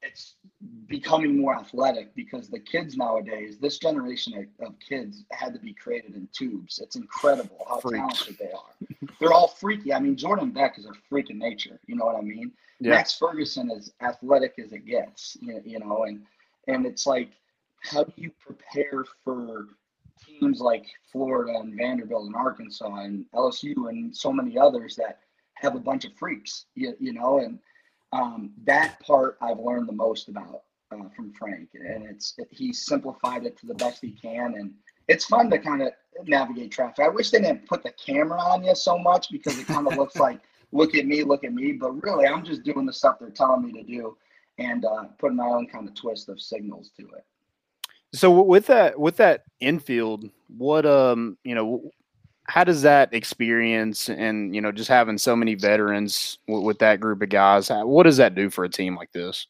it's 0.00 0.36
becoming 0.86 1.40
more 1.40 1.56
athletic 1.56 2.14
because 2.14 2.48
the 2.48 2.58
kids 2.58 2.96
nowadays, 2.96 3.58
this 3.58 3.78
generation 3.78 4.48
of, 4.60 4.66
of 4.68 4.74
kids 4.78 5.24
had 5.32 5.52
to 5.54 5.58
be 5.58 5.72
created 5.72 6.14
in 6.14 6.28
tubes. 6.32 6.78
It's 6.78 6.96
incredible 6.96 7.64
how 7.68 7.80
Freaks. 7.80 7.98
talented 7.98 8.38
they 8.38 8.52
are. 8.52 9.08
They're 9.18 9.32
all 9.32 9.48
freaky. 9.48 9.92
I 9.92 9.98
mean, 10.00 10.16
Jordan 10.16 10.50
Beck 10.50 10.78
is 10.78 10.86
a 10.86 10.92
freak 11.08 11.30
in 11.30 11.38
nature. 11.38 11.80
You 11.86 11.96
know 11.96 12.04
what 12.04 12.16
I 12.16 12.20
mean? 12.20 12.52
Yeah. 12.78 12.90
Max 12.90 13.16
Ferguson 13.16 13.70
is 13.70 13.92
athletic 14.00 14.54
as 14.62 14.72
it 14.72 14.84
gets. 14.86 15.36
You, 15.40 15.60
you 15.64 15.78
know, 15.78 16.04
and 16.04 16.22
and 16.68 16.86
it's 16.86 17.06
like, 17.06 17.30
how 17.80 18.04
do 18.04 18.12
you 18.16 18.30
prepare 18.38 19.04
for 19.24 19.68
teams 20.24 20.60
like 20.60 20.86
Florida 21.10 21.58
and 21.58 21.74
Vanderbilt 21.76 22.26
and 22.26 22.36
Arkansas 22.36 22.94
and 22.96 23.24
LSU 23.34 23.88
and 23.88 24.14
so 24.16 24.32
many 24.32 24.58
others 24.58 24.94
that 24.96 25.20
have 25.54 25.74
a 25.74 25.80
bunch 25.80 26.04
of 26.04 26.12
freaks? 26.14 26.66
You, 26.74 26.94
you 27.00 27.12
know, 27.12 27.38
and 27.38 27.58
um, 28.12 28.52
that 28.64 29.00
part 29.00 29.38
I've 29.40 29.58
learned 29.58 29.88
the 29.88 29.92
most 29.92 30.28
about 30.28 30.62
uh, 30.92 31.08
from 31.16 31.32
Frank, 31.32 31.70
and 31.74 32.04
it's 32.04 32.36
he 32.50 32.72
simplified 32.72 33.44
it 33.44 33.58
to 33.58 33.66
the 33.66 33.74
best 33.74 34.02
he 34.02 34.12
can, 34.12 34.54
and 34.54 34.74
it's 35.08 35.24
fun 35.24 35.50
to 35.50 35.58
kind 35.58 35.82
of 35.82 35.92
navigate 36.26 36.72
traffic. 36.72 37.04
I 37.04 37.08
wish 37.08 37.30
they 37.30 37.40
didn't 37.40 37.66
put 37.66 37.82
the 37.82 37.92
camera 37.92 38.38
on 38.38 38.64
you 38.64 38.74
so 38.74 38.98
much 38.98 39.30
because 39.30 39.58
it 39.58 39.66
kind 39.66 39.86
of 39.86 39.96
looks 39.96 40.16
like 40.16 40.40
look 40.72 40.94
at 40.94 41.06
me, 41.06 41.22
look 41.22 41.44
at 41.44 41.52
me, 41.52 41.72
but 41.72 41.92
really 42.02 42.26
I'm 42.26 42.44
just 42.44 42.62
doing 42.62 42.86
the 42.86 42.92
stuff 42.92 43.18
they're 43.18 43.30
telling 43.30 43.64
me 43.64 43.72
to 43.72 43.82
do, 43.82 44.16
and 44.58 44.84
uh, 44.84 45.04
putting 45.18 45.36
my 45.36 45.46
own 45.46 45.66
kind 45.66 45.88
of 45.88 45.94
twist 45.94 46.28
of 46.28 46.40
signals 46.40 46.90
to 46.98 47.02
it. 47.04 47.24
So 48.14 48.42
with 48.42 48.66
that 48.66 48.98
with 48.98 49.16
that 49.16 49.44
infield, 49.60 50.28
what 50.48 50.84
um 50.84 51.38
you 51.44 51.54
know, 51.54 51.90
how 52.44 52.64
does 52.64 52.82
that 52.82 53.14
experience 53.14 54.08
and 54.08 54.54
you 54.54 54.60
know 54.60 54.72
just 54.72 54.88
having 54.88 55.18
so 55.18 55.36
many 55.36 55.54
veterans 55.54 56.38
w- 56.48 56.64
with 56.64 56.78
that 56.80 57.00
group 57.00 57.22
of 57.22 57.28
guys, 57.28 57.68
how, 57.68 57.86
what 57.86 58.02
does 58.04 58.16
that 58.16 58.34
do 58.34 58.50
for 58.50 58.64
a 58.64 58.68
team 58.68 58.96
like 58.96 59.12
this? 59.12 59.46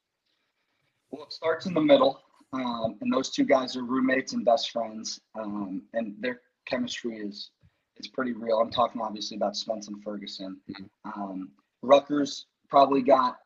Well, 1.11 1.25
it 1.25 1.33
starts 1.33 1.67
in 1.67 1.75
the 1.75 1.81
middle, 1.81 2.21
um, 2.53 2.97
and 3.01 3.13
those 3.13 3.31
two 3.31 3.45
guys 3.45 3.77
are 3.77 3.85
roommates 3.85 4.33
and 4.33 4.45
best 4.45 4.71
friends, 4.71 5.21
um, 5.35 5.83
and 5.95 6.15
their 6.21 6.41
chemistry 6.67 7.17
is 7.17 7.51
is 7.99 8.09
pretty 8.09 8.33
real. 8.33 8.59
I'm 8.59 8.71
talking 8.71 9.01
obviously 9.01 9.37
about 9.37 9.57
Spence 9.57 9.89
and 9.89 10.03
Ferguson. 10.03 10.61
Mhm. 10.71 10.89
Um, 11.05 11.51
Rucker's 11.83 12.47
probably 12.69 13.03
got, 13.03 13.39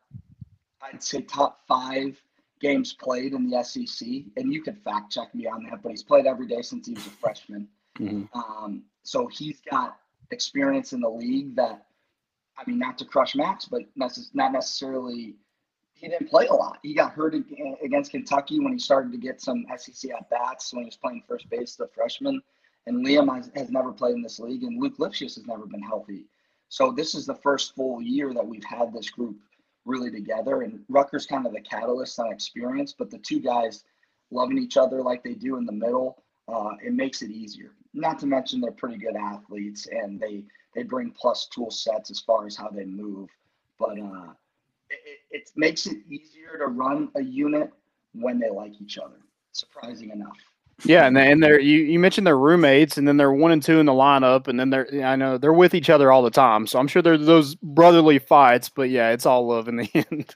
I'd 0.81 1.03
say, 1.03 1.21
top 1.21 1.61
five 1.67 2.21
games 2.59 2.93
played 2.93 3.33
in 3.33 3.49
the 3.49 3.57
SEC, 3.57 4.07
and 4.37 4.53
you 4.53 4.61
could 4.61 4.81
fact 4.83 5.11
check 5.11 5.33
me 5.35 5.47
on 5.47 5.63
that, 5.63 5.81
but 5.83 5.89
he's 5.89 6.03
played 6.03 6.25
every 6.25 6.47
day 6.47 6.61
since 6.61 6.87
he 6.87 6.93
was 6.93 7.05
a 7.05 7.11
freshman. 7.11 7.67
Um, 8.33 8.83
so 9.03 9.27
he's 9.27 9.61
got 9.71 9.97
experience 10.31 10.93
in 10.93 11.01
the 11.01 11.09
league 11.09 11.55
that, 11.55 11.85
I 12.57 12.69
mean, 12.69 12.79
not 12.79 12.97
to 12.99 13.05
crush 13.05 13.35
Max, 13.35 13.65
but 13.65 13.81
necess- 13.97 14.33
not 14.33 14.51
necessarily. 14.51 15.35
He 15.93 16.07
didn't 16.07 16.29
play 16.29 16.45
a 16.47 16.53
lot. 16.53 16.77
He 16.83 16.93
got 16.93 17.13
hurt 17.13 17.33
against 17.83 18.11
Kentucky 18.11 18.59
when 18.59 18.73
he 18.73 18.77
started 18.77 19.11
to 19.13 19.17
get 19.17 19.41
some 19.41 19.65
SEC 19.77 20.11
at 20.11 20.29
bats 20.29 20.71
when 20.71 20.83
he 20.83 20.87
was 20.87 20.97
playing 20.97 21.23
first 21.27 21.49
base, 21.49 21.75
the 21.75 21.87
freshman. 21.87 22.39
And 22.85 23.05
Liam 23.05 23.33
has, 23.35 23.49
has 23.55 23.71
never 23.71 23.91
played 23.91 24.15
in 24.15 24.21
this 24.21 24.39
league, 24.39 24.63
and 24.63 24.79
Luc 24.81 24.97
Lipcius 24.97 25.35
has 25.35 25.47
never 25.47 25.65
been 25.65 25.81
healthy. 25.81 26.25
So 26.69 26.91
this 26.91 27.15
is 27.15 27.25
the 27.25 27.35
first 27.35 27.75
full 27.75 28.01
year 28.01 28.33
that 28.33 28.45
we've 28.45 28.63
had 28.63 28.93
this 28.93 29.09
group 29.09 29.37
really 29.85 30.11
together. 30.11 30.61
And 30.61 30.81
Rucker's 30.89 31.25
kind 31.25 31.47
of 31.47 31.53
the 31.53 31.61
catalyst 31.61 32.19
on 32.19 32.31
experience, 32.31 32.93
but 32.97 33.09
the 33.09 33.17
two 33.17 33.39
guys 33.39 33.83
loving 34.31 34.57
each 34.57 34.77
other 34.77 35.01
like 35.01 35.23
they 35.23 35.33
do 35.33 35.57
in 35.57 35.65
the 35.65 35.71
middle, 35.71 36.23
uh, 36.47 36.71
it 36.83 36.93
makes 36.93 37.21
it 37.21 37.31
easier. 37.31 37.71
Not 37.93 38.19
to 38.19 38.25
mention 38.25 38.61
they're 38.61 38.71
pretty 38.71 38.97
good 38.97 39.15
athletes 39.15 39.87
and 39.87 40.19
they 40.19 40.43
they 40.75 40.83
bring 40.83 41.11
plus 41.11 41.47
tool 41.47 41.71
sets 41.71 42.11
as 42.11 42.19
far 42.19 42.45
as 42.45 42.55
how 42.55 42.69
they 42.69 42.85
move. 42.85 43.29
But 43.79 43.99
uh, 43.99 44.33
it, 44.89 45.19
it, 45.31 45.51
makes 45.55 45.85
it 45.85 45.97
easier 46.09 46.57
to 46.59 46.67
run 46.67 47.09
a 47.15 47.23
unit 47.23 47.71
when 48.13 48.39
they 48.39 48.49
like 48.49 48.79
each 48.81 48.97
other. 48.97 49.17
Surprising 49.51 50.11
enough. 50.11 50.37
Yeah, 50.85 51.07
and 51.07 51.17
and 51.17 51.41
they're 51.41 51.59
you, 51.59 51.79
you 51.79 51.97
mentioned 51.97 52.27
they're 52.27 52.37
roommates, 52.37 52.97
and 52.97 53.07
then 53.07 53.17
they're 53.17 53.31
one 53.31 53.51
and 53.51 53.63
two 53.63 53.79
in 53.79 53.87
the 53.87 53.93
lineup, 53.93 54.47
and 54.47 54.59
then 54.59 54.69
they're 54.69 54.87
I 55.03 55.15
know 55.15 55.39
they're 55.39 55.53
with 55.53 55.73
each 55.73 55.89
other 55.89 56.11
all 56.11 56.21
the 56.21 56.29
time, 56.29 56.67
so 56.67 56.77
I'm 56.77 56.87
sure 56.87 57.01
there's 57.01 57.25
those 57.25 57.55
brotherly 57.55 58.19
fights, 58.19 58.69
but 58.69 58.91
yeah, 58.91 59.09
it's 59.09 59.25
all 59.25 59.47
love 59.47 59.67
in 59.67 59.77
the 59.77 59.89
end. 60.11 60.35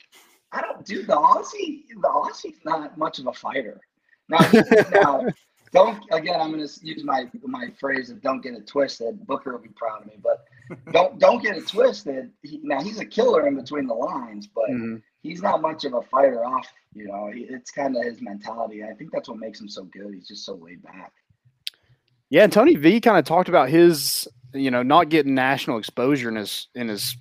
I 0.51 0.61
don't 0.61 0.83
do 0.83 1.03
the 1.03 1.15
Aussie. 1.15 1.83
The 1.89 2.07
Aussie's 2.07 2.59
not 2.65 2.97
much 2.97 3.19
of 3.19 3.27
a 3.27 3.33
fighter. 3.33 3.81
Now, 4.29 4.51
now 4.91 5.25
don't 5.71 6.03
again. 6.11 6.39
I'm 6.41 6.51
going 6.51 6.67
to 6.67 6.85
use 6.85 7.03
my 7.03 7.29
my 7.43 7.67
phrase 7.79 8.09
of 8.09 8.21
"don't 8.21 8.41
get 8.41 8.53
it 8.53 8.67
twisted." 8.67 9.25
Booker 9.25 9.53
will 9.53 9.59
be 9.59 9.69
proud 9.69 10.01
of 10.01 10.07
me, 10.07 10.13
but 10.21 10.45
don't 10.91 11.17
don't 11.19 11.41
get 11.41 11.55
it 11.57 11.67
twisted. 11.67 12.31
He, 12.43 12.59
now 12.63 12.81
he's 12.81 12.99
a 12.99 13.05
killer 13.05 13.47
in 13.47 13.55
between 13.55 13.87
the 13.87 13.93
lines, 13.93 14.47
but 14.47 14.69
Mhm. 14.69 15.01
he's 15.21 15.41
not 15.41 15.61
much 15.61 15.85
of 15.85 15.93
a 15.93 16.01
fighter 16.01 16.43
off. 16.45 16.67
You 16.93 17.07
know, 17.07 17.29
it's 17.33 17.71
kind 17.71 17.95
of 17.95 18.03
his 18.03 18.21
mentality. 18.21 18.83
I 18.83 18.93
think 18.93 19.11
that's 19.11 19.29
what 19.29 19.37
makes 19.39 19.61
him 19.61 19.69
so 19.69 19.83
good. 19.85 20.13
He's 20.13 20.27
just 20.27 20.45
so 20.45 20.55
laid 20.55 20.83
back. 20.83 21.13
Yeah, 22.29 22.43
and 22.43 22.51
Tony 22.51 22.75
V 22.75 22.99
kind 23.01 23.17
of 23.17 23.25
talked 23.25 23.49
about 23.49 23.69
his, 23.69 24.27
you 24.53 24.71
know, 24.71 24.83
not 24.83 25.09
getting 25.09 25.35
national 25.35 25.77
exposure 25.77 26.29
in 26.29 26.35
his 26.35 26.67
in 26.75 26.87
his 26.89 27.15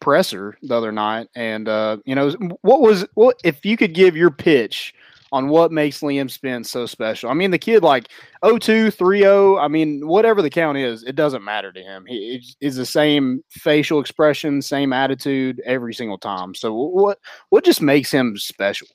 presser 0.00 0.56
the 0.62 0.74
other 0.74 0.92
night, 0.92 1.28
and 1.34 1.68
uh, 1.68 1.98
you 2.04 2.14
know, 2.14 2.30
what 2.62 2.80
was 2.80 3.06
what 3.14 3.38
if 3.44 3.64
you 3.64 3.76
could 3.76 3.94
give 3.94 4.16
your 4.16 4.30
pitch 4.30 4.94
on 5.32 5.48
what 5.48 5.72
makes 5.72 6.00
Liam 6.00 6.30
Spence 6.30 6.70
so 6.70 6.86
special? 6.86 7.30
I 7.30 7.34
mean, 7.34 7.50
the 7.50 7.58
kid 7.58 7.82
like 7.82 8.08
0-2, 8.44 8.94
3-0, 8.94 9.60
I 9.60 9.66
mean, 9.66 10.06
whatever 10.06 10.42
the 10.42 10.50
count 10.50 10.78
is, 10.78 11.02
it 11.02 11.16
doesn't 11.16 11.42
matter 11.42 11.72
to 11.72 11.80
him. 11.82 12.04
He 12.06 12.40
is- 12.60 12.76
the 12.76 12.86
same 12.86 13.42
facial 13.48 14.00
expression, 14.00 14.62
same 14.62 14.92
attitude 14.92 15.60
every 15.64 15.94
single 15.94 16.18
time. 16.18 16.54
So 16.54 16.72
what 16.74 17.18
what 17.50 17.64
just 17.64 17.82
makes 17.82 18.10
him 18.10 18.36
special? 18.36 18.88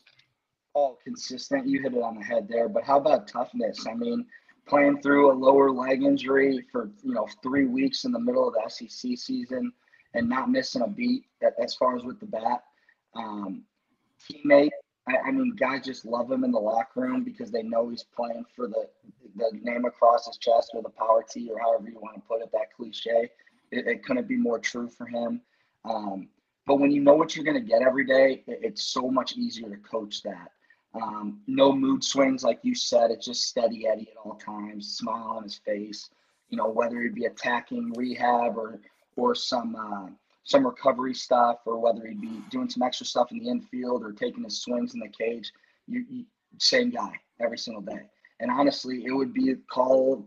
all 0.78 1.00
consistent. 1.04 1.68
You 1.68 1.82
hit 1.82 1.94
it 1.94 2.04
on 2.04 2.16
the 2.16 2.24
head 2.24 2.48
there. 2.48 2.70
But 2.70 2.84
how 2.84 2.98
about 2.98 3.28
toughness? 3.28 3.88
I 3.90 3.96
mean, 3.96 4.28
playing 4.68 5.02
through 5.02 5.32
a 5.32 5.34
lower 5.34 5.72
leg 5.72 6.04
injury 6.04 6.64
for 6.72 6.92
you 7.04 7.16
know 7.16 7.28
three 7.42 7.66
weeks 7.66 8.06
in 8.06 8.12
the 8.12 8.20
middle 8.20 8.48
of 8.48 8.54
the 8.54 8.70
SEC 8.70 9.18
season 9.18 9.72
and 10.14 10.30
not 10.30 10.52
missing 10.52 10.84
a 10.84 10.88
beat 10.88 11.24
as 11.62 11.74
far 11.74 11.96
as 11.96 12.04
with 12.04 12.20
the 12.20 12.28
bat. 12.28 12.64
Um, 13.16 13.64
teammate. 14.32 14.70
I, 15.08 15.28
I 15.28 15.32
mean, 15.32 15.56
guys 15.56 15.86
just 15.86 16.06
love 16.06 16.32
him 16.32 16.44
in 16.44 16.52
the 16.52 16.60
locker 16.60 17.02
room 17.02 17.24
because 17.24 17.52
they 17.52 17.64
know 17.64 17.90
he's 17.90 18.04
playing 18.04 18.46
for 18.56 18.68
the 18.68 18.88
the 19.36 19.52
name 19.62 19.86
across 19.86 20.26
his 20.26 20.38
chest 20.38 20.72
or 20.74 20.82
the 20.82 20.90
power 20.90 21.24
T 21.30 21.50
or 21.52 21.60
however 21.60 21.90
you 21.90 22.00
want 22.00 22.16
to 22.16 22.22
put 22.22 22.42
it. 22.42 22.50
That 22.52 22.74
cliche. 22.76 23.30
It, 23.72 23.88
it 23.88 24.04
couldn't 24.04 24.28
be 24.28 24.38
more 24.38 24.60
true 24.60 24.90
for 24.90 25.06
him. 25.06 25.42
Um, 25.86 26.30
but 26.66 26.80
when 26.80 26.92
you 26.92 27.02
know 27.02 27.14
what 27.14 27.36
you're 27.36 27.46
going 27.46 27.62
to 27.62 27.68
get 27.68 27.82
every 27.82 28.06
day, 28.06 28.44
it's 28.48 28.84
so 28.84 29.10
much 29.10 29.38
easier 29.38 29.70
to 29.70 29.78
coach 29.78 30.22
that. 30.24 30.52
Um, 30.94 31.42
no 31.48 31.72
mood 31.72 32.04
swings, 32.04 32.44
like 32.44 32.60
you 32.64 32.74
said. 32.76 33.12
It's 33.12 33.26
just 33.26 33.44
steady 33.44 33.88
Eddie 33.88 34.10
at 34.12 34.18
all 34.18 34.36
times, 34.36 34.98
smile 34.98 35.36
on 35.38 35.44
his 35.44 35.56
face. 35.56 36.10
You 36.50 36.58
know, 36.58 36.70
whether 36.70 37.02
he'd 37.02 37.16
be 37.16 37.26
attacking 37.26 37.94
rehab 37.96 38.58
or 38.58 38.80
or 39.16 39.36
some 39.36 39.76
uh, 39.76 40.10
some 40.48 40.66
recovery 40.66 41.14
stuff, 41.14 41.58
or 41.66 41.78
whether 41.78 42.08
he'd 42.08 42.22
be 42.22 42.42
doing 42.50 42.70
some 42.70 42.82
extra 42.82 43.06
stuff 43.06 43.32
in 43.32 43.40
the 43.40 43.50
infield 43.50 44.02
or 44.02 44.14
taking 44.14 44.46
his 44.46 44.62
swings 44.62 44.94
in 44.94 45.02
the 45.02 45.10
cage. 45.10 45.52
You, 45.88 46.06
you 46.10 46.26
same 46.58 46.90
guy 46.90 47.12
every 47.42 47.58
single 47.58 47.82
day. 47.82 48.04
And 48.40 48.50
honestly, 48.50 49.04
it 49.06 49.12
would 49.12 49.34
be 49.34 49.54
called 49.70 50.26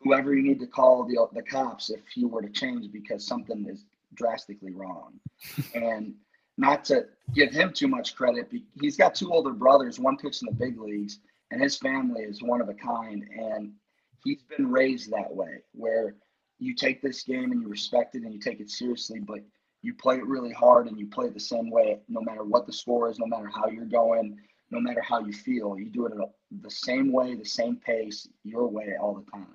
whoever 0.00 0.32
you 0.32 0.44
need 0.44 0.60
to 0.60 0.66
call 0.66 1.04
the 1.04 1.26
the 1.32 1.42
cops 1.42 1.90
if 1.90 2.00
he 2.14 2.24
were 2.24 2.40
to 2.40 2.48
change 2.48 2.92
because 2.92 3.26
something 3.26 3.66
is 3.68 3.84
drastically 4.14 4.72
wrong. 4.72 5.14
and 5.74 6.14
not 6.56 6.84
to 6.86 7.06
give 7.34 7.50
him 7.50 7.72
too 7.72 7.88
much 7.88 8.14
credit, 8.14 8.52
he's 8.80 8.96
got 8.96 9.16
two 9.16 9.32
older 9.32 9.52
brothers. 9.52 9.98
One 9.98 10.16
pitched 10.16 10.42
in 10.42 10.46
the 10.46 10.54
big 10.54 10.80
leagues, 10.80 11.18
and 11.50 11.60
his 11.60 11.76
family 11.76 12.22
is 12.22 12.44
one 12.44 12.60
of 12.60 12.68
a 12.68 12.74
kind. 12.74 13.24
And 13.36 13.72
he's 14.22 14.42
been 14.56 14.70
raised 14.70 15.10
that 15.10 15.34
way, 15.34 15.62
where 15.72 16.14
you 16.58 16.74
take 16.74 17.02
this 17.02 17.22
game 17.22 17.52
and 17.52 17.62
you 17.62 17.68
respect 17.68 18.14
it 18.14 18.22
and 18.22 18.32
you 18.32 18.40
take 18.40 18.60
it 18.60 18.70
seriously, 18.70 19.20
but 19.20 19.40
you 19.82 19.94
play 19.94 20.16
it 20.16 20.26
really 20.26 20.52
hard 20.52 20.88
and 20.88 20.98
you 20.98 21.06
play 21.06 21.26
it 21.26 21.34
the 21.34 21.40
same 21.40 21.70
way, 21.70 21.98
no 22.08 22.20
matter 22.20 22.44
what 22.44 22.66
the 22.66 22.72
score 22.72 23.08
is, 23.08 23.18
no 23.18 23.26
matter 23.26 23.48
how 23.48 23.68
you're 23.68 23.84
going, 23.84 24.36
no 24.70 24.80
matter 24.80 25.00
how 25.00 25.20
you 25.20 25.32
feel. 25.32 25.78
You 25.78 25.88
do 25.88 26.06
it 26.06 26.12
the 26.62 26.70
same 26.70 27.12
way, 27.12 27.34
the 27.34 27.44
same 27.44 27.76
pace, 27.76 28.28
your 28.44 28.66
way 28.66 28.96
all 29.00 29.14
the 29.14 29.30
time. 29.30 29.46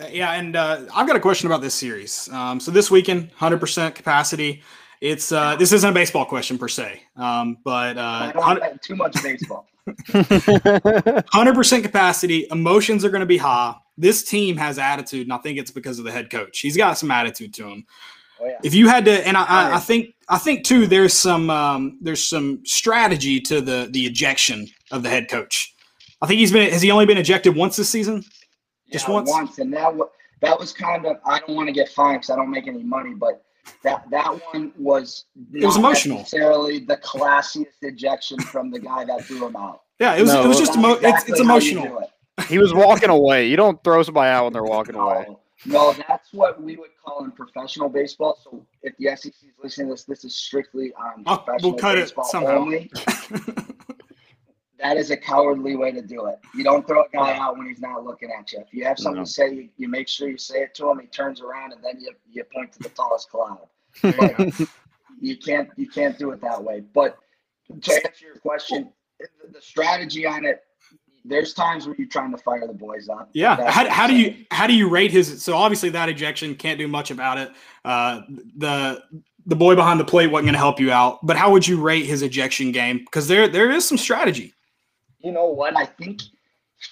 Uh, 0.00 0.06
yeah, 0.10 0.32
and 0.32 0.56
uh, 0.56 0.82
I've 0.94 1.06
got 1.06 1.16
a 1.16 1.20
question 1.20 1.46
about 1.46 1.60
this 1.60 1.74
series. 1.74 2.28
Um, 2.30 2.60
so 2.60 2.70
this 2.70 2.90
weekend, 2.90 3.30
hundred 3.32 3.58
percent 3.58 3.94
capacity. 3.94 4.62
It's 5.00 5.30
uh, 5.30 5.56
this 5.56 5.72
isn't 5.72 5.90
a 5.90 5.92
baseball 5.92 6.24
question 6.24 6.58
per 6.58 6.68
se, 6.68 7.02
um, 7.16 7.58
but 7.64 7.98
uh, 7.98 8.58
too 8.82 8.96
much 8.96 9.20
baseball. 9.22 9.66
Hundred 11.32 11.54
percent 11.54 11.82
capacity. 11.82 12.46
Emotions 12.50 13.04
are 13.04 13.10
going 13.10 13.20
to 13.20 13.26
be 13.26 13.38
high. 13.38 13.74
This 13.98 14.22
team 14.22 14.56
has 14.56 14.78
attitude, 14.78 15.26
and 15.26 15.32
I 15.32 15.38
think 15.38 15.58
it's 15.58 15.70
because 15.70 15.98
of 15.98 16.04
the 16.04 16.12
head 16.12 16.30
coach. 16.30 16.60
He's 16.60 16.76
got 16.76 16.96
some 16.96 17.10
attitude 17.10 17.52
to 17.54 17.68
him. 17.68 17.86
Oh, 18.40 18.46
yeah. 18.46 18.58
If 18.62 18.74
you 18.74 18.88
had 18.88 19.04
to, 19.06 19.26
and 19.26 19.36
I, 19.36 19.44
I, 19.44 19.74
I, 19.74 19.78
think 19.80 20.14
I 20.28 20.38
think 20.38 20.64
too, 20.64 20.86
there's 20.86 21.12
some 21.12 21.50
um, 21.50 21.98
there's 22.00 22.22
some 22.22 22.64
strategy 22.64 23.40
to 23.40 23.60
the 23.60 23.88
the 23.90 24.06
ejection 24.06 24.68
of 24.92 25.02
the 25.02 25.08
head 25.08 25.28
coach. 25.28 25.74
I 26.22 26.26
think 26.26 26.38
he's 26.38 26.52
been 26.52 26.70
has 26.70 26.82
he 26.82 26.90
only 26.90 27.06
been 27.06 27.18
ejected 27.18 27.56
once 27.56 27.76
this 27.76 27.90
season? 27.90 28.24
Just 28.92 29.08
yeah, 29.08 29.14
once. 29.14 29.30
Once, 29.30 29.58
and 29.58 29.72
that 29.72 29.94
was 29.94 30.08
that 30.40 30.58
was 30.58 30.72
kind 30.72 31.04
of 31.06 31.18
I 31.26 31.40
don't 31.40 31.56
want 31.56 31.68
to 31.68 31.72
get 31.72 31.88
fined 31.88 32.20
because 32.20 32.30
I 32.30 32.36
don't 32.36 32.50
make 32.50 32.68
any 32.68 32.82
money, 32.82 33.14
but 33.14 33.42
that 33.82 34.08
that 34.10 34.40
one 34.52 34.72
was 34.78 35.24
it 35.52 35.64
was 35.66 35.76
emotional. 35.76 36.18
Necessarily 36.18 36.80
the 36.80 36.96
classiest 36.98 37.66
ejection 37.82 38.38
from 38.40 38.70
the 38.70 38.78
guy 38.78 39.04
that 39.04 39.24
threw 39.24 39.46
him 39.46 39.56
out. 39.56 39.82
Yeah, 39.98 40.14
it 40.14 40.22
was 40.22 40.32
no, 40.32 40.44
it 40.44 40.48
was 40.48 40.58
just 40.58 40.76
emo- 40.76 40.94
exactly 40.94 41.32
it's, 41.32 41.40
it's 41.40 41.40
emotional. 41.40 41.98
It. 41.98 42.10
He 42.46 42.58
was 42.58 42.72
walking 42.72 43.10
away. 43.10 43.48
You 43.48 43.56
don't 43.56 43.82
throw 43.82 44.02
somebody 44.02 44.30
out 44.30 44.44
when 44.44 44.52
they're 44.52 44.64
walking 44.64 44.94
no, 44.94 45.08
away. 45.08 45.26
No, 45.66 45.92
that's 46.06 46.32
what 46.32 46.62
we 46.62 46.76
would 46.76 46.90
call 47.04 47.24
in 47.24 47.32
professional 47.32 47.88
baseball. 47.88 48.38
So 48.42 48.64
if 48.82 48.96
the 48.96 49.16
SEC 49.16 49.32
is 49.32 49.54
listening 49.62 49.88
to 49.88 49.94
this, 49.94 50.04
this 50.04 50.24
is 50.24 50.34
strictly 50.34 50.92
um, 50.94 51.24
on 51.26 51.38
professional 51.38 51.72
we'll 51.72 51.94
baseball 51.94 52.30
only. 52.46 52.90
that 54.78 54.96
is 54.96 55.10
a 55.10 55.16
cowardly 55.16 55.74
way 55.74 55.90
to 55.90 56.02
do 56.02 56.26
it. 56.26 56.38
You 56.54 56.62
don't 56.62 56.86
throw 56.86 57.02
a 57.02 57.08
guy 57.12 57.36
out 57.36 57.58
when 57.58 57.66
he's 57.66 57.80
not 57.80 58.04
looking 58.04 58.30
at 58.30 58.52
you. 58.52 58.60
If 58.60 58.72
you 58.72 58.84
have 58.84 58.98
something 58.98 59.20
no. 59.20 59.24
to 59.24 59.30
say, 59.30 59.52
you, 59.52 59.68
you, 59.76 59.88
make 59.88 60.08
sure 60.08 60.28
you 60.28 60.38
say 60.38 60.60
it 60.60 60.74
to 60.76 60.90
him. 60.90 61.00
He 61.00 61.06
turns 61.08 61.40
around 61.40 61.72
and 61.72 61.82
then 61.82 62.00
you, 62.00 62.12
you 62.30 62.44
point 62.44 62.72
to 62.74 62.78
the 62.78 62.90
tallest 62.90 63.28
cloud. 63.30 63.66
you 65.20 65.36
can't 65.36 65.70
you 65.76 65.88
can't 65.88 66.16
do 66.18 66.30
it 66.30 66.40
that 66.42 66.62
way. 66.62 66.80
But 66.94 67.18
to 67.80 67.94
answer 67.94 68.26
your 68.26 68.36
question, 68.36 68.92
the 69.18 69.60
strategy 69.60 70.24
on 70.24 70.44
it 70.44 70.62
there's 71.28 71.54
times 71.54 71.86
where 71.86 71.94
you're 71.96 72.08
trying 72.08 72.30
to 72.32 72.38
fire 72.38 72.66
the 72.66 72.72
boys 72.72 73.08
up. 73.08 73.30
Yeah. 73.32 73.70
How, 73.70 73.88
how 73.88 74.06
do 74.06 74.14
you 74.14 74.44
how 74.50 74.66
do 74.66 74.74
you 74.74 74.88
rate 74.88 75.10
his? 75.10 75.42
So 75.42 75.56
obviously 75.56 75.90
that 75.90 76.08
ejection 76.08 76.54
can't 76.54 76.78
do 76.78 76.88
much 76.88 77.10
about 77.10 77.38
it. 77.38 77.52
Uh, 77.84 78.22
the 78.56 79.02
the 79.46 79.56
boy 79.56 79.74
behind 79.74 79.98
the 79.98 80.04
plate 80.04 80.26
wasn't 80.26 80.46
going 80.46 80.54
to 80.54 80.58
help 80.58 80.78
you 80.78 80.92
out. 80.92 81.24
But 81.24 81.36
how 81.36 81.50
would 81.52 81.66
you 81.66 81.80
rate 81.80 82.04
his 82.04 82.22
ejection 82.22 82.72
game? 82.72 82.98
Because 82.98 83.28
there 83.28 83.48
there 83.48 83.70
is 83.70 83.86
some 83.86 83.98
strategy 83.98 84.54
you 85.20 85.32
know 85.32 85.46
what? 85.46 85.76
I 85.76 85.84
think 85.84 86.22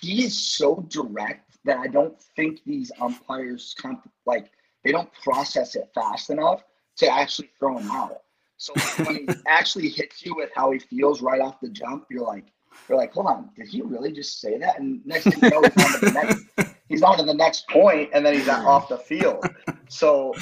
he 0.01 0.24
is 0.24 0.37
so 0.37 0.84
direct 0.89 1.59
that 1.64 1.78
I 1.78 1.87
don't 1.87 2.20
think 2.37 2.61
these 2.64 2.93
umpires 3.01 3.74
comp- 3.78 4.11
like 4.24 4.51
they 4.84 4.93
don't 4.93 5.12
process 5.22 5.74
it 5.76 5.91
fast 5.95 6.30
enough 6.30 6.62
to 6.99 7.11
actually 7.11 7.51
throw 7.59 7.78
him 7.78 7.91
out. 7.91 8.22
So 8.57 8.72
when 9.05 9.16
he 9.16 9.28
actually 9.47 9.89
hits 9.89 10.24
you 10.24 10.34
with 10.34 10.51
how 10.55 10.70
he 10.70 10.78
feels 10.78 11.22
right 11.22 11.41
off 11.41 11.61
the 11.61 11.68
jump, 11.68 12.07
you're 12.11 12.24
like, 12.24 12.47
you're 12.88 12.98
like, 12.98 13.12
hold 13.12 13.26
on, 13.26 13.50
did 13.56 13.68
he 13.68 13.82
really 13.82 14.12
just 14.12 14.40
say 14.40 14.58
that? 14.58 14.78
And 14.78 15.04
next 15.04 15.24
thing 15.24 15.38
you 15.42 15.50
know, 15.50 15.62
he's 15.62 15.84
on 15.84 15.92
to 15.92 16.06
the 16.06 16.12
next, 16.12 16.44
he's 16.88 17.02
on 17.02 17.18
to 17.18 17.24
the 17.24 17.34
next 17.34 17.68
point, 17.68 18.10
and 18.12 18.24
then 18.24 18.34
he's 18.34 18.48
off 18.48 18.88
the 18.88 18.98
field. 18.98 19.44
So 19.88 20.34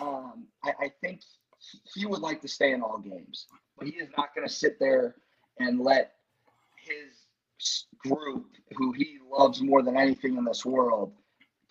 um, 0.00 0.46
I, 0.64 0.72
I 0.80 0.92
think 1.00 1.20
he 1.94 2.06
would 2.06 2.20
like 2.20 2.40
to 2.42 2.48
stay 2.48 2.72
in 2.72 2.82
all 2.82 2.98
games, 2.98 3.46
but 3.78 3.86
he 3.86 3.94
is 3.94 4.08
not 4.16 4.34
going 4.34 4.46
to 4.46 4.52
sit 4.52 4.78
there 4.78 5.16
and 5.58 5.80
let 5.80 6.12
his 6.76 7.20
group 8.08 8.46
who 8.76 8.92
he 8.92 9.18
loves 9.30 9.60
more 9.60 9.82
than 9.82 9.96
anything 9.96 10.36
in 10.36 10.44
this 10.44 10.64
world 10.64 11.12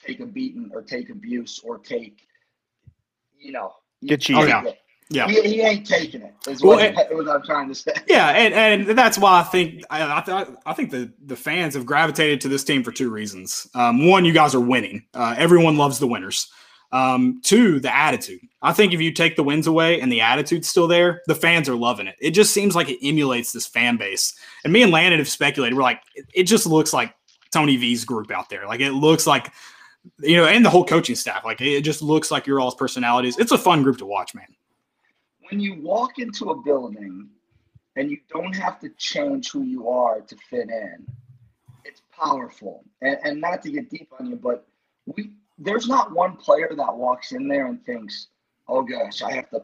take 0.05 0.19
a 0.19 0.25
beating 0.25 0.69
or 0.73 0.81
take 0.81 1.09
abuse 1.09 1.59
or 1.63 1.77
take, 1.77 2.21
you 3.37 3.51
know, 3.51 3.73
get 4.05 4.21
cheated. 4.21 4.43
Oh, 4.43 4.47
yeah. 4.47 4.71
Yeah, 5.11 5.27
he, 5.27 5.41
he, 5.41 5.61
ain't 5.61 5.87
taking 5.87 6.21
it. 6.21 6.35
Is 6.47 6.61
well, 6.61 6.77
what, 6.77 6.85
and, 6.85 6.97
what, 7.17 7.27
I'm 7.27 7.41
trying 7.43 7.67
to 7.69 7.75
say. 7.75 7.93
Yeah, 8.07 8.29
and, 8.29 8.87
and 8.87 8.97
that's 8.97 9.17
why 9.17 9.39
I 9.39 9.43
think 9.43 9.83
I 9.89 10.03
I, 10.03 10.45
I 10.67 10.73
think 10.73 10.91
the 10.91 11.11
the 11.25 11.35
fans 11.35 11.73
have 11.73 11.85
gravitated 11.85 12.41
to 12.41 12.47
this 12.47 12.63
team 12.63 12.83
for 12.83 12.91
two 12.91 13.09
reasons. 13.09 13.67
Um, 13.73 14.07
one, 14.07 14.23
you 14.23 14.33
guys 14.33 14.53
are 14.53 14.59
winning. 14.59 15.05
Uh, 15.15 15.33
everyone 15.37 15.77
loves 15.77 15.97
the 15.97 16.07
winners. 16.07 16.51
Um, 16.91 17.41
two, 17.43 17.79
the 17.79 17.95
attitude. 17.95 18.41
I 18.61 18.73
think 18.73 18.93
if 18.93 19.01
you 19.01 19.11
take 19.11 19.35
the 19.35 19.43
wins 19.43 19.67
away 19.67 20.01
and 20.01 20.11
the 20.11 20.21
attitude's 20.21 20.67
still 20.67 20.87
there, 20.87 21.21
the 21.27 21.35
fans 21.35 21.69
are 21.69 21.75
loving 21.75 22.07
it. 22.07 22.15
It 22.19 22.31
just 22.31 22.53
seems 22.53 22.75
like 22.75 22.89
it 22.89 23.05
emulates 23.07 23.51
this 23.51 23.67
fan 23.67 23.97
base. 23.97 24.33
And 24.63 24.73
me 24.73 24.81
and 24.81 24.91
Landon 24.91 25.19
have 25.19 25.29
speculated. 25.29 25.75
We're 25.75 25.83
like, 25.83 26.01
it, 26.15 26.25
it 26.33 26.43
just 26.43 26.65
looks 26.65 26.93
like 26.93 27.13
Tony 27.51 27.77
V's 27.77 28.05
group 28.05 28.31
out 28.31 28.49
there. 28.49 28.67
Like 28.67 28.79
it 28.79 28.93
looks 28.93 29.27
like, 29.27 29.51
you 30.19 30.37
know, 30.37 30.45
and 30.45 30.65
the 30.65 30.69
whole 30.69 30.85
coaching 30.85 31.15
staff. 31.15 31.45
Like 31.45 31.61
it 31.61 31.81
just 31.81 32.01
looks 32.01 32.31
like 32.31 32.47
your 32.47 32.59
all's 32.59 32.75
personalities. 32.75 33.37
It's 33.37 33.51
a 33.51 33.57
fun 33.57 33.83
group 33.83 33.97
to 33.99 34.05
watch, 34.05 34.33
man. 34.33 34.47
When 35.49 35.59
you 35.59 35.81
walk 35.81 36.19
into 36.19 36.51
a 36.51 36.61
building 36.61 37.29
and 37.95 38.11
you 38.11 38.17
don't 38.29 38.55
have 38.55 38.79
to 38.79 38.89
change 38.97 39.51
who 39.51 39.63
you 39.63 39.89
are 39.89 40.21
to 40.21 40.35
fit 40.49 40.69
in, 40.69 41.07
it's 41.85 42.01
powerful. 42.11 42.83
And, 43.01 43.17
and 43.23 43.41
not 43.41 43.61
to 43.63 43.71
get 43.71 43.89
deep 43.89 44.09
on 44.19 44.27
you, 44.27 44.35
but 44.35 44.67
we 45.05 45.31
there's 45.57 45.87
not 45.87 46.11
one 46.11 46.37
player 46.37 46.71
that 46.75 46.95
walks 46.95 47.31
in 47.31 47.47
there 47.47 47.67
and 47.67 47.83
thinks, 47.85 48.27
"Oh 48.67 48.81
gosh, 48.81 49.21
I 49.21 49.33
have 49.33 49.49
to 49.49 49.63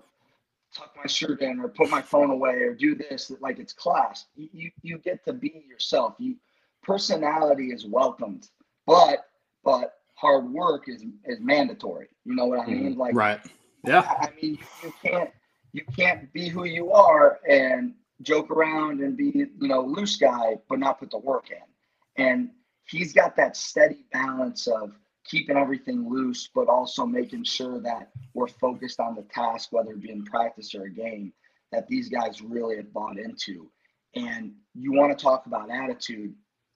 tuck 0.73 0.93
my 0.97 1.07
shirt 1.07 1.41
in 1.41 1.59
or 1.59 1.69
put 1.69 1.89
my 1.89 2.01
phone 2.01 2.31
away 2.31 2.55
or 2.55 2.73
do 2.73 2.95
this." 2.95 3.31
Like 3.39 3.59
it's 3.59 3.73
class. 3.73 4.25
You 4.35 4.49
you, 4.51 4.71
you 4.81 4.97
get 4.97 5.23
to 5.25 5.33
be 5.33 5.63
yourself. 5.67 6.15
You 6.17 6.35
personality 6.83 7.67
is 7.71 7.85
welcomed, 7.85 8.49
but 8.85 9.27
but 9.63 9.99
hard 10.15 10.51
work 10.51 10.89
is 10.89 11.03
is 11.25 11.39
mandatory. 11.39 12.07
You 12.25 12.35
know 12.35 12.45
what 12.47 12.59
I 12.59 12.65
mean? 12.65 12.91
Mm-hmm. 12.91 12.99
Like 12.99 13.15
right. 13.15 13.39
Yeah. 13.85 14.01
I, 14.01 14.29
mean, 14.41 14.57
you 14.83 14.93
can't 15.03 15.29
you 15.75 15.83
can't 15.93 16.31
be 16.31 16.47
who 16.47 16.63
you 16.63 16.93
are 16.93 17.39
and 17.49 17.93
joke 18.21 18.49
around 18.49 19.01
and 19.01 19.17
be 19.17 19.31
you 19.35 19.67
know 19.67 19.81
loose 19.81 20.15
guy, 20.15 20.57
but 20.69 20.79
not 20.79 20.99
put 20.99 21.11
the 21.11 21.17
work 21.17 21.51
in. 21.51 22.23
And 22.23 22.49
he's 22.87 23.11
got 23.11 23.35
that 23.35 23.57
steady 23.57 24.05
balance 24.13 24.67
of 24.67 24.93
keeping 25.25 25.57
everything 25.57 26.09
loose, 26.09 26.49
but 26.55 26.69
also 26.69 27.05
making 27.05 27.43
sure 27.43 27.81
that 27.81 28.11
we're 28.33 28.47
focused 28.47 29.01
on 29.01 29.15
the 29.15 29.23
task, 29.23 29.73
whether 29.73 29.91
it 29.91 30.01
be 30.01 30.11
in 30.11 30.23
practice 30.23 30.73
or 30.73 30.83
a 30.83 30.89
game, 30.89 31.33
that 31.73 31.87
these 31.89 32.07
guys 32.07 32.41
really 32.41 32.77
have 32.77 32.93
bought 32.93 33.17
into. 33.17 33.69
And 34.15 34.53
you 34.75 34.93
want 34.93 35.17
to 35.17 35.21
talk 35.21 35.45
about 35.45 35.69
attitude. 35.69 36.33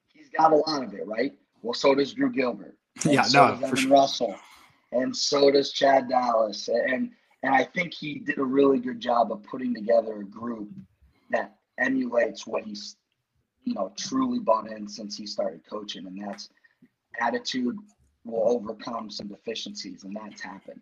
He's 0.10 0.28
got 0.30 0.52
a 0.52 0.58
lot 0.58 0.84
of 0.84 0.94
it, 0.94 1.08
right? 1.08 1.32
Well, 1.62 1.74
so 1.74 1.96
does 1.96 2.14
Drew 2.14 2.34
Gilbert. 2.34 2.76
yeah, 3.06 3.22
so 3.22 3.46
no, 3.46 3.52
does 3.54 3.64
Evan 3.64 3.76
sure. 3.78 3.92
Russell. 3.92 4.36
And 4.92 5.16
so 5.16 5.52
does 5.52 5.72
Chad 5.72 6.10
Dallas. 6.10 6.68
And 6.68 7.12
and 7.44 7.56
I 7.56 7.64
think 7.64 7.94
he 7.94 8.20
did 8.20 8.38
a 8.38 8.44
really 8.44 8.80
good 8.80 9.00
job 9.00 9.32
of 9.32 9.44
putting 9.44 9.74
together 9.74 10.20
a 10.20 10.26
group 10.26 10.70
that 11.32 11.56
emulates 11.78 12.46
what 12.46 12.64
he's, 12.64 12.98
you 13.64 13.74
know, 13.74 13.94
truly 13.98 14.40
bought 14.40 14.70
in 14.70 14.88
since 14.88 15.16
he 15.16 15.26
started 15.26 15.62
coaching. 15.70 16.06
And 16.06 16.22
that's 16.22 16.50
attitude, 17.20 17.78
will 18.26 18.52
overcome 18.52 19.10
some 19.10 19.28
deficiencies, 19.28 20.04
and 20.04 20.16
that's 20.16 20.42
happened. 20.42 20.82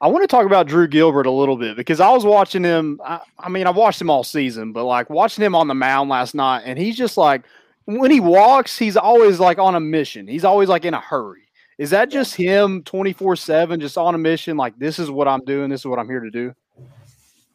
I 0.00 0.08
want 0.08 0.22
to 0.24 0.26
talk 0.26 0.44
about 0.44 0.66
Drew 0.66 0.86
Gilbert 0.86 1.26
a 1.26 1.30
little 1.30 1.56
bit 1.56 1.76
because 1.76 2.00
I 2.00 2.10
was 2.10 2.24
watching 2.24 2.62
him. 2.62 3.00
I, 3.02 3.20
I, 3.38 3.48
mean, 3.48 3.66
I've 3.66 3.76
watched 3.76 4.00
him 4.00 4.10
all 4.10 4.24
season, 4.24 4.72
but 4.72 4.84
like 4.84 5.08
watching 5.08 5.44
him 5.44 5.54
on 5.54 5.68
the 5.68 5.74
mound 5.74 6.10
last 6.10 6.34
night, 6.34 6.62
and 6.66 6.78
he's 6.78 6.96
just 6.96 7.16
like, 7.16 7.44
when 7.86 8.10
he 8.10 8.20
walks, 8.20 8.76
he's 8.76 8.96
always 8.96 9.40
like 9.40 9.58
on 9.58 9.74
a 9.74 9.80
mission. 9.80 10.26
He's 10.26 10.44
always 10.44 10.68
like 10.68 10.84
in 10.84 10.92
a 10.92 11.00
hurry. 11.00 11.45
Is 11.78 11.90
that 11.90 12.10
just 12.10 12.34
him 12.34 12.82
24 12.84 13.36
7, 13.36 13.80
just 13.80 13.98
on 13.98 14.14
a 14.14 14.18
mission? 14.18 14.56
Like, 14.56 14.78
this 14.78 14.98
is 14.98 15.10
what 15.10 15.28
I'm 15.28 15.44
doing, 15.44 15.68
this 15.70 15.80
is 15.82 15.86
what 15.86 15.98
I'm 15.98 16.08
here 16.08 16.20
to 16.20 16.30
do? 16.30 16.54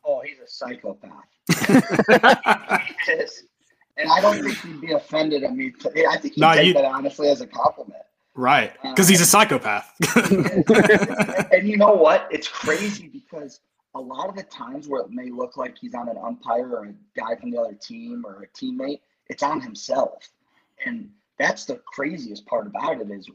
Oh, 0.05 0.21
he's 0.21 0.39
a 0.39 0.47
psychopath. 0.47 1.11
and 3.97 4.11
I 4.11 4.21
don't 4.21 4.43
think 4.43 4.57
he'd 4.59 4.81
be 4.81 4.91
offended 4.93 5.43
at 5.43 5.55
me. 5.55 5.73
I 6.09 6.17
think 6.17 6.35
he'd 6.35 6.41
No, 6.41 6.53
take 6.53 6.67
you- 6.67 6.73
that 6.73 6.85
honestly 6.85 7.29
as 7.29 7.41
a 7.41 7.47
compliment. 7.47 8.03
right. 8.35 8.73
Because 8.83 9.07
he's 9.07 9.19
a 9.19 9.23
um, 9.23 9.27
psychopath. 9.27 9.91
and 11.51 11.67
you 11.67 11.77
know 11.77 11.93
what? 11.93 12.27
It's 12.31 12.47
crazy 12.47 13.07
because 13.07 13.59
a 13.95 13.99
lot 13.99 14.29
of 14.29 14.35
the 14.35 14.43
times 14.43 14.87
where 14.87 15.01
it 15.01 15.09
may 15.09 15.29
look 15.29 15.57
like 15.57 15.77
he's 15.77 15.95
on 15.95 16.07
an 16.09 16.17
umpire 16.17 16.69
or 16.77 16.85
a 16.85 16.93
guy 17.19 17.35
from 17.35 17.51
the 17.51 17.57
other 17.59 17.73
team 17.73 18.23
or 18.25 18.43
a 18.43 18.47
teammate, 18.47 19.01
it's 19.29 19.43
on 19.43 19.59
himself. 19.61 20.29
And 20.85 21.09
that's 21.41 21.65
the 21.65 21.77
craziest 21.85 22.45
part 22.45 22.67
about 22.67 23.01
it 23.01 23.09
is, 23.09 23.27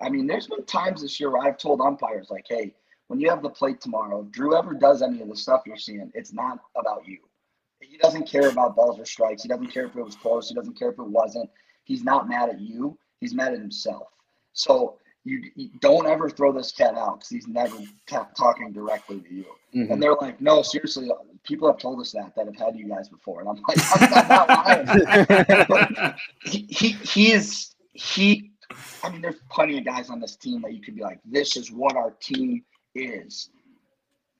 I 0.00 0.10
mean, 0.10 0.26
there's 0.26 0.48
been 0.48 0.64
times 0.64 1.00
this 1.00 1.18
year 1.18 1.30
where 1.30 1.42
I've 1.42 1.56
told 1.56 1.80
umpires 1.80 2.28
like, 2.30 2.44
hey, 2.48 2.74
when 3.08 3.20
you 3.20 3.30
have 3.30 3.42
the 3.42 3.48
plate 3.48 3.80
tomorrow, 3.80 4.22
if 4.22 4.30
Drew 4.32 4.56
ever 4.56 4.74
does 4.74 5.02
any 5.02 5.22
of 5.22 5.28
the 5.28 5.36
stuff 5.36 5.62
you're 5.66 5.76
seeing, 5.76 6.10
it's 6.14 6.32
not 6.32 6.60
about 6.76 7.06
you. 7.08 7.18
He 7.80 7.96
doesn't 7.98 8.28
care 8.28 8.48
about 8.50 8.76
balls 8.76 8.98
or 8.98 9.06
strikes. 9.06 9.42
He 9.42 9.48
doesn't 9.48 9.68
care 9.68 9.86
if 9.86 9.96
it 9.96 10.02
was 10.02 10.16
close. 10.16 10.48
He 10.48 10.54
doesn't 10.54 10.78
care 10.78 10.90
if 10.90 10.98
it 10.98 11.06
wasn't. 11.06 11.48
He's 11.84 12.02
not 12.02 12.28
mad 12.28 12.48
at 12.50 12.60
you. 12.60 12.98
He's 13.20 13.34
mad 13.34 13.52
at 13.52 13.60
himself. 13.60 14.08
So 14.52 14.98
you, 15.24 15.50
you 15.54 15.70
don't 15.80 16.06
ever 16.06 16.28
throw 16.28 16.52
this 16.52 16.72
cat 16.72 16.94
out 16.94 17.20
because 17.20 17.30
he's 17.30 17.48
never 17.48 17.76
ta- 18.06 18.28
talking 18.36 18.72
directly 18.72 19.20
to 19.20 19.34
you. 19.34 19.46
Mhm. 19.74 19.90
And 19.90 20.02
they're 20.02 20.14
like, 20.14 20.40
no, 20.40 20.62
seriously, 20.62 21.10
people 21.44 21.68
have 21.68 21.78
told 21.78 22.00
us 22.00 22.12
that 22.12 22.34
that 22.36 22.46
have 22.46 22.56
had 22.56 22.76
you 22.76 22.88
guys 22.88 23.08
before. 23.08 23.40
And 23.40 23.48
I'm 23.48 23.62
like, 23.68 23.78
I'm 24.12 24.28
not 24.28 24.48
lying. 24.48 25.66
But 25.68 26.16
he, 26.44 26.66
he 26.68 26.88
he 26.90 27.32
is 27.32 27.74
he. 27.92 28.50
I 29.02 29.10
mean, 29.10 29.20
there's 29.20 29.36
plenty 29.50 29.78
of 29.78 29.84
guys 29.84 30.10
on 30.10 30.20
this 30.20 30.36
team 30.36 30.62
that 30.62 30.72
you 30.74 30.80
could 30.82 30.96
be 30.96 31.02
like, 31.02 31.20
this 31.24 31.56
is 31.56 31.70
what 31.70 31.96
our 31.96 32.10
team 32.12 32.64
is. 32.94 33.50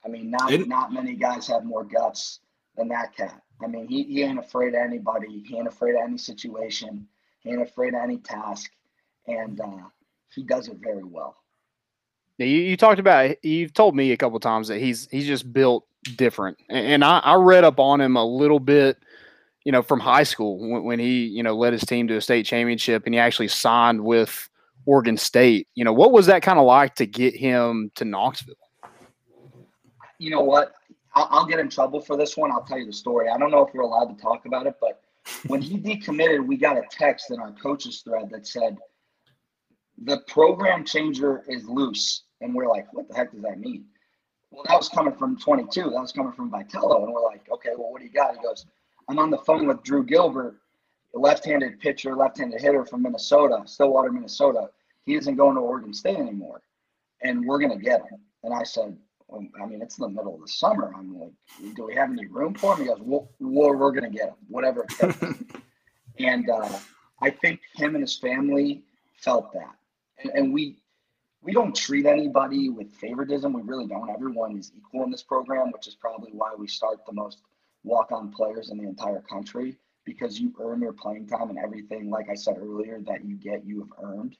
I 0.04 0.08
mean, 0.08 0.30
not 0.30 0.52
It- 0.52 0.66
not 0.68 0.92
many 0.92 1.14
guys 1.14 1.46
have 1.48 1.64
more 1.64 1.84
guts 1.84 2.40
than 2.76 2.88
that 2.88 3.14
cat. 3.16 3.40
I 3.62 3.68
mean, 3.68 3.86
he, 3.86 4.02
he 4.02 4.22
ain't 4.22 4.38
afraid 4.38 4.68
of 4.68 4.80
anybody. 4.80 5.44
He 5.46 5.56
ain't 5.56 5.68
afraid 5.68 5.94
of 5.94 6.00
any 6.02 6.18
situation. 6.18 7.06
He 7.40 7.50
ain't 7.50 7.62
afraid 7.62 7.94
of 7.94 8.00
any 8.02 8.18
task, 8.18 8.70
and 9.28 9.60
uh, 9.60 9.88
he 10.34 10.42
does 10.42 10.66
it 10.68 10.78
very 10.82 11.04
well. 11.04 11.36
Yeah, 12.38 12.46
you, 12.46 12.58
you 12.62 12.76
talked 12.76 12.98
about 12.98 13.36
you've 13.44 13.72
told 13.72 13.94
me 13.94 14.10
a 14.10 14.16
couple 14.16 14.40
times 14.40 14.66
that 14.68 14.78
he's 14.80 15.06
he's 15.10 15.26
just 15.26 15.52
built 15.52 15.86
different, 16.16 16.58
and, 16.68 17.04
I, 17.04 17.18
I 17.18 17.34
read 17.34 17.64
up 17.64 17.78
on 17.80 18.00
him 18.00 18.16
a 18.16 18.24
little 18.24 18.60
bit, 18.60 18.98
you 19.64 19.72
know, 19.72 19.82
from 19.82 20.00
high 20.00 20.22
school 20.22 20.58
when, 20.58 20.84
when 20.84 20.98
he 20.98 21.24
you 21.26 21.42
know 21.42 21.56
led 21.56 21.72
his 21.72 21.82
team 21.82 22.08
to 22.08 22.16
a 22.16 22.20
state 22.20 22.46
championship, 22.46 23.04
and 23.06 23.14
he 23.14 23.18
actually 23.18 23.48
signed 23.48 24.04
with 24.04 24.48
Oregon 24.86 25.16
State. 25.16 25.68
You 25.74 25.84
know, 25.84 25.92
what 25.92 26.12
was 26.12 26.26
that 26.26 26.42
kind 26.42 26.58
of 26.58 26.66
like 26.66 26.94
to 26.96 27.06
get 27.06 27.34
him 27.34 27.90
to 27.96 28.04
Knoxville? 28.04 28.54
you 30.18 30.30
know 30.30 30.40
what? 30.40 30.72
I'll, 31.14 31.28
I'll 31.30 31.46
get 31.46 31.58
in 31.58 31.68
trouble 31.68 32.00
for 32.00 32.16
this 32.16 32.36
one. 32.36 32.50
I'll 32.50 32.64
tell 32.64 32.78
you 32.78 32.86
the 32.86 32.92
story. 32.92 33.28
I 33.28 33.38
don't 33.38 33.50
know 33.50 33.66
if 33.66 33.74
we're 33.74 33.82
allowed 33.82 34.16
to 34.16 34.20
talk 34.20 34.46
about 34.46 34.66
it, 34.66 34.76
but 34.80 35.02
when 35.46 35.60
he 35.60 35.78
decommitted, 35.78 36.46
we 36.46 36.56
got 36.56 36.76
a 36.76 36.82
text 36.90 37.30
in 37.30 37.40
our 37.40 37.52
coaches 37.52 38.02
thread 38.02 38.30
that 38.30 38.46
said 38.46 38.76
the 40.02 40.20
program 40.26 40.84
changer 40.84 41.44
is 41.48 41.68
loose, 41.68 42.24
and 42.40 42.54
we're 42.54 42.68
like, 42.68 42.92
what 42.92 43.08
the 43.08 43.14
heck 43.14 43.32
does 43.32 43.42
that 43.42 43.58
mean? 43.58 43.84
Well, 44.54 44.64
that 44.68 44.76
was 44.76 44.88
coming 44.88 45.14
from 45.14 45.36
22. 45.36 45.82
That 45.82 45.90
was 45.90 46.12
coming 46.12 46.32
from 46.32 46.50
Vitello, 46.50 47.02
and 47.02 47.12
we're 47.12 47.24
like, 47.24 47.50
okay, 47.50 47.70
well, 47.76 47.90
what 47.90 48.00
do 48.00 48.06
you 48.06 48.12
got? 48.12 48.36
He 48.36 48.42
goes, 48.42 48.66
I'm 49.08 49.18
on 49.18 49.30
the 49.30 49.38
phone 49.38 49.66
with 49.66 49.82
Drew 49.82 50.04
Gilbert, 50.04 50.56
left-handed 51.12 51.80
pitcher, 51.80 52.14
left-handed 52.14 52.60
hitter 52.60 52.84
from 52.86 53.02
Minnesota, 53.02 53.62
Stillwater, 53.66 54.12
Minnesota. 54.12 54.70
He 55.06 55.16
isn't 55.16 55.34
going 55.34 55.56
to 55.56 55.60
Oregon 55.60 55.92
State 55.92 56.18
anymore, 56.18 56.62
and 57.22 57.44
we're 57.44 57.58
gonna 57.58 57.76
get 57.78 58.02
him. 58.02 58.20
And 58.44 58.54
I 58.54 58.62
said, 58.62 58.96
well, 59.26 59.44
I 59.60 59.66
mean, 59.66 59.82
it's 59.82 59.98
in 59.98 60.02
the 60.02 60.08
middle 60.08 60.34
of 60.34 60.40
the 60.42 60.48
summer. 60.48 60.92
I'm 60.96 61.18
like, 61.18 61.32
do 61.74 61.86
we 61.86 61.94
have 61.96 62.10
any 62.10 62.26
room 62.26 62.54
for 62.54 62.74
him? 62.74 62.82
He 62.82 62.86
goes, 62.86 63.00
well, 63.00 63.28
we're, 63.40 63.76
we're 63.76 63.90
going 63.90 64.10
to 64.10 64.16
get 64.16 64.28
him, 64.28 64.34
whatever 64.48 64.86
and 66.18 66.50
uh, 66.50 66.68
I 67.22 67.30
think 67.30 67.60
him 67.74 67.94
and 67.94 68.02
his 68.02 68.18
family 68.18 68.84
felt 69.16 69.52
that. 69.54 69.74
And, 70.22 70.32
and 70.34 70.52
we 70.52 70.76
we 71.44 71.52
don't 71.52 71.76
treat 71.76 72.06
anybody 72.06 72.70
with 72.70 72.90
favoritism. 72.94 73.52
We 73.52 73.62
really 73.62 73.86
don't. 73.86 74.08
Everyone 74.08 74.56
is 74.56 74.72
equal 74.76 75.04
in 75.04 75.10
this 75.10 75.22
program, 75.22 75.70
which 75.72 75.86
is 75.86 75.94
probably 75.94 76.30
why 76.32 76.54
we 76.56 76.66
start 76.66 77.04
the 77.06 77.12
most 77.12 77.42
walk-on 77.84 78.32
players 78.32 78.70
in 78.70 78.78
the 78.78 78.84
entire 78.84 79.20
country 79.20 79.76
because 80.06 80.40
you 80.40 80.54
earn 80.58 80.80
your 80.80 80.94
playing 80.94 81.26
time 81.26 81.50
and 81.50 81.58
everything. 81.58 82.08
Like 82.08 82.30
I 82.30 82.34
said 82.34 82.56
earlier, 82.58 83.00
that 83.06 83.24
you 83.24 83.36
get, 83.36 83.64
you 83.64 83.80
have 83.80 83.92
earned. 84.02 84.36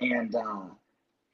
And 0.00 0.34
uh, 0.34 0.64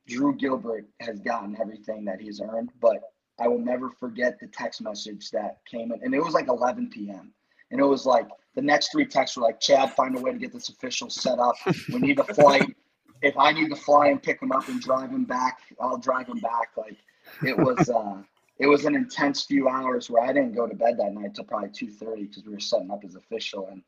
Drew 0.06 0.34
Gilbert 0.36 0.86
has 1.00 1.20
gotten 1.20 1.56
everything 1.58 2.04
that 2.04 2.20
he's 2.20 2.42
earned, 2.42 2.70
but 2.80 3.00
I 3.40 3.48
will 3.48 3.60
never 3.60 3.88
forget 3.88 4.38
the 4.38 4.48
text 4.48 4.82
message 4.82 5.30
that 5.30 5.58
came 5.70 5.92
in, 5.92 6.02
and 6.02 6.14
it 6.14 6.22
was 6.22 6.34
like 6.34 6.48
11 6.48 6.90
p.m. 6.90 7.32
And 7.70 7.80
it 7.80 7.84
was 7.84 8.04
like 8.04 8.28
the 8.54 8.62
next 8.62 8.90
three 8.90 9.06
texts 9.06 9.36
were 9.36 9.44
like, 9.44 9.60
"Chad, 9.60 9.92
find 9.92 10.16
a 10.18 10.20
way 10.20 10.32
to 10.32 10.38
get 10.38 10.52
this 10.52 10.70
official 10.70 11.08
set 11.08 11.38
up. 11.38 11.54
We 11.92 11.98
need 12.00 12.18
a 12.18 12.24
flight. 12.24 12.74
If 13.22 13.36
I 13.36 13.52
need 13.52 13.68
to 13.70 13.76
fly 13.76 14.08
and 14.08 14.22
pick 14.22 14.40
him 14.40 14.52
up 14.52 14.68
and 14.68 14.80
drive 14.80 15.10
him 15.10 15.24
back, 15.24 15.60
I'll 15.80 15.98
drive 15.98 16.28
him 16.28 16.38
back." 16.38 16.70
Like 16.76 16.96
it 17.44 17.56
was, 17.56 17.88
uh, 17.94 18.22
it 18.58 18.66
was 18.66 18.84
an 18.84 18.94
intense 18.94 19.44
few 19.44 19.68
hours 19.68 20.10
where 20.10 20.22
I 20.22 20.32
didn't 20.32 20.54
go 20.54 20.66
to 20.66 20.74
bed 20.74 20.98
that 20.98 21.14
night 21.14 21.34
till 21.34 21.44
probably 21.44 21.70
2:30 21.70 22.28
because 22.28 22.44
we 22.44 22.52
were 22.52 22.60
setting 22.60 22.90
up 22.90 23.04
as 23.04 23.14
official. 23.14 23.68
And 23.70 23.82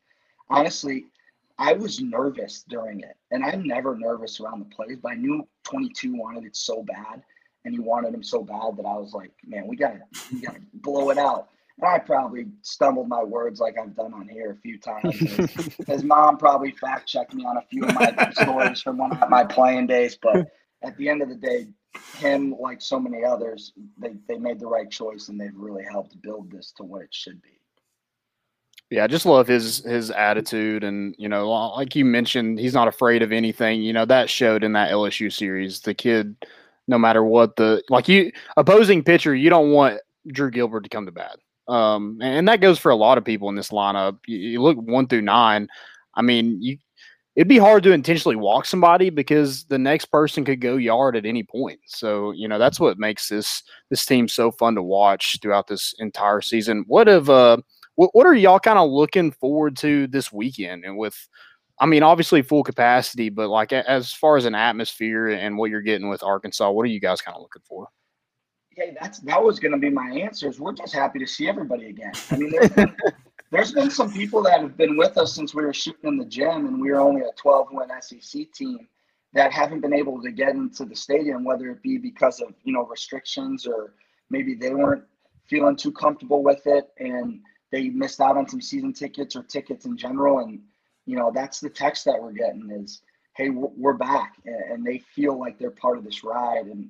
honestly, 0.49 1.05
I 1.61 1.73
was 1.73 2.01
nervous 2.01 2.63
during 2.67 3.01
it, 3.01 3.15
and 3.29 3.43
I'm 3.43 3.67
never 3.67 3.95
nervous 3.95 4.39
around 4.39 4.61
the 4.61 4.75
plays, 4.75 4.97
but 5.01 5.11
I 5.11 5.15
knew 5.15 5.47
22 5.63 6.15
wanted 6.15 6.45
it 6.45 6.55
so 6.55 6.81
bad, 6.81 7.21
and 7.65 7.73
he 7.75 7.79
wanted 7.79 8.15
him 8.15 8.23
so 8.23 8.41
bad 8.41 8.77
that 8.77 8.85
I 8.87 8.97
was 8.97 9.13
like, 9.13 9.31
man, 9.45 9.67
we 9.67 9.75
gotta, 9.75 9.99
we 10.33 10.41
gotta 10.41 10.61
blow 10.73 11.11
it 11.11 11.19
out. 11.19 11.50
And 11.77 11.87
I 11.87 11.99
probably 11.99 12.47
stumbled 12.61 13.07
my 13.07 13.23
words 13.23 13.59
like 13.59 13.75
I've 13.77 13.95
done 13.95 14.13
on 14.13 14.27
here 14.27 14.51
a 14.51 14.55
few 14.57 14.77
times. 14.77 15.17
His, 15.19 15.75
his 15.87 16.03
mom 16.03 16.37
probably 16.37 16.71
fact 16.71 17.07
checked 17.07 17.33
me 17.33 17.43
on 17.45 17.57
a 17.57 17.61
few 17.61 17.83
of 17.83 17.95
my 17.95 18.31
stories 18.41 18.81
from 18.81 18.97
one 18.97 19.11
of 19.11 19.29
my 19.29 19.43
playing 19.43 19.87
days, 19.87 20.17
but 20.21 20.47
at 20.83 20.97
the 20.97 21.09
end 21.09 21.21
of 21.21 21.29
the 21.29 21.35
day, 21.35 21.67
him 22.17 22.55
like 22.59 22.81
so 22.81 22.99
many 22.99 23.23
others, 23.23 23.73
they 23.97 24.15
they 24.27 24.37
made 24.37 24.59
the 24.59 24.67
right 24.67 24.89
choice, 24.89 25.29
and 25.29 25.39
they've 25.39 25.55
really 25.55 25.83
helped 25.83 26.21
build 26.21 26.51
this 26.51 26.71
to 26.77 26.83
what 26.83 27.01
it 27.01 27.13
should 27.13 27.41
be. 27.41 27.59
Yeah, 28.89 29.05
I 29.05 29.07
just 29.07 29.25
love 29.25 29.47
his 29.47 29.79
his 29.79 30.11
attitude, 30.11 30.83
and 30.83 31.15
you 31.17 31.29
know, 31.29 31.49
like 31.49 31.95
you 31.95 32.05
mentioned, 32.05 32.59
he's 32.59 32.73
not 32.73 32.87
afraid 32.87 33.21
of 33.21 33.31
anything. 33.31 33.81
You 33.81 33.93
know, 33.93 34.05
that 34.05 34.29
showed 34.29 34.63
in 34.63 34.73
that 34.73 34.91
LSU 34.91 35.31
series. 35.31 35.81
The 35.81 35.93
kid, 35.93 36.35
no 36.87 36.97
matter 36.97 37.23
what 37.23 37.55
the 37.55 37.83
like, 37.89 38.07
you 38.07 38.31
opposing 38.57 39.03
pitcher, 39.03 39.33
you 39.33 39.49
don't 39.49 39.71
want 39.71 39.99
Drew 40.27 40.51
Gilbert 40.51 40.83
to 40.83 40.89
come 40.89 41.05
to 41.05 41.11
bat. 41.11 41.37
Um, 41.71 42.17
and 42.21 42.47
that 42.47 42.61
goes 42.61 42.79
for 42.79 42.91
a 42.91 42.95
lot 42.95 43.17
of 43.17 43.25
people 43.25 43.49
in 43.49 43.55
this 43.55 43.69
lineup. 43.69 44.17
You, 44.27 44.37
you 44.37 44.61
look 44.61 44.77
one 44.77 45.07
through 45.07 45.21
nine. 45.21 45.67
I 46.15 46.21
mean, 46.21 46.61
you 46.61 46.77
it'd 47.35 47.47
be 47.47 47.57
hard 47.57 47.81
to 47.83 47.93
intentionally 47.93 48.35
walk 48.35 48.65
somebody 48.65 49.09
because 49.09 49.63
the 49.65 49.77
next 49.77 50.05
person 50.05 50.43
could 50.43 50.59
go 50.59 50.75
yard 50.75 51.15
at 51.15 51.25
any 51.25 51.43
point. 51.43 51.79
So 51.85 52.31
you 52.31 52.47
know 52.47 52.59
that's 52.59 52.79
what 52.79 52.99
makes 52.99 53.29
this 53.29 53.63
this 53.89 54.05
team 54.05 54.27
so 54.27 54.51
fun 54.51 54.75
to 54.75 54.83
watch 54.83 55.39
throughout 55.41 55.67
this 55.67 55.93
entire 55.99 56.41
season. 56.41 56.83
What 56.87 57.07
have 57.07 57.29
uh 57.29 57.57
what, 57.95 58.13
what 58.13 58.27
are 58.27 58.33
y'all 58.33 58.59
kind 58.59 58.79
of 58.79 58.89
looking 58.89 59.31
forward 59.31 59.77
to 59.77 60.07
this 60.07 60.31
weekend 60.31 60.83
and 60.85 60.97
with 60.97 61.27
I 61.79 61.85
mean 61.85 62.03
obviously 62.03 62.41
full 62.41 62.63
capacity 62.63 63.29
but 63.29 63.49
like 63.49 63.73
as 63.73 64.13
far 64.13 64.37
as 64.37 64.45
an 64.45 64.55
atmosphere 64.55 65.29
and 65.29 65.57
what 65.57 65.69
you're 65.69 65.81
getting 65.81 66.09
with 66.09 66.23
Arkansas 66.23 66.69
what 66.71 66.83
are 66.83 66.89
you 66.89 66.99
guys 66.99 67.21
kind 67.21 67.35
of 67.35 67.41
looking 67.41 67.63
for 67.65 67.87
Hey, 68.75 68.95
that's 68.99 69.19
that 69.19 69.43
was 69.43 69.59
going 69.59 69.73
to 69.73 69.77
be 69.77 69.89
my 69.89 70.09
answers. 70.09 70.59
We're 70.59 70.73
just 70.73 70.93
happy 70.93 71.19
to 71.19 71.27
see 71.27 71.49
everybody 71.49 71.87
again. 71.87 72.13
I 72.29 72.37
mean, 72.37 72.51
there's 72.51 72.69
been, 72.69 72.95
there's 73.51 73.73
been 73.73 73.91
some 73.91 74.11
people 74.13 74.41
that 74.43 74.61
have 74.61 74.77
been 74.77 74.95
with 74.95 75.17
us 75.17 75.35
since 75.35 75.53
we 75.53 75.63
were 75.63 75.73
shooting 75.73 76.09
in 76.09 76.17
the 76.17 76.25
gym, 76.25 76.67
and 76.67 76.79
we 76.79 76.89
were 76.89 77.01
only 77.01 77.21
a 77.21 77.31
12 77.35 77.67
win 77.71 77.89
SEC 78.01 78.51
team 78.53 78.87
that 79.33 79.51
haven't 79.51 79.81
been 79.81 79.93
able 79.93 80.21
to 80.21 80.31
get 80.31 80.55
into 80.55 80.85
the 80.85 80.95
stadium, 80.95 81.43
whether 81.43 81.69
it 81.69 81.81
be 81.81 81.97
because 81.97 82.39
of 82.39 82.53
you 82.63 82.71
know 82.71 82.85
restrictions 82.85 83.67
or 83.67 83.93
maybe 84.29 84.55
they 84.55 84.73
weren't 84.73 85.03
feeling 85.47 85.75
too 85.75 85.91
comfortable 85.91 86.41
with 86.41 86.65
it, 86.65 86.89
and 86.97 87.41
they 87.73 87.89
missed 87.89 88.21
out 88.21 88.37
on 88.37 88.47
some 88.47 88.61
season 88.61 88.93
tickets 88.93 89.35
or 89.35 89.43
tickets 89.43 89.85
in 89.85 89.97
general. 89.97 90.39
And 90.39 90.61
you 91.05 91.17
know, 91.17 91.29
that's 91.33 91.59
the 91.59 91.69
text 91.69 92.05
that 92.05 92.21
we're 92.21 92.31
getting 92.31 92.71
is, 92.71 93.01
"Hey, 93.35 93.49
we're, 93.49 93.93
back," 93.93 94.37
and 94.45 94.85
they 94.85 94.99
feel 94.99 95.37
like 95.37 95.59
they're 95.59 95.71
part 95.71 95.97
of 95.97 96.05
this 96.05 96.23
ride 96.23 96.67
and 96.67 96.89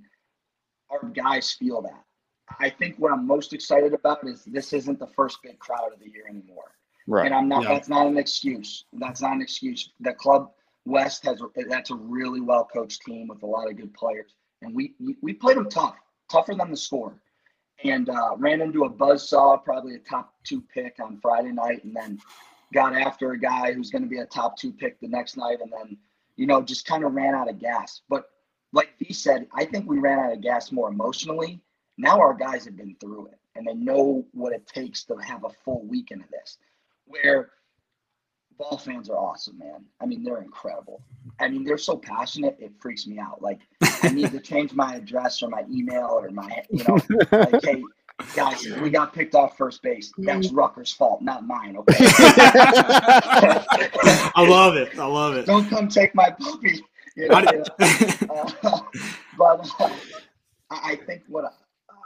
our 0.91 1.07
guys 1.09 1.51
feel 1.51 1.81
that. 1.81 2.03
I 2.59 2.69
think 2.69 2.97
what 2.97 3.11
I'm 3.11 3.25
most 3.25 3.53
excited 3.53 3.93
about 3.93 4.27
is 4.27 4.43
this 4.45 4.73
isn't 4.73 4.99
the 4.99 5.07
first 5.07 5.41
big 5.41 5.59
crowd 5.59 5.93
of 5.93 5.99
the 5.99 6.09
year 6.09 6.25
anymore. 6.29 6.71
Right. 7.07 7.25
And 7.25 7.33
I'm 7.33 7.47
not. 7.47 7.63
Yeah. 7.63 7.73
That's 7.73 7.89
not 7.89 8.07
an 8.07 8.17
excuse. 8.17 8.85
That's 8.93 9.21
not 9.21 9.33
an 9.33 9.41
excuse. 9.41 9.91
The 9.99 10.13
club 10.13 10.51
West 10.85 11.25
has. 11.25 11.41
That's 11.69 11.91
a 11.91 11.95
really 11.95 12.41
well 12.41 12.67
coached 12.71 13.01
team 13.03 13.27
with 13.27 13.43
a 13.43 13.45
lot 13.45 13.69
of 13.69 13.77
good 13.77 13.93
players, 13.93 14.33
and 14.61 14.75
we 14.75 14.93
we, 14.99 15.15
we 15.21 15.33
played 15.33 15.57
them 15.57 15.69
tough, 15.69 15.95
tougher 16.29 16.53
than 16.53 16.69
the 16.69 16.77
score, 16.77 17.13
and 17.83 18.09
uh, 18.09 18.35
ran 18.37 18.61
into 18.61 18.83
a 18.83 18.89
buzzsaw, 18.89 19.63
probably 19.63 19.95
a 19.95 19.99
top 19.99 20.33
two 20.43 20.61
pick 20.73 20.97
on 21.01 21.19
Friday 21.21 21.51
night, 21.51 21.83
and 21.83 21.95
then 21.95 22.19
got 22.73 22.95
after 22.95 23.31
a 23.31 23.39
guy 23.39 23.73
who's 23.73 23.89
going 23.89 24.03
to 24.03 24.09
be 24.09 24.19
a 24.19 24.25
top 24.25 24.57
two 24.57 24.71
pick 24.71 24.99
the 24.99 25.07
next 25.07 25.37
night, 25.37 25.59
and 25.61 25.71
then 25.71 25.97
you 26.35 26.45
know 26.45 26.61
just 26.61 26.85
kind 26.85 27.03
of 27.03 27.13
ran 27.13 27.33
out 27.33 27.49
of 27.49 27.59
gas. 27.59 28.01
But 28.09 28.25
like 28.73 28.97
V 28.99 29.13
said, 29.13 29.47
I 29.53 29.65
think 29.65 29.89
we 29.89 29.99
ran 29.99 30.19
out 30.19 30.33
of 30.33 30.41
gas 30.41 30.71
more 30.71 30.89
emotionally. 30.89 31.61
Now 31.97 32.19
our 32.19 32.33
guys 32.33 32.65
have 32.65 32.77
been 32.77 32.95
through 32.99 33.27
it 33.27 33.39
and 33.55 33.67
they 33.67 33.73
know 33.73 34.25
what 34.31 34.53
it 34.53 34.65
takes 34.67 35.03
to 35.05 35.15
have 35.17 35.43
a 35.43 35.49
full 35.63 35.85
weekend 35.85 36.23
of 36.23 36.29
this. 36.29 36.57
Where 37.05 37.51
ball 38.57 38.77
fans 38.77 39.09
are 39.09 39.17
awesome, 39.17 39.57
man. 39.57 39.83
I 39.99 40.05
mean, 40.05 40.23
they're 40.23 40.41
incredible. 40.41 41.01
I 41.39 41.49
mean, 41.49 41.63
they're 41.63 41.77
so 41.77 41.97
passionate, 41.97 42.57
it 42.59 42.71
freaks 42.79 43.07
me 43.07 43.19
out. 43.19 43.41
Like, 43.41 43.59
I 44.03 44.09
need 44.09 44.31
to 44.31 44.39
change 44.39 44.73
my 44.73 44.95
address 44.95 45.41
or 45.41 45.49
my 45.49 45.65
email 45.69 46.07
or 46.11 46.29
my, 46.29 46.63
you 46.69 46.83
know, 46.87 46.97
like, 47.31 47.63
hey, 47.63 47.83
guys, 48.35 48.65
we 48.81 48.89
got 48.89 49.13
picked 49.13 49.35
off 49.35 49.57
first 49.57 49.81
base. 49.81 50.13
That's 50.17 50.47
mm-hmm. 50.47 50.55
Rucker's 50.55 50.91
fault, 50.93 51.21
not 51.21 51.45
mine. 51.45 51.75
Okay. 51.77 51.95
I 54.35 54.45
love 54.47 54.75
it. 54.75 54.97
I 54.97 55.05
love 55.05 55.35
it. 55.35 55.45
Don't 55.45 55.67
come 55.69 55.87
take 55.87 56.13
my 56.15 56.29
puppy. 56.29 56.81
You 57.15 57.29
know, 57.29 57.39
you 57.51 57.63
know. 58.27 58.53
Uh, 58.63 58.81
but 59.37 59.67
uh, 59.79 59.89
I 60.69 60.95
think 61.05 61.23
what 61.27 61.53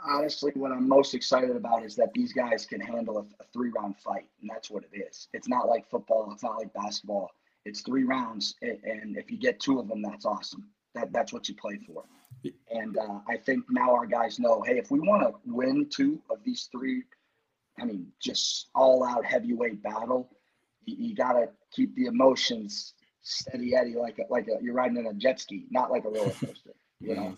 honestly 0.06 0.52
what 0.54 0.72
I'm 0.72 0.88
most 0.88 1.14
excited 1.14 1.56
about 1.56 1.84
is 1.84 1.96
that 1.96 2.12
these 2.14 2.32
guys 2.32 2.66
can 2.66 2.80
handle 2.80 3.18
a, 3.18 3.22
a 3.42 3.46
three 3.52 3.70
round 3.70 3.96
fight, 3.98 4.26
and 4.40 4.50
that's 4.50 4.70
what 4.70 4.84
it 4.92 4.96
is. 4.98 5.28
It's 5.32 5.48
not 5.48 5.68
like 5.68 5.88
football. 5.90 6.30
It's 6.32 6.42
not 6.42 6.58
like 6.58 6.72
basketball. 6.74 7.30
It's 7.64 7.80
three 7.82 8.04
rounds, 8.04 8.56
a- 8.62 8.80
and 8.84 9.16
if 9.16 9.30
you 9.30 9.38
get 9.38 9.60
two 9.60 9.78
of 9.80 9.88
them, 9.88 10.02
that's 10.02 10.26
awesome. 10.26 10.68
That 10.94 11.12
that's 11.12 11.32
what 11.32 11.48
you 11.48 11.54
play 11.54 11.78
for. 11.86 12.04
And 12.70 12.96
uh, 12.96 13.20
I 13.28 13.36
think 13.38 13.64
now 13.70 13.92
our 13.94 14.06
guys 14.06 14.38
know, 14.38 14.62
hey, 14.62 14.78
if 14.78 14.90
we 14.90 15.00
want 15.00 15.22
to 15.22 15.34
win 15.52 15.88
two 15.90 16.20
of 16.30 16.38
these 16.44 16.68
three, 16.70 17.02
I 17.80 17.84
mean, 17.84 18.12
just 18.20 18.68
all 18.74 19.04
out 19.04 19.24
heavyweight 19.24 19.82
battle, 19.82 20.30
you, 20.84 20.96
you 21.08 21.14
got 21.14 21.32
to 21.32 21.48
keep 21.72 21.94
the 21.96 22.06
emotions 22.06 22.94
steady 23.26 23.74
Eddie 23.74 23.96
like 23.96 24.18
a, 24.18 24.32
like 24.32 24.46
a, 24.48 24.62
you're 24.62 24.74
riding 24.74 24.96
in 24.96 25.06
a 25.06 25.14
jet 25.14 25.40
ski, 25.40 25.66
not 25.70 25.90
like 25.90 26.04
a 26.04 26.08
roller 26.08 26.30
coaster. 26.40 26.70
You 27.00 27.16
know. 27.16 27.36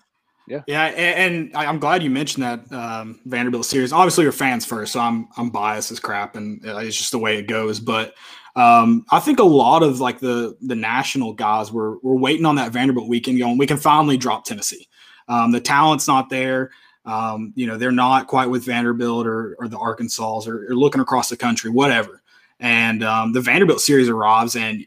Yeah, 0.66 0.86
and, 0.86 1.34
and 1.34 1.56
I- 1.56 1.66
I'm 1.66 1.78
glad 1.78 2.02
you 2.02 2.08
mentioned 2.10 2.42
that 2.42 2.72
um, 2.72 3.20
Vanderbilt 3.26 3.66
series. 3.66 3.92
Obviously, 3.92 4.22
you're 4.22 4.32
fans 4.32 4.64
first, 4.64 4.92
so 4.92 5.00
I'm 5.00 5.28
I'm 5.36 5.50
biased 5.50 5.92
as 5.92 6.00
crap, 6.00 6.36
and 6.36 6.64
uh, 6.66 6.78
it's 6.78 6.96
just 6.96 7.10
the 7.10 7.18
way 7.18 7.38
it 7.38 7.48
goes. 7.48 7.80
But 7.80 8.14
um, 8.56 9.04
I 9.10 9.20
think 9.20 9.40
a 9.40 9.44
lot 9.44 9.82
of 9.82 10.00
like 10.00 10.20
the 10.20 10.56
the 10.62 10.74
national 10.74 11.34
guys 11.34 11.70
were 11.70 11.98
were 11.98 12.16
waiting 12.16 12.46
on 12.46 12.54
that 12.56 12.72
Vanderbilt 12.72 13.08
weekend, 13.08 13.38
going, 13.38 13.58
we 13.58 13.66
can 13.66 13.76
finally 13.76 14.16
drop 14.16 14.44
Tennessee. 14.44 14.88
Um, 15.28 15.52
the 15.52 15.60
talent's 15.60 16.08
not 16.08 16.30
there. 16.30 16.70
Um, 17.04 17.52
you 17.54 17.66
know, 17.66 17.76
they're 17.76 17.92
not 17.92 18.26
quite 18.26 18.48
with 18.48 18.64
Vanderbilt 18.64 19.26
or 19.26 19.54
or 19.58 19.68
the 19.68 19.78
Arkansas 19.78 20.42
or, 20.46 20.66
or 20.70 20.74
looking 20.76 21.02
across 21.02 21.28
the 21.28 21.36
country, 21.36 21.70
whatever. 21.70 22.22
And 22.58 23.04
um, 23.04 23.32
the 23.32 23.40
Vanderbilt 23.42 23.80
series 23.82 24.08
arrives, 24.08 24.56
and 24.56 24.86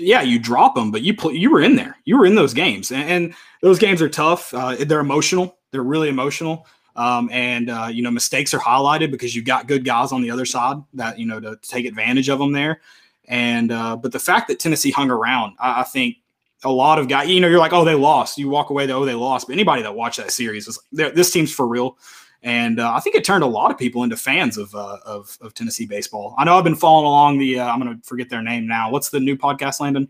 yeah, 0.00 0.22
you 0.22 0.38
drop 0.38 0.74
them, 0.74 0.90
but 0.90 1.02
you 1.02 1.14
you 1.32 1.50
were 1.50 1.60
in 1.60 1.76
there. 1.76 1.96
You 2.04 2.18
were 2.18 2.26
in 2.26 2.34
those 2.34 2.54
games, 2.54 2.90
and, 2.90 3.08
and 3.08 3.34
those 3.62 3.78
games 3.78 4.00
are 4.02 4.08
tough. 4.08 4.52
Uh, 4.54 4.76
they're 4.84 5.00
emotional. 5.00 5.58
They're 5.70 5.82
really 5.82 6.08
emotional. 6.08 6.66
Um, 6.96 7.30
and 7.32 7.70
uh, 7.70 7.88
you 7.92 8.02
know, 8.02 8.10
mistakes 8.10 8.52
are 8.52 8.58
highlighted 8.58 9.10
because 9.10 9.34
you've 9.34 9.44
got 9.44 9.68
good 9.68 9.84
guys 9.84 10.12
on 10.12 10.22
the 10.22 10.30
other 10.30 10.44
side 10.44 10.78
that 10.94 11.18
you 11.18 11.26
know 11.26 11.40
to, 11.40 11.56
take 11.62 11.86
advantage 11.86 12.28
of 12.28 12.38
them 12.38 12.52
there. 12.52 12.80
And 13.28 13.70
uh, 13.70 13.96
but 13.96 14.12
the 14.12 14.18
fact 14.18 14.48
that 14.48 14.58
Tennessee 14.58 14.90
hung 14.90 15.10
around, 15.10 15.56
I, 15.60 15.80
I 15.80 15.84
think 15.84 16.16
a 16.64 16.70
lot 16.70 16.98
of 16.98 17.08
guys, 17.08 17.28
you 17.28 17.40
know, 17.40 17.48
you're 17.48 17.58
like, 17.58 17.72
oh, 17.72 17.84
they 17.84 17.94
lost. 17.94 18.38
You 18.38 18.48
walk 18.48 18.70
away, 18.70 18.90
oh, 18.90 19.04
they 19.04 19.14
lost. 19.14 19.46
But 19.46 19.54
anybody 19.54 19.82
that 19.82 19.94
watched 19.94 20.18
that 20.18 20.30
series 20.32 20.68
is 20.68 20.78
they're- 20.92 21.10
this 21.10 21.30
team's 21.30 21.52
for 21.52 21.66
real. 21.66 21.96
And 22.42 22.80
uh, 22.80 22.92
I 22.94 23.00
think 23.00 23.16
it 23.16 23.24
turned 23.24 23.44
a 23.44 23.46
lot 23.46 23.70
of 23.70 23.76
people 23.76 24.02
into 24.02 24.16
fans 24.16 24.56
of, 24.56 24.74
uh, 24.74 24.96
of 25.04 25.36
of 25.42 25.52
Tennessee 25.52 25.84
baseball. 25.86 26.34
I 26.38 26.44
know 26.44 26.56
I've 26.56 26.64
been 26.64 26.74
following 26.74 27.06
along 27.06 27.38
the. 27.38 27.60
Uh, 27.60 27.66
I'm 27.70 27.80
going 27.80 27.94
to 28.00 28.02
forget 28.06 28.30
their 28.30 28.42
name 28.42 28.66
now. 28.66 28.90
What's 28.90 29.10
the 29.10 29.20
new 29.20 29.36
podcast, 29.36 29.80
Landon? 29.80 30.08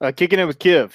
Uh, 0.00 0.12
kicking 0.12 0.38
it 0.38 0.46
with 0.46 0.58
Kiv. 0.58 0.92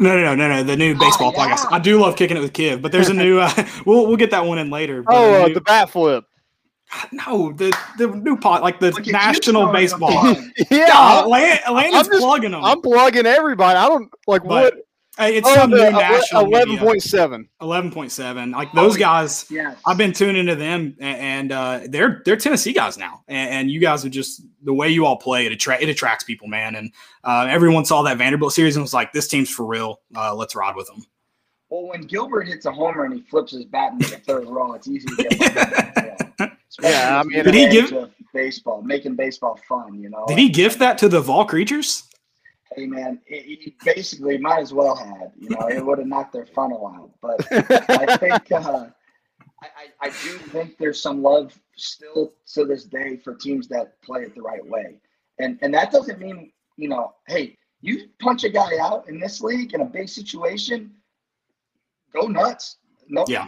No, 0.00 0.16
no, 0.16 0.22
no, 0.22 0.34
no, 0.34 0.48
no. 0.48 0.62
The 0.64 0.76
new 0.76 0.98
baseball 0.98 1.32
yeah. 1.36 1.54
podcast. 1.54 1.68
I 1.72 1.78
do 1.78 2.00
love 2.00 2.16
kicking 2.16 2.36
it 2.36 2.40
with 2.40 2.52
Kiv, 2.52 2.82
but 2.82 2.90
there's 2.92 3.08
a 3.10 3.14
new. 3.14 3.38
Uh, 3.38 3.52
we'll 3.86 4.06
we'll 4.08 4.16
get 4.16 4.30
that 4.32 4.44
one 4.44 4.58
in 4.58 4.70
later. 4.70 5.04
Oh, 5.06 5.34
a 5.34 5.42
uh, 5.42 5.46
new- 5.48 5.54
the 5.54 5.60
bat 5.60 5.90
flip. 5.90 6.24
no, 7.12 7.52
the 7.52 7.76
the 7.98 8.08
new 8.08 8.36
pod, 8.36 8.62
like 8.62 8.80
the 8.80 8.90
Look 8.90 9.06
national 9.06 9.62
throwing 9.62 9.66
the 9.74 9.78
baseball. 9.78 10.10
plug. 10.10 10.36
Yeah, 10.70 11.26
Yeah, 11.28 11.60
I'm, 11.66 11.74
Landon's 11.74 12.08
just- 12.08 12.20
plugging 12.20 12.52
them. 12.52 12.64
I'm 12.64 12.80
plugging 12.80 13.26
everybody. 13.26 13.76
I 13.78 13.86
don't 13.88 14.10
like 14.26 14.42
But 14.42 14.74
what. 14.74 14.74
Hey, 15.18 15.36
it's 15.36 15.48
Oh, 15.48 15.54
some 15.54 15.70
new 15.70 15.78
the 15.78 15.90
national 15.90 16.44
eleven 16.46 16.78
point 16.78 17.02
seven. 17.02 17.48
eleven 17.60 17.90
point 17.90 18.12
seven. 18.12 18.52
Like 18.52 18.68
Oh, 18.72 18.82
those 18.84 18.94
yeah. 18.96 19.00
guys, 19.06 19.46
Yes. 19.50 19.76
I've 19.84 19.98
been 19.98 20.12
tuning 20.12 20.46
to 20.46 20.54
them, 20.54 20.96
a- 21.00 21.02
and 21.04 21.50
uh, 21.50 21.80
they're 21.88 22.22
they're 22.24 22.36
Tennessee 22.36 22.72
guys 22.72 22.96
now, 22.96 23.24
and, 23.26 23.50
and 23.50 23.70
you 23.70 23.80
guys 23.80 24.04
are 24.04 24.08
just 24.10 24.42
the 24.62 24.72
way 24.72 24.88
you 24.90 25.04
all 25.06 25.16
play. 25.16 25.44
It 25.46 25.52
attract 25.52 25.82
it 25.82 25.88
attracts 25.88 26.22
people, 26.24 26.46
man. 26.46 26.76
And 26.76 26.92
uh, 27.24 27.46
everyone 27.50 27.84
saw 27.84 28.02
that 28.02 28.16
Vanderbilt 28.16 28.52
series 28.52 28.76
and 28.76 28.82
was 28.82 28.94
like, 28.94 29.12
"This 29.12 29.26
team's 29.26 29.50
for 29.50 29.66
real. 29.66 30.00
Uh, 30.14 30.34
let's 30.34 30.54
ride 30.54 30.76
with 30.76 30.86
them." 30.86 31.04
Well, 31.68 31.88
when 31.88 32.02
Gilbert 32.02 32.46
hits 32.46 32.64
a 32.66 32.72
homer 32.72 33.04
and 33.04 33.12
he 33.14 33.20
flips 33.22 33.52
his 33.52 33.64
bat 33.64 33.92
into 33.92 34.08
the 34.10 34.16
third 34.18 34.46
row, 34.48 34.72
it's 34.74 34.86
easy 34.88 35.06
to 35.06 35.16
get 35.24 35.38
yeah. 36.38 36.50
Yeah, 36.80 37.18
I 37.20 37.24
mean, 37.24 37.42
Did 37.44 37.54
he 37.54 37.68
give- 37.68 38.10
baseball, 38.32 38.82
making 38.82 39.16
baseball 39.16 39.58
fun? 39.68 40.00
You 40.00 40.10
know. 40.10 40.24
Did 40.28 40.38
he 40.38 40.48
gift 40.48 40.78
that 40.78 40.96
to 40.98 41.08
the 41.08 41.20
Vol 41.20 41.44
creatures? 41.44 42.04
Hey 42.74 42.86
man, 42.86 43.20
he 43.26 43.74
basically 43.84 44.38
might 44.38 44.60
as 44.60 44.72
well 44.72 44.94
have. 44.94 45.32
You 45.38 45.50
know, 45.50 45.68
it 45.68 45.84
would 45.84 45.98
have 45.98 46.06
knocked 46.06 46.32
their 46.32 46.46
funnel 46.46 46.86
out. 46.86 47.10
But 47.20 47.46
I 47.90 48.16
think 48.18 48.52
uh, 48.52 48.86
I, 49.62 49.66
I 49.66 49.88
I 50.00 50.08
do 50.08 50.38
think 50.38 50.76
there's 50.78 51.00
some 51.00 51.22
love 51.22 51.58
still 51.76 52.34
to 52.54 52.64
this 52.64 52.84
day 52.84 53.16
for 53.16 53.34
teams 53.34 53.68
that 53.68 54.00
play 54.02 54.22
it 54.22 54.34
the 54.34 54.42
right 54.42 54.64
way, 54.66 55.00
and 55.38 55.58
and 55.62 55.72
that 55.74 55.90
doesn't 55.90 56.18
mean 56.20 56.52
you 56.76 56.88
know, 56.88 57.14
hey, 57.26 57.56
you 57.80 58.08
punch 58.20 58.44
a 58.44 58.48
guy 58.48 58.78
out 58.80 59.08
in 59.08 59.18
this 59.18 59.40
league 59.40 59.74
in 59.74 59.80
a 59.80 59.84
big 59.84 60.08
situation, 60.08 60.92
go 62.12 62.26
nuts. 62.26 62.76
No, 63.08 63.24
Yeah. 63.28 63.46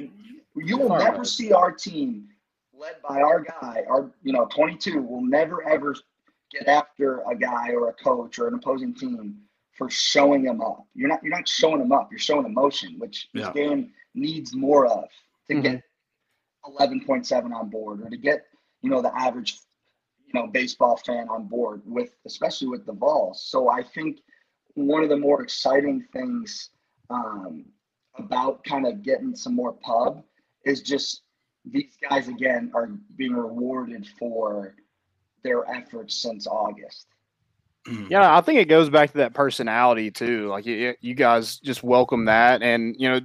you 0.57 0.79
will 0.79 0.89
never 0.99 1.25
see 1.25 1.53
our 1.53 1.71
team 1.71 2.29
led 2.73 2.97
by 3.07 3.21
our 3.21 3.41
guy, 3.41 3.85
our 3.89 4.11
you 4.23 4.33
know 4.33 4.47
22 4.47 5.03
will 5.03 5.23
never 5.23 5.63
ever 5.69 5.95
get 6.51 6.67
after 6.69 7.21
a 7.31 7.35
guy 7.37 7.71
or 7.73 7.89
a 7.89 7.93
coach 7.95 8.39
or 8.39 8.49
an 8.49 8.55
opposing 8.55 8.95
team 8.95 9.37
for 9.73 9.89
showing 9.91 10.43
them 10.43 10.61
up. 10.61 10.87
You're 10.95 11.09
not 11.09 11.23
you're 11.23 11.35
not 11.35 11.49
showing 11.49 11.79
them 11.79 11.93
up. 11.93 12.11
You're 12.11 12.19
showing 12.19 12.45
emotion, 12.47 12.99
which 12.99 13.29
Yeah. 13.33 13.45
this 13.47 13.55
game 13.55 13.93
needs 14.15 14.55
more 14.55 14.87
of 14.87 15.09
to 15.49 15.55
Mhm. 15.55 15.63
get 15.63 15.83
11.7 16.67 17.53
on 17.53 17.71
board 17.71 18.03
or 18.03 18.11
to 18.11 18.17
get 18.17 18.47
you 18.83 18.91
know 18.91 19.01
the 19.01 19.15
average 19.17 19.59
you 20.27 20.33
know 20.35 20.47
baseball 20.47 20.97
fan 20.97 21.29
on 21.29 21.47
board 21.47 21.83
with 21.87 22.15
especially 22.27 22.69
with 22.69 22.85
the 22.87 22.93
Vols. 22.93 23.43
So 23.45 23.69
I 23.71 23.83
think 23.83 24.21
one 24.75 25.03
of 25.03 25.09
the 25.09 25.17
more 25.17 25.43
exciting 25.43 26.03
things 26.13 26.71
um, 27.11 27.65
about 28.17 28.63
kind 28.65 28.87
of 28.87 29.03
getting 29.03 29.35
some 29.35 29.55
more 29.55 29.73
pub 29.73 30.25
is 30.65 30.83
just 30.83 31.23
these 31.65 31.97
guys 32.09 32.29
again 32.29 32.71
are 32.75 32.87
being 33.17 33.33
rewarded 33.35 34.07
for 34.19 34.77
their 35.43 35.69
efforts 35.71 36.15
since 36.17 36.47
August. 36.47 37.07
Mm-hmm. 37.87 38.11
Yeah, 38.11 38.37
I 38.37 38.41
think 38.43 38.59
it 38.61 38.67
goes 38.69 38.91
back 38.91 39.11
to 39.13 39.19
that 39.19 39.35
personality 39.35 40.11
too. 40.11 40.49
Like 40.49 40.67
you, 40.67 40.95
you 41.01 41.15
guys 41.15 41.59
just 41.59 41.83
welcome 41.83 42.27
that, 42.27 42.63
and 42.63 42.95
you 42.99 43.09
know, 43.09 43.21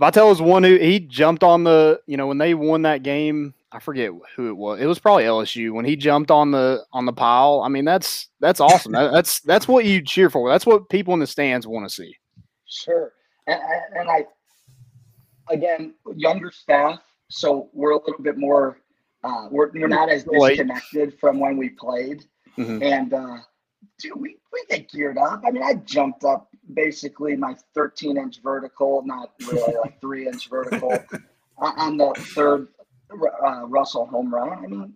Vitello 0.00 0.32
is 0.32 0.40
one 0.40 0.62
who 0.62 0.76
he 0.76 0.98
jumped 1.00 1.44
on 1.44 1.64
the. 1.64 2.00
You 2.06 2.16
know, 2.16 2.26
when 2.26 2.38
they 2.38 2.54
won 2.54 2.82
that 2.82 3.02
game, 3.02 3.52
I 3.70 3.78
forget 3.78 4.12
who 4.34 4.48
it 4.48 4.56
was. 4.56 4.80
It 4.80 4.86
was 4.86 4.98
probably 4.98 5.24
LSU 5.24 5.72
when 5.72 5.84
he 5.84 5.94
jumped 5.94 6.30
on 6.30 6.50
the 6.52 6.84
on 6.94 7.04
the 7.04 7.12
pile. 7.12 7.60
I 7.62 7.68
mean, 7.68 7.84
that's 7.84 8.28
that's 8.40 8.60
awesome. 8.60 8.92
That, 8.92 9.12
that's 9.12 9.40
that's 9.40 9.68
what 9.68 9.84
you 9.84 10.00
cheer 10.02 10.30
for. 10.30 10.48
That's 10.48 10.64
what 10.64 10.88
people 10.88 11.12
in 11.12 11.20
the 11.20 11.26
stands 11.26 11.66
want 11.66 11.86
to 11.86 11.94
see. 11.94 12.16
Sure, 12.66 13.12
and, 13.46 13.60
and- 13.60 14.00
and 14.00 14.10
I 14.10 14.24
again 15.50 15.94
younger 16.16 16.50
staff, 16.50 17.00
so 17.28 17.68
we're 17.74 17.90
a 17.90 17.96
little 17.98 18.22
bit 18.22 18.38
more. 18.38 18.78
Uh, 19.22 19.48
we're, 19.50 19.70
we're 19.74 19.88
not 19.88 20.08
as 20.08 20.24
disconnected 20.24 21.18
from 21.20 21.38
when 21.38 21.56
we 21.56 21.68
played, 21.70 22.24
Mhm. 22.56 22.82
and 22.82 23.12
uh, 23.14 23.36
dude, 23.98 24.12
we 24.16 24.36
we 24.52 24.64
get 24.68 24.90
geared 24.90 25.18
up. 25.18 25.42
I 25.46 25.50
mean, 25.50 25.62
I 25.62 25.74
jumped 25.74 26.24
up 26.24 26.48
basically 26.74 27.36
my 27.36 27.54
13 27.74 28.16
inch 28.16 28.40
vertical, 28.42 29.02
not 29.04 29.32
really 29.48 29.74
like 29.84 30.00
three 30.00 30.26
inch 30.26 30.48
vertical, 30.48 30.92
on 31.58 31.78
on 31.78 31.96
the 31.98 32.12
third 32.34 32.68
uh, 33.44 33.66
Russell 33.66 34.06
home 34.06 34.34
run. 34.34 34.50
I 34.64 34.66
mean, 34.66 34.94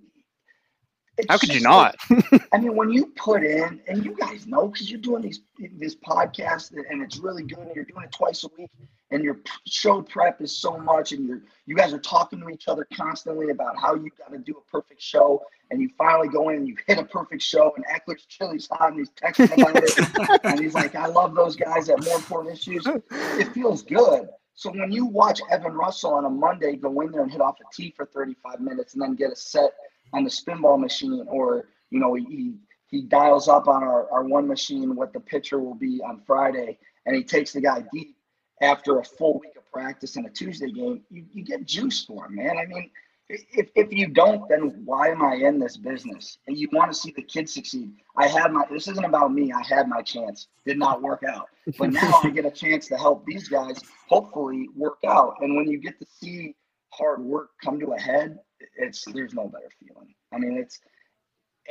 it's 1.18 1.26
How 1.28 1.38
could 1.38 1.48
you 1.50 1.60
just 1.60 1.66
like- 1.66 1.94
not? 2.32 2.42
I 2.52 2.58
mean, 2.58 2.76
when 2.76 2.90
you 2.90 3.06
put 3.16 3.44
in, 3.44 3.80
and 3.88 4.04
you 4.04 4.14
guys 4.16 4.46
know, 4.46 4.68
because 4.68 4.90
you're 4.90 5.00
doing 5.00 5.22
these 5.22 5.40
this 5.78 5.94
podcast, 5.94 6.72
and 6.90 7.02
it's 7.02 7.18
really 7.18 7.42
good, 7.42 7.58
and 7.58 7.74
you're 7.74 7.84
doing 7.84 8.04
it 8.04 8.12
twice 8.12 8.44
a 8.44 8.48
week, 8.58 8.70
and 9.10 9.22
your 9.22 9.38
show 9.66 10.02
prep 10.02 10.40
is 10.40 10.56
so 10.58 10.76
much, 10.78 11.12
and 11.12 11.26
you're 11.26 11.42
you 11.66 11.74
guys 11.76 11.92
are 11.92 11.98
talking 12.00 12.40
to 12.40 12.48
each 12.48 12.68
other 12.68 12.86
constantly 12.94 13.50
about 13.50 13.78
how 13.78 13.94
you 13.94 14.10
got 14.18 14.32
to 14.32 14.38
do 14.38 14.56
a 14.56 14.70
perfect 14.70 15.00
show, 15.00 15.42
and 15.70 15.80
you 15.80 15.88
finally 15.96 16.28
go 16.28 16.48
in 16.48 16.56
and 16.56 16.68
you 16.68 16.76
hit 16.86 16.98
a 16.98 17.04
perfect 17.04 17.42
show, 17.42 17.72
and 17.76 17.84
Ekeler's 17.86 18.24
chili's 18.26 18.68
hot, 18.70 18.90
and 18.90 18.98
he's 18.98 19.10
texting 19.10 19.52
about 19.60 19.76
it, 19.76 20.40
and 20.44 20.60
he's 20.60 20.74
like, 20.74 20.94
I 20.94 21.06
love 21.06 21.34
those 21.34 21.54
guys 21.56 21.86
that 21.86 21.98
have 21.98 22.04
more 22.06 22.16
important 22.16 22.54
issues. 22.54 22.86
It 23.10 23.52
feels 23.52 23.82
good. 23.82 24.28
So 24.56 24.70
when 24.70 24.92
you 24.92 25.04
watch 25.06 25.40
Evan 25.50 25.72
Russell 25.72 26.14
on 26.14 26.24
a 26.26 26.30
Monday 26.30 26.76
go 26.76 27.00
in 27.00 27.10
there 27.10 27.22
and 27.22 27.30
hit 27.32 27.40
off 27.40 27.56
a 27.60 27.64
tee 27.74 27.92
for 27.96 28.06
35 28.06 28.60
minutes, 28.60 28.92
and 28.94 29.02
then 29.02 29.14
get 29.14 29.32
a 29.32 29.36
set 29.36 29.70
on 30.14 30.24
the 30.24 30.30
spinball 30.30 30.80
machine, 30.80 31.26
or 31.28 31.68
you 31.90 32.00
know 32.00 32.14
he 32.14 32.54
he 32.88 33.02
dials 33.02 33.48
up 33.48 33.68
on 33.68 33.82
our, 33.82 34.10
our 34.10 34.24
one 34.24 34.46
machine 34.46 34.94
what 34.94 35.12
the 35.12 35.20
pitcher 35.20 35.58
will 35.58 35.74
be 35.74 36.00
on 36.02 36.22
Friday, 36.26 36.78
and 37.06 37.16
he 37.16 37.22
takes 37.22 37.52
the 37.52 37.60
guy 37.60 37.84
deep 37.92 38.16
after 38.60 38.98
a 38.98 39.04
full 39.04 39.40
week 39.40 39.56
of 39.56 39.70
practice 39.72 40.16
in 40.16 40.26
a 40.26 40.30
Tuesday 40.30 40.70
game, 40.70 41.02
you, 41.10 41.24
you 41.32 41.44
get 41.44 41.66
juice 41.66 42.04
for 42.04 42.26
him, 42.26 42.36
man. 42.36 42.56
I 42.58 42.66
mean, 42.66 42.90
if, 43.28 43.68
if 43.74 43.92
you 43.92 44.08
don't, 44.08 44.48
then 44.48 44.82
why 44.84 45.08
am 45.08 45.22
I 45.22 45.34
in 45.34 45.58
this 45.58 45.76
business? 45.76 46.38
And 46.46 46.56
you 46.56 46.68
want 46.72 46.92
to 46.92 46.98
see 46.98 47.12
the 47.16 47.22
kids 47.22 47.54
succeed. 47.54 47.92
I 48.16 48.26
had 48.26 48.52
my, 48.52 48.64
this 48.70 48.86
isn't 48.88 49.04
about 49.04 49.32
me. 49.32 49.52
I 49.52 49.62
had 49.62 49.88
my 49.88 50.02
chance, 50.02 50.48
did 50.66 50.78
not 50.78 51.02
work 51.02 51.22
out. 51.28 51.48
But 51.78 51.92
now 51.92 52.20
I 52.22 52.30
get 52.30 52.44
a 52.44 52.50
chance 52.50 52.86
to 52.88 52.96
help 52.96 53.24
these 53.24 53.48
guys 53.48 53.80
hopefully 54.08 54.68
work 54.76 54.98
out. 55.06 55.36
And 55.40 55.56
when 55.56 55.68
you 55.70 55.78
get 55.78 55.98
to 55.98 56.06
see 56.20 56.54
hard 56.90 57.20
work 57.20 57.50
come 57.62 57.80
to 57.80 57.92
a 57.92 58.00
head, 58.00 58.38
it's, 58.76 59.04
there's 59.04 59.34
no 59.34 59.48
better 59.48 59.70
feeling. 59.78 60.14
I 60.32 60.38
mean, 60.38 60.58
it's, 60.58 60.80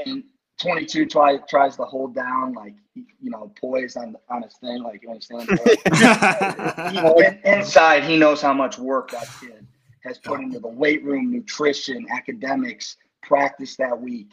and 0.05 0.23
22 0.61 1.07
try, 1.07 1.37
tries 1.49 1.75
to 1.77 1.83
hold 1.83 2.15
down, 2.15 2.53
like, 2.53 2.75
you 2.95 3.29
know, 3.29 3.51
poise 3.59 3.95
on, 3.95 4.15
on 4.29 4.43
his 4.43 4.55
thing, 4.55 4.83
like, 4.83 5.01
you 5.03 5.09
understand? 5.09 5.47
he, 7.43 7.49
inside, 7.49 8.03
he 8.03 8.17
knows 8.17 8.41
how 8.41 8.53
much 8.53 8.77
work 8.77 9.11
that 9.11 9.27
kid 9.39 9.65
has 10.03 10.19
put 10.19 10.39
into 10.41 10.59
the 10.59 10.67
weight 10.67 11.03
room, 11.03 11.31
nutrition, 11.31 12.05
academics, 12.11 12.97
practice 13.21 13.75
that 13.77 13.99
week. 13.99 14.31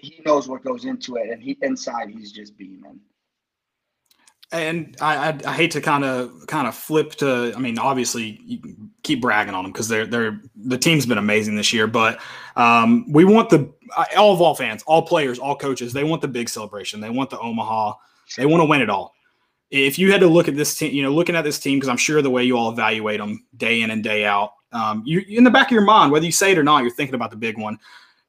He 0.00 0.20
knows 0.26 0.48
what 0.48 0.64
goes 0.64 0.84
into 0.84 1.16
it, 1.16 1.30
and 1.30 1.42
he 1.42 1.56
inside 1.62 2.10
he's 2.10 2.32
just 2.32 2.56
beaming. 2.58 3.00
And 4.54 4.96
I, 5.00 5.30
I, 5.30 5.38
I 5.46 5.52
hate 5.52 5.72
to 5.72 5.80
kind 5.80 6.04
of 6.04 6.46
kind 6.46 6.68
of 6.68 6.76
flip 6.76 7.16
to. 7.16 7.52
I 7.56 7.58
mean, 7.58 7.76
obviously, 7.76 8.62
keep 9.02 9.20
bragging 9.20 9.52
on 9.52 9.64
them 9.64 9.72
because 9.72 9.88
they're 9.88 10.06
they're 10.06 10.40
the 10.54 10.78
team's 10.78 11.06
been 11.06 11.18
amazing 11.18 11.56
this 11.56 11.72
year. 11.72 11.88
But 11.88 12.20
um, 12.54 13.10
we 13.10 13.24
want 13.24 13.50
the 13.50 13.68
all 14.16 14.32
of 14.32 14.40
all 14.40 14.54
fans, 14.54 14.84
all 14.84 15.02
players, 15.02 15.40
all 15.40 15.56
coaches. 15.56 15.92
They 15.92 16.04
want 16.04 16.22
the 16.22 16.28
big 16.28 16.48
celebration. 16.48 17.00
They 17.00 17.10
want 17.10 17.30
the 17.30 17.38
Omaha. 17.40 17.94
They 18.36 18.46
want 18.46 18.60
to 18.60 18.66
win 18.66 18.80
it 18.80 18.88
all. 18.88 19.14
If 19.72 19.98
you 19.98 20.12
had 20.12 20.20
to 20.20 20.28
look 20.28 20.46
at 20.46 20.54
this 20.54 20.76
team, 20.76 20.94
you 20.94 21.02
know, 21.02 21.10
looking 21.10 21.34
at 21.34 21.42
this 21.42 21.58
team, 21.58 21.78
because 21.78 21.88
I'm 21.88 21.96
sure 21.96 22.22
the 22.22 22.30
way 22.30 22.44
you 22.44 22.56
all 22.56 22.70
evaluate 22.70 23.18
them 23.18 23.44
day 23.56 23.82
in 23.82 23.90
and 23.90 24.04
day 24.04 24.24
out, 24.24 24.52
um, 24.70 25.02
you 25.04 25.24
in 25.26 25.42
the 25.42 25.50
back 25.50 25.66
of 25.66 25.72
your 25.72 25.82
mind, 25.82 26.12
whether 26.12 26.26
you 26.26 26.32
say 26.32 26.52
it 26.52 26.58
or 26.58 26.62
not, 26.62 26.82
you're 26.82 26.92
thinking 26.92 27.16
about 27.16 27.32
the 27.32 27.36
big 27.36 27.58
one. 27.58 27.76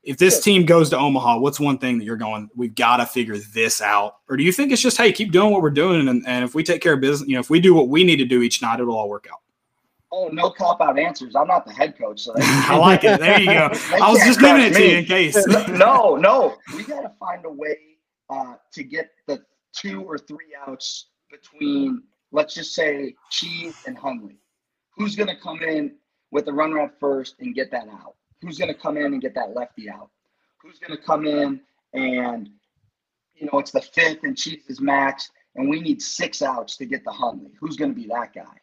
If 0.05 0.17
this 0.17 0.39
team 0.39 0.65
goes 0.65 0.91
to 0.91 0.97
Omaha, 0.97 1.39
what's 1.39 1.59
one 1.59 1.79
thing 1.79 1.97
that 1.97 2.05
you're 2.05 2.15
going? 2.15 2.47
We've 2.55 2.75
got 2.75 2.97
to 2.97 3.07
figure 3.07 3.37
this 3.37 3.81
out, 3.81 4.17
or 4.29 4.37
do 4.37 4.43
you 4.43 4.51
think 4.51 4.71
it's 4.71 4.81
just 4.81 4.97
hey, 4.97 5.11
keep 5.11 5.31
doing 5.31 5.51
what 5.51 5.63
we're 5.63 5.71
doing, 5.71 6.07
and, 6.07 6.23
and 6.27 6.45
if 6.45 6.53
we 6.53 6.63
take 6.63 6.81
care 6.81 6.93
of 6.93 7.01
business, 7.01 7.27
you 7.27 7.33
know, 7.33 7.39
if 7.39 7.49
we 7.49 7.59
do 7.59 7.73
what 7.73 7.89
we 7.89 8.03
need 8.03 8.17
to 8.17 8.25
do 8.25 8.43
each 8.43 8.61
night, 8.61 8.79
it'll 8.79 8.95
all 8.95 9.09
work 9.09 9.27
out. 9.31 9.39
Oh, 10.11 10.29
no 10.29 10.49
cop 10.49 10.79
out 10.79 10.97
answers. 10.97 11.35
I'm 11.35 11.47
not 11.47 11.65
the 11.65 11.73
head 11.73 11.97
coach, 11.97 12.21
so 12.21 12.33
I 12.37 12.77
like 12.77 13.03
it. 13.03 13.19
There 13.19 13.39
you 13.39 13.47
go. 13.47 13.69
I 14.01 14.11
was 14.11 14.23
just 14.23 14.39
giving 14.39 14.61
it 14.61 14.73
to 14.73 14.81
you 14.81 14.97
in 14.99 15.05
case. 15.05 15.35
no, 15.67 16.15
no, 16.15 16.55
we 16.75 16.83
got 16.83 17.01
to 17.01 17.11
find 17.19 17.43
a 17.43 17.51
way 17.51 17.77
uh, 18.29 18.53
to 18.73 18.83
get 18.83 19.09
the 19.27 19.43
two 19.73 20.03
or 20.03 20.17
three 20.17 20.55
outs 20.67 21.07
between, 21.31 22.03
let's 22.31 22.53
just 22.53 22.73
say, 22.73 23.15
Cheese 23.29 23.75
and 23.87 23.97
Hunley. 23.97 24.37
Who's 24.95 25.15
going 25.15 25.27
to 25.27 25.35
come 25.35 25.61
in 25.63 25.95
with 26.31 26.45
the 26.45 26.53
runner 26.53 26.79
at 26.79 26.97
first 26.99 27.35
and 27.39 27.53
get 27.53 27.71
that 27.71 27.87
out? 27.89 28.15
Who's 28.45 28.57
going 28.57 28.73
to 28.73 28.79
come 28.79 28.97
in 28.97 29.05
and 29.05 29.21
get 29.21 29.33
that 29.35 29.55
lefty 29.55 29.89
out? 29.89 30.09
Who's 30.61 30.79
going 30.79 30.97
to 30.97 31.03
come 31.03 31.25
in 31.25 31.61
and, 31.93 32.49
you 33.35 33.47
know, 33.51 33.59
it's 33.59 33.71
the 33.71 33.81
fifth 33.81 34.23
and 34.23 34.37
Cheese 34.37 34.63
is 34.67 34.79
max, 34.79 35.29
and 35.55 35.69
we 35.69 35.81
need 35.81 36.01
six 36.01 36.41
outs 36.41 36.77
to 36.77 36.85
get 36.85 37.03
the 37.03 37.11
Hunley. 37.11 37.51
Who's 37.59 37.75
going 37.75 37.93
to 37.93 37.95
be 37.95 38.07
that 38.07 38.33
guy? 38.33 38.57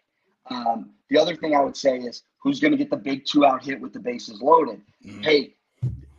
Um, 0.50 0.90
the 1.08 1.18
other 1.18 1.36
thing 1.36 1.54
I 1.54 1.60
would 1.60 1.76
say 1.76 1.98
is 1.98 2.22
who's 2.38 2.60
going 2.60 2.72
to 2.72 2.76
get 2.76 2.90
the 2.90 2.96
big 2.96 3.24
two 3.24 3.44
out 3.44 3.64
hit 3.64 3.80
with 3.80 3.92
the 3.92 4.00
bases 4.00 4.40
loaded? 4.42 4.82
Mm-hmm. 5.04 5.22
Hey, 5.22 5.54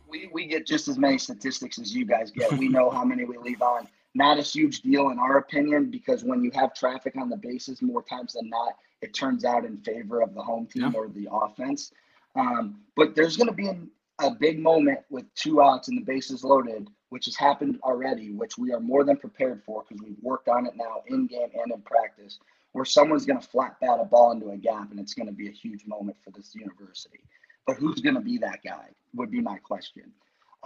we, 0.08 0.30
we 0.32 0.46
get 0.46 0.66
just 0.66 0.88
as 0.88 0.98
many 0.98 1.18
statistics 1.18 1.78
as 1.78 1.94
you 1.94 2.04
guys 2.04 2.30
get. 2.30 2.52
We 2.52 2.68
know 2.68 2.90
how 2.90 3.04
many 3.04 3.24
we 3.24 3.36
leave 3.38 3.62
on. 3.62 3.88
Not 4.14 4.38
a 4.38 4.42
huge 4.42 4.82
deal 4.82 5.10
in 5.10 5.18
our 5.18 5.38
opinion 5.38 5.90
because 5.90 6.22
when 6.22 6.44
you 6.44 6.50
have 6.54 6.72
traffic 6.74 7.16
on 7.16 7.28
the 7.28 7.36
bases 7.36 7.82
more 7.82 8.02
times 8.02 8.34
than 8.34 8.48
not, 8.48 8.76
it 9.02 9.12
turns 9.12 9.44
out 9.44 9.64
in 9.64 9.78
favor 9.78 10.22
of 10.22 10.34
the 10.34 10.42
home 10.42 10.66
team 10.66 10.82
yeah. 10.82 10.92
or 10.94 11.08
the 11.08 11.28
offense. 11.30 11.92
Um, 12.36 12.80
but 12.96 13.14
there's 13.14 13.36
going 13.36 13.48
to 13.48 13.54
be 13.54 13.68
a, 13.68 13.76
a 14.20 14.30
big 14.30 14.58
moment 14.58 15.00
with 15.10 15.32
two 15.34 15.60
outs 15.62 15.88
and 15.88 15.98
the 15.98 16.04
bases 16.04 16.44
loaded, 16.44 16.88
which 17.10 17.26
has 17.26 17.36
happened 17.36 17.78
already, 17.82 18.32
which 18.32 18.58
we 18.58 18.72
are 18.72 18.80
more 18.80 19.04
than 19.04 19.16
prepared 19.16 19.62
for 19.64 19.84
because 19.88 20.02
we've 20.02 20.22
worked 20.22 20.48
on 20.48 20.66
it 20.66 20.74
now 20.76 21.02
in 21.06 21.26
game 21.26 21.50
and 21.54 21.72
in 21.72 21.80
practice, 21.82 22.38
where 22.72 22.84
someone's 22.84 23.26
going 23.26 23.40
to 23.40 23.48
flat 23.48 23.76
bat 23.80 24.00
a 24.00 24.04
ball 24.04 24.32
into 24.32 24.50
a 24.50 24.56
gap 24.56 24.90
and 24.90 24.98
it's 24.98 25.14
going 25.14 25.28
to 25.28 25.32
be 25.32 25.48
a 25.48 25.52
huge 25.52 25.86
moment 25.86 26.16
for 26.24 26.30
this 26.30 26.54
university. 26.54 27.20
But 27.66 27.76
who's 27.76 28.00
going 28.00 28.16
to 28.16 28.20
be 28.20 28.38
that 28.38 28.60
guy 28.64 28.88
would 29.14 29.30
be 29.30 29.40
my 29.40 29.58
question. 29.58 30.12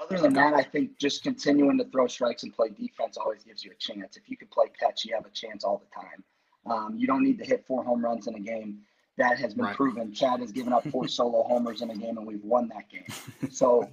Other 0.01 0.19
than 0.19 0.33
that, 0.35 0.55
I 0.55 0.63
think 0.63 0.97
just 0.99 1.23
continuing 1.23 1.77
to 1.79 1.85
throw 1.85 2.07
strikes 2.07 2.45
and 2.45 2.55
play 2.55 2.69
defense 2.69 3.17
always 3.17 3.43
gives 3.43 3.65
you 3.65 3.73
a 3.73 3.75
chance. 3.75 4.17
If 4.17 4.29
you 4.29 4.37
could 4.37 4.51
play 4.51 4.67
catch, 4.79 5.05
you 5.05 5.15
have 5.15 5.27
a 5.27 5.31
chance 5.31 5.65
all 5.65 5.83
the 5.85 6.01
time. 6.01 6.25
Um, 6.67 6.97
you 6.97 7.07
don't 7.07 7.25
need 7.25 7.39
to 7.39 7.45
hit 7.45 7.67
four 7.67 7.83
home 7.83 8.05
runs 8.05 8.27
in 8.27 8.35
a 8.35 8.41
game. 8.41 8.81
That 9.19 9.39
has 9.39 9.53
been 9.53 9.67
right. 9.67 9.77
proven. 9.77 10.13
Chad 10.13 10.41
has 10.41 10.53
given 10.53 10.73
up 10.73 10.89
four 10.89 11.07
solo 11.19 11.43
homers 11.43 11.83
in 11.83 11.91
a 11.91 11.97
game, 11.97 12.17
and 12.17 12.27
we've 12.27 12.43
won 12.43 12.69
that 12.69 12.89
game. 12.89 13.05
So 13.51 13.89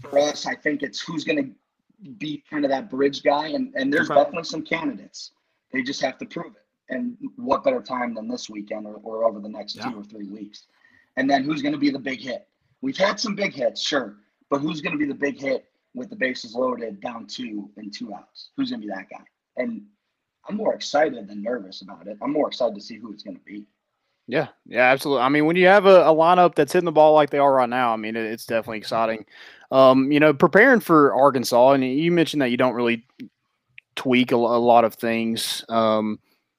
for 0.00 0.18
us, 0.18 0.46
I 0.46 0.54
think 0.54 0.82
it's 0.82 1.00
who's 1.00 1.24
going 1.24 1.42
to 1.42 2.10
be 2.18 2.42
kind 2.50 2.64
of 2.64 2.70
that 2.70 2.90
bridge 2.90 3.22
guy, 3.22 3.48
and 3.48 3.72
and 3.74 3.92
there's 3.92 4.10
okay. 4.10 4.20
definitely 4.20 4.44
some 4.44 4.62
candidates. 4.62 5.32
They 5.72 5.82
just 5.82 6.00
have 6.00 6.18
to 6.18 6.26
prove 6.26 6.54
it. 6.56 6.64
And 6.88 7.16
what 7.36 7.64
better 7.64 7.82
time 7.82 8.14
than 8.14 8.28
this 8.28 8.48
weekend 8.48 8.86
or, 8.86 8.94
or 9.02 9.24
over 9.24 9.40
the 9.40 9.48
next 9.48 9.76
yeah. 9.76 9.90
two 9.90 9.98
or 9.98 10.04
three 10.04 10.28
weeks? 10.28 10.66
And 11.16 11.28
then 11.28 11.42
who's 11.42 11.62
going 11.62 11.72
to 11.72 11.78
be 11.78 11.90
the 11.90 11.98
big 11.98 12.20
hit? 12.20 12.46
We've 12.80 12.96
had 12.96 13.18
some 13.18 13.34
big 13.34 13.54
hits, 13.54 13.80
sure, 13.80 14.16
but 14.50 14.60
who's 14.60 14.80
going 14.80 14.92
to 14.92 14.98
be 14.98 15.06
the 15.06 15.14
big 15.14 15.40
hit 15.40 15.64
with 15.94 16.10
the 16.10 16.16
bases 16.16 16.54
loaded, 16.54 17.00
down 17.00 17.26
two 17.26 17.70
and 17.76 17.92
two 17.92 18.14
outs? 18.14 18.50
Who's 18.56 18.70
going 18.70 18.80
to 18.82 18.86
be 18.86 18.92
that 18.92 19.08
guy? 19.10 19.24
And 19.56 19.82
I'm 20.48 20.56
more 20.56 20.74
excited 20.74 21.26
than 21.26 21.42
nervous 21.42 21.82
about 21.82 22.06
it. 22.06 22.18
I'm 22.22 22.32
more 22.32 22.48
excited 22.48 22.74
to 22.76 22.80
see 22.80 22.98
who 22.98 23.12
it's 23.12 23.22
going 23.22 23.36
to 23.36 23.42
be. 23.42 23.66
Yeah, 24.28 24.48
yeah, 24.66 24.90
absolutely. 24.90 25.22
I 25.22 25.28
mean, 25.28 25.46
when 25.46 25.56
you 25.56 25.66
have 25.66 25.86
a, 25.86 26.02
a, 26.02 26.14
lineup 26.14 26.56
that's 26.56 26.72
hitting 26.72 26.84
the 26.84 26.92
ball 26.92 27.14
like 27.14 27.30
they 27.30 27.38
are 27.38 27.52
right 27.52 27.68
now, 27.68 27.92
I 27.92 27.96
mean, 27.96 28.16
it, 28.16 28.24
it's 28.24 28.44
definitely 28.44 28.78
exciting. 28.78 29.24
Um, 29.70 30.10
you 30.10 30.18
know, 30.18 30.34
preparing 30.34 30.80
for 30.80 31.14
Arkansas, 31.14 31.72
and 31.72 31.84
you 31.84 32.10
mentioned 32.10 32.42
that 32.42 32.50
you 32.50 32.56
don't 32.56 32.74
really 32.74 33.06
tweak 33.94 34.32
a, 34.32 34.36
a 34.36 34.36
lot 34.36 34.84
of 34.84 34.94
things. 34.94 35.64
Um, 35.68 36.18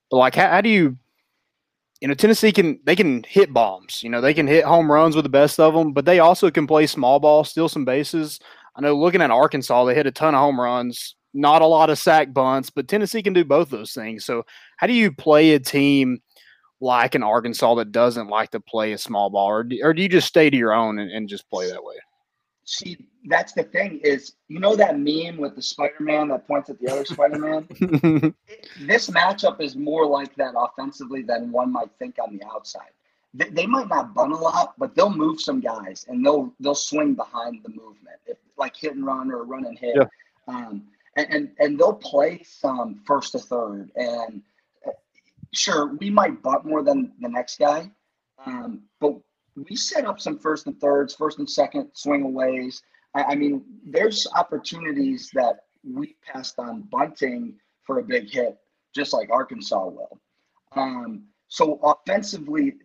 but 0.10 0.18
like, 0.18 0.36
how, 0.36 0.50
how, 0.50 0.62
do 0.62 0.70
you, 0.70 0.98
you 2.00 2.08
know, 2.08 2.14
Tennessee 2.14 2.54
can 2.54 2.80
they 2.86 2.96
can 2.96 3.24
hit 3.24 3.54
bombs. 3.54 4.02
You 4.02 4.10
know, 4.10 4.22
they 4.22 4.34
can 4.34 4.48
hit 4.48 4.64
home 4.64 4.90
runs 4.90 5.16
with 5.16 5.24
the 5.24 5.30
best 5.30 5.60
of 5.60 5.74
them, 5.74 5.92
but 5.92 6.06
they 6.06 6.20
also 6.20 6.50
can 6.50 6.68
play 6.68 6.88
small 6.88 7.20
ball, 7.20 7.44
steal 7.44 7.68
some 7.68 7.86
bases. 7.86 8.40
I 8.78 8.82
know 8.82 8.96
looking 8.96 9.22
at 9.22 9.32
Arkansas, 9.32 9.86
they 9.86 9.96
hit 9.96 10.08
a 10.08 10.12
ton 10.12 10.36
of 10.36 10.40
home 10.40 10.60
runs 10.60 11.16
not 11.34 11.62
a 11.62 11.68
lot 11.68 11.90
of 11.90 12.00
sack 12.00 12.34
bunts, 12.34 12.70
but 12.70 12.88
Tennessee 12.88 13.22
can 13.22 13.34
do 13.34 13.46
both 13.46 13.70
those 13.70 13.94
things. 13.94 14.26
So, 14.26 14.44
how 14.78 14.88
do 14.88 14.94
you 14.94 15.12
play 15.12 15.54
a 15.54 15.60
team 15.60 16.20
like 16.80 17.16
an 17.16 17.24
Arkansas 17.24 17.76
that 17.76 17.92
doesn't 17.92 18.28
like 18.28 18.52
to 18.52 18.60
play 18.60 18.92
a 18.94 18.98
small 18.98 19.30
ball, 19.30 19.48
or 19.48 19.64
do, 19.64 19.80
or 19.82 19.94
do 19.94 20.02
you 20.02 20.10
just 20.10 20.28
stay 20.28 20.50
to 20.50 20.58
your 20.58 20.74
own 20.74 21.00
and, 21.00 21.12
and 21.12 21.30
just 21.30 21.50
play 21.50 21.70
that 21.70 21.84
way? 21.84 21.96
See, 22.66 23.08
that's 23.26 23.54
the 23.54 23.64
thing 23.64 24.00
is, 24.04 24.34
you 24.50 24.60
know 24.60 24.76
that 24.76 25.00
meme 25.00 25.38
with 25.38 25.56
the 25.56 25.62
Spider 25.62 25.96
Man 26.02 26.28
that 26.30 26.46
points 26.48 26.70
at 26.70 26.80
the 26.80 26.92
other 26.92 27.06
Spider 27.06 27.40
Man. 27.40 27.66
this 28.82 29.10
matchup 29.10 29.62
is 29.62 29.76
more 29.76 30.06
like 30.06 30.36
that 30.36 30.54
offensively 30.58 31.22
than 31.22 31.52
one 31.52 31.72
might 31.72 31.90
think 31.98 32.18
on 32.22 32.38
the 32.38 32.46
outside. 32.46 32.90
They, 33.34 33.50
they 33.50 33.66
might 33.66 33.88
not 33.88 34.14
bunt 34.14 34.34
a 34.34 34.36
lot, 34.36 34.74
but 34.78 34.96
they'll 34.96 35.10
move 35.10 35.40
some 35.40 35.62
guys 35.62 36.06
and 36.10 36.26
they'll 36.26 36.54
they'll 36.60 36.76
swing 36.76 37.14
behind 37.14 37.62
the 37.64 37.70
movement, 37.70 38.20
if, 38.26 38.38
like 38.58 38.76
hit 38.76 38.96
and 38.96 39.06
run 39.06 39.32
or 39.32 39.46
run 39.46 39.66
and 39.66 39.80
hit. 39.80 39.96
Yeah. 39.96 40.06
Um, 40.48 40.84
and, 41.16 41.28
and, 41.30 41.52
and 41.60 41.80
they'll 41.80 41.94
play 41.94 42.42
some 42.44 43.02
first 43.06 43.32
to 43.32 43.40
third. 43.40 43.92
And 43.96 44.42
sure, 45.54 45.96
we 45.96 46.10
might 46.10 46.42
butt 46.42 46.66
more 46.66 46.84
than 46.84 47.14
the 47.20 47.30
next 47.30 47.60
guy, 47.60 47.92
um, 48.46 48.84
but 49.00 49.16
we 49.56 49.76
set 49.76 50.06
up 50.06 50.20
some 50.20 50.38
first 50.38 50.68
and 50.68 50.80
thirds, 50.80 51.16
first 51.16 51.40
and 51.40 51.50
second 51.50 51.90
swing 51.94 52.24
aways. 52.24 52.82
I, 53.14 53.24
I 53.24 53.36
mean, 53.36 53.64
there's 53.86 54.28
opportunities 54.36 55.32
that 55.34 55.62
we 55.84 56.16
passed 56.26 56.60
on 56.60 56.84
bunting 56.92 57.58
for 57.84 58.00
a 58.00 58.04
big 58.04 58.30
hit, 58.30 58.58
just 58.94 59.14
like 59.14 59.30
Arkansas 59.32 59.88
will. 59.88 60.20
Um, 60.74 61.24
so 61.48 61.80
offensively, 61.82 62.76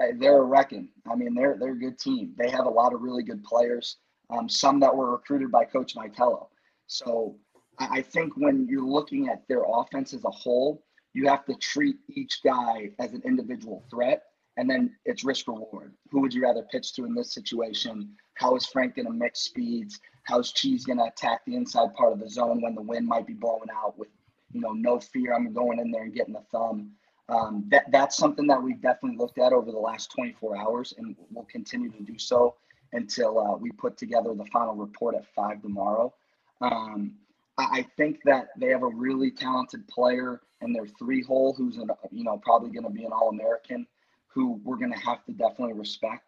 uh, 0.00 0.12
they're 0.18 0.38
a 0.38 0.44
wrecking. 0.44 0.88
I 1.10 1.16
mean, 1.16 1.34
they're 1.34 1.56
they're 1.58 1.72
a 1.72 1.78
good 1.78 1.98
team. 1.98 2.34
They 2.38 2.50
have 2.50 2.66
a 2.66 2.70
lot 2.70 2.94
of 2.94 3.02
really 3.02 3.24
good 3.24 3.42
players. 3.42 3.96
Um, 4.30 4.48
some 4.48 4.80
that 4.80 4.94
were 4.94 5.10
recruited 5.12 5.50
by 5.50 5.64
Coach 5.64 5.94
Vitello. 5.96 6.46
So 6.86 7.36
I 7.78 8.00
think 8.00 8.36
when 8.36 8.66
you're 8.68 8.86
looking 8.86 9.28
at 9.28 9.46
their 9.48 9.64
offense 9.66 10.14
as 10.14 10.24
a 10.24 10.30
whole, 10.30 10.84
you 11.14 11.28
have 11.28 11.44
to 11.46 11.54
treat 11.54 11.96
each 12.08 12.40
guy 12.42 12.90
as 12.98 13.12
an 13.12 13.22
individual 13.24 13.84
threat, 13.90 14.24
and 14.56 14.68
then 14.68 14.94
it's 15.04 15.24
risk 15.24 15.48
reward. 15.48 15.94
Who 16.10 16.20
would 16.20 16.34
you 16.34 16.42
rather 16.42 16.62
pitch 16.62 16.94
to 16.94 17.04
in 17.04 17.14
this 17.14 17.32
situation? 17.32 18.14
How 18.34 18.56
is 18.56 18.66
Frank 18.66 18.96
going 18.96 19.06
to 19.06 19.12
mix 19.12 19.40
speeds? 19.40 20.00
How's 20.24 20.52
Cheese 20.52 20.84
going 20.84 20.98
to 20.98 21.04
attack 21.04 21.44
the 21.46 21.56
inside 21.56 21.94
part 21.94 22.12
of 22.12 22.20
the 22.20 22.28
zone 22.28 22.60
when 22.60 22.74
the 22.74 22.82
wind 22.82 23.06
might 23.06 23.26
be 23.26 23.34
blowing 23.34 23.68
out 23.74 23.98
with, 23.98 24.08
you 24.52 24.60
know, 24.60 24.72
no 24.72 25.00
fear? 25.00 25.34
I'm 25.34 25.52
going 25.52 25.78
in 25.78 25.90
there 25.90 26.04
and 26.04 26.14
getting 26.14 26.34
the 26.34 26.44
thumb. 26.52 26.92
Um, 27.28 27.64
that 27.70 27.90
that's 27.90 28.16
something 28.16 28.46
that 28.48 28.62
we've 28.62 28.80
definitely 28.80 29.16
looked 29.16 29.38
at 29.38 29.52
over 29.52 29.70
the 29.70 29.78
last 29.78 30.10
24 30.12 30.56
hours, 30.56 30.94
and 30.98 31.16
we'll 31.30 31.46
continue 31.46 31.90
to 31.90 32.02
do 32.02 32.18
so 32.18 32.56
until 32.92 33.38
uh, 33.38 33.56
we 33.56 33.70
put 33.72 33.96
together 33.96 34.34
the 34.34 34.44
final 34.46 34.74
report 34.74 35.14
at 35.14 35.26
five 35.34 35.62
tomorrow. 35.62 36.12
Um, 36.60 37.12
I, 37.58 37.86
think 37.96 38.20
that 38.24 38.48
they 38.58 38.68
have 38.68 38.82
a 38.82 38.88
really 38.88 39.30
talented 39.30 39.86
player 39.88 40.40
in 40.62 40.72
their 40.72 40.86
three 40.86 41.22
hole 41.22 41.52
who's 41.52 41.76
an, 41.76 41.90
you 42.10 42.24
know 42.24 42.38
probably 42.38 42.70
going 42.70 42.84
to 42.84 42.90
be 42.90 43.04
an 43.04 43.12
All 43.12 43.28
American, 43.28 43.86
who 44.28 44.60
we're 44.64 44.76
going 44.76 44.92
to 44.92 44.98
have 44.98 45.24
to 45.26 45.32
definitely 45.32 45.74
respect. 45.74 46.24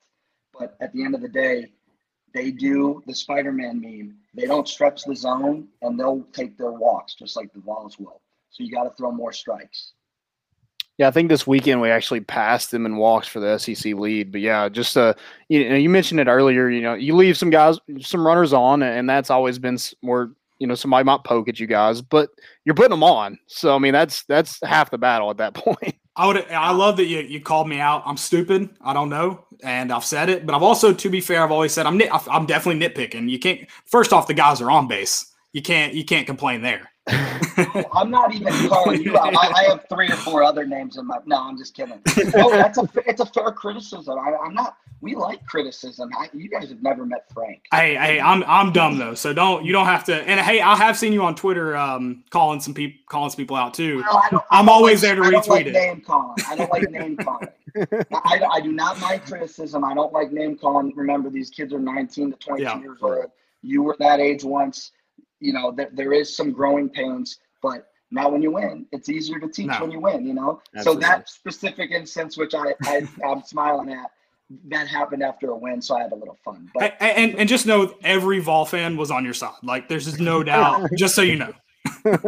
But 0.59 0.77
at 0.81 0.93
the 0.93 1.03
end 1.05 1.15
of 1.15 1.23
the 1.23 1.29
day, 1.29 1.73
they 2.33 2.51
do 2.51 3.03
the 3.07 3.15
Spider-Man 3.15 3.81
meme. 3.81 4.17
They 4.35 4.47
don't 4.47 4.69
stretch 4.69 5.05
the 5.05 5.17
zone, 5.17 5.69
and 5.83 5.99
they'll 5.99 6.25
take 6.33 6.59
their 6.59 6.73
walks 6.73 7.15
just 7.15 7.37
like 7.37 7.53
the 7.53 7.61
Vols 7.61 7.99
will. 7.99 8.21
So 8.51 8.63
you 8.63 8.71
got 8.71 8.85
to 8.85 8.91
throw 8.91 9.11
more 9.11 9.33
strikes. 9.33 9.93
Yeah, 10.99 11.09
I 11.09 11.11
think 11.11 11.29
this 11.29 11.47
weekend 11.47 11.81
we 11.81 11.91
actually 11.91 12.21
passed 12.21 12.71
them 12.71 12.87
in 12.87 12.97
walks 12.97 13.27
for 13.27 13.41
the 13.41 13.59
SEC 13.59 13.95
lead. 13.95 14.31
But 14.31 14.43
yeah, 14.43 14.69
just 14.69 14.97
uh, 14.97 15.15
you 15.49 15.69
know, 15.69 15.75
you 15.75 15.89
mentioned 15.89 16.21
it 16.21 16.29
earlier. 16.29 16.69
You 16.69 16.83
know, 16.83 16.95
you 16.95 17.17
leave 17.17 17.37
some 17.37 17.51
guys, 17.51 17.79
some 18.01 18.25
runners 18.25 18.53
on, 18.53 18.83
and 18.83 19.09
that's 19.09 19.31
always 19.31 19.59
been 19.59 19.79
more. 20.03 20.33
You 20.59 20.67
know, 20.67 20.75
somebody 20.75 21.05
might 21.05 21.25
poke 21.25 21.49
at 21.49 21.59
you 21.59 21.67
guys, 21.67 22.01
but 22.01 22.31
you're 22.65 22.75
putting 22.75 22.91
them 22.91 23.03
on. 23.03 23.39
So 23.47 23.75
I 23.75 23.79
mean, 23.79 23.93
that's 23.93 24.25
that's 24.25 24.59
half 24.65 24.91
the 24.91 24.99
battle 24.99 25.31
at 25.31 25.39
that 25.39 25.55
point. 25.55 25.95
I 26.17 26.27
would. 26.29 26.49
I 26.51 26.71
love 26.71 26.97
that 26.99 27.07
you, 27.07 27.21
you 27.21 27.41
called 27.41 27.69
me 27.69 27.81
out. 27.81 28.03
I'm 28.07 28.17
stupid. 28.17 28.71
I 28.81 28.93
don't 28.93 29.09
know, 29.09 29.45
and 29.65 29.93
I've 29.93 30.05
said 30.05 30.29
it. 30.29 30.47
But 30.47 30.55
I've 30.55 30.63
also, 30.63 30.93
to 30.93 31.11
be 31.11 31.21
fair, 31.21 31.43
I've 31.43 31.51
always 31.51 31.73
said 31.73 31.87
I'm. 31.87 31.99
Nit, 31.99 32.09
I'm 32.31 32.47
definitely 32.47 32.87
nitpicking. 32.87 33.29
You 33.29 33.39
can't. 33.39 33.69
First 33.87 34.13
off, 34.13 34.29
the 34.29 34.35
guys 34.35 34.61
are 34.61 34.71
on 34.71 34.87
base. 34.87 35.33
You 35.53 35.63
can't. 35.63 35.93
You 35.93 36.05
can't 36.05 36.27
complain 36.27 36.63
there. 36.63 36.91
I'm 37.07 38.11
not 38.11 38.35
even 38.35 38.53
calling 38.69 39.03
you 39.03 39.17
out. 39.19 39.37
I, 39.37 39.49
I, 39.49 39.65
have 39.65 39.87
three 39.91 40.09
or 40.09 40.17
four 40.17 40.43
other 40.43 40.65
names 40.65 40.97
in 40.97 41.07
my. 41.07 41.19
No, 41.27 41.37
I'm 41.37 41.59
just 41.59 41.75
kidding. 41.75 42.01
No, 42.35 42.51
that's 42.51 42.79
a. 42.79 42.89
It's 43.07 43.21
a 43.21 43.27
fair 43.27 43.53
criticism. 43.53 44.19
I, 44.19 44.47
am 44.47 44.55
not. 44.55 44.79
We 45.03 45.15
like 45.15 45.45
criticism. 45.45 46.09
I, 46.19 46.31
you 46.33 46.49
guys 46.49 46.71
have 46.71 46.83
never 46.83 47.05
met 47.05 47.31
Frank. 47.33 47.67
Hey, 47.71 47.95
hey, 47.97 48.21
I'm 48.21 48.43
I'm 48.45 48.73
dumb 48.73 48.99
though, 48.99 49.15
so 49.15 49.35
don't 49.35 49.67
you 49.67 49.73
don't 49.73 49.85
have 49.85 50.05
to. 50.05 50.15
And 50.15 50.41
hey, 50.41 50.63
I 50.63 50.77
have 50.77 50.97
seen 50.97 51.13
you 51.13 51.23
on 51.23 51.35
Twitter 51.35 51.77
um, 51.77 52.25
calling 52.31 52.59
some 52.59 52.73
people 52.73 52.99
calling 53.07 53.31
some 53.31 53.37
people 53.37 53.57
out 53.57 53.75
too. 53.75 53.99
Well, 53.99 54.45
I 54.51 54.61
am 54.61 54.71
always 54.71 55.03
like, 55.03 55.17
there 55.17 55.31
to 55.31 55.37
retweet 55.37 55.49
like 55.49 55.67
it. 55.67 55.73
Name 55.73 56.01
calling. 56.01 56.37
I 56.49 56.57
don't 56.57 56.71
like 56.71 56.91
name 56.91 57.17
calling. 57.19 57.49
I, 57.77 58.41
I 58.51 58.61
do 58.63 58.73
not 58.73 58.99
like 59.03 59.27
criticism. 59.27 59.85
I 59.85 59.93
don't 59.93 60.13
like 60.13 60.33
name 60.33 60.57
calling. 60.57 60.95
Remember, 60.97 61.29
these 61.29 61.51
kids 61.51 61.75
are 61.75 61.81
19 61.81 62.31
to 62.33 62.37
22 62.39 62.63
yeah. 62.63 62.81
years 62.81 62.99
old. 63.03 63.27
You 63.63 63.83
were 63.83 63.97
that 63.99 64.21
age 64.21 64.43
once 64.43 64.93
you 65.41 65.53
know, 65.53 65.73
there, 65.73 65.91
there 65.93 66.13
is 66.13 66.35
some 66.35 66.53
growing 66.53 66.89
pains, 66.89 67.39
but 67.63 67.89
now 68.11 68.29
when 68.29 68.43
you 68.43 68.53
win, 68.53 68.87
it's 68.93 69.09
easier 69.09 69.39
to 69.41 69.49
teach 69.49 69.67
no. 69.67 69.81
when 69.81 69.91
you 69.91 70.01
win, 70.01 70.27
you 70.27 70.35
know? 70.35 70.63
Absolutely. 70.77 71.03
So 71.03 71.09
that 71.09 71.29
specific 71.29 71.91
instance, 71.91 72.37
which 72.37 72.55
I, 72.55 72.75
I 72.85 73.09
I'm 73.27 73.43
smiling 73.43 73.93
at, 73.93 74.11
that 74.69 74.89
happened 74.89 75.23
after 75.23 75.51
a 75.51 75.57
win, 75.57 75.81
so 75.81 75.97
I 75.97 76.03
had 76.03 76.13
a 76.13 76.17
little 76.17 76.39
fun. 76.45 76.71
But 76.75 76.97
and, 77.01 77.31
and, 77.31 77.41
and 77.41 77.49
just 77.49 77.67
know 77.67 77.95
every 78.05 78.41
Vol 78.41 78.67
fan 78.67 78.97
was 78.97 79.11
on 79.11 79.25
your 79.25 79.35
side. 79.35 79.55
Like 79.63 79.89
there's 79.89 80.05
just 80.05 80.21
no 80.21 80.43
doubt. 80.43 80.91
just 80.97 81.15
so 81.15 81.23
you 81.23 81.37
know. 81.37 81.53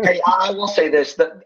hey, 0.03 0.21
I 0.27 0.51
will 0.51 0.69
say 0.69 0.89
this: 0.89 1.15
that 1.15 1.43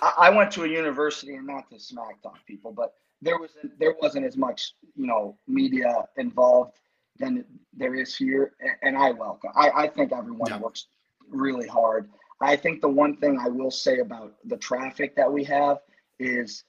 I 0.00 0.30
went 0.30 0.50
to 0.52 0.64
a 0.64 0.68
university, 0.68 1.34
and 1.36 1.46
not 1.46 1.70
to 1.70 1.78
smack 1.78 2.20
talk 2.22 2.44
people, 2.46 2.72
but 2.72 2.94
there 3.22 3.38
was 3.38 3.50
there 3.78 3.94
wasn't 4.02 4.26
as 4.26 4.36
much 4.36 4.74
you 4.96 5.06
know 5.06 5.38
media 5.46 6.04
involved 6.16 6.78
than 7.18 7.44
there 7.76 7.94
is 7.94 8.16
here, 8.16 8.52
and 8.82 8.96
I 8.96 9.12
welcome. 9.12 9.50
I, 9.54 9.70
I 9.70 9.88
think 9.88 10.12
everyone 10.12 10.50
yeah. 10.50 10.58
works 10.58 10.86
really 11.30 11.68
hard. 11.68 12.08
I 12.40 12.56
think 12.56 12.80
the 12.80 12.88
one 12.88 13.16
thing 13.16 13.38
I 13.38 13.48
will 13.48 13.70
say 13.70 13.98
about 13.98 14.34
the 14.44 14.56
traffic 14.56 15.16
that 15.16 15.32
we 15.32 15.44
have 15.44 15.78
is 16.18 16.64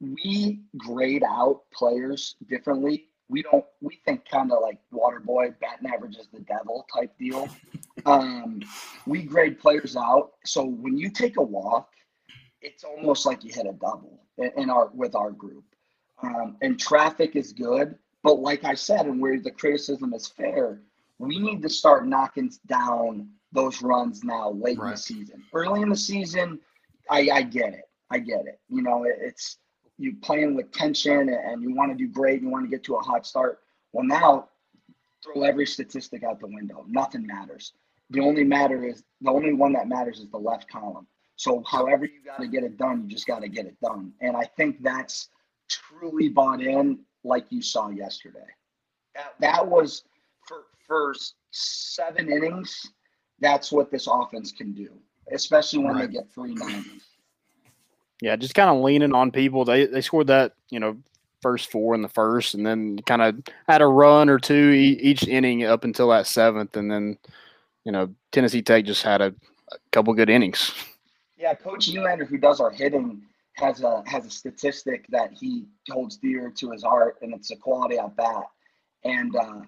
we 0.00 0.60
grade 0.76 1.24
out 1.26 1.62
players 1.72 2.36
differently. 2.48 3.08
We 3.28 3.42
don't. 3.42 3.64
We 3.80 3.98
think 4.04 4.28
kind 4.28 4.52
of 4.52 4.60
like 4.60 4.78
Waterboy, 4.92 5.54
batting 5.60 5.90
average 5.92 6.16
is 6.16 6.28
the 6.32 6.40
devil 6.40 6.86
type 6.92 7.16
deal. 7.18 7.48
Um, 8.04 8.62
we 9.06 9.22
grade 9.22 9.60
players 9.60 9.96
out. 9.96 10.32
So 10.44 10.64
when 10.64 10.96
you 10.96 11.08
take 11.08 11.36
a 11.36 11.42
walk, 11.42 11.90
it's 12.60 12.82
almost 12.82 13.26
like 13.26 13.44
you 13.44 13.52
hit 13.52 13.66
a 13.66 13.72
double 13.72 14.18
in, 14.38 14.50
in 14.56 14.70
our 14.70 14.90
with 14.92 15.14
our 15.14 15.30
group. 15.30 15.64
Um, 16.20 16.56
and 16.62 16.80
traffic 16.80 17.36
is 17.36 17.52
good, 17.52 17.96
but 18.24 18.40
like 18.40 18.64
I 18.64 18.74
said, 18.74 19.06
and 19.06 19.20
where 19.20 19.38
the 19.38 19.50
criticism 19.52 20.14
is 20.14 20.26
fair, 20.26 20.80
we 21.18 21.38
need 21.38 21.62
to 21.62 21.68
start 21.68 22.06
knocking 22.06 22.50
down 22.66 23.28
those 23.52 23.82
runs 23.82 24.24
now 24.24 24.50
late 24.50 24.78
right. 24.78 24.88
in 24.88 24.90
the 24.92 24.98
season. 24.98 25.42
Early 25.52 25.82
in 25.82 25.88
the 25.88 25.96
season, 25.96 26.58
I, 27.10 27.28
I 27.32 27.42
get 27.42 27.74
it. 27.74 27.84
I 28.10 28.18
get 28.18 28.46
it. 28.46 28.60
You 28.68 28.82
know, 28.82 29.04
it, 29.04 29.16
it's 29.20 29.58
you 29.98 30.16
playing 30.22 30.54
with 30.54 30.72
tension 30.72 31.28
and 31.28 31.62
you 31.62 31.74
want 31.74 31.92
to 31.92 31.96
do 31.96 32.10
great. 32.10 32.42
You 32.42 32.48
want 32.48 32.64
to 32.64 32.70
get 32.70 32.82
to 32.84 32.96
a 32.96 33.00
hot 33.00 33.26
start. 33.26 33.60
Well, 33.92 34.04
now 34.04 34.48
throw 35.22 35.42
every 35.42 35.66
statistic 35.66 36.24
out 36.24 36.40
the 36.40 36.46
window. 36.46 36.84
Nothing 36.88 37.26
matters. 37.26 37.72
The 38.10 38.20
only 38.20 38.44
matter 38.44 38.84
is 38.84 39.04
the 39.20 39.30
only 39.30 39.52
one 39.52 39.72
that 39.74 39.88
matters 39.88 40.18
is 40.18 40.28
the 40.30 40.38
left 40.38 40.68
column. 40.68 41.06
So 41.36 41.62
however 41.66 42.04
you 42.04 42.22
got 42.24 42.40
to 42.40 42.46
get 42.46 42.64
it 42.64 42.76
done, 42.76 43.02
you 43.02 43.08
just 43.08 43.26
got 43.26 43.40
to 43.42 43.48
get 43.48 43.66
it 43.66 43.76
done. 43.80 44.12
And 44.20 44.36
I 44.36 44.44
think 44.56 44.82
that's 44.82 45.28
truly 45.68 46.28
bought 46.28 46.60
in, 46.60 47.00
like 47.24 47.46
you 47.50 47.62
saw 47.62 47.88
yesterday. 47.88 48.40
That, 49.14 49.34
that 49.40 49.66
was 49.66 50.04
for 50.46 50.64
for 50.86 51.14
seven 51.50 52.30
innings 52.30 52.92
that's 53.42 53.70
what 53.70 53.90
this 53.90 54.06
offense 54.06 54.52
can 54.52 54.72
do, 54.72 54.88
especially 55.32 55.80
when 55.80 55.96
right. 55.96 56.06
they 56.06 56.14
get 56.14 56.32
three 56.32 56.54
nineties. 56.54 57.04
Yeah, 58.22 58.36
just 58.36 58.54
kind 58.54 58.70
of 58.70 58.82
leaning 58.82 59.12
on 59.12 59.30
people. 59.32 59.64
They 59.64 59.84
they 59.86 60.00
scored 60.00 60.28
that 60.28 60.54
you 60.70 60.80
know 60.80 60.96
first 61.42 61.70
four 61.70 61.94
in 61.94 62.02
the 62.02 62.08
first, 62.08 62.54
and 62.54 62.64
then 62.64 62.98
kind 63.00 63.20
of 63.20 63.42
had 63.68 63.82
a 63.82 63.86
run 63.86 64.30
or 64.30 64.38
two 64.38 64.70
each 64.70 65.26
inning 65.26 65.64
up 65.64 65.84
until 65.84 66.08
that 66.10 66.26
seventh, 66.26 66.76
and 66.76 66.90
then 66.90 67.18
you 67.84 67.92
know 67.92 68.14
Tennessee 68.30 68.62
Tech 68.62 68.84
just 68.84 69.02
had 69.02 69.20
a, 69.20 69.34
a 69.72 69.76
couple 69.90 70.14
good 70.14 70.30
innings. 70.30 70.72
Yeah, 71.36 71.54
Coach 71.54 71.88
Elander, 71.88 72.24
who 72.24 72.38
does 72.38 72.60
our 72.60 72.70
hitting, 72.70 73.22
has 73.54 73.82
a 73.82 74.04
has 74.06 74.24
a 74.24 74.30
statistic 74.30 75.06
that 75.08 75.32
he 75.32 75.66
holds 75.90 76.16
dear 76.16 76.50
to 76.50 76.70
his 76.70 76.84
heart, 76.84 77.18
and 77.22 77.34
it's 77.34 77.50
a 77.50 77.56
quality 77.56 77.98
at 77.98 78.14
bat. 78.14 78.44
And 79.04 79.34
uh, 79.34 79.62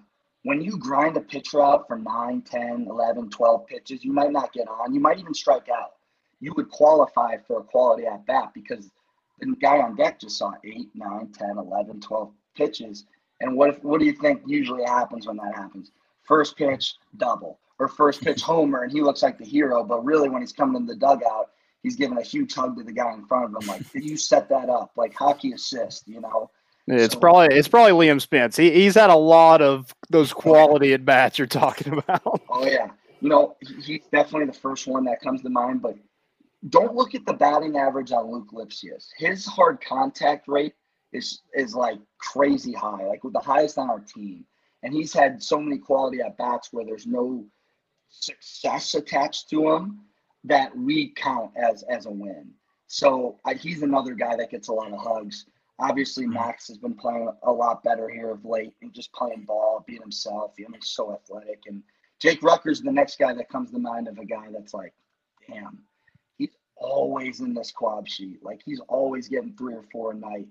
when 0.45 0.61
you 0.61 0.77
grind 0.77 1.17
a 1.17 1.21
pitcher 1.21 1.59
out 1.59 1.87
for 1.87 1.97
9, 1.97 2.43
10, 2.43 2.85
11, 2.87 3.31
12 3.31 3.65
pitches, 3.65 4.05
you 4.05 4.13
might 4.13 4.31
not 4.31 4.53
get 4.53 4.67
on. 4.67 4.93
You 4.93 4.99
might 4.99 5.17
even 5.17 5.33
strike 5.33 5.69
out. 5.69 5.93
You 6.39 6.53
would 6.55 6.69
qualify 6.69 7.37
for 7.47 7.61
a 7.61 7.63
quality 7.63 8.05
at 8.05 8.27
bat 8.27 8.51
because 8.53 8.91
the 9.39 9.55
guy 9.59 9.79
on 9.79 9.95
deck 9.95 10.19
just 10.19 10.37
saw 10.37 10.51
8, 10.63 10.89
9, 10.93 11.31
10, 11.35 11.57
11, 11.57 11.99
12 11.99 12.31
pitches. 12.55 13.05
And 13.41 13.57
what 13.57 13.71
if, 13.71 13.83
what 13.83 13.99
do 13.99 14.05
you 14.05 14.13
think 14.13 14.43
usually 14.45 14.83
happens 14.83 15.25
when 15.25 15.37
that 15.37 15.55
happens? 15.55 15.89
First 16.21 16.55
pitch, 16.57 16.93
double, 17.17 17.57
or 17.79 17.87
first 17.87 18.21
pitch 18.21 18.41
homer, 18.43 18.83
and 18.83 18.91
he 18.91 19.01
looks 19.01 19.23
like 19.23 19.39
the 19.39 19.45
hero. 19.45 19.83
But 19.83 20.05
really, 20.05 20.29
when 20.29 20.43
he's 20.43 20.53
coming 20.53 20.75
in 20.75 20.85
the 20.85 20.95
dugout, 20.95 21.53
he's 21.81 21.95
giving 21.95 22.19
a 22.19 22.23
huge 22.23 22.53
hug 22.53 22.77
to 22.77 22.83
the 22.83 22.91
guy 22.91 23.11
in 23.13 23.25
front 23.25 23.45
of 23.45 23.63
him. 23.63 23.67
Like, 23.67 23.91
did 23.91 24.07
you 24.07 24.15
set 24.15 24.47
that 24.49 24.69
up? 24.69 24.91
Like 24.95 25.15
hockey 25.15 25.53
assist, 25.53 26.07
you 26.07 26.21
know? 26.21 26.51
It's 26.87 27.13
so, 27.13 27.19
probably 27.19 27.55
it's 27.55 27.67
probably 27.67 28.07
Liam 28.07 28.21
Spence. 28.21 28.55
He, 28.57 28.71
he's 28.71 28.95
had 28.95 29.09
a 29.09 29.15
lot 29.15 29.61
of 29.61 29.93
those 30.09 30.31
quality 30.31 30.93
at 30.93 31.03
bats 31.03 31.37
you're 31.37 31.47
talking 31.47 31.93
about. 31.97 32.41
Oh 32.49 32.65
yeah, 32.65 32.91
you 33.21 33.29
know 33.29 33.55
he's 33.81 34.05
definitely 34.11 34.45
the 34.45 34.53
first 34.53 34.85
one 34.87 35.05
that 35.05 35.21
comes 35.21 35.41
to 35.41 35.49
mind. 35.49 35.81
But 35.81 35.97
don't 36.69 36.95
look 36.95 37.15
at 37.15 37.25
the 37.25 37.33
batting 37.33 37.77
average 37.77 38.11
on 38.11 38.31
Luc 38.31 38.51
Lipcius. 38.51 39.07
His 39.17 39.45
hard 39.45 39.81
contact 39.81 40.47
rate 40.47 40.73
is 41.11 41.41
is 41.53 41.75
like 41.75 41.99
crazy 42.19 42.73
high, 42.73 43.05
like 43.05 43.23
with 43.23 43.33
the 43.33 43.39
highest 43.39 43.77
on 43.77 43.89
our 43.89 43.99
team. 43.99 44.45
And 44.83 44.93
he's 44.93 45.13
had 45.13 45.41
so 45.41 45.59
many 45.59 45.79
quality 45.79 46.21
at 46.21 46.37
bats 46.37 46.71
where 46.71 46.85
there's 46.85 47.07
no 47.07 47.45
success 48.09 48.93
attached 48.93 49.49
to 49.49 49.71
him 49.71 50.01
that 50.43 50.77
we 50.77 51.13
count 51.15 51.51
as 51.55 51.83
as 51.83 52.05
a 52.05 52.11
win. 52.11 52.51
So 52.87 53.39
I, 53.43 53.55
he's 53.55 53.81
another 53.81 54.13
guy 54.13 54.35
that 54.35 54.51
gets 54.51 54.67
a 54.67 54.73
lot 54.73 54.93
of 54.93 54.99
hugs. 54.99 55.47
Obviously. 55.79 56.25
Max 56.25 56.67
has 56.67 56.77
been 56.77 56.95
playing 56.95 57.29
a 57.43 57.51
lot 57.51 57.83
better 57.83 58.09
here 58.09 58.29
of 58.29 58.45
late 58.45 58.73
and 58.81 58.93
just 58.93 59.11
playing 59.13 59.43
ball, 59.45 59.83
being 59.85 60.01
himself. 60.01 60.53
I 60.57 60.61
mean, 60.61 60.73
he's 60.75 60.89
so 60.89 61.13
athletic. 61.13 61.63
And 61.67 61.83
Jake 62.19 62.41
Rucker's 62.41 62.81
the 62.81 62.91
next 62.91 63.19
guy 63.19 63.33
that 63.33 63.49
comes 63.49 63.71
to 63.71 63.79
mind 63.79 64.07
of 64.07 64.17
a 64.17 64.25
guy 64.25 64.47
that's 64.51 64.73
like, 64.73 64.93
damn, 65.47 65.79
he's 66.37 66.55
always 66.77 67.41
in 67.41 67.53
this 67.53 67.71
quad 67.71 68.09
sheet. 68.09 68.43
Like 68.43 68.61
he's 68.63 68.79
always 68.87 69.27
getting 69.27 69.53
three 69.57 69.73
or 69.75 69.83
four 69.91 70.11
a 70.11 70.15
night. 70.15 70.47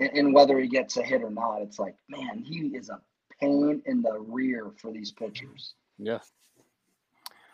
And, 0.00 0.10
and 0.14 0.34
whether 0.34 0.58
he 0.58 0.68
gets 0.68 0.96
a 0.96 1.02
hit 1.02 1.22
or 1.22 1.30
not, 1.30 1.60
it's 1.60 1.78
like, 1.78 1.96
man, 2.08 2.42
he 2.42 2.68
is 2.68 2.88
a 2.88 3.00
pain 3.40 3.82
in 3.84 4.02
the 4.02 4.18
rear 4.20 4.72
for 4.78 4.90
these 4.90 5.12
pitchers. 5.12 5.74
Yeah. 5.98 6.20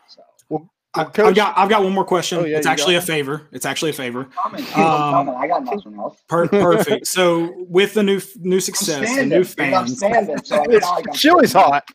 So. 0.07 0.23
Well, 0.47 0.69
I've 0.95 1.13
got 1.13 1.57
I've 1.57 1.69
got 1.69 1.83
one 1.83 1.93
more 1.93 2.03
question. 2.03 2.39
Oh, 2.39 2.45
yeah, 2.45 2.57
it's 2.57 2.65
actually 2.65 2.95
a 2.95 3.01
favor. 3.01 3.47
It's 3.51 3.65
actually 3.65 3.91
a 3.91 3.93
favor. 3.93 4.27
Um, 4.75 5.29
I 5.29 5.47
got 5.47 5.63
nothing 5.63 5.95
else. 5.95 6.17
Per- 6.27 6.47
perfect. 6.47 7.05
so 7.05 7.53
with 7.69 7.93
the 7.93 8.01
new 8.01 8.19
new 8.37 8.59
success, 8.59 9.15
the 9.15 9.25
new 9.25 9.43
fans, 9.43 9.99
so 9.99 10.65
Chili's 11.13 11.53
hot. 11.53 11.87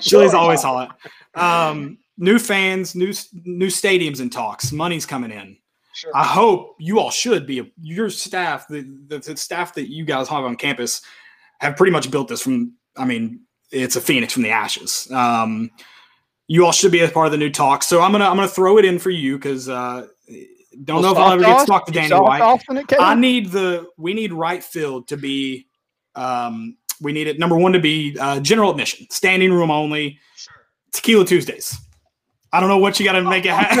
Chili's 0.00 0.32
always 0.32 0.62
hot. 0.62 0.98
Um, 1.34 1.98
new 2.16 2.38
fans, 2.38 2.94
new 2.94 3.12
new 3.44 3.66
stadiums 3.66 4.20
and 4.20 4.32
talks. 4.32 4.72
Money's 4.72 5.04
coming 5.04 5.30
in. 5.30 5.58
Sure. 5.94 6.10
I 6.14 6.24
hope 6.24 6.76
you 6.78 6.98
all 6.98 7.10
should 7.10 7.46
be 7.46 7.70
your 7.80 8.08
staff, 8.08 8.66
the, 8.66 8.80
the, 9.08 9.18
the 9.18 9.36
staff 9.36 9.74
that 9.74 9.90
you 9.90 10.06
guys 10.06 10.26
have 10.28 10.42
on 10.44 10.56
campus, 10.56 11.02
have 11.60 11.76
pretty 11.76 11.92
much 11.92 12.10
built 12.10 12.28
this 12.28 12.40
from. 12.40 12.74
I 12.96 13.04
mean, 13.04 13.42
it's 13.70 13.96
a 13.96 14.00
phoenix 14.00 14.32
from 14.32 14.42
the 14.42 14.50
ashes. 14.50 15.06
Um, 15.10 15.70
you 16.52 16.66
all 16.66 16.72
should 16.72 16.92
be 16.92 17.00
a 17.00 17.08
part 17.08 17.24
of 17.24 17.32
the 17.32 17.38
new 17.38 17.48
talk. 17.48 17.82
So 17.82 18.02
I'm 18.02 18.12
gonna 18.12 18.26
I'm 18.26 18.36
gonna 18.36 18.46
throw 18.46 18.76
it 18.76 18.84
in 18.84 18.98
for 18.98 19.08
you 19.08 19.38
because 19.38 19.70
uh, 19.70 20.06
don't 20.84 21.00
know 21.00 21.12
if 21.12 21.16
I'll 21.16 21.32
ever 21.32 21.42
soft 21.42 21.46
get 21.46 21.52
toss? 21.52 21.64
to 21.64 21.66
talk 21.66 21.86
to 21.86 21.92
Danny 21.92 22.14
White. 22.14 22.38
tossing 22.40 22.76
it, 22.76 22.88
Caleb? 22.88 23.04
I 23.06 23.14
need 23.14 23.50
the 23.52 23.88
we 23.96 24.12
need 24.12 24.34
right 24.34 24.62
field 24.62 25.08
to 25.08 25.16
be 25.16 25.66
um 26.14 26.76
we 27.00 27.10
need 27.10 27.26
it 27.26 27.38
number 27.38 27.56
one 27.56 27.72
to 27.72 27.78
be 27.78 28.18
uh 28.20 28.38
general 28.40 28.70
admission, 28.70 29.06
standing 29.10 29.50
room 29.50 29.70
only, 29.70 30.18
tequila 30.92 31.24
Tuesdays. 31.24 31.74
I 32.52 32.60
don't 32.60 32.68
know 32.68 32.78
what 32.78 33.00
you 33.00 33.06
got 33.06 33.12
to 33.12 33.22
make 33.22 33.46
it 33.46 33.52
happen. 33.52 33.78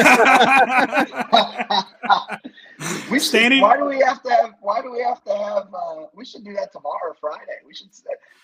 we 3.10 3.18
should, 3.18 3.28
Standing- 3.28 3.60
Why 3.60 3.76
do 3.76 3.84
we 3.84 4.00
have 4.00 4.22
to 4.22 4.30
have? 4.30 4.54
Why 4.60 4.80
do 4.80 4.90
we 4.90 5.02
have 5.02 5.22
to 5.24 5.30
have? 5.36 5.68
Uh, 5.74 6.06
we 6.14 6.24
should 6.24 6.42
do 6.44 6.54
that 6.54 6.72
tomorrow, 6.72 6.98
or 7.10 7.14
Friday. 7.20 7.44
We 7.66 7.74
should. 7.74 7.88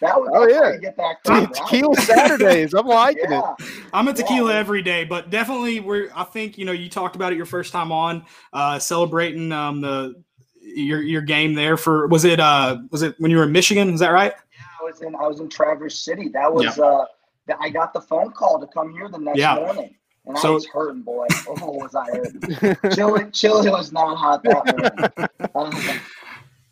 That 0.01 0.21
would. 0.21 0.31
Oh, 0.35 0.47
that's 0.47 0.59
how 0.59 0.71
yeah. 0.71 0.77
Get 0.77 0.97
that 0.99 1.17
Dude. 1.25 1.55
Tequila 1.55 1.97
Saturdays. 1.97 2.75
I'm 2.75 2.87
liking 2.87 3.25
it. 3.25 3.31
Yeah. 3.31 3.55
I'm 3.93 4.07
at 4.09 4.17
tequila 4.17 4.53
Yeah. 4.53 4.59
every 4.59 4.83
day, 4.83 5.05
but 5.05 5.31
definitely 5.31 5.81
we're. 5.81 6.11
I 6.15 6.25
think 6.25 6.59
you 6.59 6.65
know 6.67 6.73
you 6.73 6.89
talked 6.91 7.17
about 7.17 7.33
it 7.33 7.37
your 7.37 7.47
first 7.47 7.73
time 7.73 7.91
on, 7.91 8.25
uh, 8.53 8.79
celebrating 8.79 9.51
um, 9.51 9.81
the 9.81 10.23
your 10.61 11.01
your 11.01 11.23
game 11.23 11.55
there 11.55 11.79
for 11.79 12.07
was 12.09 12.27
it 12.27 12.39
uh 12.39 12.79
was 12.91 13.01
it 13.03 13.15
when 13.19 13.31
you 13.31 13.39
were 13.39 13.45
in 13.45 13.53
Michigan? 13.53 13.95
Is 13.95 14.01
that 14.01 14.11
right? 14.11 14.33
Yeah, 14.53 14.65
I 14.81 14.85
was 14.85 15.01
in. 15.01 15.15
I 15.15 15.27
was 15.27 15.41
in 15.41 15.49
Traverse 15.49 15.99
City. 15.99 16.29
That 16.29 16.53
was. 16.53 16.79
Uh, 16.79 17.07
that 17.47 17.57
I 17.63 17.71
got 17.71 17.95
the 17.95 18.01
phone 18.03 18.31
call 18.31 18.61
to 18.61 18.67
come 18.67 18.93
here 18.93 19.09
the 19.09 19.17
next 19.17 19.39
Yeah. 19.39 19.55
morning, 19.55 19.97
and 20.29 20.37
I 20.37 20.41
So- 20.41 20.55
was 20.55 20.67
hurting, 20.67 21.03
boy. 21.03 21.27
Oh, 21.49 21.73
was 21.73 21.95
I 21.95 22.05
hurting? 22.07 22.93
Chili, 22.95 23.25
chili 23.33 23.71
was 23.71 23.93
not 23.93 24.17
hot 24.17 24.43
that 24.45 25.51
morning. 25.55 25.75
Um, 25.75 25.99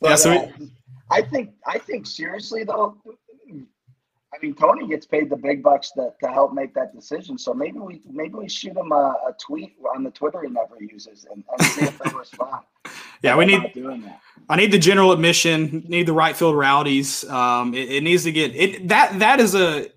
Yeah, 0.03 0.11
but, 0.11 0.17
so 0.19 0.33
uh, 0.33 0.49
I 1.11 1.23
think. 1.23 1.51
I 1.67 1.79
think 1.79 2.07
seriously 2.07 2.63
though. 2.65 2.97
I 4.35 4.39
mean, 4.43 4.55
Tony 4.55 4.87
gets 4.87 5.07
paid 5.07 5.31
the 5.31 5.37
big 5.37 5.63
bucks 5.63 5.93
to, 5.93 6.13
to 6.23 6.29
help 6.29 6.53
make 6.53 6.75
that 6.75 6.95
decision. 6.95 7.39
So 7.39 7.55
maybe 7.55 7.79
we 7.79 8.03
maybe 8.11 8.35
we 8.35 8.49
shoot 8.51 8.77
him 8.77 8.93
a, 8.93 9.17
a 9.27 9.35
tweet 9.41 9.77
on 9.95 10.03
the 10.05 10.11
Twitter 10.11 10.43
he 10.43 10.51
never 10.51 10.77
uses 10.79 11.27
and, 11.33 11.43
and 11.51 11.67
see 11.69 11.85
if 11.87 11.99
they 11.99 12.11
respond. 12.13 12.63
Yeah, 13.23 13.33
But 13.33 13.39
we 13.39 13.45
need 13.47 13.73
doing 13.73 14.03
that. 14.03 14.21
I 14.51 14.57
need 14.57 14.71
the 14.71 14.79
general 14.79 15.11
admission. 15.11 15.85
Need 15.89 16.07
the 16.07 16.13
right 16.13 16.37
field 16.37 16.55
rowdies. 16.55 17.25
Um, 17.25 17.73
it, 17.73 17.91
it 17.91 18.03
needs 18.05 18.25
to 18.25 18.31
get 18.33 18.55
it. 18.55 18.87
That 18.89 19.19
that 19.21 19.41
is 19.41 19.55
a 19.55 19.89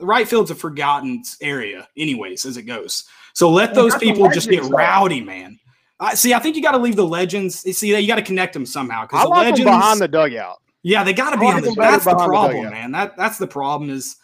right 0.00 0.26
field's 0.26 0.50
a 0.50 0.54
forgotten 0.54 1.22
area, 1.40 1.88
anyways, 1.96 2.46
as 2.46 2.56
it 2.56 2.62
goes. 2.62 3.04
So 3.34 3.50
let 3.50 3.74
those 3.74 3.94
people 3.96 4.28
just 4.30 4.48
get 4.48 4.64
rowdy, 4.64 5.20
man. 5.20 5.58
I 5.98 6.14
see. 6.14 6.32
I 6.34 6.38
think 6.38 6.56
you 6.56 6.62
got 6.62 6.72
to 6.72 6.78
leave 6.78 6.96
the 6.96 7.06
legends. 7.06 7.60
See, 7.76 7.94
you 7.94 8.06
got 8.06 8.16
to 8.16 8.22
connect 8.22 8.54
them 8.54 8.64
somehow 8.64 9.02
I 9.02 9.04
because 9.04 9.22
the 9.22 9.28
like 9.28 9.38
them 9.38 9.50
legends 9.50 9.70
behind 9.70 10.00
the 10.00 10.08
dugout. 10.08 10.62
Yeah, 10.82 11.04
they 11.04 11.12
got 11.12 11.30
to 11.30 11.38
be 11.38 11.46
on 11.46 11.56
the. 11.56 11.68
them 11.68 11.74
That's 11.76 12.04
the 12.04 12.12
behind 12.12 12.30
the 12.30 12.32
problem, 12.32 12.70
man. 12.70 12.92
That 12.92 13.16
that's 13.16 13.38
the 13.38 13.46
problem. 13.46 13.90
Is 13.90 14.16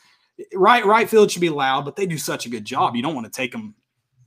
right 0.55 0.85
right 0.85 1.09
field 1.09 1.31
should 1.31 1.41
be 1.41 1.51
loud, 1.51 1.85
but 1.85 1.95
they 1.95 2.07
do 2.07 2.16
such 2.16 2.47
a 2.47 2.49
good 2.49 2.64
job. 2.64 2.97
You 2.97 3.03
don't 3.03 3.14
want 3.14 3.27
to 3.27 3.33
take 3.33 3.53
them. 3.53 3.74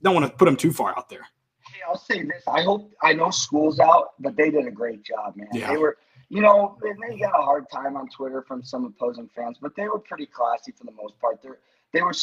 Don't 0.02 0.14
want 0.14 0.26
to 0.26 0.36
put 0.36 0.44
them 0.44 0.56
too 0.56 0.72
far 0.72 0.96
out 0.96 1.08
there. 1.08 1.26
Hey, 1.72 1.80
I'll 1.86 1.98
say 1.98 2.22
this. 2.22 2.42
I 2.48 2.62
hope 2.62 2.90
I 3.02 3.12
know 3.12 3.30
school's 3.30 3.80
out, 3.80 4.10
but 4.20 4.36
they 4.36 4.50
did 4.50 4.66
a 4.66 4.70
great 4.70 5.02
job, 5.02 5.36
man. 5.36 5.48
Yeah. 5.52 5.72
They 5.72 5.76
were, 5.76 5.98
you 6.30 6.42
know, 6.42 6.78
they 6.82 7.18
got 7.18 7.38
a 7.40 7.44
hard 7.44 7.66
time 7.70 7.96
on 7.96 8.08
Twitter 8.10 8.42
from 8.42 8.64
some 8.64 8.86
opposing 8.86 9.30
fans, 9.36 9.58
but 9.62 9.76
they 9.76 9.88
were 9.88 10.00
pretty 10.00 10.26
classy 10.26 10.72
for 10.72 10.84
the 10.84 10.92
most 10.92 11.20
part. 11.20 11.42
They're, 11.42 11.58
they 11.94 12.02
were. 12.02 12.14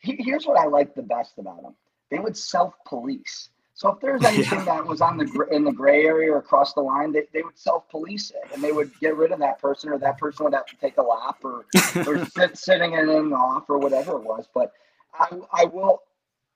he- 0.00 0.18
Here's 0.20 0.46
what 0.46 0.58
I 0.58 0.66
like 0.66 0.94
the 0.96 1.02
best 1.02 1.38
about 1.38 1.62
them. 1.62 1.76
They 2.10 2.20
would 2.20 2.36
self-police. 2.38 3.50
So 3.74 3.90
if 3.90 4.00
there's 4.00 4.24
anything 4.26 4.64
that 4.66 4.86
was 4.86 5.02
on 5.02 5.18
the 5.18 5.48
in 5.52 5.64
the 5.64 5.72
gray 5.72 6.06
area 6.06 6.32
or 6.32 6.38
across 6.38 6.74
the 6.74 6.82
line, 6.82 7.12
they, 7.12 7.24
they 7.34 7.42
would 7.42 7.58
self-police 7.58 8.32
it, 8.32 8.52
and 8.54 8.64
they 8.64 8.72
would 8.72 8.92
get 9.00 9.16
rid 9.16 9.32
of 9.32 9.40
that 9.40 9.60
person, 9.60 9.90
or 9.90 9.98
that 9.98 10.18
person 10.18 10.44
would 10.44 10.54
have 10.54 10.66
to 10.68 10.76
take 10.78 10.98
a 10.98 11.02
lap, 11.02 11.38
or 11.44 11.66
or 12.06 12.26
sit, 12.36 12.58
sitting 12.58 12.94
in 12.94 13.10
and 13.10 13.34
off, 13.34 13.70
or 13.70 13.78
whatever 13.78 14.14
it 14.18 14.24
was. 14.24 14.46
But 14.54 14.72
I, 15.18 15.28
I 15.52 15.66
will 15.66 16.02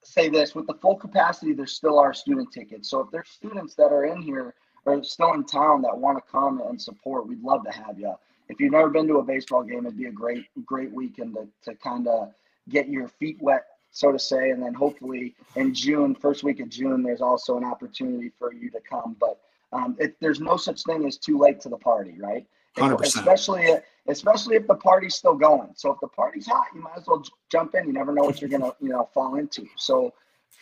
say 0.04 0.28
this 0.30 0.54
with 0.54 0.66
the 0.68 0.74
full 0.74 0.96
capacity 0.96 1.52
there 1.54 1.66
still 1.66 1.98
are 2.00 2.14
student 2.14 2.52
tickets 2.52 2.90
so 2.90 3.00
if 3.00 3.10
there's 3.12 3.28
students 3.30 3.74
that 3.76 3.92
are 3.92 4.06
in 4.06 4.22
here 4.22 4.54
or 4.84 5.02
still 5.04 5.32
in 5.34 5.44
town 5.44 5.82
that 5.82 5.96
want 5.96 6.16
to 6.18 6.30
come 6.30 6.60
and 6.68 6.80
support 6.80 7.26
we'd 7.26 7.42
love 7.42 7.64
to 7.64 7.70
have 7.70 7.98
you 7.98 8.14
if 8.48 8.60
you've 8.60 8.72
never 8.72 8.88
been 8.88 9.06
to 9.06 9.18
a 9.18 9.22
baseball 9.22 9.62
game 9.62 9.86
it'd 9.86 9.98
be 9.98 10.06
a 10.06 10.12
great 10.12 10.46
great 10.64 10.92
weekend 10.92 11.34
to, 11.34 11.46
to 11.62 11.76
kind 11.76 12.08
of 12.08 12.32
get 12.68 12.88
your 12.88 13.08
feet 13.08 13.36
wet 13.40 13.64
so 13.90 14.12
to 14.12 14.18
say 14.18 14.50
and 14.50 14.62
then 14.62 14.74
hopefully 14.74 15.34
in 15.56 15.74
june 15.74 16.14
first 16.14 16.44
week 16.44 16.60
of 16.60 16.68
june 16.68 17.02
there's 17.02 17.20
also 17.20 17.56
an 17.56 17.64
opportunity 17.64 18.30
for 18.38 18.52
you 18.52 18.70
to 18.70 18.80
come 18.80 19.16
but 19.20 19.38
um, 19.72 19.96
it, 20.00 20.16
there's 20.20 20.40
no 20.40 20.56
such 20.56 20.82
thing 20.82 21.06
as 21.06 21.16
too 21.16 21.38
late 21.38 21.60
to 21.60 21.68
the 21.68 21.76
party 21.76 22.16
right 22.18 22.46
100%. 22.76 23.02
especially 23.02 23.68
especially 24.06 24.56
if 24.56 24.66
the 24.66 24.74
party's 24.74 25.14
still 25.14 25.34
going. 25.34 25.68
So 25.74 25.92
if 25.92 26.00
the 26.00 26.08
party's 26.08 26.46
hot, 26.46 26.66
you 26.74 26.80
might 26.80 26.96
as 26.96 27.06
well 27.06 27.20
j- 27.20 27.30
jump 27.50 27.74
in. 27.74 27.86
You 27.86 27.92
never 27.92 28.12
know 28.12 28.22
what 28.22 28.40
you're 28.40 28.50
gonna 28.50 28.72
you 28.80 28.90
know 28.90 29.08
fall 29.12 29.36
into. 29.36 29.66
So 29.76 30.12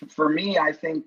for 0.08 0.28
me, 0.28 0.58
I 0.58 0.72
think 0.72 1.04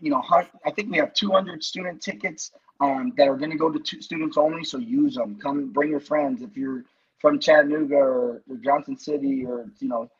you 0.00 0.10
know 0.10 0.22
I 0.64 0.70
think 0.70 0.90
we 0.90 0.98
have 0.98 1.14
200 1.14 1.62
student 1.62 2.02
tickets 2.02 2.52
um, 2.80 3.12
that 3.16 3.28
are 3.28 3.36
going 3.36 3.50
to 3.50 3.56
go 3.56 3.70
to 3.70 3.78
two 3.78 4.00
students 4.02 4.36
only. 4.36 4.64
So 4.64 4.78
use 4.78 5.14
them. 5.14 5.38
Come 5.40 5.72
bring 5.72 5.90
your 5.90 6.00
friends. 6.00 6.42
If 6.42 6.56
you're 6.56 6.84
from 7.18 7.38
Chattanooga 7.38 7.96
or, 7.96 8.42
or 8.48 8.56
Johnson 8.62 8.98
City 8.98 9.44
or 9.46 9.66
you 9.80 9.88
know 9.88 10.10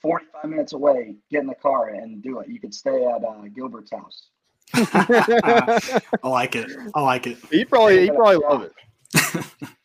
45 0.00 0.50
minutes 0.50 0.72
away, 0.72 1.16
get 1.30 1.42
in 1.42 1.46
the 1.46 1.54
car 1.54 1.88
and 1.88 2.22
do 2.22 2.40
it. 2.40 2.48
You 2.48 2.58
could 2.58 2.74
stay 2.74 3.04
at 3.04 3.24
uh, 3.24 3.42
Gilbert's 3.54 3.90
house. 3.90 4.28
I 4.74 6.00
like 6.24 6.56
it. 6.56 6.70
I 6.94 7.00
like 7.02 7.26
it. 7.26 7.38
he 7.50 7.64
probably 7.64 8.02
he 8.02 8.10
probably 8.10 8.36
love 8.36 8.62
it. 8.62 9.44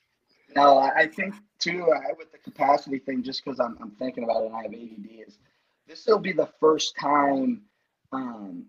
No, 0.56 0.78
I 0.78 1.02
I 1.02 1.08
think 1.08 1.36
too 1.60 1.88
uh, 1.92 2.14
with 2.18 2.32
the 2.32 2.38
capacity 2.38 3.00
thing, 3.00 3.24
just 3.24 3.44
because 3.44 3.60
I'm, 3.60 3.78
I'm 3.82 3.92
thinking 3.92 4.24
about 4.24 4.44
it 4.44 4.48
and 4.48 4.56
I 4.56 4.64
have 4.64 4.74
ADD, 4.74 5.28
is 5.28 5.38
this 5.88 6.06
will 6.06 6.20
be 6.20 6.34
the 6.34 6.50
first 6.60 6.96
time 6.98 7.62
um, 8.12 8.66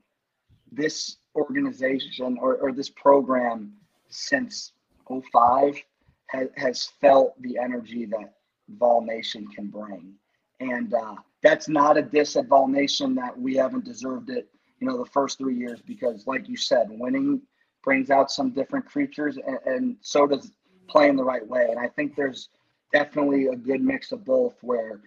this 0.73 1.17
organization 1.37 2.39
or, 2.41 2.57
or 2.57 2.73
this 2.73 2.89
program 2.91 3.73
since 4.09 4.73
05 5.09 5.77
has, 6.27 6.49
has 6.57 6.87
felt 7.01 7.41
the 7.43 7.59
energy 7.59 8.07
that 8.07 8.35
Vol 8.69 9.03
Nation 9.03 9.47
can 9.49 9.69
bring. 9.69 10.15
And 10.61 10.95
uh, 10.95 11.17
that's 11.43 11.69
not 11.69 11.97
a 11.97 12.03
diss 12.03 12.37
at 12.37 12.47
Vol 12.47 12.69
Nation 12.69 13.15
that 13.17 13.39
we 13.39 13.55
haven't 13.55 13.85
deserved 13.85 14.31
it, 14.31 14.49
you 14.81 14.87
know, 14.87 14.97
the 14.97 15.11
first 15.11 15.39
three 15.39 15.57
years, 15.57 15.81
because 15.87 16.27
like 16.27 16.49
you 16.49 16.57
said, 16.57 16.87
winning 16.91 17.43
brings 17.83 18.11
out 18.11 18.31
some 18.31 18.51
different 18.51 18.87
creatures 18.87 19.39
and, 19.45 19.59
and 19.67 19.97
so 20.01 20.27
does 20.27 20.53
playing 20.89 21.17
the 21.17 21.25
right 21.25 21.47
way. 21.47 21.67
And 21.71 21.79
I 21.79 21.89
think 21.89 22.15
there's 22.15 22.49
definitely 22.93 23.47
a 23.47 23.57
good 23.57 23.83
mix 23.83 24.13
of 24.13 24.25
both 24.25 24.55
where 24.63 25.01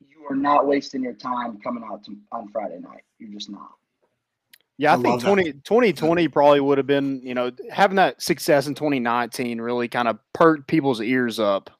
you 0.00 0.24
are 0.28 0.36
not 0.36 0.66
wasting 0.66 1.02
your 1.02 1.14
time 1.14 1.60
coming 1.60 1.84
out 1.84 2.04
to, 2.04 2.16
on 2.32 2.48
Friday 2.48 2.78
night. 2.78 3.02
You're 3.18 3.32
just 3.32 3.50
not. 3.50 3.72
Yeah, 4.76 4.92
I, 4.92 4.94
I 4.94 4.96
think 4.96 5.06
love 5.06 5.22
20, 5.22 5.52
2020 5.52 6.28
probably 6.28 6.60
would 6.60 6.78
have 6.78 6.86
been, 6.86 7.20
you 7.22 7.34
know, 7.34 7.52
having 7.70 7.96
that 7.96 8.20
success 8.20 8.66
in 8.66 8.74
2019 8.74 9.60
really 9.60 9.88
kind 9.88 10.08
of 10.08 10.18
perked 10.32 10.66
people's 10.66 11.00
ears 11.00 11.38
up. 11.38 11.70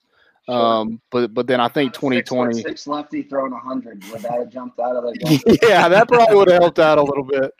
Sure. 0.47 0.55
Um, 0.55 1.01
but 1.09 1.33
but 1.33 1.47
then 1.47 1.59
I 1.59 1.67
think 1.67 1.95
Six 1.95 2.01
2020, 2.01 2.61
six 2.61 2.85
lefty 2.85 3.23
throwing 3.23 3.51
a 3.51 3.57
hundred. 3.57 4.03
Would 4.11 4.21
that 4.21 4.33
have 4.33 4.49
jumped 4.49 4.79
out 4.79 4.95
of 4.95 5.03
the 5.03 5.17
gun? 5.45 5.57
yeah, 5.67 5.89
that 5.89 6.07
probably 6.07 6.35
would 6.35 6.51
have 6.51 6.61
helped 6.61 6.77
out 6.77 6.99
a 6.99 7.03
little 7.03 7.23
bit. 7.23 7.51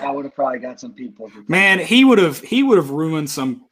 I 0.00 0.10
would 0.10 0.24
have 0.24 0.34
probably 0.34 0.58
got 0.58 0.80
some 0.80 0.92
people. 0.92 1.30
Man, 1.46 1.78
he 1.78 2.04
would 2.04 2.18
have 2.18 2.40
he 2.40 2.64
would 2.64 2.76
have 2.76 2.90
ruined 2.90 3.30
some 3.30 3.66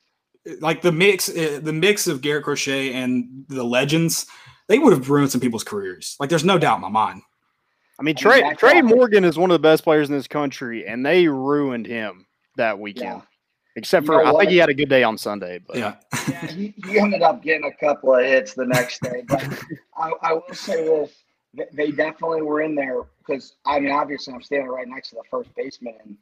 like 0.61 0.81
the 0.81 0.93
mix 0.93 1.29
uh, 1.29 1.59
the 1.61 1.73
mix 1.73 2.07
of 2.07 2.21
Garrett 2.21 2.45
Crochet 2.45 2.93
and 2.93 3.45
the 3.49 3.65
legends. 3.65 4.27
They 4.69 4.79
would 4.79 4.93
have 4.93 5.11
ruined 5.11 5.33
some 5.33 5.41
people's 5.41 5.65
careers. 5.65 6.17
Like 6.21 6.31
there's 6.31 6.45
no 6.45 6.57
doubt 6.57 6.77
in 6.77 6.83
my 6.83 6.89
mind. 6.89 7.23
I 7.99 8.03
mean, 8.03 8.17
I 8.19 8.21
Trey 8.21 8.43
mean, 8.43 8.57
Trey 8.57 8.83
Morgan 8.83 9.25
is 9.25 9.39
one 9.39 9.51
of 9.51 9.55
the 9.55 9.59
best 9.63 9.85
players 9.85 10.09
in 10.09 10.15
this 10.17 10.27
country, 10.27 10.87
and 10.87 11.05
they 11.05 11.29
ruined 11.29 11.87
him 11.87 12.27
that 12.57 12.79
weekend. 12.79 13.19
Yeah. 13.19 13.21
Except 13.77 14.03
You 14.05 14.07
for 14.09 14.19
know 14.19 14.25
I 14.29 14.33
what? 14.33 14.41
think 14.41 14.51
he 14.51 14.59
had 14.59 14.69
a 14.69 14.75
good 14.75 14.89
day 14.89 15.03
on 15.03 15.17
Sunday. 15.17 15.59
But 15.67 15.77
Yeah. 15.77 15.95
yeah, 16.29 16.47
he, 16.47 16.75
he 16.87 16.99
ended 16.99 17.23
up 17.23 17.43
getting 17.43 17.65
a 17.65 17.73
couple 17.73 18.15
of 18.15 18.25
hits 18.25 18.55
the 18.55 18.67
next 18.67 19.01
day. 19.03 19.23
But 19.27 19.47
I, 19.97 20.13
I 20.23 20.33
will 20.35 20.43
say 20.53 20.85
this: 20.85 21.23
they 21.73 21.91
definitely 21.91 22.43
were 22.43 22.61
in 22.63 22.75
there 22.75 23.03
because 23.19 23.55
I 23.65 23.81
mean, 23.81 23.93
obviously, 23.93 24.35
I'm 24.35 24.43
standing 24.43 24.69
right 24.69 24.89
next 24.89 25.11
to 25.11 25.17
the 25.17 25.23
first 25.31 25.55
baseman, 25.55 25.95
and 26.03 26.17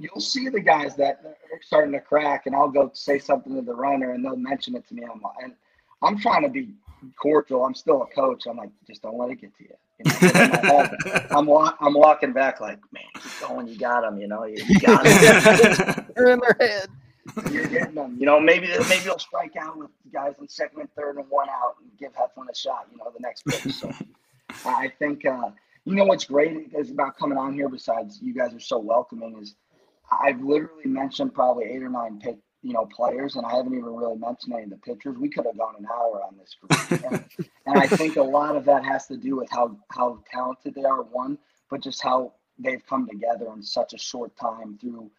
you'll 0.00 0.20
see 0.20 0.48
the 0.48 0.60
guys 0.60 0.94
that 0.96 1.22
are 1.24 1.60
starting 1.62 1.92
to 1.92 2.00
crack, 2.00 2.46
and 2.46 2.54
I'll 2.54 2.68
go 2.70 2.90
say 2.94 3.18
something 3.18 3.54
to 3.54 3.62
the 3.62 3.74
runner, 3.74 4.12
and 4.12 4.24
they'll 4.24 4.36
mention 4.36 4.74
it 4.76 4.86
to 4.88 4.94
me. 4.94 5.02
I'm 5.04 5.20
like, 5.20 5.34
and 5.42 5.54
I'm 6.02 6.18
trying 6.18 6.42
to 6.42 6.48
be 6.48 6.74
cordial. 7.20 7.64
I'm 7.64 7.74
still 7.74 8.02
a 8.02 8.06
coach. 8.06 8.46
I'm 8.46 8.56
like, 8.56 8.70
just 8.86 9.02
don't 9.02 9.16
let 9.18 9.30
it 9.30 9.40
get 9.40 9.56
to 9.56 9.64
you. 9.64 9.74
You 9.98 10.04
know? 10.06 10.20
But 10.22 10.40
in 10.40 10.66
my 10.66 10.68
head, 10.70 10.92
I'm 11.30 11.46
wa- 11.46 11.74
I'm 11.80 11.94
walking 11.94 12.32
back 12.32 12.60
like, 12.60 12.78
man, 12.92 13.02
keep 13.20 13.38
going. 13.40 13.68
You 13.68 13.78
got 13.78 14.04
him. 14.04 14.18
You 14.18 14.28
know, 14.28 14.44
you, 14.44 14.62
you 14.68 14.80
got 14.80 15.06
him. 15.06 15.18
they're 16.14 16.28
in 16.32 16.40
their 16.40 16.56
head. 16.60 16.88
You're 17.50 17.66
getting 17.68 17.94
them. 17.94 18.16
You 18.18 18.26
know, 18.26 18.40
maybe 18.40 18.68
maybe 18.88 19.02
he'll 19.04 19.18
strike 19.18 19.56
out 19.56 19.78
with 19.78 19.90
guys 20.12 20.34
in 20.40 20.48
second 20.48 20.80
and 20.80 20.92
third 20.94 21.16
and 21.16 21.26
one 21.28 21.48
out 21.48 21.76
and 21.80 21.90
give 21.98 22.12
Heflin 22.14 22.48
a 22.50 22.54
shot. 22.54 22.88
You 22.90 22.98
know, 22.98 23.10
the 23.14 23.20
next 23.20 23.44
pitch. 23.46 23.74
So 23.74 23.90
I 24.66 24.92
think 24.98 25.24
uh, 25.24 25.50
you 25.84 25.94
know 25.94 26.04
what's 26.04 26.24
great 26.24 26.70
is 26.76 26.90
about 26.90 27.16
coming 27.16 27.38
on 27.38 27.54
here. 27.54 27.68
Besides, 27.68 28.20
you 28.22 28.34
guys 28.34 28.54
are 28.54 28.60
so 28.60 28.78
welcoming. 28.78 29.38
Is 29.40 29.54
I've 30.10 30.40
literally 30.42 30.86
mentioned 30.86 31.34
probably 31.34 31.64
eight 31.66 31.82
or 31.82 31.88
nine 31.88 32.18
pick, 32.18 32.38
you 32.62 32.72
know, 32.72 32.86
players, 32.86 33.36
and 33.36 33.44
I 33.44 33.56
haven't 33.56 33.72
even 33.72 33.84
really 33.84 34.16
mentioned 34.16 34.54
any 34.54 34.64
of 34.64 34.70
the 34.70 34.76
pitchers. 34.76 35.16
We 35.18 35.28
could 35.28 35.46
have 35.46 35.58
gone 35.58 35.74
an 35.78 35.86
hour 35.86 36.22
on 36.22 36.36
this 36.38 36.56
group, 36.60 37.02
and, 37.12 37.24
and 37.66 37.78
I 37.78 37.86
think 37.88 38.16
a 38.16 38.22
lot 38.22 38.56
of 38.56 38.64
that 38.66 38.84
has 38.84 39.06
to 39.08 39.16
do 39.16 39.36
with 39.36 39.50
how 39.50 39.76
how 39.88 40.22
talented 40.30 40.74
they 40.74 40.84
are. 40.84 41.02
One, 41.02 41.38
but 41.70 41.82
just 41.82 42.02
how 42.02 42.32
they've 42.58 42.84
come 42.86 43.08
together 43.08 43.46
in 43.54 43.62
such 43.62 43.94
a 43.94 43.98
short 43.98 44.36
time 44.36 44.78
through. 44.80 45.10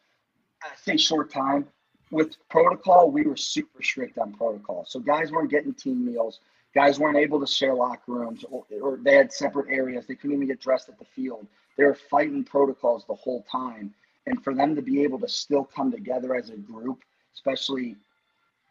I 0.63 0.69
say 0.77 0.95
short 0.95 1.31
time 1.31 1.67
with 2.11 2.37
protocol. 2.49 3.11
We 3.11 3.23
were 3.23 3.35
super 3.35 3.83
strict 3.83 4.17
on 4.17 4.33
protocol, 4.33 4.85
so 4.87 4.99
guys 4.99 5.31
weren't 5.31 5.51
getting 5.51 5.73
team 5.73 6.05
meals. 6.05 6.39
Guys 6.73 6.97
weren't 6.97 7.17
able 7.17 7.39
to 7.39 7.45
share 7.45 7.75
locker 7.75 8.13
rooms, 8.13 8.45
or, 8.49 8.65
or 8.81 8.97
they 8.97 9.15
had 9.15 9.31
separate 9.31 9.69
areas. 9.69 10.07
They 10.07 10.15
couldn't 10.15 10.37
even 10.37 10.47
get 10.47 10.59
dressed 10.61 10.89
at 10.89 10.97
the 10.97 11.05
field. 11.05 11.45
They 11.77 11.83
were 11.83 11.93
fighting 11.93 12.43
protocols 12.43 13.03
the 13.05 13.15
whole 13.15 13.45
time, 13.51 13.93
and 14.27 14.41
for 14.43 14.55
them 14.55 14.75
to 14.75 14.81
be 14.81 15.03
able 15.03 15.19
to 15.19 15.27
still 15.27 15.65
come 15.65 15.91
together 15.91 16.35
as 16.35 16.49
a 16.49 16.55
group, 16.55 17.03
especially 17.33 17.95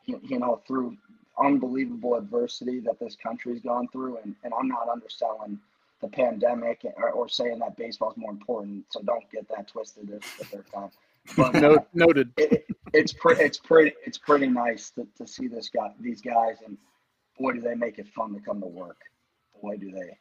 you 0.07 0.21
you 0.23 0.39
know 0.39 0.63
through 0.67 0.97
unbelievable 1.39 2.15
adversity 2.17 2.81
that 2.81 2.99
this 3.01 3.17
country's 3.17 3.61
gone 3.63 3.89
through, 3.89 4.19
and, 4.19 4.35
and 4.45 4.53
I'm 4.59 4.69
not 4.69 4.89
underselling 4.89 5.59
the 6.01 6.09
pandemic 6.09 6.85
or, 6.97 7.11
or 7.11 7.29
saying 7.29 7.61
that 7.61 7.77
baseball 7.77 8.11
is 8.11 8.17
more 8.17 8.31
important. 8.33 8.85
So 8.91 9.01
don't 9.03 9.29
get 9.31 9.49
that 9.49 9.69
twisted 9.69 10.11
if, 10.11 10.41
if 10.41 10.51
they're 10.51 10.65
done. 10.73 10.91
But 11.37 11.55
No, 11.63 11.75
uh, 11.77 11.79
noted. 11.95 12.33
it, 12.37 12.67
it's 12.93 13.13
pretty 13.13 13.43
it's 13.43 13.59
pretty 13.59 13.95
it's 14.05 14.19
pretty 14.19 14.49
nice 14.49 14.91
to, 14.91 15.07
to 15.17 15.27
see 15.27 15.47
this 15.47 15.69
guy 15.69 15.93
these 16.01 16.21
guys 16.21 16.57
and 16.67 16.77
boy 17.39 17.53
do 17.53 17.61
they 17.61 17.75
make 17.77 17.99
it 17.99 18.09
fun 18.09 18.35
to 18.35 18.41
come 18.41 18.61
to 18.61 18.67
work. 18.67 18.99
Boy 19.63 19.77
do 19.77 19.91
they. 19.93 20.19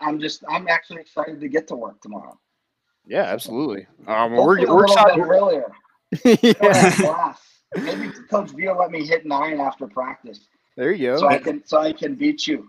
I'm 0.00 0.20
just 0.20 0.44
I'm 0.48 0.68
actually 0.68 1.00
excited 1.00 1.40
to 1.40 1.48
get 1.48 1.66
to 1.68 1.76
work 1.76 2.00
tomorrow. 2.00 2.38
Yeah, 3.06 3.22
absolutely. 3.22 3.86
Um, 4.06 4.32
we're 4.32 4.56
Hopefully 4.58 4.66
we're 4.66 4.86
little 4.86 4.94
excited. 4.94 5.20
earlier. 5.20 5.72
I 6.24 6.34
don't 6.52 7.00
yeah. 7.00 7.34
Maybe 7.76 8.10
Coach 8.30 8.50
Vio 8.50 8.78
let 8.78 8.90
me 8.90 9.04
hit 9.06 9.26
nine 9.26 9.58
after 9.60 9.86
practice, 9.88 10.46
there 10.76 10.92
you 10.92 11.08
go. 11.08 11.16
so 11.16 11.22
go. 11.22 11.28
I 11.28 11.38
can 11.38 11.66
so 11.66 11.78
I 11.80 11.92
can 11.92 12.14
beat 12.14 12.46
you. 12.46 12.68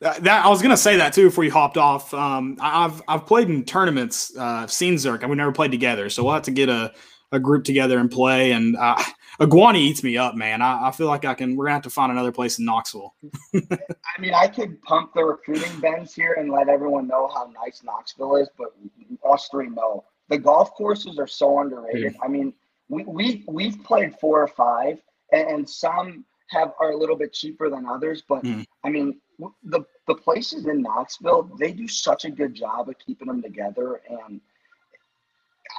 That, 0.00 0.22
that- 0.22 0.46
I 0.46 0.48
was 0.48 0.62
gonna 0.62 0.76
say 0.76 0.96
that 0.96 1.12
too 1.12 1.24
before 1.24 1.42
you 1.44 1.50
hopped 1.50 1.76
off. 1.76 2.14
Um, 2.14 2.56
I- 2.60 2.84
I've 2.84 3.02
I've 3.08 3.26
played 3.26 3.48
in 3.48 3.64
tournaments. 3.64 4.32
Uh, 4.36 4.44
I've 4.44 4.72
seen 4.72 4.94
Zerk, 4.94 5.22
and 5.22 5.30
we 5.30 5.36
never 5.36 5.50
played 5.52 5.72
together, 5.72 6.08
so 6.08 6.22
we'll 6.22 6.34
have 6.34 6.42
to 6.44 6.52
get 6.52 6.68
a, 6.68 6.92
a 7.32 7.40
group 7.40 7.64
together 7.64 7.98
and 7.98 8.08
play. 8.08 8.52
And 8.52 8.76
uh, 8.76 9.02
Egwani 9.40 9.78
eats 9.78 10.04
me 10.04 10.16
up, 10.16 10.36
man. 10.36 10.62
I, 10.62 10.86
I 10.86 10.90
feel 10.92 11.08
like 11.08 11.24
I 11.24 11.34
can. 11.34 11.56
We're 11.56 11.64
gonna 11.64 11.74
have 11.74 11.82
to 11.82 11.90
find 11.90 12.12
another 12.12 12.30
place 12.30 12.60
in 12.60 12.64
Knoxville. 12.64 13.12
I 13.56 14.20
mean, 14.20 14.34
I 14.34 14.46
could 14.46 14.80
pump 14.82 15.14
the 15.14 15.24
recruiting 15.24 15.80
bends 15.80 16.14
here 16.14 16.34
and 16.34 16.52
let 16.52 16.68
everyone 16.68 17.08
know 17.08 17.26
how 17.26 17.50
nice 17.64 17.82
Knoxville 17.82 18.36
is, 18.36 18.48
but 18.56 18.68
us 19.28 19.48
three 19.50 19.68
know 19.68 20.04
the 20.28 20.38
golf 20.38 20.72
courses 20.74 21.18
are 21.18 21.26
so 21.26 21.58
underrated. 21.58 22.14
I 22.22 22.28
mean, 22.28 22.52
we 22.88 23.04
we 23.04 23.44
we've 23.48 23.82
played 23.84 24.14
four 24.18 24.42
or 24.42 24.48
five, 24.48 25.02
and, 25.32 25.48
and 25.48 25.68
some 25.70 26.24
have 26.50 26.72
are 26.80 26.90
a 26.92 26.96
little 26.96 27.16
bit 27.16 27.32
cheaper 27.32 27.68
than 27.70 27.86
others. 27.86 28.22
But 28.28 28.42
Hmm. 28.42 28.62
I 28.84 28.90
mean, 28.90 29.20
the 29.64 29.84
the 30.06 30.14
places 30.14 30.66
in 30.66 30.82
Knoxville 30.82 31.50
they 31.58 31.72
do 31.72 31.86
such 31.88 32.24
a 32.24 32.30
good 32.30 32.54
job 32.54 32.88
of 32.88 32.98
keeping 32.98 33.28
them 33.28 33.42
together, 33.42 34.00
and 34.08 34.40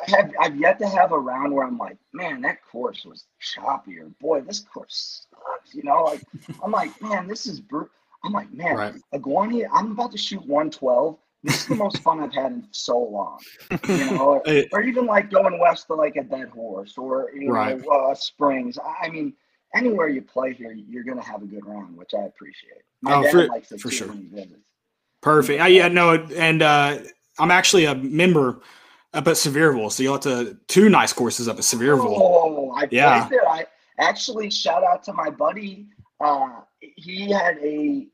I 0.08 0.12
have 0.12 0.34
I've 0.40 0.56
yet 0.58 0.80
to 0.80 0.88
have 0.88 1.12
a 1.12 1.20
round 1.20 1.54
where 1.54 1.66
I'm 1.66 1.78
like, 1.78 1.98
man, 2.14 2.42
that 2.42 2.64
course 2.64 3.06
was 3.06 3.26
choppy, 3.40 4.00
or 4.00 4.10
boy, 4.22 4.42
this 4.42 4.60
course 4.62 5.28
sucks. 5.32 5.74
You 5.74 5.84
know, 5.84 6.04
like 6.04 6.24
I'm 6.64 6.72
like, 6.72 7.00
man, 7.02 7.28
this 7.28 7.46
is 7.48 7.60
brutal. 7.60 7.90
I'm 8.24 8.34
like, 8.34 8.52
man, 8.54 8.76
Right. 8.76 8.96
Egwani, 9.14 9.68
I'm 9.72 9.92
about 9.92 10.12
to 10.12 10.18
shoot 10.18 10.46
112. 10.46 11.18
This 11.44 11.62
is 11.62 11.68
the 11.68 11.76
most 11.76 12.00
fun 12.00 12.20
I've 12.20 12.34
had 12.34 12.52
in 12.52 12.68
so 12.72 12.98
long. 13.00 13.40
You 13.88 13.98
know, 14.12 14.42
or, 14.46 14.66
or 14.74 14.82
even 14.84 15.06
like 15.06 15.32
going 15.32 15.58
west 15.60 15.88
to 15.88 15.96
like 15.96 16.16
a 16.18 16.24
dead 16.24 16.50
horse 16.50 16.98
or 16.98 17.32
you 17.34 17.52
Right. 17.52 17.80
know 17.80 17.88
uh, 17.90 18.14
Springs. 18.16 18.78
I 19.02 19.10
mean, 19.10 19.34
anywhere 19.74 20.10
you 20.10 20.22
play 20.22 20.54
here, 20.54 20.74
you're 20.74 21.04
gonna 21.06 21.24
have 21.24 21.42
a 21.42 21.46
good 21.46 21.66
round, 21.66 21.96
which 21.98 22.14
I 22.14 22.24
appreciate. 22.24 22.82
My 23.02 23.16
Oh, 23.16 23.24
dad 23.24 23.32
for- 23.32 23.48
likes 23.48 23.72
it 23.72 23.80
for 23.80 23.90
sure. 23.90 24.10
when 24.10 24.18
he 24.18 24.24
visits. 24.28 24.60
Perfect. 25.22 25.62
I, 25.62 25.68
yeah, 25.68 25.88
no, 25.90 26.14
and 26.14 26.62
uh, 26.62 26.98
I'm 27.40 27.52
actually 27.52 27.86
a 27.86 27.96
member 27.96 28.60
up 29.14 29.28
at 29.28 29.36
Sevierville, 29.36 29.92
so 29.92 30.04
you'll 30.04 30.14
have 30.14 30.22
to 30.24 30.58
two 30.68 30.88
nice 30.90 31.12
courses 31.14 31.48
up 31.48 31.58
at 31.58 31.64
Sevierville. 31.64 32.16
Oh, 32.18 32.72
I 32.76 32.88
Yeah. 32.92 33.26
played 33.28 33.40
there. 33.40 33.50
I 33.50 33.66
actually 33.98 34.50
shout 34.50 34.84
out 34.84 35.04
to 35.04 35.14
my 35.14 35.30
buddy. 35.30 35.88
Uh, 36.22 36.62
he 36.80 37.32
had 37.32 37.58
a 37.60 38.08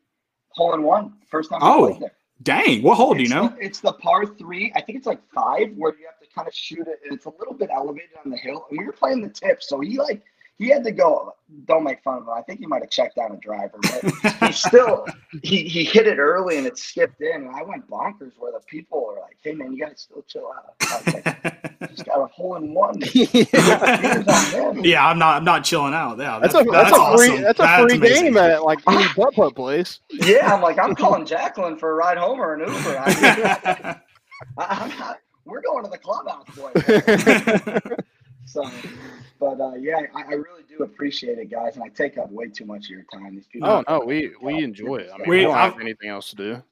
hole 0.49 0.73
in 0.73 0.83
one 0.83 1.13
first 1.29 1.49
time 1.51 1.59
Oh, 1.63 1.85
I 1.85 1.89
played 1.91 2.01
there. 2.03 2.11
Dang, 2.45 2.83
what 2.83 2.95
hole 2.95 3.15
do 3.15 3.23
you 3.23 3.29
know? 3.29 3.49
The, 3.49 3.65
it's 3.65 3.79
the 3.79 3.93
par 3.93 4.23
three. 4.27 4.71
I 4.75 4.81
think 4.81 4.99
it's 4.99 5.07
like 5.07 5.19
five 5.33 5.71
where 5.75 5.93
you 5.97 6.05
have 6.05 6.19
to 6.19 6.33
kind 6.33 6.47
of 6.47 6.53
shoot 6.53 6.87
it. 6.87 6.99
And 7.03 7.11
it's 7.11 7.25
a 7.25 7.31
little 7.39 7.55
bit 7.55 7.71
elevated 7.73 8.11
on 8.23 8.29
the 8.29 8.37
hill. 8.37 8.67
And 8.69 8.77
we 8.77 8.85
were 8.85 8.91
playing 8.91 9.21
the 9.21 9.29
tip. 9.29 9.63
So 9.63 9.79
he 9.79 9.97
like, 9.97 10.21
he 10.57 10.69
had 10.69 10.83
to 10.85 10.91
go. 10.91 11.33
Don't 11.65 11.83
make 11.83 12.01
fun 12.01 12.17
of 12.17 12.23
him. 12.23 12.29
I 12.29 12.41
think 12.41 12.59
he 12.59 12.65
might 12.65 12.81
have 12.81 12.89
checked 12.89 13.17
down 13.17 13.31
a 13.31 13.37
driver, 13.37 13.77
but 13.81 14.47
he 14.47 14.51
still, 14.51 15.05
he, 15.43 15.63
he 15.67 15.83
hit 15.83 16.07
it 16.07 16.17
early 16.17 16.57
and 16.57 16.65
it 16.65 16.77
skipped 16.77 17.21
in. 17.21 17.43
And 17.43 17.49
I 17.55 17.61
went 17.61 17.87
bonkers 17.89 18.31
where 18.39 18.51
the 18.51 18.61
people 18.65 19.05
are 19.09 19.21
like, 19.21 19.37
hey, 19.43 19.53
man, 19.53 19.73
you 19.73 19.79
got 19.79 19.91
to 19.91 19.97
still 19.97 20.23
chill 20.27 20.51
out. 20.55 20.73
I 20.81 21.01
was 21.05 21.13
like, 21.13 21.79
just 21.91 22.05
got 22.05 22.19
a 22.19 22.25
hole 22.27 22.55
in 22.55 22.73
one. 22.73 22.99
Here's 23.01 23.53
on 23.53 24.75
them. 24.77 24.85
yeah, 24.85 25.05
I'm 25.07 25.19
not. 25.19 25.37
I'm 25.37 25.43
not 25.43 25.63
chilling 25.63 25.93
out. 25.93 26.17
Yeah, 26.17 26.39
That's 26.39 26.55
a 26.55 26.63
that's, 26.63 26.91
a 26.91 26.95
free 26.95 27.29
awesome. 27.29 27.41
that's 27.41 27.59
a 27.59 27.77
free 27.83 27.97
amazing. 27.97 28.23
game 28.25 28.37
at 28.37 28.63
like 28.63 28.79
any 28.87 29.07
putt 29.09 29.35
putt 29.35 29.55
place. 29.55 29.99
Yeah, 30.09 30.53
I'm 30.53 30.61
like, 30.61 30.79
I'm 30.79 30.95
calling 30.95 31.25
Jacqueline 31.25 31.77
for 31.77 31.91
a 31.91 31.93
ride 31.93 32.17
home 32.17 32.39
or 32.39 32.53
an 32.55 32.61
Uber. 32.61 32.97
I, 32.97 33.99
I, 34.57 34.65
I'm 34.65 34.97
not, 34.97 35.19
we're 35.45 35.61
going 35.61 35.83
to 35.83 35.89
the 35.91 35.97
clubhouse, 35.97 36.47
boy. 36.55 38.01
So, 38.45 38.63
but 39.39 39.59
uh, 39.59 39.73
yeah, 39.75 40.01
I, 40.13 40.21
I 40.23 40.33
really 40.33 40.63
do 40.69 40.83
appreciate 40.83 41.37
it, 41.39 41.49
guys, 41.49 41.75
and 41.75 41.83
I 41.83 41.87
take 41.89 42.17
up 42.17 42.31
way 42.31 42.47
too 42.47 42.65
much 42.65 42.85
of 42.85 42.89
your 42.91 43.03
time. 43.11 43.35
These 43.35 43.47
people. 43.47 43.67
Oh 43.69 43.83
no, 43.89 43.99
we 44.05 44.31
we 44.41 44.63
enjoy 44.63 44.97
it. 44.97 45.09
I 45.13 45.17
mean, 45.17 45.29
we, 45.29 45.37
We- 45.37 45.43
don't 45.43 45.55
have 45.55 45.73
I've- 45.73 45.81
anything 45.81 46.09
else 46.09 46.29
to 46.29 46.35
do. 46.35 46.63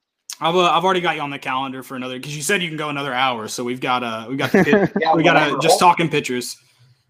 I've, 0.41 0.56
uh, 0.56 0.62
I've 0.72 0.84
already 0.84 1.00
got 1.02 1.16
you 1.16 1.22
on 1.22 1.30
the 1.30 1.38
calendar 1.40 1.84
for 1.84 1.95
another 1.95 2.18
because 2.18 2.36
you 2.36 2.41
said 2.41 2.62
you 2.62 2.68
can 2.68 2.78
go 2.78 2.90
another 2.90 3.14
hour, 3.14 3.48
so 3.48 3.64
we've 3.64 3.80
got 3.80 4.04
uh 4.04 4.26
we 4.30 4.36
got 4.36 4.52
the 4.52 4.64
pit, 4.64 4.91
Yeah, 5.00 5.14
we 5.14 5.24
got 5.24 5.34
to 5.34 5.40
whatever. 5.41 5.58
just 5.60 5.80
talking 5.80 6.10
pictures. 6.10 6.58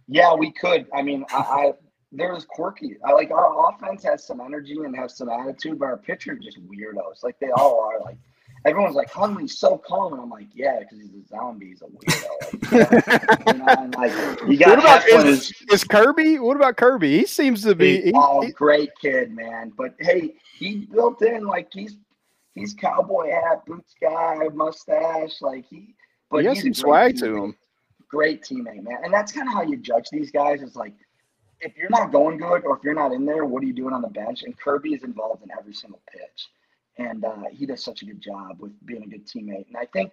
Yeah, 0.07 0.34
we 0.35 0.52
could. 0.52 0.88
I 0.94 1.02
mean, 1.02 1.23
I, 1.31 1.38
I 1.38 1.73
there's 2.11 2.45
quirky. 2.45 2.98
I 3.06 3.11
like 3.14 3.31
our 3.31 3.69
offense 3.69 4.03
has 4.03 4.26
some 4.27 4.40
energy 4.41 4.76
and 4.76 4.95
has 4.95 5.18
some 5.18 5.30
attitude, 5.30 5.80
but 5.80 5.85
our 5.85 5.98
pitcher 5.98 6.35
just 6.35 6.57
weirdos. 6.68 7.23
Like 7.23 7.40
they 7.40 7.49
all 7.52 7.80
are. 7.80 8.02
Like 8.02 8.18
everyone's 8.65 8.95
like 8.95 9.11
Hunley's 9.11 9.57
so 9.57 9.77
calm, 9.77 10.14
and 10.14 10.22
I'm 10.22 10.30
like, 10.30 10.48
yeah, 10.53 10.80
because 10.80 10.99
he's 10.99 11.10
a 11.14 11.27
zombie. 11.27 11.68
He's 11.68 11.81
a 11.81 11.85
weirdo. 11.85 12.30
Like, 13.44 13.56
you 13.56 13.60
know, 13.60 13.65
and 13.68 13.95
like 13.95 14.11
you 14.48 14.57
got 14.57 14.69
What 14.69 14.80
about 14.80 15.02
Heflin 15.03 15.26
is, 15.26 15.53
is 15.72 15.84
Kirby? 15.84 16.40
What 16.40 16.56
about 16.57 16.77
Kirby? 16.77 17.19
He 17.19 17.26
seems 17.26 17.61
to 17.64 17.76
be. 17.76 18.02
He, 18.02 18.11
oh, 18.15 18.41
he- 18.41 18.52
great 18.52 18.90
kid, 19.02 19.31
man. 19.31 19.72
But 19.77 19.95
hey, 19.99 20.34
he 20.57 20.88
built 20.91 21.22
in 21.22 21.45
like 21.45 21.68
he's 21.72 21.98
he's 22.56 22.73
cowboy 22.73 23.30
hat, 23.31 23.65
boots 23.65 23.94
guy, 24.02 24.48
mustache, 24.53 25.41
like 25.41 25.65
he. 25.69 25.95
But 26.30 26.41
He 26.41 26.48
has 26.48 26.61
he's 26.61 26.77
some 26.80 26.90
great 26.90 27.18
swag 27.18 27.30
to 27.30 27.44
him. 27.44 27.57
Great 28.07 28.44
teammate, 28.44 28.84
man. 28.84 28.99
And 29.03 29.14
that's 29.14 29.31
kind 29.31 29.48
of 29.48 29.53
how 29.53 29.64
you 29.64 29.77
judge 29.77 30.10
these 30.11 30.31
guys. 30.31 30.61
Is 30.61 30.76
like 30.76 30.94
if 31.61 31.76
you're 31.77 31.90
not 31.90 32.11
going 32.11 32.38
good 32.38 32.64
or 32.65 32.77
if 32.77 32.84
you're 32.84 32.94
not 32.94 33.11
in 33.11 33.26
there, 33.26 33.45
what 33.45 33.64
are 33.64 33.65
you 33.65 33.73
doing 33.73 33.94
on 33.94 34.02
the 34.02 34.10
bench? 34.10 34.44
And 34.44 34.57
Kirby 34.57 34.94
is 34.94 35.03
involved 35.03 35.44
in 35.44 35.49
every 35.57 35.73
single 35.73 36.02
pitch, 36.11 36.49
and 36.98 37.24
uh, 37.26 37.44
he 37.52 37.65
does 37.65 37.84
such 37.84 38.02
a 38.02 38.06
good 38.06 38.22
job 38.22 38.57
with 38.60 38.72
being 38.86 39.03
a 39.03 39.07
good 39.07 39.28
teammate. 39.28 39.68
And 39.68 39.78
I 39.78 39.86
think. 39.86 40.11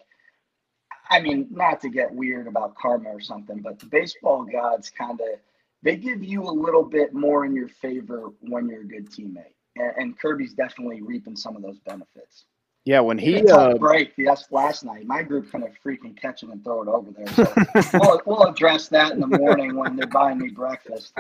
I 1.12 1.20
mean, 1.20 1.48
not 1.50 1.80
to 1.80 1.88
get 1.88 2.14
weird 2.14 2.46
about 2.46 2.76
karma 2.76 3.08
or 3.08 3.18
something, 3.18 3.58
but 3.58 3.80
the 3.80 3.86
baseball 3.86 4.44
gods 4.44 4.90
kind 4.90 5.20
of 5.20 5.40
they 5.82 5.96
give 5.96 6.22
you 6.22 6.42
a 6.42 6.50
little 6.50 6.84
bit 6.84 7.14
more 7.14 7.44
in 7.44 7.54
your 7.54 7.68
favor 7.68 8.30
when 8.40 8.68
you're 8.68 8.82
a 8.82 8.86
good 8.86 9.10
teammate. 9.10 9.54
And, 9.76 9.92
and 9.96 10.18
Kirby's 10.18 10.54
definitely 10.54 11.02
reaping 11.02 11.36
some 11.36 11.56
of 11.56 11.62
those 11.62 11.78
benefits. 11.80 12.44
Yeah, 12.86 13.00
when 13.00 13.18
He 13.18 13.46
uh, 13.46 13.74
break 13.74 14.12
yes 14.16 14.46
last 14.50 14.84
night. 14.84 15.06
My 15.06 15.22
group 15.22 15.50
couldn't 15.50 15.74
freaking 15.84 16.16
catch 16.16 16.42
him 16.42 16.50
and 16.50 16.64
throw 16.64 16.82
it 16.82 16.88
over 16.88 17.10
there. 17.10 17.28
So 17.28 17.98
we'll, 18.00 18.22
we'll 18.26 18.42
address 18.44 18.88
that 18.88 19.12
in 19.12 19.20
the 19.20 19.26
morning 19.26 19.76
when 19.76 19.96
they're 19.96 20.06
buying 20.06 20.38
me 20.38 20.48
breakfast. 20.48 21.12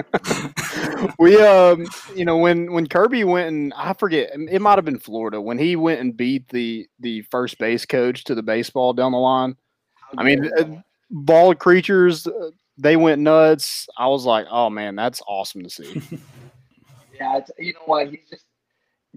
we 1.18 1.40
um 1.40 1.86
you 2.14 2.24
know 2.24 2.38
when 2.38 2.72
when 2.72 2.86
Kirby 2.86 3.24
went 3.24 3.48
and 3.48 3.74
I 3.76 3.92
forget 3.92 4.30
it 4.34 4.60
might 4.62 4.78
have 4.78 4.86
been 4.86 4.98
Florida 4.98 5.40
when 5.40 5.58
he 5.58 5.76
went 5.76 6.00
and 6.00 6.16
beat 6.16 6.48
the 6.48 6.88
the 6.98 7.22
first 7.30 7.58
base 7.58 7.84
coach 7.84 8.24
to 8.24 8.34
the 8.34 8.42
baseball 8.42 8.94
down 8.94 9.12
the 9.12 9.18
line. 9.18 9.56
I 10.16 10.22
mean, 10.24 10.50
uh, 10.58 10.80
bald 11.10 11.58
creatures 11.58 12.26
uh, 12.26 12.50
they 12.78 12.96
went 12.96 13.20
nuts. 13.20 13.86
I 13.98 14.08
was 14.08 14.24
like, 14.24 14.46
oh 14.50 14.70
man, 14.70 14.96
that's 14.96 15.20
awesome 15.26 15.62
to 15.62 15.70
see. 15.70 16.02
Yeah, 17.20 17.36
it's, 17.36 17.50
you 17.58 17.74
know 17.74 17.80
what? 17.84 18.08
He's 18.08 18.20
just 18.30 18.46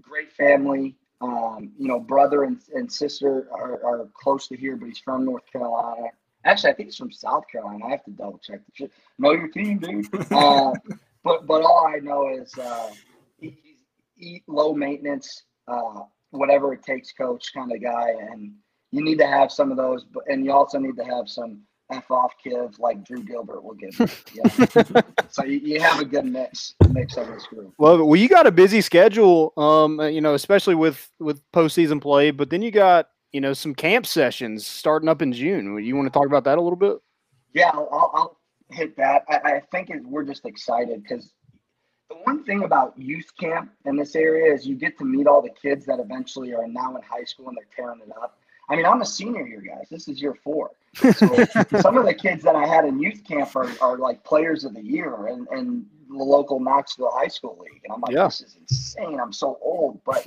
great 0.02 0.30
family. 0.30 0.94
Um, 1.20 1.72
you 1.78 1.88
know, 1.88 2.00
brother 2.00 2.44
and, 2.44 2.60
and 2.74 2.90
sister 2.90 3.48
are, 3.52 3.84
are 3.84 4.08
close 4.14 4.48
to 4.48 4.56
here, 4.56 4.76
but 4.76 4.86
he's 4.86 4.98
from 4.98 5.24
North 5.24 5.44
Carolina. 5.50 6.08
Actually, 6.44 6.70
I 6.70 6.74
think 6.74 6.88
he's 6.88 6.96
from 6.96 7.12
South 7.12 7.44
Carolina. 7.50 7.86
I 7.86 7.90
have 7.90 8.04
to 8.04 8.10
double 8.10 8.38
check 8.38 8.60
the 8.66 8.72
shit. 8.74 8.92
Know 9.18 9.32
your 9.32 9.48
team, 9.48 9.78
dude. 9.78 10.06
uh, 10.32 10.72
but 11.22 11.46
but 11.46 11.62
all 11.62 11.86
I 11.86 12.00
know 12.00 12.28
is 12.28 12.56
uh, 12.58 12.90
he, 13.40 13.56
he's 13.62 13.78
eat 14.18 14.42
low 14.46 14.74
maintenance, 14.74 15.44
uh, 15.68 16.02
whatever 16.30 16.74
it 16.74 16.82
takes, 16.82 17.12
coach 17.12 17.52
kind 17.54 17.72
of 17.72 17.82
guy, 17.82 18.14
and 18.30 18.52
you 18.90 19.02
need 19.02 19.18
to 19.18 19.26
have 19.26 19.50
some 19.50 19.70
of 19.70 19.76
those. 19.76 20.04
But 20.04 20.24
and 20.28 20.44
you 20.44 20.52
also 20.52 20.78
need 20.78 20.96
to 20.96 21.04
have 21.04 21.28
some 21.28 21.62
f 21.90 22.10
off 22.10 22.32
Kiv 22.44 22.78
like 22.78 23.04
Drew 23.04 23.22
Gilbert 23.22 23.62
will 23.62 23.74
give. 23.74 23.98
You. 23.98 24.06
Yeah. 24.34 25.00
so 25.28 25.44
you, 25.44 25.58
you, 25.58 25.80
have 25.80 26.00
a 26.00 26.04
good 26.04 26.24
mix 26.24 26.74
mix 26.90 27.16
of 27.16 27.28
this 27.28 27.46
group. 27.46 27.74
Well, 27.78 28.04
well, 28.04 28.16
you 28.16 28.28
got 28.28 28.46
a 28.46 28.52
busy 28.52 28.80
schedule, 28.80 29.52
um, 29.56 30.00
you 30.00 30.20
know, 30.20 30.34
especially 30.34 30.74
with 30.74 31.10
with 31.18 31.40
postseason 31.52 32.00
play, 32.00 32.30
but 32.30 32.50
then 32.50 32.62
you 32.62 32.70
got 32.70 33.08
you 33.32 33.40
know 33.40 33.52
some 33.52 33.74
camp 33.74 34.06
sessions 34.06 34.66
starting 34.66 35.08
up 35.08 35.22
in 35.22 35.32
June. 35.32 35.78
You 35.84 35.96
want 35.96 36.06
to 36.06 36.18
talk 36.18 36.26
about 36.26 36.44
that 36.44 36.58
a 36.58 36.60
little 36.60 36.76
bit? 36.76 36.98
Yeah, 37.52 37.70
I'll, 37.72 38.10
I'll 38.14 38.40
hit 38.70 38.96
that. 38.96 39.24
I, 39.28 39.56
I 39.56 39.60
think 39.70 39.90
it, 39.90 40.04
we're 40.04 40.24
just 40.24 40.44
excited 40.44 41.02
because 41.02 41.32
the 42.08 42.16
one 42.24 42.44
thing 42.44 42.64
about 42.64 42.98
youth 42.98 43.30
camp 43.38 43.72
in 43.84 43.96
this 43.96 44.14
area 44.14 44.52
is 44.52 44.66
you 44.66 44.74
get 44.74 44.98
to 44.98 45.04
meet 45.04 45.26
all 45.26 45.42
the 45.42 45.50
kids 45.50 45.86
that 45.86 46.00
eventually 46.00 46.54
are 46.54 46.66
now 46.66 46.96
in 46.96 47.02
high 47.02 47.24
school 47.24 47.48
and 47.48 47.56
they're 47.56 47.66
tearing 47.74 48.00
it 48.00 48.12
up. 48.20 48.38
I 48.68 48.76
mean, 48.76 48.86
I'm 48.86 49.02
a 49.02 49.06
senior 49.06 49.44
here, 49.44 49.60
guys. 49.60 49.88
This 49.90 50.08
is 50.08 50.20
year 50.20 50.34
four. 50.34 50.70
So 51.12 51.80
some 51.80 51.98
of 51.98 52.04
the 52.04 52.14
kids 52.14 52.44
that 52.44 52.54
I 52.54 52.66
had 52.66 52.84
in 52.84 53.00
youth 53.00 53.24
camp 53.24 53.54
are, 53.56 53.68
are 53.80 53.98
like 53.98 54.22
players 54.22 54.64
of 54.64 54.74
the 54.74 54.82
year 54.82 55.26
and, 55.26 55.46
and 55.48 55.86
the 56.08 56.22
local 56.22 56.60
Knoxville 56.60 57.10
High 57.12 57.28
School 57.28 57.58
League. 57.60 57.80
And 57.84 57.92
I'm 57.92 58.00
like, 58.00 58.14
yeah. 58.14 58.26
this 58.26 58.40
is 58.40 58.56
insane. 58.60 59.18
I'm 59.20 59.32
so 59.32 59.58
old. 59.60 60.00
But 60.04 60.24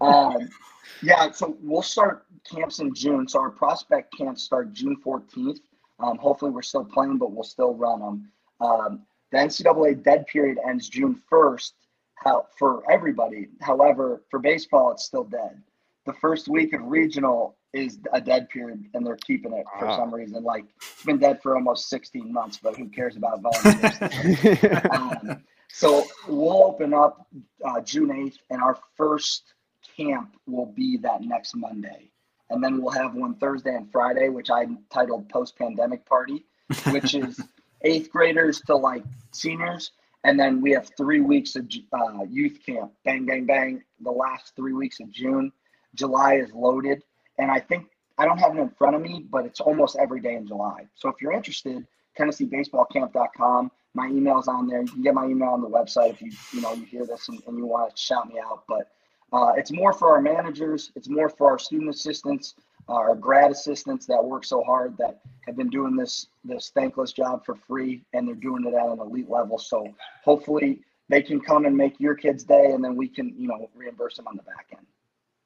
um, 0.00 0.48
yeah, 1.02 1.30
so 1.30 1.56
we'll 1.62 1.82
start 1.82 2.26
camps 2.44 2.80
in 2.80 2.94
June. 2.94 3.26
So 3.28 3.40
our 3.40 3.50
prospect 3.50 4.16
camps 4.16 4.42
start 4.42 4.72
June 4.72 4.96
14th. 5.04 5.60
Um, 6.00 6.18
hopefully, 6.18 6.50
we're 6.50 6.62
still 6.62 6.84
playing, 6.84 7.18
but 7.18 7.32
we'll 7.32 7.44
still 7.44 7.74
run 7.74 8.00
them. 8.00 8.32
Um, 8.60 9.02
the 9.32 9.38
NCAA 9.38 10.02
dead 10.02 10.26
period 10.26 10.58
ends 10.66 10.88
June 10.88 11.20
1st 11.30 11.72
how, 12.16 12.46
for 12.58 12.82
everybody. 12.90 13.48
However, 13.60 14.22
for 14.30 14.38
baseball, 14.38 14.92
it's 14.92 15.04
still 15.04 15.24
dead. 15.24 15.62
The 16.06 16.12
first 16.14 16.48
week 16.48 16.72
of 16.72 16.82
regional 16.82 17.56
is 17.72 17.98
a 18.12 18.20
dead 18.20 18.48
period, 18.48 18.84
and 18.94 19.06
they're 19.06 19.16
keeping 19.16 19.52
it 19.52 19.64
for 19.78 19.90
some 19.92 20.12
reason. 20.12 20.42
Like 20.42 20.64
it's 20.76 21.04
been 21.04 21.18
dead 21.18 21.40
for 21.42 21.54
almost 21.56 21.88
16 21.88 22.32
months, 22.32 22.58
but 22.62 22.76
who 22.76 22.88
cares 22.88 23.16
about 23.16 23.40
volunteers? 23.40 24.86
um, 24.90 25.42
so 25.68 26.04
we'll 26.26 26.64
open 26.64 26.92
up 26.92 27.26
uh, 27.64 27.80
June 27.80 28.08
8th, 28.08 28.38
and 28.50 28.62
our 28.62 28.78
first 28.96 29.54
camp 29.96 30.36
will 30.46 30.66
be 30.66 30.96
that 30.98 31.22
next 31.22 31.54
Monday. 31.56 32.10
And 32.50 32.62
then 32.62 32.82
we'll 32.82 32.92
have 32.92 33.14
one 33.14 33.36
Thursday 33.36 33.74
and 33.74 33.90
Friday, 33.92 34.28
which 34.28 34.50
I 34.50 34.66
titled 34.92 35.28
Post 35.28 35.56
Pandemic 35.56 36.04
Party, 36.04 36.44
which 36.90 37.14
is 37.14 37.40
eighth 37.82 38.10
graders 38.10 38.60
to 38.62 38.76
like 38.76 39.04
seniors. 39.32 39.92
And 40.24 40.38
then 40.38 40.60
we 40.60 40.72
have 40.72 40.90
three 40.96 41.20
weeks 41.20 41.56
of 41.56 41.70
uh, 41.92 42.24
youth 42.28 42.58
camp. 42.66 42.92
Bang, 43.04 43.24
bang, 43.24 43.46
bang. 43.46 43.82
The 44.00 44.10
last 44.10 44.54
three 44.56 44.74
weeks 44.74 45.00
of 45.00 45.10
June. 45.10 45.52
July 45.94 46.34
is 46.34 46.52
loaded. 46.52 47.02
And 47.38 47.50
I 47.50 47.60
think, 47.60 47.86
I 48.18 48.24
don't 48.24 48.38
have 48.38 48.56
it 48.56 48.60
in 48.60 48.70
front 48.70 48.96
of 48.96 49.02
me, 49.02 49.26
but 49.30 49.46
it's 49.46 49.60
almost 49.60 49.96
every 49.98 50.20
day 50.20 50.34
in 50.34 50.46
July. 50.46 50.86
So 50.94 51.08
if 51.08 51.16
you're 51.20 51.32
interested, 51.32 51.86
TennesseeBaseballCamp.com. 52.18 53.70
My 53.94 54.06
email's 54.06 54.48
on 54.48 54.68
there. 54.68 54.82
You 54.82 54.88
can 54.88 55.02
get 55.02 55.14
my 55.14 55.26
email 55.26 55.50
on 55.50 55.62
the 55.62 55.68
website 55.68 56.10
if 56.10 56.22
you 56.22 56.30
you 56.52 56.60
know 56.60 56.72
you 56.74 56.84
hear 56.84 57.06
this 57.06 57.28
and, 57.28 57.42
and 57.46 57.58
you 57.58 57.66
want 57.66 57.94
to 57.94 58.00
shout 58.00 58.28
me 58.28 58.38
out. 58.38 58.64
But 58.68 58.90
uh, 59.32 59.52
it's 59.56 59.72
more 59.72 59.92
for 59.92 60.12
our 60.12 60.20
managers. 60.20 60.92
It's 60.94 61.08
more 61.08 61.28
for 61.28 61.50
our 61.50 61.58
student 61.58 61.90
assistants, 61.90 62.54
uh, 62.88 62.94
our 62.94 63.14
grad 63.14 63.50
assistants 63.50 64.06
that 64.06 64.24
work 64.24 64.44
so 64.44 64.62
hard 64.62 64.96
that 64.98 65.20
have 65.46 65.56
been 65.56 65.70
doing 65.70 65.96
this 65.96 66.28
this 66.44 66.70
thankless 66.74 67.12
job 67.12 67.44
for 67.44 67.54
free, 67.54 68.02
and 68.12 68.28
they're 68.28 68.34
doing 68.34 68.64
it 68.64 68.74
at 68.74 68.86
an 68.86 69.00
elite 69.00 69.28
level. 69.28 69.58
So 69.58 69.92
hopefully 70.24 70.82
they 71.08 71.22
can 71.22 71.40
come 71.40 71.64
and 71.64 71.76
make 71.76 71.98
your 71.98 72.14
kid's 72.14 72.44
day, 72.44 72.70
and 72.72 72.84
then 72.84 72.94
we 72.94 73.08
can 73.08 73.34
you 73.36 73.48
know 73.48 73.68
reimburse 73.74 74.16
them 74.16 74.28
on 74.28 74.36
the 74.36 74.42
back 74.42 74.66
end. 74.76 74.86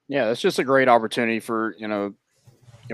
Yeah, 0.09 0.27
that's 0.27 0.41
just 0.41 0.59
a 0.59 0.65
great 0.65 0.89
opportunity 0.89 1.41
for 1.41 1.75
you 1.79 1.89
know, 1.89 2.15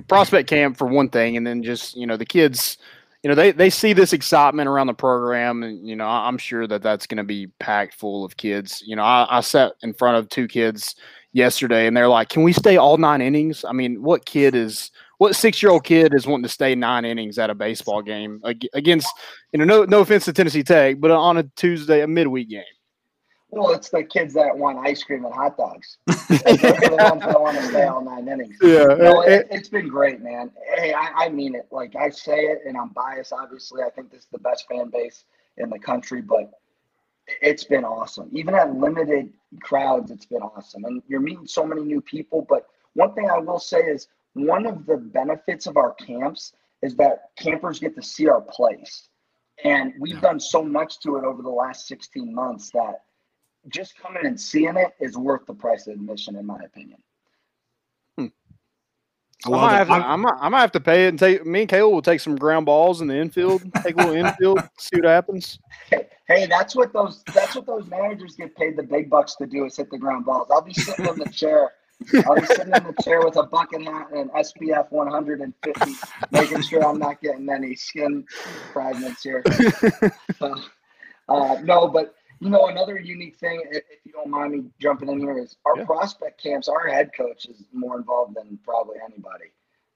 prospect 0.09 0.49
camp 0.49 0.77
for 0.77 0.87
one 0.87 1.09
thing, 1.09 1.37
and 1.37 1.47
then 1.47 1.62
just 1.62 1.97
you 1.97 2.07
know 2.07 2.16
the 2.16 2.27
kids 2.27 2.78
you 3.23 3.28
know 3.28 3.35
they, 3.35 3.53
they 3.53 3.70
see 3.70 3.93
this 3.93 4.12
excitement 4.12 4.69
around 4.69 4.87
the 4.87 4.95
program 4.95 5.62
and 5.62 5.87
you 5.87 5.95
know 5.95 6.07
i'm 6.07 6.39
sure 6.39 6.66
that 6.66 6.82
that's 6.82 7.07
going 7.07 7.19
to 7.19 7.24
be 7.24 7.49
packed 7.59 7.95
full 7.95 8.24
of 8.24 8.37
kids. 8.37 8.82
You 8.87 8.97
know 8.97 9.03
I, 9.03 9.27
I 9.31 9.41
sat 9.41 9.73
in 9.82 9.93
front 9.93 10.16
of 10.16 10.28
two 10.28 10.49
kids 10.49 10.95
yesterday 11.32 11.87
and 11.87 11.97
they're 11.97 12.09
like 12.09 12.28
can 12.28 12.43
we 12.43 12.53
stay 12.53 12.77
all 12.77 12.97
nine 12.97 13.20
innings? 13.20 13.65
I 13.65 13.73
mean 13.73 14.03
what 14.03 14.24
kid 14.24 14.55
is 14.55 14.91
what 15.19 15.37
six 15.37 15.62
year 15.62 15.70
old 15.70 15.85
kid 15.85 16.15
is 16.15 16.27
wanting 16.27 16.45
to 16.45 16.49
stay 16.49 16.74
nine 16.74 17.05
innings 17.05 17.39
at 17.39 17.51
a 17.51 17.55
baseball 17.55 18.03
game 18.03 18.41
against 18.73 19.09
you 19.53 19.59
know 19.59 19.65
no, 19.65 19.85
no 19.85 20.01
offense 20.01 20.24
to 20.24 20.32
tennessee 20.32 20.62
tech 20.62 20.99
but 20.99 21.11
on 21.11 21.37
a 21.37 21.43
tuesday 21.57 22.01
a 22.01 22.07
midweek 22.07 22.49
game 22.49 22.62
well, 23.51 23.70
it's 23.72 23.89
the 23.89 24.05
kids 24.05 24.35
that 24.35 24.56
want 24.56 24.78
ice 24.78 25.02
cream 25.02 25.24
and 25.24 25.35
hot 25.35 25.56
dogs. 25.56 25.98
The 26.06 26.97
ones 26.98 27.22
that 27.22 27.40
want 27.40 27.56
to 27.56 27.66
stay 27.66 27.85
all 27.85 28.02
nine 28.02 28.28
innings. 28.28 28.56
Yeah, 28.62 28.85
no, 28.85 29.22
it, 29.22 29.52
has 29.52 29.68
been 29.68 29.89
great, 29.89 30.20
man. 30.20 30.51
Hey, 30.77 30.93
I, 30.93 31.24
I, 31.24 31.28
mean 31.28 31.55
it. 31.55 31.66
Like 31.70 31.97
I 31.97 32.10
say 32.10 32.40
it, 32.43 32.60
and 32.66 32.77
I'm 32.77 32.90
biased. 32.90 33.32
Obviously, 33.32 33.82
I 33.82 33.90
think 33.90 34.10
this 34.10 34.20
is 34.20 34.27
the 34.32 34.39
best 34.39 34.66
fan 34.68 34.90
base 34.90 35.24
in 35.56 35.70
the 35.70 35.78
country, 35.78 36.22
but 36.22 36.52
it's 37.43 37.64
been 37.64 37.85
awesome. 37.85 38.28
Even 38.32 38.55
at 38.55 38.74
limited 38.74 39.32
crowds, 39.60 40.10
it's 40.10 40.27
been 40.27 40.43
awesome, 40.43 40.85
and 40.85 41.02
you're 41.09 41.20
meeting 41.20 41.47
so 41.47 41.66
many 41.66 41.82
new 41.82 42.01
people. 42.01 42.47
But 42.48 42.66
one 42.94 43.12
thing 43.14 43.28
I 43.31 43.39
will 43.39 43.60
say 43.60 43.81
is 43.81 44.09
one 44.35 44.66
of 44.66 44.86
the 44.86 44.97
benefits 44.97 45.66
of 45.66 45.77
our 45.77 45.94
camps 45.94 46.52
is 46.82 46.94
that 46.97 47.31
campers 47.36 47.81
get 47.81 47.97
to 47.97 48.02
see 48.02 48.28
our 48.28 48.40
place, 48.40 49.09
and 49.64 49.93
we've 49.98 50.20
done 50.20 50.39
so 50.39 50.62
much 50.62 51.01
to 51.01 51.16
it 51.16 51.24
over 51.24 51.43
the 51.43 51.51
last 51.51 51.89
16 51.89 52.32
months 52.32 52.70
that 52.70 53.02
just 53.69 53.99
coming 53.99 54.24
and 54.27 54.41
seeing 54.41 54.77
it 54.77 54.95
is 55.01 55.16
worth 55.16 55.47
the 55.47 55.55
price 55.55 55.87
of 55.87 55.95
admission, 55.95 56.37
in 56.37 56.47
my 56.47 56.59
opinion. 56.65 56.99
Hmm. 58.16 58.27
I 59.47 59.51
might, 59.51 59.77
have 59.77 59.89
to, 59.89 59.93
I, 59.95 60.16
might, 60.16 60.35
I 60.41 60.49
might 60.49 60.61
have 60.61 60.73
to 60.73 60.81
pay 60.81 61.07
it 61.07 61.09
and 61.09 61.19
take 61.19 61.47
me 61.47 61.62
and 61.62 61.70
Kayla 61.70 61.91
will 61.91 62.03
take 62.03 62.20
some 62.20 62.37
ground 62.37 62.66
balls 62.66 63.01
in 63.01 63.07
the 63.07 63.16
infield, 63.16 63.62
take 63.82 63.95
a 63.95 63.99
little 63.99 64.15
infield, 64.27 64.61
see 64.78 64.97
what 64.97 65.07
happens. 65.07 65.59
Hey, 65.89 66.09
hey, 66.28 66.47
that's 66.47 66.74
what 66.77 66.93
those 66.93 67.23
that's 67.35 67.55
what 67.57 67.66
those 67.66 67.87
managers 67.87 68.37
get 68.37 68.57
paid 68.57 68.77
the 68.77 68.82
big 68.82 69.09
bucks 69.09 69.37
to 69.37 69.47
do 69.47 69.65
is 69.65 69.77
hit 69.77 69.91
the 69.91 69.99
ground 69.99 70.27
balls. 70.27 70.49
I'll 70.51 70.62
be 70.62 70.74
sitting 70.74 71.07
in 71.07 71.19
the 71.19 71.31
chair. 71.31 71.73
I'll 72.27 72.35
be 72.35 72.47
sitting 72.47 72.74
in 72.74 72.85
the 72.85 72.95
chair 73.03 73.20
with 73.23 73.37
a 73.37 73.43
bucket 73.43 73.82
hat 73.82 74.09
and 74.15 74.31
SPF 74.31 74.91
150, 74.91 75.93
making 76.31 76.62
sure 76.62 76.87
I'm 76.87 76.99
not 76.99 77.20
getting 77.20 77.49
any 77.51 77.74
skin 77.74 78.24
fragments 78.73 79.23
here. 79.23 79.43
So, 80.39 80.57
uh, 81.28 81.61
no, 81.62 81.87
but 81.87 82.15
you 82.40 82.48
know, 82.48 82.68
another 82.68 82.98
unique 82.98 83.36
thing, 83.36 83.62
if, 83.70 83.76
if, 83.90 84.04
you 84.04 84.12
don't 84.12 84.30
mind 84.30 84.52
me 84.52 84.64
jumping 84.78 85.10
in 85.10 85.20
here, 85.20 85.38
is 85.38 85.56
our 85.66 85.76
yeah. 85.76 85.84
prospect 85.84 86.42
camps. 86.42 86.68
Our 86.68 86.88
head 86.88 87.10
coach 87.14 87.44
is 87.44 87.64
more 87.72 87.98
involved 87.98 88.34
than 88.34 88.58
probably 88.64 88.96
anybody, 89.04 89.50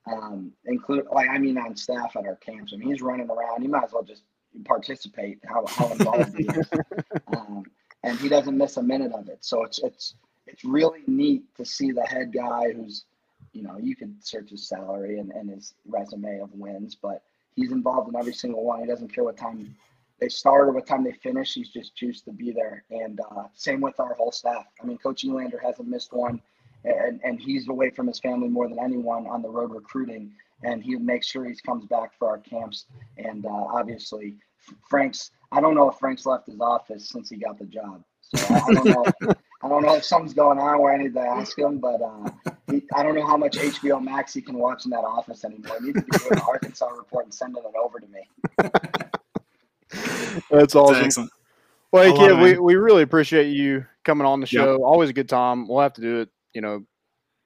um, 0.06 0.52
include 0.66 1.06
like 1.10 1.28
I 1.30 1.38
mean 1.38 1.56
on 1.56 1.74
staff 1.74 2.16
at 2.16 2.26
our 2.26 2.36
camps. 2.36 2.72
I 2.74 2.76
mean, 2.76 2.90
he's 2.90 3.00
running 3.00 3.30
around. 3.30 3.62
He 3.62 3.68
might 3.68 3.84
as 3.84 3.92
well 3.92 4.02
just 4.02 4.24
participate. 4.66 5.38
How, 5.46 5.64
how 5.66 5.90
involved 5.92 6.36
he 6.36 6.44
is, 6.44 6.68
um, 7.28 7.64
and 8.02 8.18
he 8.18 8.28
doesn't 8.28 8.56
miss 8.56 8.76
a 8.76 8.82
minute 8.82 9.12
of 9.12 9.28
it. 9.28 9.38
So 9.40 9.64
it's 9.64 9.78
it's 9.78 10.14
it's 10.46 10.64
really 10.64 11.00
neat 11.06 11.42
to 11.56 11.64
see 11.64 11.92
the 11.92 12.04
head 12.04 12.30
guy 12.30 12.72
who's, 12.72 13.06
you 13.54 13.62
know, 13.62 13.78
you 13.78 13.96
can 13.96 14.16
search 14.20 14.50
his 14.50 14.68
salary 14.68 15.18
and, 15.18 15.30
and 15.32 15.48
his 15.48 15.74
resume 15.86 16.40
of 16.40 16.52
wins, 16.52 16.94
but 16.94 17.22
he's 17.56 17.72
involved 17.72 18.10
in 18.10 18.16
every 18.16 18.34
single 18.34 18.64
one. 18.64 18.80
He 18.80 18.86
doesn't 18.86 19.14
care 19.14 19.24
what 19.24 19.38
time 19.38 19.74
they 20.20 20.28
start 20.28 20.68
or 20.68 20.72
what 20.72 20.86
time 20.86 21.04
they 21.04 21.12
finish. 21.12 21.54
He's 21.54 21.70
just 21.70 21.94
choosed 21.96 22.24
to 22.26 22.32
be 22.32 22.52
there. 22.52 22.84
And 22.90 23.20
uh, 23.20 23.44
same 23.54 23.80
with 23.80 23.98
our 24.00 24.14
whole 24.14 24.32
staff. 24.32 24.64
I 24.82 24.86
mean, 24.86 24.98
Coach 24.98 25.24
Elander 25.24 25.60
hasn't 25.62 25.88
missed 25.88 26.12
one, 26.12 26.40
and, 26.84 27.20
and 27.24 27.40
he's 27.40 27.68
away 27.68 27.90
from 27.90 28.06
his 28.06 28.20
family 28.20 28.48
more 28.48 28.68
than 28.68 28.78
anyone 28.78 29.26
on 29.26 29.42
the 29.42 29.48
road 29.48 29.72
recruiting. 29.72 30.32
And 30.62 30.82
he 30.82 30.96
makes 30.96 31.26
sure 31.26 31.44
he 31.44 31.54
comes 31.66 31.84
back 31.86 32.16
for 32.18 32.28
our 32.28 32.38
camps. 32.38 32.86
And 33.18 33.44
uh, 33.44 33.48
obviously, 33.48 34.36
Frank's. 34.88 35.30
I 35.52 35.60
don't 35.60 35.74
know 35.74 35.88
if 35.88 35.98
Frank's 35.98 36.26
left 36.26 36.46
his 36.46 36.60
office 36.60 37.08
since 37.08 37.30
he 37.30 37.36
got 37.36 37.58
the 37.58 37.66
job. 37.66 38.02
So 38.22 38.38
I, 38.54 38.72
don't 38.72 38.84
know. 38.86 39.04
I 39.62 39.68
don't 39.68 39.82
know 39.82 39.94
if 39.96 40.04
something's 40.04 40.34
going 40.34 40.58
on 40.58 40.80
where 40.80 40.94
I 40.94 40.96
need 40.96 41.14
to 41.14 41.20
ask 41.20 41.58
him, 41.58 41.78
but 41.78 42.00
uh, 42.02 42.30
he, 42.70 42.82
I 42.94 43.02
don't 43.02 43.14
know 43.14 43.26
how 43.26 43.36
much 43.36 43.56
HBO 43.56 44.02
Max 44.02 44.34
he 44.34 44.40
can 44.40 44.58
watch 44.58 44.84
in 44.84 44.90
that 44.90 45.04
office 45.04 45.44
anymore. 45.44 45.76
He 45.80 45.86
needs 45.86 46.00
to 46.00 46.04
be 46.04 46.18
doing 46.18 46.32
an 46.32 46.40
Arkansas 46.40 46.88
report 46.88 47.26
and 47.26 47.34
sending 47.34 47.62
it 47.62 47.72
over 47.82 48.00
to 48.00 48.06
me. 48.08 48.28
That's 50.50 50.74
awesome. 50.74 50.94
That's 50.94 51.06
excellent. 51.06 51.30
Well, 51.92 52.04
hey, 52.04 52.28
kid, 52.28 52.40
we, 52.40 52.58
we 52.58 52.74
really 52.74 53.02
appreciate 53.02 53.50
you 53.50 53.86
coming 54.04 54.26
on 54.26 54.40
the 54.40 54.46
show. 54.46 54.72
Yep. 54.72 54.80
Always 54.80 55.10
a 55.10 55.12
good 55.12 55.28
time. 55.28 55.68
We'll 55.68 55.80
have 55.80 55.92
to 55.92 56.00
do 56.00 56.20
it, 56.22 56.28
you 56.52 56.60
know, 56.60 56.84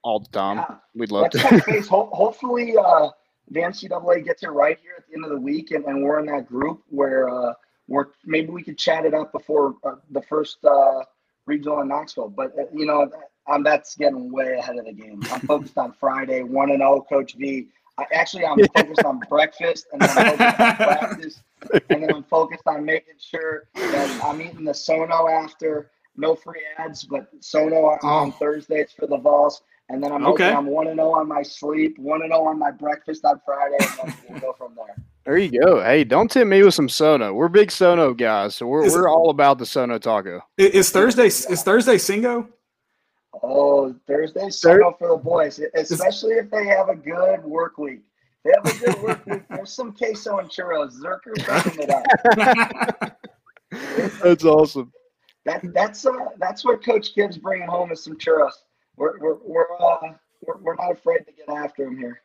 all 0.02 0.20
the 0.20 0.28
time. 0.28 0.56
Yeah. 0.58 0.76
We'd 0.94 1.10
love 1.10 1.28
Let's 1.34 1.64
to. 1.64 1.80
Ho- 1.90 2.10
hopefully, 2.12 2.74
uh, 2.76 3.10
the 3.50 3.60
NCAA 3.60 4.24
gets 4.24 4.42
it 4.42 4.48
right 4.48 4.78
here 4.80 4.94
at 4.96 5.06
the 5.06 5.14
end 5.14 5.24
of 5.24 5.30
the 5.30 5.40
week, 5.40 5.70
and, 5.72 5.84
and 5.84 6.02
we're 6.02 6.18
in 6.18 6.26
that 6.26 6.46
group 6.46 6.82
where 6.88 7.28
uh, 7.28 7.52
we're 7.88 8.06
maybe 8.24 8.50
we 8.50 8.62
could 8.62 8.78
chat 8.78 9.04
it 9.04 9.14
up 9.14 9.32
before 9.32 9.74
uh, 9.84 9.96
the 10.10 10.22
first 10.22 10.64
uh, 10.64 11.02
regional 11.46 11.80
in 11.80 11.88
Knoxville. 11.88 12.30
But 12.30 12.52
uh, 12.58 12.64
you 12.72 12.86
know, 12.86 13.10
um, 13.48 13.62
that's 13.62 13.96
getting 13.96 14.32
way 14.32 14.54
ahead 14.54 14.78
of 14.78 14.84
the 14.84 14.92
game. 14.92 15.20
I'm 15.30 15.40
focused 15.40 15.78
on 15.78 15.92
Friday, 15.92 16.42
one 16.42 16.70
and 16.70 16.80
zero, 16.80 16.96
oh, 16.96 17.00
Coach 17.02 17.34
V. 17.34 17.68
I, 17.98 18.04
actually, 18.12 18.46
I'm 18.46 18.58
focused 18.74 19.04
on 19.04 19.18
breakfast 19.28 19.86
and 19.92 20.00
then 20.00 20.10
I'm 20.10 20.38
focused 20.38 20.60
on 20.60 20.76
practice, 20.76 21.40
and 21.90 22.02
then 22.02 22.14
I'm 22.14 22.24
focused 22.24 22.66
on 22.66 22.84
making 22.84 23.14
sure 23.18 23.64
that 23.74 24.24
I'm 24.24 24.40
eating 24.40 24.64
the 24.64 24.74
Sono 24.74 25.28
after. 25.28 25.90
No 26.16 26.34
free 26.34 26.62
ads, 26.78 27.04
but 27.04 27.28
Sono 27.40 27.86
on, 27.86 27.98
oh. 28.02 28.08
on 28.08 28.32
Thursdays 28.32 28.90
for 28.90 29.06
the 29.06 29.16
Vols. 29.16 29.62
And 29.88 30.02
then 30.02 30.12
I'm 30.12 30.26
okay. 30.26 30.52
I'm 30.52 30.66
one 30.66 30.88
and 30.88 30.96
zero 30.96 31.10
oh 31.10 31.14
on 31.14 31.28
my 31.28 31.42
sleep, 31.42 31.96
one 31.98 32.22
and 32.22 32.30
zero 32.30 32.42
oh 32.42 32.48
on 32.48 32.58
my 32.58 32.70
breakfast 32.70 33.24
on 33.24 33.40
Friday, 33.44 33.76
and 33.80 34.10
then 34.10 34.16
we'll 34.28 34.40
go 34.40 34.52
from 34.52 34.74
there. 34.74 34.96
There 35.24 35.38
you 35.38 35.60
go. 35.60 35.82
Hey, 35.82 36.04
don't 36.04 36.30
tempt 36.30 36.48
me 36.48 36.62
with 36.62 36.74
some 36.74 36.88
Sono. 36.88 37.32
We're 37.32 37.48
big 37.48 37.70
Sono 37.70 38.14
guys, 38.14 38.56
so 38.56 38.66
we're, 38.66 38.84
Is 38.84 38.94
we're 38.94 39.08
all 39.08 39.30
about 39.30 39.58
the 39.58 39.66
Sono 39.66 39.98
taco. 39.98 40.40
I- 40.58 40.62
Is 40.62 40.90
Thursday 40.90 41.26
is 41.26 41.62
Thursday 41.62 41.96
Singo? 41.96 42.48
Oh, 43.42 43.94
Thursday, 44.06 44.50
Sono 44.50 44.92
for 44.98 45.08
the 45.08 45.16
boys, 45.16 45.60
especially 45.74 46.34
if 46.34 46.50
they 46.50 46.66
have 46.66 46.88
a 46.88 46.96
good 46.96 47.42
work 47.44 47.78
week. 47.78 48.00
They 48.44 48.52
have 48.54 48.66
a 48.74 48.78
good 48.84 49.02
work 49.02 49.26
week. 49.26 49.42
There's 49.50 49.72
some 49.72 49.92
queso 49.92 50.38
and 50.38 50.48
churros. 50.48 50.92
Zerker's 51.00 51.42
bringing 51.64 51.88
it 51.88 51.90
up. 53.00 53.18
That's 54.22 54.44
awesome. 54.44 54.92
That 55.44 55.62
that's 55.72 56.04
uh 56.04 56.12
that's 56.38 56.64
what 56.64 56.84
Coach 56.84 57.14
Gibbs 57.14 57.38
bringing 57.38 57.68
home 57.68 57.90
is 57.92 58.02
some 58.04 58.16
churros. 58.18 58.52
We're 58.96 59.18
we're 59.18 59.36
we're 59.42 59.66
uh 59.80 60.12
we're, 60.46 60.58
we're 60.58 60.74
not 60.74 60.92
afraid 60.92 61.20
to 61.26 61.32
get 61.32 61.48
after 61.48 61.84
him 61.84 61.96
here. 61.96 62.20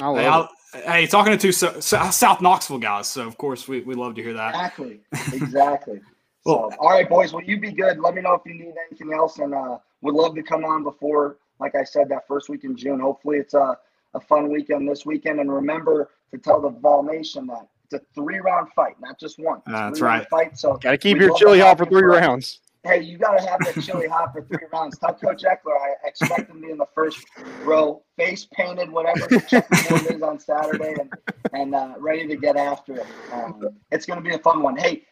I 0.00 0.08
love 0.08 0.48
Hey, 0.72 0.78
it. 0.80 0.84
Hey, 0.86 1.06
talking 1.06 1.32
to 1.32 1.38
two 1.38 1.52
so, 1.52 1.78
so- 1.80 2.10
South 2.10 2.40
Knoxville 2.40 2.78
guys, 2.78 3.06
so 3.06 3.26
of 3.26 3.38
course 3.38 3.68
we, 3.68 3.80
we 3.82 3.94
love 3.94 4.16
to 4.16 4.22
hear 4.22 4.32
that. 4.34 4.50
Exactly, 4.54 5.00
exactly. 5.32 6.00
Well- 6.44 6.70
so, 6.70 6.76
all 6.78 6.90
right, 6.90 7.08
boys. 7.08 7.32
Well, 7.32 7.44
you 7.44 7.58
be 7.58 7.72
good. 7.72 7.98
Let 7.98 8.14
me 8.14 8.22
know 8.22 8.34
if 8.34 8.42
you 8.44 8.54
need 8.54 8.74
anything 8.88 9.12
else, 9.14 9.38
and 9.38 9.54
uh, 9.54 9.78
would 10.02 10.14
love 10.14 10.34
to 10.34 10.42
come 10.42 10.64
on 10.64 10.82
before, 10.82 11.38
like 11.58 11.74
I 11.74 11.84
said, 11.84 12.08
that 12.10 12.26
first 12.28 12.48
week 12.48 12.64
in 12.64 12.76
June. 12.76 13.00
Hopefully, 13.00 13.38
it's 13.38 13.54
a 13.54 13.78
a 14.14 14.20
fun 14.20 14.50
weekend 14.50 14.88
this 14.88 15.04
weekend. 15.04 15.40
And 15.40 15.52
remember 15.52 16.10
to 16.30 16.38
tell 16.38 16.60
the 16.60 16.70
Vol 16.70 17.02
Nation 17.02 17.46
that 17.48 17.66
it's 17.84 17.94
a 17.94 18.00
three 18.14 18.38
round 18.38 18.68
fight, 18.74 18.94
not 19.00 19.18
just 19.18 19.38
one. 19.38 19.58
It's 19.58 19.72
That's 19.72 19.98
three-round 19.98 20.20
right. 20.20 20.30
Fight. 20.30 20.58
So 20.58 20.76
Got 20.76 20.92
to 20.92 20.98
keep 20.98 21.18
your 21.18 21.36
chili 21.36 21.60
hot 21.60 21.78
for 21.78 21.84
you 21.84 21.90
three 21.90 22.02
rounds. 22.02 22.60
Hey, 22.82 23.00
you 23.00 23.16
got 23.16 23.38
to 23.38 23.46
have 23.46 23.64
that 23.64 23.80
chili 23.80 24.08
hot 24.08 24.32
for 24.32 24.42
three 24.42 24.66
rounds. 24.72 24.98
Tell 24.98 25.14
Coach 25.14 25.42
Ekeler 25.42 25.78
I 25.80 26.06
expect 26.06 26.50
him 26.50 26.60
to 26.60 26.66
be 26.66 26.70
in 26.70 26.78
the 26.78 26.86
first 26.94 27.18
row, 27.62 28.02
face 28.16 28.46
painted, 28.52 28.90
whatever 28.90 29.26
the 29.30 29.40
checkerboard 29.48 30.06
is 30.06 30.22
on 30.22 30.38
Saturday, 30.38 30.94
and 31.00 31.10
and 31.52 31.74
uh, 31.74 31.94
ready 31.98 32.26
to 32.26 32.36
get 32.36 32.56
after 32.56 32.96
it. 32.96 33.06
Um, 33.32 33.68
it's 33.90 34.06
going 34.06 34.22
to 34.22 34.28
be 34.28 34.34
a 34.34 34.38
fun 34.38 34.62
one. 34.62 34.76
Hey, 34.76 35.04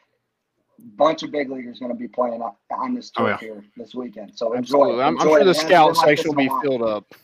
bunch 0.96 1.22
of 1.22 1.30
big 1.30 1.50
leaguers 1.50 1.78
going 1.78 1.92
to 1.92 1.98
be 1.98 2.08
playing 2.08 2.42
on, 2.42 2.52
on 2.70 2.94
this 2.94 3.10
tour 3.10 3.26
Oh, 3.26 3.28
yeah. 3.30 3.38
here 3.38 3.64
this 3.76 3.94
weekend. 3.94 4.32
So 4.36 4.52
enjoy. 4.54 4.78
Absolutely. 4.92 5.00
it. 5.00 5.04
I'm, 5.04 5.20
I'm 5.20 5.26
sure 5.26 5.40
it. 5.40 5.44
the 5.44 5.50
It 5.50 5.54
scout 5.54 5.94
been 5.94 6.02
like 6.02 6.18
section 6.18 6.28
will 6.30 6.36
be 6.36 6.42
in 6.44 6.48
a 6.48 6.52
while. 6.52 6.62
filled 6.62 6.82
up. 6.82 7.14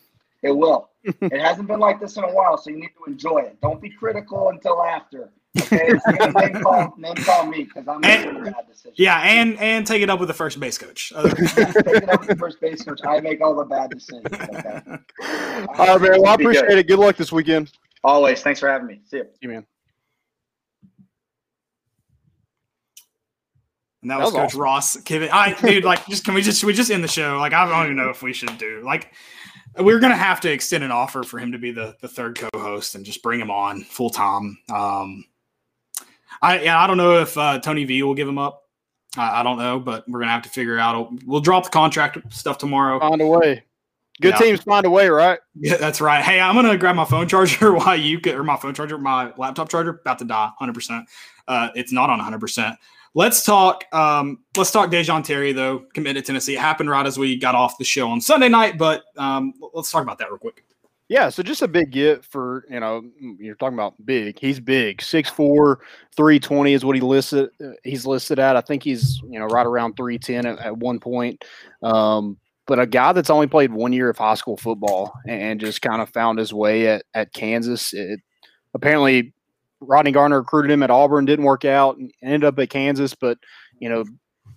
It 0.43 0.53
will. 0.57 0.91
it 1.05 1.41
hasn't 1.41 1.67
been 1.69 1.81
like 1.81 2.01
this 2.01 2.17
in 2.17 2.25
a 2.25 2.29
while, 2.33 2.57
so 2.57 2.71
you 2.71 2.77
need 2.77 2.91
to 3.05 3.11
enjoy 3.11 3.39
it. 3.39 3.61
Don't 3.61 3.81
be 3.81 3.91
critical 3.91 4.51
until 4.51 4.83
after. 4.83 5.31
Okay, 5.63 5.89
name 6.37 6.63
call, 6.63 6.95
name 6.99 7.15
call 7.17 7.47
me 7.47 7.65
because 7.65 7.89
I'm 7.89 8.01
making 8.03 8.37
a 8.37 8.43
bad 8.43 8.67
decision. 8.69 8.93
Yeah, 8.97 9.19
and 9.23 9.59
and 9.59 9.85
take 9.87 10.03
it 10.03 10.11
up 10.11 10.21
with 10.21 10.29
the 10.29 10.35
first 10.35 10.61
base 10.61 10.77
coach. 10.79 11.11
Take 11.17 11.33
it 11.33 12.09
up 12.09 12.21
with 12.21 12.29
the 12.29 12.37
first 12.37 12.61
base 12.61 12.85
coach. 12.85 13.01
I 13.05 13.19
make 13.21 13.41
all 13.41 13.57
the 13.57 13.65
bad 13.65 13.91
decisions. 13.91 14.27
Okay. 14.31 14.81
All 15.79 15.99
right, 15.99 16.01
man. 16.01 16.21
Well, 16.23 16.27
I 16.27 16.37
Be 16.37 16.45
good. 16.45 16.57
appreciate 16.57 16.79
it. 16.79 16.87
Good 16.87 16.99
luck 16.99 17.17
this 17.17 17.33
weekend. 17.33 17.73
Always. 18.05 18.43
Thanks 18.43 18.61
for 18.61 18.69
having 18.69 18.87
me. 18.87 19.01
See 19.07 19.17
you. 19.17 19.25
See 19.25 19.31
you, 19.43 19.49
man. 19.49 19.67
And 24.03 24.11
that 24.11 24.19
That 24.19 24.25
was, 24.25 24.33
was 24.33 24.41
Coach 24.41 24.45
awesome. 24.51 24.61
Ross. 24.61 24.97
Kivett. 24.99 25.31
I 25.31 25.53
dude, 25.55 25.85
like, 25.85 26.07
just 26.07 26.25
can 26.25 26.35
we 26.35 26.43
just 26.43 26.61
should 26.61 26.67
we 26.67 26.73
just 26.73 26.91
end 26.91 27.03
the 27.03 27.09
show? 27.09 27.39
Like, 27.39 27.53
I 27.53 27.69
don't 27.69 27.85
even 27.87 27.97
know 27.97 28.11
if 28.11 28.23
we 28.23 28.33
should 28.33 28.57
do 28.59 28.83
like 28.85 29.13
we're 29.79 29.99
gonna 30.01 30.17
have 30.17 30.41
to 30.41 30.51
extend 30.51 30.83
an 30.85 30.91
offer 30.91 31.23
for 31.23 31.39
him 31.39 31.53
to 31.53 31.59
be 31.59 31.71
the 31.71 31.97
the 32.01 32.09
third 32.09 32.39
co-host 32.39 32.95
and 32.95 33.05
just 33.05 33.23
bring 33.23 33.41
him 33.41 33.51
on 33.51 33.83
full 33.83 34.11
time. 34.11 34.59
Um, 34.73 35.25
I 36.43 36.61
yeah, 36.61 36.81
I 36.81 36.87
don't 36.87 36.97
know 36.97 37.19
if 37.21 37.37
uh, 37.37 37.59
Tony 37.61 37.85
V 37.85 38.03
will 38.03 38.15
give 38.15 38.29
him 38.29 38.39
up. 38.39 38.63
I, 39.17 39.41
I 39.41 39.43
don't 39.43 39.59
know, 39.59 39.79
but 39.81 40.09
we're 40.09 40.21
gonna 40.21 40.33
have 40.33 40.43
to 40.43 40.49
figure 40.49 40.79
out. 40.79 41.11
We'll 41.25 41.41
drop 41.41 41.65
the 41.65 41.71
contract 41.71 42.19
stuff 42.33 42.59
tomorrow. 42.59 42.99
Find 43.01 43.21
a 43.21 43.27
way. 43.27 43.65
Good 44.21 44.35
Yeah. 44.35 44.39
teams 44.39 44.63
find 44.63 44.85
a 44.85 44.91
way, 44.91 45.09
right? 45.09 45.39
Yeah, 45.55 45.77
that's 45.77 46.01
right. 46.01 46.25
Hey, 46.25 46.41
I'm 46.41 46.55
gonna 46.55 46.77
grab 46.77 46.97
my 46.97 47.05
phone 47.05 47.29
charger 47.29 47.73
while 47.75 47.97
you 47.97 48.21
get 48.21 48.35
or 48.37 48.45
my 48.45 48.57
phone 48.57 48.75
charger, 48.75 48.99
my 48.99 49.33
laptop 49.37 49.69
charger, 49.69 50.01
about 50.01 50.19
to 50.21 50.25
die, 50.25 50.51
hundred 50.59 50.75
percent. 50.75 51.07
Uh, 51.47 51.69
it's 51.75 51.93
not 51.93 52.11
on 52.11 52.19
hundred 52.19 52.41
percent. 52.41 52.77
Let's 53.19 53.43
talk. 53.43 53.85
Um, 53.93 54.45
let's 54.57 54.71
talk 54.71 54.93
Da'Jon 54.93 55.25
Terry 55.25 55.53
though. 55.53 55.81
Committed 55.93 56.25
Tennessee. 56.25 56.55
It 56.55 56.61
happened 56.61 56.89
right 56.89 57.05
as 57.05 57.19
we 57.19 57.37
got 57.37 57.57
off 57.57 57.77
the 57.77 57.85
show 57.85 58.09
on 58.09 58.21
Sunday 58.21 58.49
night, 58.49 58.79
but 58.79 59.03
um, 59.17 59.55
let's 59.75 59.91
talk 59.91 60.05
about 60.05 60.19
that 60.19 60.31
real 60.31 60.39
quick. 60.39 60.65
Yeah, 61.09 61.29
so 61.29 61.43
just 61.43 61.63
a 61.63 61.67
big 61.67 61.91
get 61.91 62.25
for, 62.25 62.65
you 62.71 62.79
know, 62.79 63.03
you're 63.41 63.57
talking 63.57 63.75
about 63.75 63.95
big. 64.07 64.39
He's 64.39 64.61
big. 64.61 64.99
6'4, 64.99 65.79
320 66.15 66.73
is 66.73 66.85
what 66.85 66.95
he 66.95 67.03
listed 67.03 67.51
uh, 67.61 67.71
he's 67.83 68.07
listed 68.07 68.39
at. 68.39 68.55
I 68.55 68.61
think 68.61 68.85
he's, 68.85 69.21
you 69.29 69.41
know, 69.41 69.47
right 69.47 69.67
around 69.67 69.97
310 69.97 70.47
at, 70.47 70.65
at 70.65 70.77
one 70.77 71.01
point. 71.01 71.45
Um, 71.83 72.39
but 72.69 72.79
a 72.79 72.87
guy 72.87 73.13
that's 73.13 73.31
only 73.31 73.49
played 73.49 73.73
one 73.73 73.93
year 73.93 74.11
of 74.11 74.17
high 74.17 74.35
school 74.35 74.57
football 74.57 75.13
and, 75.27 75.43
and 75.43 75.61
just 75.61 75.83
kind 75.83 76.01
of 76.01 76.09
found 76.11 76.39
his 76.39 76.55
way 76.55 76.87
at, 76.87 77.03
at 77.15 77.33
Kansas. 77.33 77.93
It, 77.93 78.21
apparently 78.75 79.33
Rodney 79.81 80.13
Garner 80.13 80.41
recruited 80.41 80.71
him 80.71 80.83
at 80.83 80.91
Auburn, 80.91 81.25
didn't 81.25 81.45
work 81.45 81.65
out, 81.65 81.97
and 81.97 82.13
ended 82.23 82.45
up 82.45 82.59
at 82.59 82.71
Kansas, 82.71 83.15
but 83.15 83.39
you 83.81 83.89
know, 83.89 84.05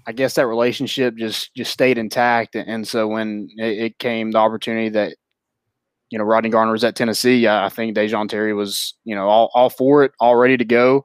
I 0.07 0.11
guess 0.11 0.35
that 0.35 0.48
relationship 0.48 1.15
just 1.15 1.53
just 1.56 1.72
stayed 1.72 1.98
intact. 1.98 2.56
And 2.56 2.88
so 2.88 3.07
when 3.07 3.49
it, 3.57 3.77
it 3.77 3.99
came 3.99 4.31
the 4.31 4.39
opportunity 4.39 4.89
that 4.89 5.15
you 6.11 6.18
know, 6.18 6.26
Rodney 6.26 6.49
Garner 6.49 6.73
was 6.73 6.84
at 6.84 6.95
Tennessee. 6.95 7.48
I 7.48 7.65
I 7.65 7.69
think 7.69 7.95
Da'Jon 7.95 8.30
Terry 8.30 8.53
was, 8.53 8.93
you 9.06 9.15
know, 9.15 9.27
all, 9.27 9.49
all 9.56 9.69
for 9.69 10.03
it, 10.03 10.11
all 10.19 10.35
ready 10.35 10.57
to 10.57 10.65
go. 10.65 11.03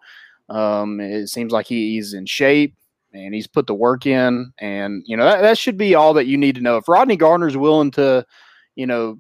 Um, 0.48 1.00
it 1.00 1.28
seems 1.28 1.52
like 1.52 1.66
he, 1.66 1.94
he's 1.94 2.12
in 2.12 2.26
shape 2.26 2.74
and 3.12 3.34
he's 3.34 3.46
put 3.46 3.66
the 3.66 3.74
work 3.74 4.04
in. 4.04 4.52
And, 4.58 5.02
you 5.06 5.16
know, 5.16 5.24
that, 5.24 5.42
that 5.42 5.58
should 5.58 5.78
be 5.78 5.94
all 5.94 6.12
that 6.14 6.26
you 6.26 6.36
need 6.36 6.56
to 6.56 6.60
know. 6.60 6.76
If 6.76 6.88
Rodney 6.88 7.16
Garner's 7.16 7.56
willing 7.56 7.92
to, 7.92 8.26
you 8.74 8.86
know, 8.86 9.18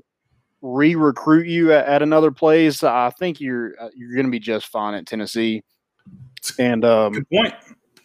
re-recruit 0.62 1.46
you 1.46 1.72
at, 1.72 1.86
at 1.86 2.02
another 2.02 2.30
place, 2.30 2.82
I 2.82 3.10
think 3.10 3.40
you're 3.40 3.74
uh, 3.80 3.88
you're 3.94 4.14
going 4.14 4.26
to 4.26 4.30
be 4.30 4.38
just 4.38 4.66
fine 4.68 4.94
at 4.94 5.06
Tennessee. 5.06 5.62
And 6.58 6.84
um, 6.84 7.12
Good 7.12 7.28
point. 7.30 7.54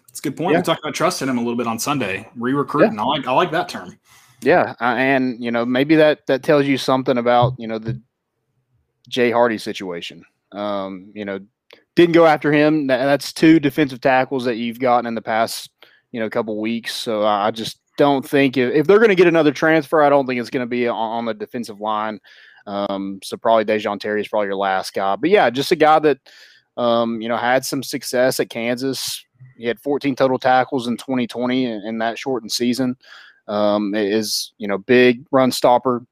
It's 0.10 0.20
a 0.20 0.24
good 0.24 0.38
point. 0.38 0.54
Yeah. 0.54 0.60
We 0.60 0.64
talked 0.64 0.82
about 0.82 0.96
trusting 0.96 1.28
him 1.28 1.38
a 1.38 1.42
little 1.42 1.56
bit 1.56 1.68
on 1.68 1.80
Sunday. 1.80 2.28
Re-recruiting. 2.36 3.00
I 3.00 3.04
like 3.04 3.28
I 3.28 3.32
like 3.32 3.52
that 3.52 3.70
term. 3.70 3.98
Yeah, 4.42 4.74
uh, 4.82 4.96
and 4.96 5.44
you 5.44 5.52
know 5.52 5.66
maybe 5.66 5.96
that 5.96 6.26
that 6.28 6.44
tells 6.44 6.66
you 6.66 6.78
something 6.78 7.18
about 7.18 7.54
you 7.58 7.68
know 7.68 7.78
the 7.78 8.02
Jay 9.08 9.32
Hardy 9.32 9.58
situation. 9.58 10.24
Um, 10.52 11.12
you 11.14 11.26
know, 11.26 11.40
didn't 11.96 12.14
go 12.14 12.26
after 12.26 12.52
him. 12.52 12.88
Tha- 12.88 12.98
That's 12.98 13.32
two 13.34 13.60
defensive 13.60 14.02
tackles 14.02 14.46
that 14.46 14.58
you've 14.58 14.80
gotten 14.80 15.06
in 15.06 15.16
the 15.16 15.22
past 15.22 15.70
you 16.12 16.20
know 16.20 16.30
couple 16.30 16.60
weeks. 16.60 16.96
So 16.96 17.24
I 17.26 17.52
just 17.52 17.80
don't 18.02 18.28
think 18.28 18.58
if, 18.58 18.74
if 18.74 18.88
they're 18.88 18.98
going 18.98 19.10
to 19.10 19.16
get 19.16 19.28
another 19.28 19.52
transfer, 19.52 20.02
I 20.02 20.10
don't 20.10 20.26
think 20.26 20.42
it's 20.42 20.50
going 20.50 20.66
to 20.66 20.70
be 20.70 20.88
on, 20.88 20.96
on 20.98 21.26
the 21.26 21.34
defensive 21.34 21.80
line. 21.80 22.20
Um, 22.66 23.20
so 23.24 23.38
probably 23.38 23.66
Da'Jon 23.66 24.00
Terry 24.00 24.22
is 24.22 24.28
probably 24.28 24.48
your 24.48 24.56
last 24.56 24.94
guy. 24.94 25.16
But 25.16 25.30
yeah, 25.30 25.50
just 25.50 25.72
a 25.72 25.76
guy 25.76 26.00
that 26.00 26.18
um, 26.78 27.22
you 27.22 27.30
know 27.30 27.38
had 27.38 27.64
some 27.64 27.84
success 27.84 28.40
at 28.40 28.50
Kansas. 28.50 29.24
He 29.58 29.66
had 29.66 29.80
14 29.80 30.16
total 30.16 30.40
tackles 30.40 30.88
in 30.88 30.98
2020 30.98 31.66
in, 31.66 31.82
in 31.82 31.98
that 32.00 32.18
shortened 32.18 32.52
season 32.52 32.96
um, 33.48 33.94
is 33.96 34.54
you 34.58 34.68
know 34.68 34.78
big 34.80 35.26
run 35.32 35.52
stopper, 35.52 36.06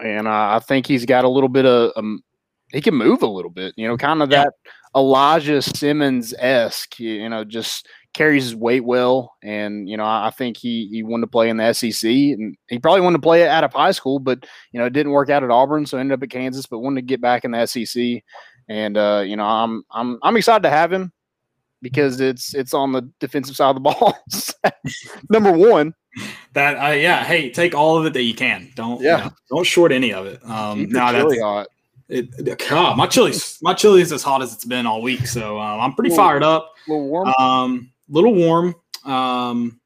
and 0.00 0.26
uh, 0.28 0.54
I 0.54 0.60
think 0.60 0.86
he's 0.86 1.04
got 1.04 1.24
a 1.24 1.28
little 1.28 1.48
bit 1.48 1.66
of 1.66 1.92
um, 1.96 2.22
he 2.72 2.80
can 2.80 2.94
move 2.94 3.22
a 3.22 3.26
little 3.26 3.50
bit. 3.50 3.74
You 3.76 3.88
know, 3.88 3.96
kind 3.96 4.22
of 4.22 4.30
Yeah. 4.30 4.44
that 4.44 4.52
Elijah 4.94 5.62
Simmons 5.62 6.34
esque. 6.38 6.98
You 7.00 7.28
know, 7.28 7.44
just 7.44 7.88
carries 8.14 8.44
his 8.44 8.56
weight 8.56 8.84
well, 8.84 9.34
and 9.42 9.88
you 9.88 9.96
know 9.96 10.04
I 10.04 10.28
I 10.28 10.30
think 10.30 10.56
he 10.56 10.88
he 10.88 11.02
wanted 11.02 11.22
to 11.22 11.30
play 11.30 11.48
in 11.48 11.56
the 11.56 11.72
SEC, 11.72 12.10
and 12.10 12.56
he 12.68 12.78
probably 12.78 13.00
wanted 13.00 13.18
to 13.18 13.22
play 13.22 13.42
it 13.42 13.48
out 13.48 13.64
of 13.64 13.72
high 13.72 13.92
school, 13.92 14.18
but 14.18 14.44
you 14.72 14.80
know 14.80 14.86
it 14.86 14.92
didn't 14.92 15.12
work 15.12 15.30
out 15.30 15.44
at 15.44 15.50
Auburn, 15.50 15.86
so 15.86 15.98
ended 15.98 16.16
up 16.18 16.22
at 16.22 16.30
Kansas, 16.30 16.66
but 16.66 16.80
wanted 16.80 17.02
to 17.02 17.06
get 17.06 17.20
back 17.20 17.44
in 17.44 17.52
the 17.52 17.66
SEC, 17.66 18.22
and 18.68 18.96
uh, 18.96 19.22
you 19.24 19.36
know 19.36 19.44
I'm 19.44 19.82
I'm 19.90 20.18
I'm 20.22 20.36
excited 20.36 20.62
to 20.64 20.70
have 20.70 20.92
him 20.92 21.12
because 21.82 22.20
it's 22.20 22.54
it's 22.54 22.74
on 22.74 22.92
the 22.92 23.10
defensive 23.18 23.56
side 23.56 23.76
of 23.76 23.76
the 23.76 23.80
ball. 23.90 24.16
Number 25.30 25.52
one, 25.52 25.94
That 26.52 26.76
uh, 26.76 26.94
yeah. 26.94 27.24
Hey, 27.24 27.50
take 27.50 27.74
all 27.74 27.98
of 27.98 28.06
it 28.06 28.12
that 28.12 28.22
you 28.22 28.34
can. 28.34 28.70
Don't 28.74 29.00
Yeah. 29.00 29.18
you 29.18 29.24
know, 29.24 29.30
don't 29.50 29.66
short 29.66 29.92
any 29.92 30.12
of 30.12 30.26
it. 30.26 30.42
Um, 30.44 30.88
no, 30.88 31.12
that's 31.12 31.24
chili 31.24 31.40
hot. 31.40 31.66
It, 32.12 32.28
it- 32.38 32.68
God, 32.68 32.96
my 32.96 33.06
chili's 33.06 33.58
my 33.62 33.72
chili's 33.74 34.12
as 34.12 34.22
hot 34.22 34.42
as 34.42 34.52
it's 34.52 34.64
been 34.64 34.86
all 34.86 35.00
week, 35.02 35.26
so 35.26 35.58
um, 35.58 35.80
I'm 35.80 35.94
pretty 35.94 36.12
Ooh. 36.12 36.16
fired 36.16 36.42
up. 36.42 36.74
A 36.86 36.90
little 36.90 37.08
warm. 37.08 37.34
Um, 37.38 37.92
little 38.08 38.34
warm. 38.34 38.74
Um, 39.04 39.80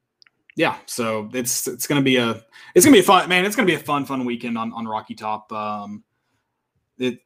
yeah, 0.55 0.77
so 0.85 1.29
it's 1.33 1.67
it's 1.67 1.87
gonna 1.87 2.01
be 2.01 2.17
a 2.17 2.43
it's 2.75 2.85
gonna 2.85 2.95
be 2.95 2.99
a 2.99 3.03
fun 3.03 3.29
man. 3.29 3.45
It's 3.45 3.55
gonna 3.55 3.65
be 3.67 3.75
a 3.75 3.79
fun 3.79 4.05
fun 4.05 4.25
weekend 4.25 4.57
on 4.57 4.73
on 4.73 4.87
Rocky 4.87 5.15
Top. 5.15 5.51
Um, 5.51 6.03
it. 6.97 7.19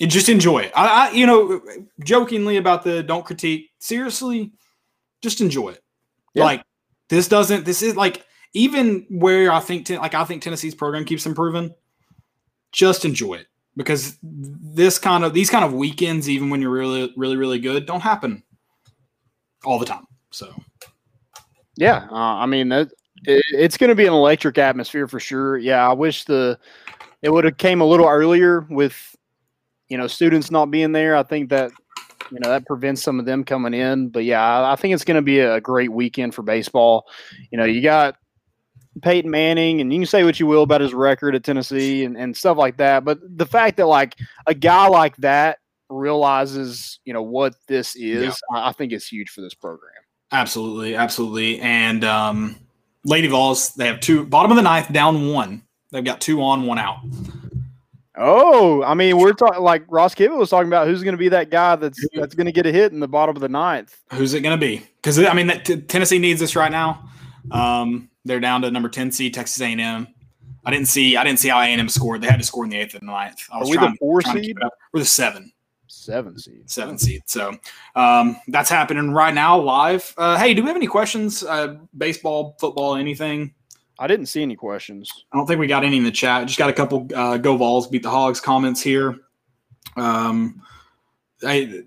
And 0.00 0.10
just 0.10 0.30
enjoy 0.30 0.60
it. 0.60 0.72
I, 0.74 1.08
I, 1.08 1.10
you 1.12 1.26
know, 1.26 1.60
jokingly 2.02 2.56
about 2.56 2.84
the 2.84 3.02
don't 3.02 3.24
critique. 3.24 3.70
Seriously, 3.80 4.50
just 5.20 5.42
enjoy 5.42 5.70
it. 5.70 5.84
Yeah. 6.32 6.44
Like 6.44 6.64
this 7.10 7.28
doesn't. 7.28 7.66
This 7.66 7.82
is 7.82 7.96
like 7.96 8.24
even 8.54 9.06
where 9.10 9.52
I 9.52 9.60
think 9.60 9.86
Ten- 9.86 9.98
like 10.00 10.14
I 10.14 10.24
think 10.24 10.42
Tennessee's 10.42 10.74
program 10.74 11.04
keeps 11.04 11.26
improving. 11.26 11.74
Just 12.72 13.04
enjoy 13.04 13.34
it 13.34 13.46
because 13.76 14.18
this 14.22 14.98
kind 14.98 15.24
of 15.24 15.34
these 15.34 15.50
kind 15.50 15.64
of 15.64 15.72
weekends, 15.72 16.28
even 16.28 16.50
when 16.50 16.60
you're 16.60 16.70
really 16.70 17.12
really 17.16 17.36
really 17.36 17.58
good, 17.58 17.86
don't 17.86 18.00
happen 18.00 18.42
all 19.64 19.78
the 19.78 19.86
time. 19.86 20.06
So 20.30 20.52
Yeah, 21.76 22.06
uh, 22.10 22.14
I 22.14 22.46
mean 22.46 22.68
that, 22.70 22.88
it, 23.24 23.44
it's 23.52 23.76
going 23.76 23.88
to 23.88 23.94
be 23.94 24.06
an 24.06 24.12
electric 24.12 24.58
atmosphere 24.58 25.08
for 25.08 25.20
sure. 25.20 25.58
Yeah, 25.58 25.88
I 25.88 25.92
wish 25.92 26.24
the 26.24 26.58
it 27.22 27.30
would 27.30 27.44
have 27.44 27.58
came 27.58 27.80
a 27.80 27.86
little 27.86 28.06
earlier 28.06 28.66
with 28.70 29.16
you 29.90 29.98
know, 29.98 30.06
students 30.06 30.50
not 30.50 30.70
being 30.70 30.92
there, 30.92 31.16
I 31.16 31.24
think 31.24 31.50
that 31.50 31.72
you 32.30 32.38
know 32.38 32.48
that 32.48 32.64
prevents 32.64 33.02
some 33.02 33.18
of 33.18 33.26
them 33.26 33.44
coming 33.44 33.74
in. 33.74 34.08
But 34.08 34.24
yeah, 34.24 34.40
I, 34.40 34.72
I 34.72 34.76
think 34.76 34.94
it's 34.94 35.04
going 35.04 35.16
to 35.16 35.22
be 35.22 35.40
a 35.40 35.60
great 35.60 35.92
weekend 35.92 36.34
for 36.34 36.42
baseball. 36.42 37.06
You 37.50 37.58
know, 37.58 37.64
you 37.64 37.82
got 37.82 38.16
Peyton 39.02 39.30
Manning, 39.30 39.80
and 39.80 39.92
you 39.92 40.00
can 40.00 40.06
say 40.06 40.24
what 40.24 40.40
you 40.40 40.46
will 40.46 40.62
about 40.62 40.80
his 40.80 40.92
record 40.92 41.34
at 41.34 41.44
Tennessee 41.44 42.04
and, 42.04 42.16
and 42.16 42.36
stuff 42.36 42.56
like 42.56 42.76
that. 42.78 43.04
But 43.04 43.18
the 43.22 43.46
fact 43.46 43.76
that 43.76 43.86
like 43.86 44.16
a 44.46 44.54
guy 44.54 44.88
like 44.88 45.16
that 45.18 45.58
realizes, 45.88 47.00
you 47.04 47.12
know, 47.12 47.22
what 47.22 47.54
this 47.68 47.94
is, 47.96 48.40
Yeah. 48.52 48.58
I, 48.58 48.72
think 48.72 48.92
is 48.92 49.06
huge 49.06 49.30
for 49.30 49.40
this 49.40 49.54
program. 49.54 49.92
Absolutely, 50.32 50.96
absolutely. 50.96 51.60
And 51.60 52.04
um, 52.04 52.56
Lady 53.04 53.28
Vols, 53.28 53.74
they 53.74 53.86
have 53.86 54.00
two 54.00 54.24
bottom 54.24 54.50
of 54.50 54.56
the 54.56 54.62
ninth, 54.62 54.92
down 54.92 55.32
one. 55.32 55.62
They've 55.92 56.04
got 56.04 56.20
two 56.20 56.42
on, 56.42 56.66
one 56.66 56.78
out. 56.78 56.98
Oh, 58.16 58.82
I 58.82 58.94
mean, 58.94 59.16
we're 59.16 59.32
talking 59.32 59.62
like 59.62 59.84
Ross 59.88 60.14
Kivett 60.14 60.36
was 60.36 60.50
talking 60.50 60.68
about 60.68 60.86
who's 60.86 61.02
going 61.02 61.14
to 61.14 61.18
be 61.18 61.30
that 61.30 61.48
guy 61.50 61.76
that's 61.76 61.98
that's 62.14 62.34
going 62.34 62.46
to 62.46 62.52
get 62.52 62.66
a 62.66 62.72
hit 62.72 62.92
in 62.92 63.00
the 63.00 63.08
bottom 63.08 63.34
of 63.34 63.40
the 63.40 63.48
ninth. 63.48 63.96
Who's 64.12 64.34
it 64.34 64.42
going 64.42 64.58
to 64.58 64.60
be? 64.60 64.86
Because 64.96 65.18
I 65.18 65.32
mean, 65.32 65.46
that, 65.46 65.64
t- 65.64 65.80
Tennessee 65.80 66.18
needs 66.18 66.38
this 66.38 66.54
right 66.54 66.70
now. 66.70 67.08
Um, 67.50 68.09
they're 68.24 68.40
down 68.40 68.62
to 68.62 68.70
number 68.70 68.88
ten 68.88 69.10
seed 69.12 69.34
Texas 69.34 69.60
A&M. 69.60 70.06
I 70.64 70.70
didn't 70.70 70.88
see. 70.88 71.16
I 71.16 71.24
didn't 71.24 71.38
see 71.38 71.48
how 71.48 71.60
A&M 71.60 71.88
scored. 71.88 72.20
They 72.20 72.26
had 72.26 72.38
to 72.40 72.44
score 72.46 72.64
in 72.64 72.70
the 72.70 72.76
eighth 72.76 72.94
and 72.94 73.04
ninth. 73.06 73.46
I 73.50 73.58
Are 73.60 73.64
we 73.64 73.72
trying, 73.76 73.92
the 73.92 73.96
four 73.98 74.20
seed? 74.22 74.42
keep 74.44 74.56
it 74.58 74.62
up. 74.62 74.72
We're 74.92 75.00
the 75.00 75.06
seven, 75.06 75.52
Seven 75.86 76.38
seed. 76.38 76.68
seven 76.68 76.98
seed. 76.98 77.22
So 77.26 77.56
um, 77.94 78.36
that's 78.48 78.68
happening 78.68 79.10
right 79.10 79.32
now 79.34 79.58
live. 79.58 80.12
Uh, 80.18 80.36
hey, 80.38 80.52
do 80.54 80.62
we 80.62 80.68
have 80.68 80.76
any 80.76 80.86
questions? 80.86 81.42
Uh, 81.42 81.78
baseball, 81.96 82.56
football, 82.60 82.96
anything? 82.96 83.54
I 83.98 84.06
didn't 84.06 84.26
see 84.26 84.42
any 84.42 84.56
questions. 84.56 85.10
I 85.32 85.36
don't 85.36 85.46
think 85.46 85.60
we 85.60 85.66
got 85.66 85.84
any 85.84 85.96
in 85.98 86.04
the 86.04 86.10
chat. 86.10 86.46
Just 86.46 86.58
got 86.58 86.68
a 86.70 86.72
couple 86.74 87.08
uh, 87.14 87.36
"Go 87.38 87.56
Vols, 87.56 87.86
beat 87.88 88.02
the 88.02 88.10
Hogs" 88.10 88.40
comments 88.40 88.80
here. 88.82 89.16
Um, 89.96 90.62
I, 91.42 91.82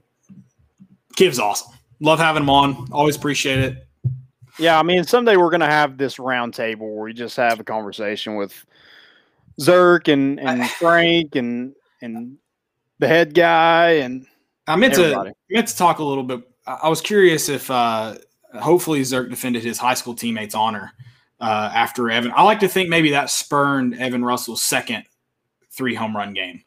Kiv's 1.15 1.39
awesome. 1.39 1.73
Love 1.99 2.19
having 2.19 2.43
him 2.43 2.49
on. 2.49 2.87
Always 2.91 3.15
appreciate 3.15 3.59
it. 3.59 3.87
Yeah, 4.59 4.79
I 4.79 4.83
mean, 4.83 5.03
someday 5.03 5.35
we're 5.35 5.49
going 5.49 5.61
to 5.61 5.65
have 5.65 5.97
this 5.97 6.19
round 6.19 6.53
table 6.53 6.93
where 6.93 7.05
we 7.05 7.13
just 7.13 7.35
have 7.37 7.59
a 7.59 7.63
conversation 7.63 8.35
with 8.35 8.65
Zerk 9.59 10.11
and, 10.11 10.39
and 10.39 10.69
Frank 10.79 11.35
and 11.35 11.75
and 12.01 12.37
the 12.99 13.07
head 13.07 13.33
guy 13.33 13.91
and 13.91 14.27
I 14.67 14.75
meant 14.75 14.93
to 14.95 15.03
everybody. 15.03 15.31
meant 15.49 15.67
to 15.67 15.75
talk 15.77 15.99
a 15.99 16.03
little 16.03 16.23
bit. 16.23 16.41
I 16.67 16.79
I 16.83 16.89
was 16.89 17.01
curious 17.01 17.49
if 17.49 17.69
uh, 17.71 18.15
hopefully 18.59 19.01
Zerk 19.01 19.29
defended 19.29 19.63
his 19.63 19.77
high 19.77 19.93
school 19.93 20.13
teammate's 20.13 20.55
honor 20.55 20.91
uh, 21.39 21.71
after 21.73 22.09
Evan. 22.09 22.31
I 22.35 22.43
like 22.43 22.59
to 22.59 22.67
think 22.67 22.89
maybe 22.89 23.11
that 23.11 23.29
spurned 23.29 23.95
Evan 23.95 24.23
Russell's 24.23 24.61
second 24.61 25.05
three 25.71 25.95
home 25.95 26.15
run 26.15 26.33
game. 26.33 26.63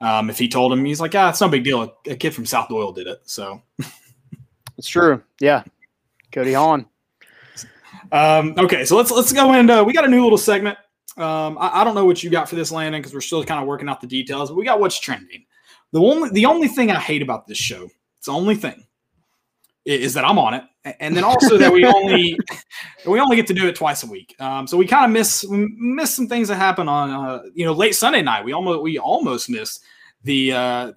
Um, 0.00 0.30
if 0.30 0.38
he 0.38 0.48
told 0.48 0.72
him, 0.72 0.84
he's 0.84 1.00
like, 1.00 1.14
"Yeah, 1.14 1.28
it's 1.28 1.40
no 1.40 1.48
big 1.48 1.64
deal. 1.64 1.82
A, 1.82 2.10
a 2.10 2.16
kid 2.16 2.34
from 2.34 2.46
South 2.46 2.68
Doyle 2.68 2.92
did 2.92 3.06
it." 3.06 3.20
So 3.24 3.62
It's 4.78 4.88
true. 4.88 5.22
Yeah. 5.40 5.64
Cody 6.30 6.52
Hahn. 6.52 6.86
Um, 8.12 8.54
okay, 8.58 8.84
so 8.84 8.96
let's 8.96 9.10
let's 9.10 9.32
go 9.32 9.54
into 9.54 9.84
we 9.84 9.92
got 9.92 10.04
a 10.04 10.08
new 10.08 10.22
little 10.22 10.38
segment. 10.38 10.78
Um, 11.16 11.58
I, 11.58 11.80
I 11.80 11.84
don't 11.84 11.94
know 11.94 12.04
what 12.04 12.22
you 12.22 12.30
got 12.30 12.48
for 12.48 12.54
this 12.54 12.70
landing 12.70 13.00
because 13.00 13.12
we're 13.12 13.20
still 13.20 13.44
kind 13.44 13.60
of 13.60 13.66
working 13.66 13.88
out 13.88 14.00
the 14.00 14.06
details, 14.06 14.50
but 14.50 14.56
we 14.56 14.64
got 14.64 14.80
what's 14.80 14.98
trending. 14.98 15.44
The 15.92 16.00
only 16.00 16.30
the 16.30 16.46
only 16.46 16.68
thing 16.68 16.90
I 16.90 16.98
hate 16.98 17.22
about 17.22 17.46
this 17.46 17.58
show, 17.58 17.88
it's 18.18 18.26
the 18.26 18.32
only 18.32 18.54
thing, 18.54 18.84
is 19.84 20.14
that 20.14 20.24
I'm 20.24 20.38
on 20.38 20.54
it, 20.54 20.64
and 21.00 21.16
then 21.16 21.24
also 21.24 21.58
that 21.58 21.72
we 21.72 21.84
only 21.84 22.38
we 23.06 23.20
only 23.20 23.36
get 23.36 23.46
to 23.48 23.54
do 23.54 23.66
it 23.66 23.74
twice 23.74 24.02
a 24.02 24.06
week. 24.06 24.34
Um, 24.38 24.66
so 24.66 24.76
we 24.76 24.86
kind 24.86 25.04
of 25.04 25.10
miss 25.10 25.44
miss 25.48 26.14
some 26.14 26.28
things 26.28 26.48
that 26.48 26.56
happen 26.56 26.88
on 26.88 27.10
uh, 27.10 27.42
you 27.54 27.64
know 27.64 27.72
late 27.72 27.94
Sunday 27.94 28.22
night. 28.22 28.44
We 28.44 28.52
almost 28.52 28.82
we 28.82 28.98
almost 28.98 29.50
missed 29.50 29.82
the 30.24 30.52
uh, 30.52 30.92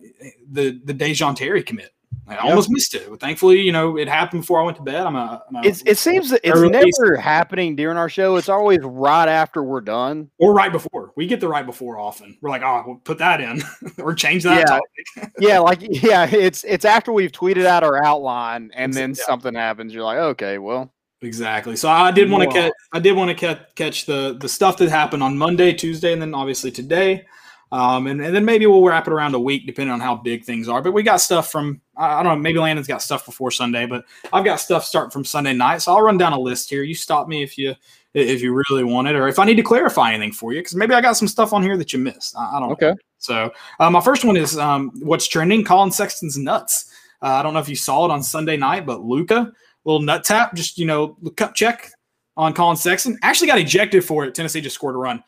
the 0.51 0.79
the 0.83 0.93
Da'Jon 0.93 1.35
Terry 1.35 1.63
commit. 1.63 1.93
I 2.27 2.37
almost 2.37 2.69
missed 2.69 2.93
it. 2.93 3.09
But 3.09 3.19
thankfully, 3.19 3.59
you 3.61 3.71
know, 3.71 3.97
it 3.97 4.07
happened 4.07 4.43
before 4.43 4.61
I 4.61 4.63
went 4.63 4.77
to 4.77 4.83
bed. 4.83 5.05
I'm 5.05 5.15
a, 5.15 5.43
I'm 5.49 5.55
a 5.57 5.61
It's, 5.67 5.81
it 5.85 5.97
seems 5.97 6.29
that 6.29 6.41
it's 6.43 6.59
never 6.59 7.17
happening 7.17 7.75
during 7.75 7.97
our 7.97 8.09
show. 8.09 8.37
It's 8.37 8.49
always 8.49 8.79
right 8.83 9.27
after 9.27 9.63
we're 9.63 9.81
done. 9.81 10.29
or 10.37 10.53
right 10.53 10.71
before. 10.71 11.11
We 11.15 11.27
get 11.27 11.39
the 11.39 11.47
right 11.47 11.65
before 11.65 11.99
often. 11.99 12.37
We're 12.41 12.49
like, 12.49 12.61
oh, 12.63 12.83
we'll 12.85 12.95
put 12.97 13.17
that 13.17 13.41
in 13.41 13.61
or 13.97 14.13
change 14.13 14.43
that. 14.43 14.59
Yeah. 14.59 14.65
topic. 14.65 15.33
Yeah, 15.41 15.59
like 15.59 15.79
yeah, 15.81 16.27
it's 16.31 16.63
it's 16.63 16.85
after 16.85 17.11
we've 17.11 17.31
tweeted 17.31 17.65
out 17.65 17.83
our 17.83 18.03
outline 18.03 18.69
and 18.75 18.93
then 18.93 19.15
something 19.15 19.55
happens. 19.55 19.93
You're 19.93 20.03
like, 20.03 20.19
okay, 20.19 20.57
well, 20.59 20.93
Exactly. 21.21 21.75
So 21.75 21.87
I 21.89 22.11
did 22.11 22.29
want 22.29 22.49
to 22.49 22.49
catch. 22.49 22.73
I 22.93 22.99
did 22.99 23.15
want 23.15 23.29
to 23.29 23.35
catch, 23.35 23.75
catch 23.75 24.05
the 24.05 24.37
the 24.39 24.49
stuff 24.49 24.77
that 24.77 24.89
happened 24.89 25.21
on 25.21 25.37
Monday, 25.37 25.71
Tuesday, 25.73 26.13
and 26.13 26.21
then 26.21 26.33
obviously 26.33 26.71
today. 26.71 27.25
Um, 27.71 28.07
and, 28.07 28.21
and 28.21 28.35
then 28.35 28.43
maybe 28.43 28.65
we'll 28.65 28.83
wrap 28.83 29.07
it 29.07 29.13
around 29.13 29.33
a 29.33 29.39
week, 29.39 29.65
depending 29.65 29.93
on 29.93 30.01
how 30.01 30.15
big 30.15 30.43
things 30.43 30.67
are. 30.67 30.81
But 30.81 30.91
we 30.91 31.03
got 31.03 31.17
stuff 31.17 31.51
from 31.51 31.81
I 31.95 32.23
don't 32.23 32.35
know. 32.35 32.41
Maybe 32.41 32.59
Landon's 32.59 32.87
got 32.87 33.01
stuff 33.01 33.25
before 33.25 33.51
Sunday, 33.51 33.85
but 33.85 34.05
I've 34.33 34.43
got 34.43 34.59
stuff 34.59 34.83
starting 34.83 35.11
from 35.11 35.23
Sunday 35.23 35.53
night. 35.53 35.81
So 35.81 35.93
I'll 35.93 36.01
run 36.01 36.17
down 36.17 36.33
a 36.33 36.39
list 36.39 36.69
here. 36.69 36.83
You 36.83 36.95
stop 36.95 37.27
me 37.27 37.43
if 37.43 37.57
you 37.57 37.75
if 38.13 38.41
you 38.41 38.53
really 38.53 38.83
want 38.83 39.07
it, 39.07 39.15
or 39.15 39.29
if 39.29 39.39
I 39.39 39.45
need 39.45 39.55
to 39.55 39.63
clarify 39.63 40.11
anything 40.11 40.33
for 40.33 40.51
you, 40.51 40.59
because 40.59 40.75
maybe 40.75 40.93
I 40.93 41.01
got 41.01 41.15
some 41.15 41.29
stuff 41.29 41.53
on 41.53 41.63
here 41.63 41.77
that 41.77 41.93
you 41.93 41.99
missed. 41.99 42.35
I, 42.37 42.57
I 42.57 42.59
don't. 42.59 42.69
know. 42.69 42.73
okay. 42.73 42.93
So 43.19 43.53
uh, 43.79 43.89
my 43.89 44.01
first 44.01 44.25
one 44.25 44.35
is 44.35 44.57
um, 44.57 44.91
what's 44.99 45.27
trending. 45.27 45.63
Collin 45.63 45.91
Sexton's 45.91 46.37
nuts. 46.37 46.91
Uh, 47.21 47.27
I 47.27 47.43
don't 47.43 47.53
know 47.53 47.59
if 47.59 47.69
you 47.69 47.75
saw 47.75 48.05
it 48.05 48.11
on 48.11 48.23
Sunday 48.23 48.57
night, 48.57 48.85
but 48.85 49.01
Luka, 49.01 49.51
little 49.85 50.01
nut 50.01 50.23
tap, 50.23 50.55
just 50.55 50.77
you 50.77 50.85
know, 50.85 51.15
cup 51.37 51.53
check 51.55 51.89
on 52.35 52.53
Collin 52.53 52.75
Sexton. 52.75 53.17
Actually 53.21 53.47
got 53.47 53.59
ejected 53.59 54.03
for 54.03 54.25
it. 54.25 54.35
Tennessee 54.35 54.59
just 54.59 54.75
scored 54.75 54.95
a 54.95 54.97
run. 54.97 55.23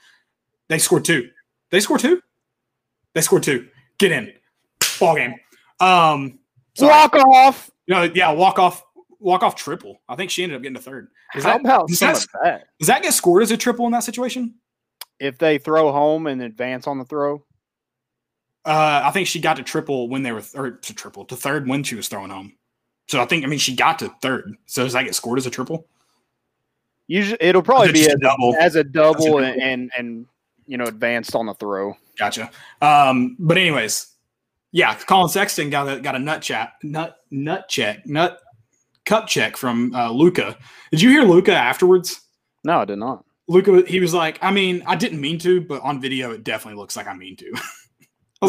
They 0.70 0.80
scored 0.80 1.06
two. 1.06 1.30
They 1.70 1.80
scored 1.80 2.02
two. 2.02 2.22
They 3.14 3.22
scored 3.22 3.44
two. 3.44 3.68
Get 3.98 4.12
in. 4.12 4.34
Ball 5.00 5.16
game. 5.16 5.36
Um, 5.80 6.40
sorry. 6.76 6.92
Walk 6.92 7.16
off. 7.16 7.72
You 7.88 7.96
know, 7.96 8.04
yeah, 8.04 8.32
walk 8.32 8.60
off, 8.60 8.84
walk 9.20 9.44
off 9.44 9.56
triple. 9.56 10.00
I 10.08 10.16
think 10.16 10.32
she 10.32 10.44
ended 10.44 10.56
up 10.56 10.62
getting 10.64 10.78
a 10.78 10.82
third. 10.82 11.10
Is 11.36 11.44
How 11.44 11.54
that 11.54 11.62
about 11.62 11.88
does 11.88 12.00
that, 12.00 12.26
that? 12.44 12.68
does 12.80 12.88
that 12.88 13.02
get 13.04 13.14
scored 13.14 13.44
as 13.44 13.52
a 13.52 13.58
triple 13.58 13.86
in 13.86 13.92
that 13.92 14.04
situation? 14.04 14.56
If 15.20 15.38
they 15.38 15.58
throw 15.58 15.92
home 15.92 16.28
and 16.28 16.42
advance 16.42 16.88
on 16.88 16.98
the 16.98 17.06
throw, 17.06 17.44
Uh, 18.66 19.02
I 19.04 19.12
think 19.12 19.28
she 19.28 19.40
got 19.40 19.58
to 19.58 19.64
triple 19.64 20.10
when 20.10 20.24
they 20.24 20.32
were, 20.32 20.44
or 20.56 20.72
to 20.72 20.94
triple 20.94 21.26
to 21.26 21.36
third 21.36 21.68
when 21.68 21.84
she 21.84 21.96
was 21.96 22.08
throwing 22.08 22.30
home. 22.30 22.54
So 23.08 23.22
I 23.22 23.26
think, 23.26 23.44
I 23.44 23.48
mean, 23.48 23.60
she 23.60 23.76
got 23.76 24.00
to 24.00 24.14
third. 24.22 24.56
So 24.66 24.84
does 24.84 24.94
that 24.94 25.04
get 25.04 25.16
scored 25.16 25.38
as 25.38 25.46
a 25.46 25.50
triple? 25.52 25.88
usually 27.08 27.38
it'll 27.42 27.62
probably 27.62 27.92
be 27.92 28.08
as, 28.08 28.16
double? 28.22 28.56
as 28.60 28.76
a 28.78 28.84
double 28.84 29.26
double. 29.26 29.40
and, 29.40 29.62
and 29.62 29.92
and 29.98 30.26
you 30.68 30.78
know 30.78 30.86
advanced 30.86 31.36
on 31.36 31.46
the 31.46 31.54
throw. 31.56 31.96
Gotcha. 32.18 32.52
Um, 32.82 33.36
but 33.40 33.58
anyways, 33.58 34.08
yeah, 34.72 34.96
Collin 34.96 35.30
Sexton 35.30 35.70
got 35.70 35.88
a 35.88 36.00
got 36.00 36.16
a 36.16 36.20
nut 36.20 36.42
chat, 36.42 36.74
nut 36.84 37.18
nut 37.32 37.68
check, 37.70 38.06
nut 38.06 38.40
cup 39.06 39.28
check 39.28 39.58
from 39.58 39.94
uh, 39.96 40.12
Luka. 40.12 40.58
Did 40.92 41.02
you 41.02 41.10
hear 41.10 41.24
Luka 41.24 41.54
afterwards? 41.54 42.22
No, 42.64 42.80
I 42.80 42.86
did 42.86 42.98
not. 43.00 43.26
Luka, 43.48 43.84
he 43.88 44.00
was 44.00 44.14
like, 44.14 44.40
I 44.42 44.52
mean, 44.52 44.84
I 44.86 44.96
didn't 44.96 45.20
mean 45.20 45.38
to, 45.40 45.60
but 45.62 45.82
on 45.82 46.00
video, 46.00 46.32
it 46.32 46.44
definitely 46.44 46.80
looks 46.80 46.96
like 46.96 47.08
I 47.08 47.14
mean 47.14 47.36
to. 47.38 47.54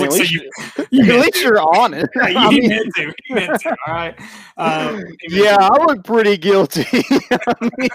I 0.03 0.09
was 0.09 0.21
I 0.21 0.21
mean, 0.21 0.21
like, 0.21 0.21
at 0.21 0.21
so 0.21 0.21
least 0.21 0.33
you, 0.33 0.51
you 0.91 1.15
at 1.15 1.21
least 1.21 1.43
you're 1.43 1.77
honest. 1.77 2.09
Yeah, 2.17 2.23
I 2.25 2.51
you 2.51 2.61
mean, 2.61 2.69
meant 2.71 2.95
to. 2.97 3.03
You 3.29 3.35
meant 3.35 3.61
to. 3.61 3.77
All 3.87 3.95
right. 3.95 4.21
Um, 4.57 5.05
yeah, 5.29 5.57
to. 5.57 5.63
I 5.65 5.85
look 5.85 6.05
pretty 6.05 6.37
guilty. 6.37 6.85
I 7.31 7.55
mean, 7.79 7.91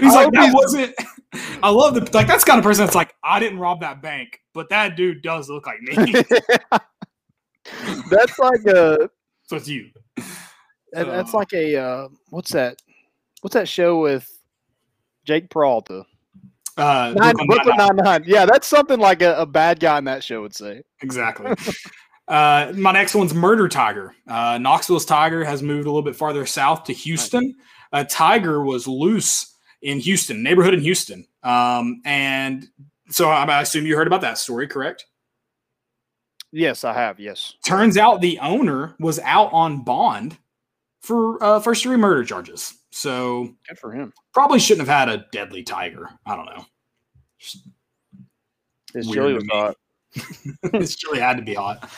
He's 0.00 0.14
I 0.14 0.24
like, 0.24 0.32
that 0.32 0.42
he's- 0.42 0.54
wasn't. 0.54 0.94
I 1.62 1.70
love 1.70 1.94
the 1.94 2.00
like. 2.12 2.26
That's 2.26 2.44
kind 2.44 2.58
of 2.58 2.64
person 2.64 2.84
that's 2.84 2.96
like, 2.96 3.14
I 3.22 3.38
didn't 3.38 3.58
rob 3.60 3.80
that 3.82 4.02
bank, 4.02 4.40
but 4.52 4.68
that 4.70 4.96
dude 4.96 5.22
does 5.22 5.48
look 5.48 5.66
like 5.66 5.80
me. 5.80 6.12
that's 8.10 8.38
like 8.38 8.64
a 8.66 9.08
so 9.44 9.56
it's 9.56 9.68
you. 9.68 9.90
that- 10.92 11.06
that's 11.06 11.34
Uh, 11.34 11.38
like 11.38 11.52
a 11.52 11.76
uh, 11.76 12.08
what's 12.30 12.52
that? 12.52 12.80
What's 13.42 13.54
that 13.54 13.68
show 13.68 14.00
with 14.00 14.28
Jake 15.24 15.48
Peralta? 15.50 16.04
Uh, 16.76 17.14
Nine, 17.16 17.34
Brooklyn. 17.46 17.76
Nine 17.76 17.96
Nine. 17.96 18.24
Yeah, 18.26 18.46
that's 18.46 18.66
something 18.66 18.98
like 18.98 19.22
a, 19.22 19.36
a 19.36 19.46
bad 19.46 19.80
guy 19.80 19.98
in 19.98 20.04
that 20.04 20.24
show 20.24 20.42
would 20.42 20.54
say. 20.54 20.82
Exactly. 21.02 21.54
uh, 22.28 22.72
my 22.76 22.92
next 22.92 23.14
one's 23.14 23.34
Murder 23.34 23.68
Tiger. 23.68 24.14
Uh, 24.26 24.58
Knoxville's 24.58 25.04
Tiger 25.04 25.44
has 25.44 25.62
moved 25.62 25.86
a 25.86 25.90
little 25.90 26.02
bit 26.02 26.16
farther 26.16 26.46
south 26.46 26.84
to 26.84 26.92
Houston. 26.92 27.54
A 27.92 28.04
tiger 28.04 28.62
was 28.62 28.86
loose 28.86 29.56
in 29.82 29.98
Houston, 30.00 30.42
neighborhood 30.42 30.74
in 30.74 30.80
Houston. 30.80 31.26
Um, 31.42 32.02
and 32.04 32.68
so 33.10 33.28
I, 33.28 33.44
I 33.44 33.62
assume 33.62 33.86
you 33.86 33.96
heard 33.96 34.06
about 34.06 34.20
that 34.20 34.38
story, 34.38 34.68
correct? 34.68 35.06
Yes, 36.52 36.84
I 36.84 36.92
have. 36.92 37.20
Yes. 37.20 37.54
Turns 37.64 37.96
out 37.96 38.20
the 38.20 38.38
owner 38.40 38.96
was 38.98 39.18
out 39.20 39.52
on 39.52 39.84
bond 39.84 40.36
for 41.00 41.42
uh, 41.42 41.60
first 41.60 41.82
degree 41.82 41.96
murder 41.96 42.24
charges. 42.24 42.74
So 42.90 43.54
Good 43.68 43.78
for 43.78 43.92
him. 43.92 44.12
probably 44.32 44.58
shouldn't 44.58 44.86
have 44.88 45.08
had 45.08 45.08
a 45.20 45.26
deadly 45.32 45.62
tiger. 45.62 46.08
I 46.26 46.36
don't 46.36 46.46
know. 46.46 46.64
Just- 47.38 47.68
His 48.92 49.08
chili 49.10 49.34
was 49.34 49.46
hot. 49.50 49.76
this 50.72 50.96
chili 50.96 51.20
had 51.20 51.36
to 51.36 51.42
be 51.44 51.54
hot. 51.54 51.88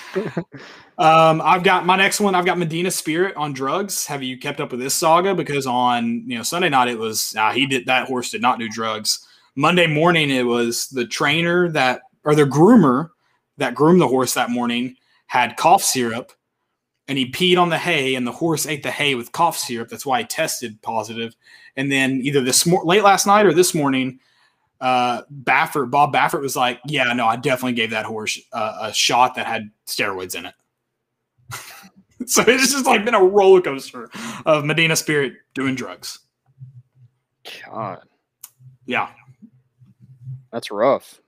Um, 0.98 1.40
I've 1.43 1.62
got 1.62 1.86
my 1.86 1.97
next 1.97 2.20
one. 2.20 2.35
I've 2.35 2.44
got 2.44 2.59
Medina 2.59 2.90
Spirit 2.90 3.35
on 3.36 3.55
drugs. 3.55 4.06
Have 4.06 4.23
you 4.23 4.39
kept 4.39 4.60
up 4.60 4.70
with 4.70 4.81
this 4.81 4.94
saga? 4.94 5.35
Because 5.35 5.66
on 5.66 6.23
you 6.28 6.36
know 6.36 6.43
Sunday 6.43 6.69
night 6.69 6.89
it 6.89 6.98
was 6.98 7.35
uh, 7.39 7.52
he 7.52 7.64
did 7.66 7.86
that 7.86 8.06
horse 8.09 8.31
did 8.31 8.43
not 8.43 8.59
do 8.59 8.69
drugs. 8.69 9.27
Monday 9.56 9.86
morning 9.86 10.28
it 10.28 10.43
was 10.43 10.89
the 10.89 11.06
trainer 11.06 11.70
that 11.70 12.02
or 12.24 12.35
the 12.35 12.44
groomer 12.44 13.09
that 13.56 13.74
groomed 13.74 14.01
the 14.02 14.09
horse 14.09 14.35
that 14.35 14.51
morning 14.51 14.94
had 15.27 15.56
cough 15.56 15.82
syrup 15.82 16.32
and 17.08 17.18
he 17.18 17.30
peed 17.30 17.58
on 17.58 17.68
the 17.68 17.78
hay 17.78 18.14
and 18.14 18.26
the 18.26 18.32
horse 18.32 18.66
ate 18.66 18.82
the 18.82 18.90
hay 18.90 19.14
with 19.14 19.32
cough 19.32 19.58
syrup. 19.58 19.88
That's 19.88 20.06
why 20.06 20.20
he 20.20 20.26
tested 20.26 20.80
positive. 20.82 21.34
And 21.76 21.90
then 21.90 22.20
either 22.22 22.40
this 22.40 22.64
mor- 22.66 22.84
late 22.84 23.02
last 23.02 23.26
night 23.26 23.46
or 23.46 23.52
this 23.52 23.74
morning, 23.74 24.20
uh, 24.80 25.22
Baffert, 25.44 25.90
Bob 25.90 26.12
Baffert 26.12 26.40
was 26.42 26.56
like, 26.56 26.80
yeah, 26.86 27.12
no, 27.12 27.26
I 27.26 27.36
definitely 27.36 27.74
gave 27.74 27.90
that 27.90 28.04
horse 28.04 28.38
uh, 28.52 28.78
a 28.82 28.92
shot 28.92 29.34
that 29.36 29.46
had 29.46 29.70
steroids 29.86 30.34
in 30.34 30.46
it. 30.46 30.54
so 32.26 32.42
it's 32.46 32.72
just 32.72 32.86
like 32.86 33.04
been 33.04 33.14
a 33.14 33.22
roller 33.24 33.60
coaster 33.60 34.10
of 34.46 34.64
Medina 34.64 34.96
Spirit 34.96 35.34
doing 35.54 35.74
drugs. 35.74 36.18
God, 37.66 38.00
Yeah. 38.86 39.10
that's 40.52 40.70
rough. 40.70 41.20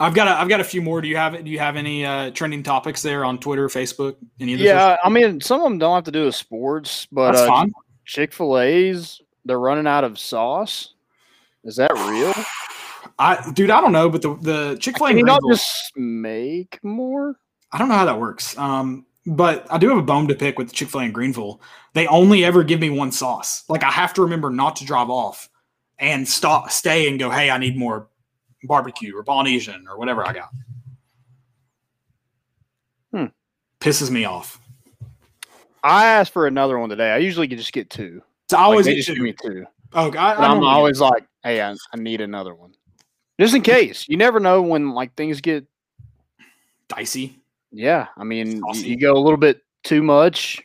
I've 0.00 0.14
got 0.14 0.26
a, 0.26 0.32
I've 0.32 0.48
got 0.48 0.60
a 0.60 0.64
few 0.64 0.82
more. 0.82 1.00
Do 1.00 1.08
you 1.08 1.16
have 1.16 1.44
do 1.44 1.50
you 1.50 1.58
have 1.58 1.76
any 1.76 2.04
uh, 2.04 2.30
trending 2.30 2.62
topics 2.62 3.02
there 3.02 3.24
on 3.24 3.38
Twitter, 3.38 3.68
Facebook, 3.68 4.16
any 4.40 4.54
of 4.54 4.58
those? 4.58 4.66
Yeah, 4.66 4.96
I 5.04 5.08
mean, 5.08 5.40
some 5.40 5.60
of 5.60 5.64
them 5.64 5.78
don't 5.78 5.94
have 5.94 6.04
to 6.04 6.12
do 6.12 6.24
with 6.24 6.34
sports, 6.34 7.06
but 7.12 7.36
uh. 7.36 7.66
Chick 8.04 8.32
Fil 8.32 8.58
A's 8.58 9.20
they're 9.44 9.60
running 9.60 9.86
out 9.86 10.04
of 10.04 10.18
sauce. 10.18 10.94
Is 11.64 11.76
that 11.76 11.92
real? 11.92 12.34
I 13.18 13.50
dude, 13.52 13.70
I 13.70 13.80
don't 13.80 13.92
know, 13.92 14.08
but 14.10 14.22
the 14.22 14.34
the 14.34 14.78
Chick 14.80 14.98
Fil 14.98 15.06
A 15.06 15.10
Can 15.10 15.18
you 15.18 15.24
not 15.24 15.40
just 15.48 15.92
make 15.96 16.80
more? 16.82 17.36
I 17.72 17.78
don't 17.78 17.88
know 17.88 17.94
how 17.94 18.04
that 18.04 18.18
works. 18.18 18.56
Um, 18.58 19.06
but 19.26 19.66
I 19.70 19.78
do 19.78 19.88
have 19.88 19.98
a 19.98 20.02
bone 20.02 20.28
to 20.28 20.34
pick 20.34 20.58
with 20.58 20.72
Chick 20.72 20.88
Fil 20.88 21.00
A 21.00 21.04
in 21.04 21.12
Greenville. 21.12 21.60
They 21.92 22.06
only 22.08 22.44
ever 22.44 22.64
give 22.64 22.80
me 22.80 22.90
one 22.90 23.12
sauce. 23.12 23.64
Like 23.68 23.84
I 23.84 23.90
have 23.90 24.12
to 24.14 24.22
remember 24.22 24.50
not 24.50 24.76
to 24.76 24.84
drive 24.84 25.10
off 25.10 25.48
and 25.98 26.26
stop, 26.28 26.70
stay, 26.70 27.08
and 27.08 27.18
go. 27.18 27.30
Hey, 27.30 27.50
I 27.50 27.58
need 27.58 27.76
more 27.76 28.08
barbecue 28.66 29.16
or 29.16 29.22
Polynesian 29.22 29.86
or 29.88 29.98
whatever 29.98 30.26
I 30.26 30.32
got. 30.32 30.48
Hmm. 33.12 33.26
Pisses 33.80 34.10
me 34.10 34.24
off. 34.24 34.60
I 35.82 36.06
asked 36.06 36.32
for 36.32 36.46
another 36.46 36.78
one 36.78 36.88
today. 36.88 37.10
I 37.12 37.18
usually 37.18 37.46
just 37.48 37.72
get 37.72 37.90
two. 37.90 38.22
So 38.50 38.56
I 38.56 38.60
Like, 38.60 38.66
always 38.70 38.86
they 38.86 38.92
get 38.92 38.96
just 38.96 39.08
two. 39.08 39.14
give 39.14 39.22
me 39.22 39.34
two. 39.42 39.66
Oh, 39.92 40.12
I, 40.14 40.44
I 40.44 40.48
don't 40.48 40.64
always 40.64 41.00
like, 41.00 41.24
hey, 41.44 41.60
I, 41.62 41.70
I 41.92 41.96
need 41.96 42.20
another 42.20 42.54
one, 42.54 42.72
just 43.38 43.54
in 43.54 43.62
case. 43.62 44.06
You 44.08 44.16
never 44.16 44.40
know 44.40 44.60
when 44.62 44.90
like 44.90 45.14
things 45.14 45.40
get. 45.40 45.66
dicey. 46.88 47.38
Yeah, 47.70 48.08
I 48.16 48.24
mean, 48.24 48.60
Saucy. 48.60 48.88
you 48.88 48.96
go 48.98 49.12
a 49.12 49.18
little 49.22 49.36
bit 49.36 49.62
too 49.84 50.02
much 50.02 50.60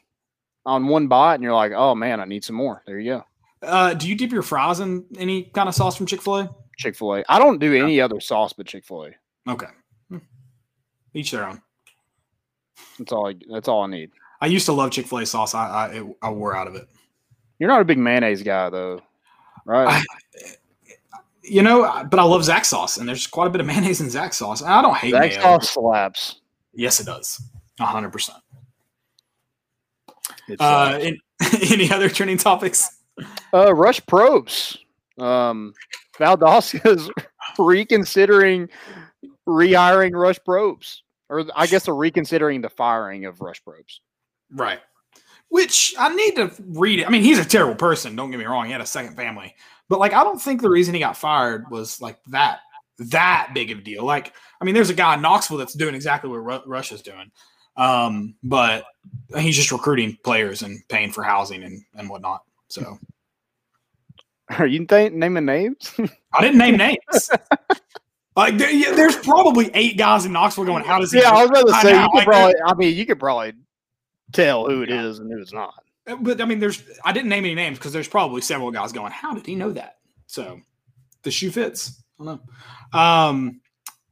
on 0.66 0.88
one 0.88 1.08
bite, 1.08 1.36
and 1.36 1.44
you're 1.44 1.54
like, 1.54 1.74
oh 1.76 1.94
man, 1.96 2.20
I 2.20 2.26
need 2.26 2.44
some 2.44 2.56
more. 2.56 2.82
There 2.88 3.00
you 3.00 3.12
go. 3.14 3.24
Uh, 3.62 3.94
do 3.94 4.08
you 4.08 4.16
dip 4.16 4.32
your 4.32 4.42
fries 4.42 4.80
in 4.80 5.06
any 5.18 5.44
kind 5.44 5.68
of 5.70 5.76
sauce 5.76 5.96
from 5.96 6.06
Chick 6.08 6.22
Fil 6.22 6.38
A? 6.38 6.56
Chick 6.80 6.96
Fil 6.96 7.16
A. 7.18 7.24
I 7.30 7.38
don't 7.40 7.60
do 7.60 7.76
any 7.76 8.00
other 8.02 8.20
sauce 8.22 8.54
but 8.54 8.66
Chick 8.66 8.86
Fil 8.86 9.06
A. 9.06 9.52
Okay, 9.52 9.68
Hmm. 10.10 10.18
each 11.14 11.32
their 11.32 11.46
own. 11.48 11.62
That's 12.98 13.12
all. 13.12 13.28
I, 13.30 13.36
that's 13.52 13.68
all 13.68 13.84
I 13.84 13.88
need. 13.88 14.12
I 14.42 14.46
used 14.48 14.66
to 14.68 14.74
love 14.74 14.92
Chick 14.92 15.06
Fil 15.06 15.20
A 15.20 15.26
sauce. 15.26 15.54
I 15.54 15.68
I, 15.68 15.88
it, 15.96 16.06
I 16.22 16.30
wore 16.32 16.56
out 16.56 16.68
of 16.68 16.76
it. 16.76 16.88
You're 17.60 17.70
not 17.70 17.82
a 17.82 17.86
big 17.86 17.98
mayonnaise 17.98 18.42
guy 18.42 18.70
though, 18.70 19.02
right? 19.66 19.88
I- 19.90 20.04
You 21.44 21.64
know, 21.64 22.06
but 22.10 22.20
I 22.20 22.24
love 22.24 22.42
Zax 22.44 22.66
sauce, 22.66 22.98
and 22.98 23.10
there's 23.10 23.26
quite 23.26 23.48
a 23.48 23.50
bit 23.50 23.60
of 23.60 23.66
mayonnaise 23.68 24.02
in 24.02 24.08
Zax 24.08 24.36
sauce. 24.36 24.62
I 24.62 24.82
don't 24.84 24.96
hate 24.96 25.12
Zach 25.12 25.32
mayo. 25.32 25.42
sauce 25.42 25.70
slaps. 25.72 26.42
Yes, 26.74 27.00
it 27.00 27.06
does. 27.08 27.42
hundred 27.80 28.12
percent. 28.12 28.38
Uh, 30.60 31.00
any 31.72 31.92
other 31.92 32.08
trending 32.10 32.38
topics? 32.38 32.98
Uh, 33.54 33.74
Rush 33.74 34.00
Probst. 34.02 34.78
Um, 35.20 35.74
Valdosta 36.18 36.86
is 36.86 37.10
reconsidering 37.60 38.70
rehiring 39.48 40.14
Rush 40.14 40.40
Probst, 40.48 40.98
or 41.30 41.46
I 41.56 41.68
guess 41.68 41.86
they're 41.86 41.96
reconsidering 41.96 42.62
the 42.62 42.70
firing 42.70 43.26
of 43.26 43.42
Rush 43.42 43.62
Probst. 43.64 44.00
Right. 44.52 44.80
Which 45.50 45.96
I 45.98 46.14
need 46.14 46.36
to 46.36 46.52
read 46.68 47.00
it. 47.00 47.08
I 47.08 47.10
mean, 47.10 47.24
he's 47.24 47.40
a 47.40 47.46
terrible 47.46 47.76
person. 47.76 48.16
Don't 48.16 48.30
get 48.30 48.38
me 48.38 48.46
wrong. 48.46 48.66
He 48.66 48.72
had 48.72 48.82
a 48.82 48.86
second 48.86 49.16
family, 49.16 49.56
but 49.88 50.00
like, 50.00 50.14
I 50.14 50.24
don't 50.24 50.40
think 50.40 50.62
the 50.62 50.70
reason 50.70 50.94
he 50.94 51.00
got 51.00 51.18
fired 51.18 51.70
was 51.72 52.00
like 52.00 52.20
that 52.28 52.60
that 53.00 53.52
big 53.54 53.72
of 53.72 53.80
a 53.80 53.82
deal. 53.82 54.04
Like, 54.04 54.34
I 54.62 54.66
mean, 54.66 54.76
there's 54.76 54.90
a 54.90 54.96
guy 54.96 55.16
in 55.16 55.22
Knoxville 55.22 55.58
that's 55.58 55.74
doing 55.74 55.96
exactly 55.96 56.30
what 56.30 56.68
Rush 56.68 56.92
is 56.92 57.02
doing, 57.02 57.32
um, 57.78 58.36
but 58.44 58.86
he's 59.38 59.56
just 59.56 59.72
recruiting 59.72 60.18
players 60.24 60.62
and 60.62 60.80
paying 60.90 61.12
for 61.12 61.24
housing 61.24 61.64
and 61.64 61.82
and 61.96 62.10
whatnot. 62.10 62.44
So 62.68 63.00
Are 64.58 64.68
you 64.68 64.86
th- 64.86 65.14
naming 65.14 65.46
names? 65.46 65.94
I 66.34 66.42
didn't 66.42 66.58
name 66.58 66.78
names. 66.78 67.30
Like 68.36 68.58
there, 68.58 68.72
yeah, 68.72 68.92
there's 68.92 69.18
probably 69.18 69.70
eight 69.74 69.98
guys 69.98 70.24
in 70.24 70.32
Knoxville 70.32 70.64
going, 70.64 70.86
"How 70.86 70.98
does 70.98 71.12
he?" 71.12 71.20
yeah, 71.20 71.32
I 71.32 71.42
was 71.42 71.50
about 71.50 71.68
to 71.68 71.74
say 71.82 72.02
you 72.02 72.08
could 72.10 72.18
like, 72.20 72.26
probably. 72.26 72.56
I 72.66 72.74
mean, 72.74 72.96
you 72.96 73.06
could 73.06 73.20
probably 73.20 73.52
tell 74.32 74.66
who 74.66 74.82
it 74.82 74.90
is 74.90 75.20
and 75.20 75.30
who 75.30 75.42
it's 75.42 75.52
not. 75.52 75.74
But 76.22 76.40
I 76.40 76.46
mean, 76.46 76.60
there's 76.60 76.82
I 77.04 77.12
didn't 77.12 77.28
name 77.28 77.44
any 77.44 77.56
names 77.56 77.80
because 77.80 77.92
there's 77.92 78.08
probably 78.08 78.40
several 78.40 78.72
guys 78.72 78.94
going, 78.94 79.12
How 79.12 79.34
did 79.34 79.46
he 79.46 79.56
know 79.56 79.74
that? 79.74 79.98
So 80.28 80.62
the 81.24 81.32
shoe 81.32 81.52
fits. 81.52 82.02
I 82.18 82.24
don't 82.24 82.42
know. 82.94 82.98
Um 83.00 83.60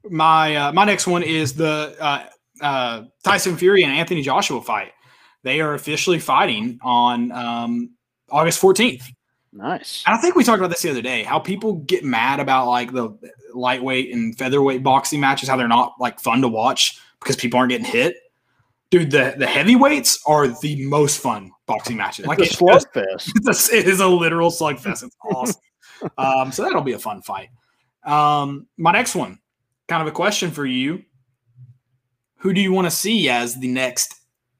my 0.09 0.55
uh, 0.55 0.71
my 0.73 0.83
next 0.83 1.07
one 1.07 1.23
is 1.23 1.53
the 1.53 1.95
uh, 1.99 2.25
uh, 2.61 3.03
Tyson 3.23 3.57
Fury 3.57 3.83
and 3.83 3.93
Anthony 3.93 4.21
Joshua 4.21 4.61
fight. 4.61 4.91
They 5.43 5.61
are 5.61 5.73
officially 5.73 6.19
fighting 6.19 6.79
on 6.81 7.31
um, 7.31 7.91
August 8.29 8.61
14th. 8.61 9.03
Nice. 9.57 10.03
And 10.05 10.15
I 10.15 10.19
think 10.19 10.35
we 10.35 10.43
talked 10.43 10.59
about 10.59 10.69
this 10.69 10.83
the 10.83 10.91
other 10.91 11.01
day. 11.01 11.23
How 11.23 11.39
people 11.39 11.73
get 11.73 12.03
mad 12.03 12.39
about 12.39 12.67
like 12.67 12.93
the 12.93 13.17
lightweight 13.53 14.13
and 14.13 14.37
featherweight 14.37 14.83
boxing 14.83 15.19
matches, 15.19 15.49
how 15.49 15.57
they're 15.57 15.67
not 15.67 15.95
like 15.99 16.19
fun 16.19 16.41
to 16.41 16.47
watch 16.47 16.99
because 17.19 17.35
people 17.35 17.59
aren't 17.59 17.71
getting 17.71 17.85
hit. 17.85 18.17
Dude, 18.91 19.09
the 19.09 19.33
the 19.35 19.47
heavyweights 19.47 20.21
are 20.27 20.47
the 20.47 20.85
most 20.85 21.19
fun 21.19 21.51
boxing 21.65 21.97
matches. 21.97 22.27
Like 22.27 22.39
It's 22.39 22.53
a 22.53 22.57
slugfest. 22.57 23.31
it's 23.35 23.71
a, 23.71 23.75
it 23.75 23.87
is 23.87 23.99
a 23.99 24.07
literal 24.07 24.51
slugfest. 24.51 25.03
It's 25.03 25.17
awesome. 25.25 25.61
um, 26.19 26.51
so 26.51 26.63
that'll 26.63 26.81
be 26.81 26.93
a 26.93 26.99
fun 26.99 27.23
fight. 27.23 27.49
Um, 28.05 28.67
my 28.77 28.91
next 28.91 29.15
one, 29.15 29.39
kind 29.87 30.01
of 30.03 30.07
a 30.07 30.11
question 30.11 30.51
for 30.51 30.65
you. 30.65 31.03
Who 32.37 32.53
do 32.53 32.61
you 32.61 32.71
want 32.71 32.85
to 32.85 32.91
see 32.91 33.27
as 33.27 33.59
the 33.59 33.67
next 33.67 34.13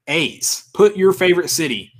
A's? 0.08 0.68
Put 0.74 0.96
your 0.96 1.12
favorite 1.12 1.50
city, 1.50 1.92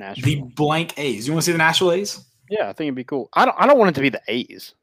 Nashville. 0.00 0.24
the 0.24 0.40
blank 0.54 0.98
A's. 0.98 1.26
You 1.26 1.32
want 1.32 1.42
to 1.44 1.46
see 1.46 1.52
the 1.52 1.58
Nashville 1.58 1.92
A's? 1.92 2.24
yeah, 2.50 2.68
I 2.68 2.72
think 2.72 2.88
it'd 2.88 2.94
be 2.96 3.04
cool. 3.04 3.28
I 3.34 3.44
don't. 3.44 3.54
I 3.58 3.66
don't 3.66 3.78
want 3.78 3.90
it 3.90 3.94
to 3.94 4.00
be 4.00 4.08
the 4.08 4.22
A's. 4.28 4.74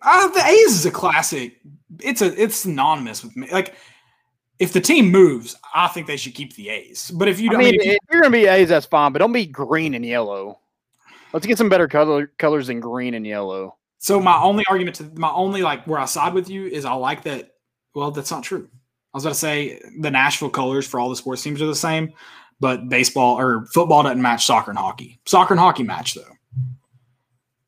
Uh, 0.00 0.28
the 0.28 0.44
A's 0.44 0.72
is 0.72 0.86
a 0.86 0.90
classic. 0.90 1.58
It's 2.00 2.22
a 2.22 2.40
it's 2.42 2.56
synonymous 2.56 3.22
with 3.24 3.36
me. 3.36 3.48
Like 3.50 3.74
if 4.58 4.72
the 4.72 4.80
team 4.80 5.10
moves, 5.10 5.56
I 5.74 5.88
think 5.88 6.06
they 6.06 6.16
should 6.16 6.34
keep 6.34 6.54
the 6.54 6.68
A's. 6.70 7.10
But 7.10 7.28
if 7.28 7.40
you 7.40 7.50
I 7.50 7.52
don't, 7.54 7.60
mean, 7.64 7.74
if 7.74 7.84
you- 7.84 7.92
if 7.92 7.98
you're 8.10 8.20
gonna 8.22 8.32
be 8.32 8.46
A's, 8.46 8.68
that's 8.68 8.86
fine, 8.86 9.12
but 9.12 9.18
don't 9.18 9.32
be 9.32 9.46
green 9.46 9.94
and 9.94 10.04
yellow. 10.04 10.58
Let's 11.32 11.46
get 11.46 11.58
some 11.58 11.68
better 11.68 11.88
color 11.88 12.26
colors 12.38 12.66
than 12.68 12.80
green 12.80 13.14
and 13.14 13.26
yellow. 13.26 13.76
So 13.98 14.20
my 14.20 14.40
only 14.42 14.64
argument 14.68 14.96
to 14.96 15.04
my 15.14 15.30
only 15.30 15.62
like 15.62 15.86
where 15.86 15.98
I 16.00 16.04
side 16.06 16.34
with 16.34 16.50
you 16.50 16.66
is 16.66 16.84
I 16.84 16.92
like 16.94 17.22
that. 17.24 17.54
Well, 17.94 18.10
that's 18.10 18.30
not 18.30 18.42
true. 18.42 18.68
I 19.14 19.16
was 19.16 19.22
going 19.24 19.32
to 19.34 19.38
say 19.38 19.80
the 20.00 20.10
Nashville 20.10 20.48
colors 20.50 20.86
for 20.86 20.98
all 20.98 21.10
the 21.10 21.16
sports 21.16 21.42
teams 21.42 21.60
are 21.60 21.66
the 21.66 21.74
same, 21.74 22.12
but 22.62 22.88
baseball 22.88 23.36
or 23.38 23.66
football 23.74 24.04
doesn't 24.04 24.22
match 24.22 24.46
soccer 24.46 24.70
and 24.70 24.78
hockey. 24.78 25.18
Soccer 25.26 25.52
and 25.54 25.60
hockey 25.60 25.82
match 25.82 26.14
though. 26.14 26.22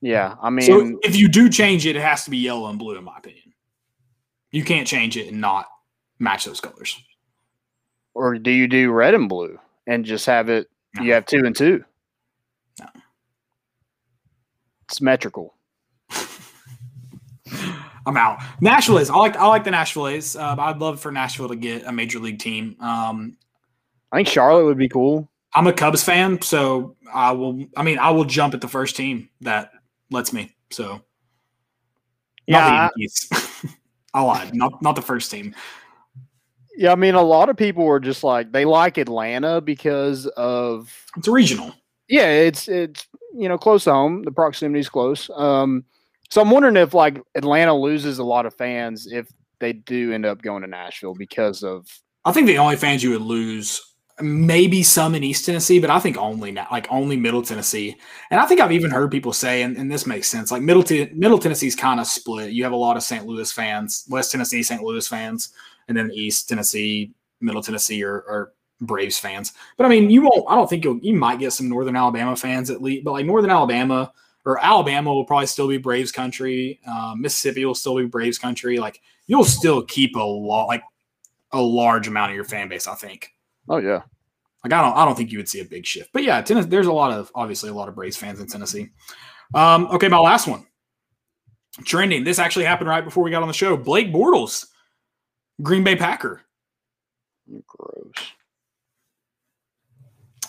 Yeah, 0.00 0.36
I 0.40 0.50
mean, 0.50 0.66
So 0.66 0.98
if 1.02 1.16
you 1.16 1.28
do 1.28 1.48
change 1.50 1.84
it, 1.84 1.96
it 1.96 2.02
has 2.02 2.22
to 2.24 2.30
be 2.30 2.36
yellow 2.36 2.68
and 2.70 2.78
blue, 2.78 2.96
in 2.96 3.02
my 3.02 3.16
opinion. 3.18 3.52
You 4.52 4.62
can't 4.62 4.86
change 4.86 5.16
it 5.16 5.26
and 5.32 5.40
not 5.40 5.66
match 6.20 6.44
those 6.44 6.60
colors. 6.60 6.96
or 8.14 8.38
do 8.38 8.52
you 8.52 8.68
do 8.68 8.92
red 8.92 9.14
and 9.14 9.28
blue 9.28 9.58
and 9.88 10.04
just 10.04 10.26
have 10.26 10.48
it? 10.48 10.70
You 11.00 11.12
have 11.12 11.26
two 11.26 11.42
and 11.44 11.56
two. 11.56 11.84
No. 12.78 12.86
Symmetrical. 14.88 15.56
I'm 18.06 18.16
out. 18.16 18.38
Nashville 18.60 18.98
is. 18.98 19.10
I 19.10 19.16
like. 19.16 19.36
I 19.36 19.46
like 19.48 19.64
the 19.64 19.70
Nashville 19.72 20.06
A's. 20.08 20.36
Uh, 20.36 20.54
I'd 20.58 20.78
love 20.78 21.00
for 21.00 21.10
Nashville 21.10 21.48
to 21.48 21.56
get 21.56 21.84
a 21.84 21.90
major 21.92 22.18
league 22.20 22.38
team. 22.38 22.76
Um, 22.78 23.36
I 24.14 24.18
think 24.18 24.28
Charlotte 24.28 24.64
would 24.66 24.78
be 24.78 24.88
cool. 24.88 25.28
I'm 25.54 25.66
a 25.66 25.72
Cubs 25.72 26.04
fan, 26.04 26.40
so 26.40 26.94
I 27.12 27.32
will. 27.32 27.64
I 27.76 27.82
mean, 27.82 27.98
I 27.98 28.10
will 28.10 28.24
jump 28.24 28.54
at 28.54 28.60
the 28.60 28.68
first 28.68 28.94
team 28.94 29.28
that 29.40 29.72
lets 30.10 30.32
me. 30.32 30.54
So, 30.70 31.00
Yeah, 32.46 32.88
I-. 32.96 33.38
I 34.14 34.22
lied. 34.22 34.54
Not 34.54 34.80
not 34.82 34.94
the 34.94 35.02
first 35.02 35.32
team. 35.32 35.52
Yeah, 36.76 36.92
I 36.92 36.94
mean, 36.94 37.14
a 37.16 37.22
lot 37.22 37.48
of 37.48 37.56
people 37.56 37.84
were 37.84 37.98
just 37.98 38.22
like 38.22 38.52
they 38.52 38.64
like 38.64 38.98
Atlanta 38.98 39.60
because 39.60 40.26
of 40.36 40.92
It's 41.16 41.26
a 41.26 41.32
regional. 41.32 41.74
yeah, 42.08 42.28
it's 42.28 42.68
it's 42.68 43.08
you 43.36 43.48
know 43.48 43.58
close 43.58 43.82
to 43.84 43.92
home. 43.92 44.22
The 44.22 44.30
proximity 44.30 44.78
is 44.80 44.88
close. 44.88 45.28
Um, 45.34 45.84
so 46.30 46.40
I'm 46.40 46.50
wondering 46.50 46.76
if 46.76 46.94
like 46.94 47.20
Atlanta 47.34 47.74
loses 47.74 48.20
a 48.20 48.24
lot 48.24 48.46
of 48.46 48.54
fans 48.54 49.08
if 49.10 49.28
they 49.58 49.72
do 49.72 50.12
end 50.12 50.24
up 50.26 50.40
going 50.42 50.62
to 50.62 50.68
Nashville 50.68 51.14
because 51.14 51.64
of 51.64 51.86
I 52.24 52.32
think 52.32 52.46
the 52.46 52.58
only 52.58 52.76
fans 52.76 53.02
you 53.02 53.10
would 53.10 53.22
lose, 53.22 53.80
maybe 54.20 54.82
some 54.82 55.14
in 55.14 55.24
East 55.24 55.44
Tennessee, 55.44 55.80
but 55.80 55.90
I 55.90 55.98
think 55.98 56.16
only 56.16 56.52
now, 56.52 56.68
like 56.70 56.86
only 56.90 57.16
Middle 57.16 57.42
Tennessee. 57.42 57.96
And 58.30 58.40
I 58.40 58.46
think 58.46 58.60
I've 58.60 58.72
even 58.72 58.90
heard 58.90 59.10
people 59.10 59.32
say, 59.32 59.62
and, 59.62 59.76
and 59.76 59.90
this 59.90 60.06
makes 60.06 60.28
sense, 60.28 60.52
like 60.52 60.62
Middle 60.62 60.84
Ten- 60.84 61.10
Middle 61.18 61.38
Tennessee's 61.38 61.74
kind 61.74 61.98
of 61.98 62.06
split. 62.06 62.52
You 62.52 62.62
have 62.64 62.72
a 62.72 62.76
lot 62.76 62.96
of 62.96 63.02
St. 63.02 63.26
Louis 63.26 63.50
fans, 63.50 64.06
West 64.08 64.30
Tennessee, 64.30 64.62
St. 64.62 64.82
Louis 64.82 65.06
fans, 65.06 65.52
and 65.88 65.96
then 65.96 66.10
East 66.12 66.48
Tennessee, 66.48 67.12
Middle 67.40 67.62
Tennessee 67.62 68.04
are, 68.04 68.24
are 68.28 68.52
Braves 68.80 69.18
fans. 69.18 69.52
But 69.76 69.86
I 69.86 69.88
mean, 69.88 70.10
you 70.10 70.22
won't. 70.22 70.44
I 70.48 70.54
don't 70.54 70.68
think 70.68 70.84
you'll. 70.84 70.98
You 70.98 71.14
might 71.14 71.38
get 71.38 71.52
some 71.52 71.68
Northern 71.68 71.96
Alabama 71.96 72.36
fans 72.36 72.70
at 72.70 72.82
least, 72.82 73.04
but 73.04 73.12
like 73.12 73.26
Northern 73.26 73.50
Alabama 73.50 74.12
or 74.44 74.62
Alabama 74.62 75.12
will 75.12 75.24
probably 75.24 75.46
still 75.46 75.68
be 75.68 75.78
Braves 75.78 76.12
country. 76.12 76.80
Uh, 76.86 77.14
Mississippi 77.16 77.64
will 77.64 77.74
still 77.74 77.96
be 77.96 78.04
Braves 78.04 78.38
country. 78.38 78.78
Like 78.78 79.00
you'll 79.26 79.44
still 79.44 79.82
keep 79.82 80.16
a 80.16 80.20
lot, 80.20 80.66
like 80.66 80.82
a 81.52 81.60
large 81.60 82.08
amount 82.08 82.30
of 82.30 82.36
your 82.36 82.44
fan 82.44 82.68
base. 82.68 82.86
I 82.86 82.94
think. 82.94 83.33
Oh 83.68 83.78
yeah. 83.78 84.02
Like 84.64 84.72
I 84.72 84.80
don't. 84.82 84.96
I 84.96 85.04
don't 85.04 85.14
think 85.14 85.30
you 85.30 85.38
would 85.38 85.48
see 85.48 85.60
a 85.60 85.64
big 85.64 85.84
shift. 85.84 86.10
But 86.12 86.22
yeah, 86.22 86.40
Tennessee. 86.40 86.68
There's 86.68 86.86
a 86.86 86.92
lot 86.92 87.12
of 87.12 87.30
obviously 87.34 87.70
a 87.70 87.74
lot 87.74 87.88
of 87.88 87.94
Braves 87.94 88.16
fans 88.16 88.40
in 88.40 88.46
Tennessee. 88.46 88.88
Um, 89.54 89.86
okay, 89.92 90.08
my 90.08 90.18
last 90.18 90.46
one. 90.46 90.66
Trending. 91.84 92.24
This 92.24 92.38
actually 92.38 92.64
happened 92.64 92.88
right 92.88 93.04
before 93.04 93.24
we 93.24 93.30
got 93.30 93.42
on 93.42 93.48
the 93.48 93.54
show. 93.54 93.76
Blake 93.76 94.12
Bortles, 94.12 94.66
Green 95.60 95.84
Bay 95.84 95.96
Packer. 95.96 96.40
Gross. 97.66 98.32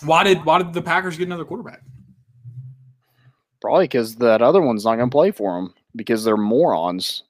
Why 0.02 0.24
did 0.24 0.44
Why 0.44 0.58
did 0.58 0.72
the 0.72 0.82
Packers 0.82 1.18
get 1.18 1.26
another 1.26 1.44
quarterback? 1.44 1.82
Probably 3.60 3.84
because 3.84 4.16
that 4.16 4.42
other 4.42 4.62
one's 4.62 4.84
not 4.84 4.96
going 4.96 5.10
to 5.10 5.14
play 5.14 5.30
for 5.30 5.56
them 5.56 5.74
because 5.94 6.24
they're 6.24 6.36
morons. 6.36 7.24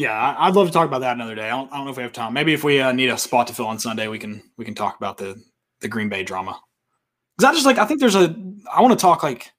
Yeah, 0.00 0.34
I'd 0.38 0.54
love 0.54 0.66
to 0.66 0.72
talk 0.72 0.88
about 0.88 1.02
that 1.02 1.12
another 1.12 1.34
day. 1.34 1.44
I 1.44 1.50
don't, 1.50 1.70
I 1.70 1.76
don't 1.76 1.84
know 1.84 1.90
if 1.90 1.98
we 1.98 2.02
have 2.02 2.12
time. 2.14 2.32
Maybe 2.32 2.54
if 2.54 2.64
we 2.64 2.80
uh, 2.80 2.90
need 2.90 3.10
a 3.10 3.18
spot 3.18 3.46
to 3.48 3.52
fill 3.52 3.66
on 3.66 3.78
Sunday, 3.78 4.08
we 4.08 4.18
can 4.18 4.42
we 4.56 4.64
can 4.64 4.74
talk 4.74 4.96
about 4.96 5.18
the 5.18 5.38
the 5.82 5.88
Green 5.88 6.08
Bay 6.08 6.22
drama. 6.22 6.58
Because 7.36 7.50
I 7.50 7.52
just 7.52 7.66
like 7.66 7.76
I 7.76 7.84
think 7.84 8.00
there's 8.00 8.14
a 8.14 8.34
I 8.72 8.80
want 8.80 8.98
to 8.98 9.02
talk 9.02 9.22
like 9.22 9.52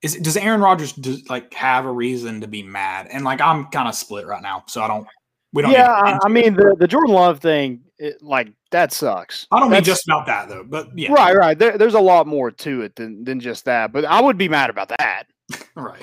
is 0.00 0.16
does 0.16 0.38
Aaron 0.38 0.62
Rodgers 0.62 0.94
do, 0.94 1.18
like 1.28 1.52
have 1.52 1.84
a 1.84 1.92
reason 1.92 2.40
to 2.40 2.48
be 2.48 2.62
mad? 2.62 3.08
And 3.10 3.22
like 3.22 3.42
I'm 3.42 3.66
kind 3.66 3.86
of 3.86 3.94
split 3.94 4.26
right 4.26 4.40
now, 4.40 4.64
so 4.66 4.82
I 4.82 4.88
don't 4.88 5.06
we 5.52 5.60
don't. 5.60 5.72
Yeah, 5.72 5.88
need 5.88 6.12
to 6.12 6.12
get 6.12 6.24
I, 6.24 6.26
it. 6.26 6.30
mean 6.30 6.54
the 6.54 6.76
the 6.78 6.88
Jordan 6.88 7.12
Love 7.12 7.40
thing, 7.40 7.82
it, 7.98 8.22
like 8.22 8.48
that 8.70 8.94
sucks. 8.94 9.46
I 9.50 9.60
don't 9.60 9.70
mean 9.70 9.84
just 9.84 10.08
about 10.08 10.24
that 10.24 10.48
though, 10.48 10.64
but 10.64 10.88
yeah, 10.96 11.12
Right, 11.12 11.36
right. 11.36 11.58
There, 11.58 11.76
there's 11.76 11.92
a 11.92 12.00
lot 12.00 12.26
more 12.26 12.50
to 12.50 12.80
it 12.80 12.96
than 12.96 13.24
than 13.24 13.40
just 13.40 13.66
that. 13.66 13.92
But 13.92 14.06
I 14.06 14.22
would 14.22 14.38
be 14.38 14.48
mad 14.48 14.70
about 14.70 14.88
that. 14.88 15.24
right. 15.74 16.00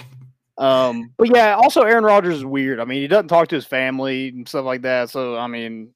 Um, 0.62 1.12
but 1.18 1.30
yeah, 1.34 1.56
also 1.56 1.82
Aaron 1.82 2.04
Rodgers 2.04 2.36
is 2.38 2.46
weird. 2.46 2.80
I 2.80 2.86
mean, 2.86 3.02
he 3.02 3.08
doesn't 3.08 3.30
talk 3.30 3.48
to 3.48 3.56
his 3.56 3.66
family 3.66 4.28
and 4.30 4.48
stuff 4.48 4.64
like 4.64 4.84
that. 4.84 5.10
So 5.10 5.36
I 5.36 5.48
mean, 5.48 5.92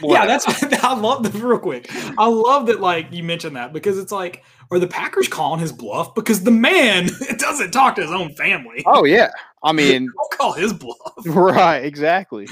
Yeah, 0.00 0.24
that's 0.26 0.46
I 0.84 0.94
love 0.94 1.22
the 1.22 1.38
real 1.38 1.58
quick. 1.58 1.90
I 2.16 2.26
love 2.26 2.66
that 2.66 2.80
like 2.80 3.12
you 3.12 3.22
mentioned 3.22 3.56
that 3.56 3.72
because 3.72 3.98
it's 3.98 4.12
like 4.12 4.42
are 4.70 4.78
the 4.78 4.86
Packers 4.86 5.28
calling 5.28 5.60
his 5.60 5.72
bluff 5.72 6.14
because 6.14 6.44
the 6.44 6.50
man 6.50 7.08
doesn't 7.38 7.72
talk 7.72 7.94
to 7.96 8.02
his 8.02 8.10
own 8.10 8.34
family. 8.34 8.82
oh 8.86 9.04
yeah. 9.04 9.30
I 9.62 9.72
mean, 9.72 10.06
Don't 10.06 10.38
call 10.38 10.52
his 10.52 10.72
bluff. 10.72 10.96
right, 11.26 11.84
exactly. 11.84 12.48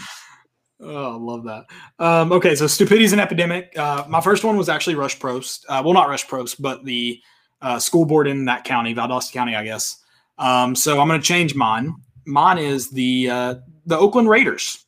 Oh, 0.80 1.14
I 1.14 1.16
love 1.16 1.44
that. 1.44 1.64
Um, 1.98 2.32
okay, 2.32 2.54
so 2.54 2.66
stupidity 2.66 3.04
is 3.06 3.14
an 3.14 3.20
epidemic. 3.20 3.72
Uh, 3.78 4.04
my 4.08 4.20
first 4.20 4.44
one 4.44 4.58
was 4.58 4.68
actually 4.68 4.96
Rush 4.96 5.18
Probst. 5.18 5.64
Uh, 5.68 5.80
well, 5.82 5.94
not 5.94 6.08
Rush 6.10 6.26
Probst, 6.26 6.60
but 6.60 6.84
the 6.84 7.22
uh, 7.62 7.78
school 7.78 8.04
board 8.04 8.26
in 8.28 8.44
that 8.46 8.64
county, 8.64 8.94
Valdosta 8.94 9.32
County, 9.32 9.56
I 9.56 9.64
guess. 9.64 10.02
Um, 10.38 10.74
so 10.74 11.00
I'm 11.00 11.08
going 11.08 11.20
to 11.20 11.26
change 11.26 11.54
mine. 11.54 11.94
Mine 12.26 12.58
is 12.58 12.90
the 12.90 13.30
uh, 13.30 13.54
the 13.86 13.96
Oakland 13.98 14.28
Raiders, 14.28 14.84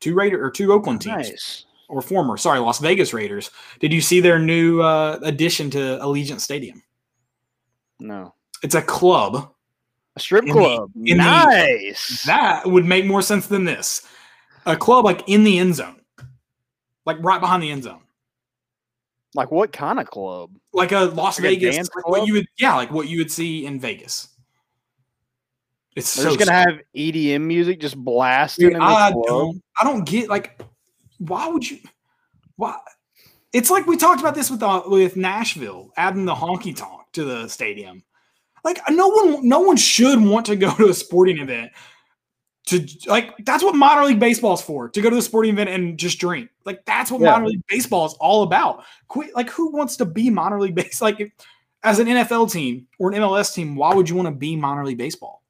two 0.00 0.14
Raider 0.14 0.42
or 0.44 0.50
two 0.50 0.72
Oakland 0.72 1.00
teams 1.02 1.28
Nice. 1.28 1.64
or 1.88 2.00
former, 2.00 2.36
sorry, 2.36 2.60
Las 2.60 2.78
Vegas 2.78 3.12
Raiders. 3.12 3.50
Did 3.80 3.92
you 3.92 4.00
see 4.00 4.20
their 4.20 4.38
new 4.38 4.80
uh, 4.80 5.18
addition 5.22 5.70
to 5.70 5.78
Allegiant 6.00 6.40
Stadium? 6.40 6.82
No. 7.98 8.34
It's 8.62 8.74
a 8.76 8.82
club. 8.82 9.52
A 10.16 10.20
strip 10.20 10.44
the- 10.44 10.52
club. 10.52 10.90
the- 10.94 11.14
nice. 11.14 12.22
That 12.24 12.66
would 12.66 12.84
make 12.84 13.04
more 13.06 13.22
sense 13.22 13.46
than 13.46 13.64
this. 13.64 14.06
A 14.66 14.76
club 14.76 15.04
like 15.04 15.28
in 15.28 15.42
the 15.42 15.58
end 15.58 15.74
zone, 15.74 16.00
like 17.04 17.16
right 17.20 17.40
behind 17.40 17.62
the 17.62 17.70
end 17.72 17.82
zone. 17.82 18.02
like 19.34 19.50
what 19.50 19.72
kind 19.72 19.98
of 19.98 20.06
club? 20.08 20.50
like 20.72 20.92
a 20.92 21.00
Las 21.00 21.38
Like 21.40 21.50
Vegas, 21.50 21.74
dance 21.76 21.90
like 21.96 22.06
what 22.08 22.26
you 22.28 22.34
would, 22.34 22.46
yeah, 22.58 22.76
like 22.76 22.92
what 22.92 23.08
you 23.08 23.18
would 23.18 23.30
see 23.32 23.66
in 23.66 23.80
Vegas. 23.80 24.28
It's 25.94 26.14
They're 26.14 26.30
so 26.30 26.36
just 26.36 26.48
gonna 26.48 26.58
have 26.58 26.80
EDM 26.96 27.42
music 27.42 27.80
just 27.80 27.96
blasting 27.96 28.68
Dude, 28.68 28.72
in 28.74 28.78
the 28.78 28.84
I 28.84 29.10
don't, 29.10 29.62
I 29.80 29.84
don't 29.84 30.04
get 30.06 30.28
like, 30.28 30.60
why 31.18 31.48
would 31.48 31.68
you? 31.68 31.78
Why? 32.56 32.76
It's 33.52 33.70
like 33.70 33.86
we 33.86 33.96
talked 33.98 34.20
about 34.20 34.34
this 34.34 34.50
with 34.50 34.62
uh, 34.62 34.82
with 34.86 35.16
Nashville 35.16 35.90
adding 35.96 36.24
the 36.24 36.34
honky 36.34 36.74
tonk 36.74 37.02
to 37.12 37.24
the 37.24 37.48
stadium. 37.48 38.02
Like 38.64 38.80
no 38.88 39.08
one, 39.08 39.46
no 39.46 39.60
one 39.60 39.76
should 39.76 40.20
want 40.20 40.46
to 40.46 40.56
go 40.56 40.74
to 40.76 40.88
a 40.88 40.94
sporting 40.94 41.38
event 41.38 41.72
to 42.68 42.86
like. 43.06 43.34
That's 43.44 43.62
what 43.62 43.74
minor 43.74 44.06
league 44.06 44.20
baseball 44.20 44.54
is 44.54 44.62
for. 44.62 44.88
To 44.88 45.00
go 45.02 45.10
to 45.10 45.16
the 45.16 45.20
sporting 45.20 45.52
event 45.52 45.68
and 45.68 45.98
just 45.98 46.18
drink. 46.18 46.48
Like 46.64 46.84
that's 46.86 47.10
what 47.10 47.20
Yeah. 47.20 47.32
minor 47.32 47.48
league 47.48 47.66
baseball 47.68 48.06
is 48.06 48.14
all 48.14 48.44
about. 48.44 48.84
Quit. 49.08 49.34
Like 49.34 49.50
who 49.50 49.70
wants 49.72 49.96
to 49.98 50.06
be 50.06 50.30
minor 50.30 50.58
league 50.58 50.74
base? 50.74 51.00
Like 51.02 51.20
if- 51.20 51.32
as 51.84 51.98
an 51.98 52.06
NFL 52.06 52.50
team 52.52 52.86
or 53.00 53.10
an 53.12 53.20
MLS 53.20 53.52
team, 53.52 53.74
why 53.74 53.92
would 53.92 54.08
you 54.08 54.14
want 54.14 54.26
to 54.28 54.32
be 54.32 54.54
minor 54.54 54.86
league 54.86 54.98
baseball? 54.98 55.41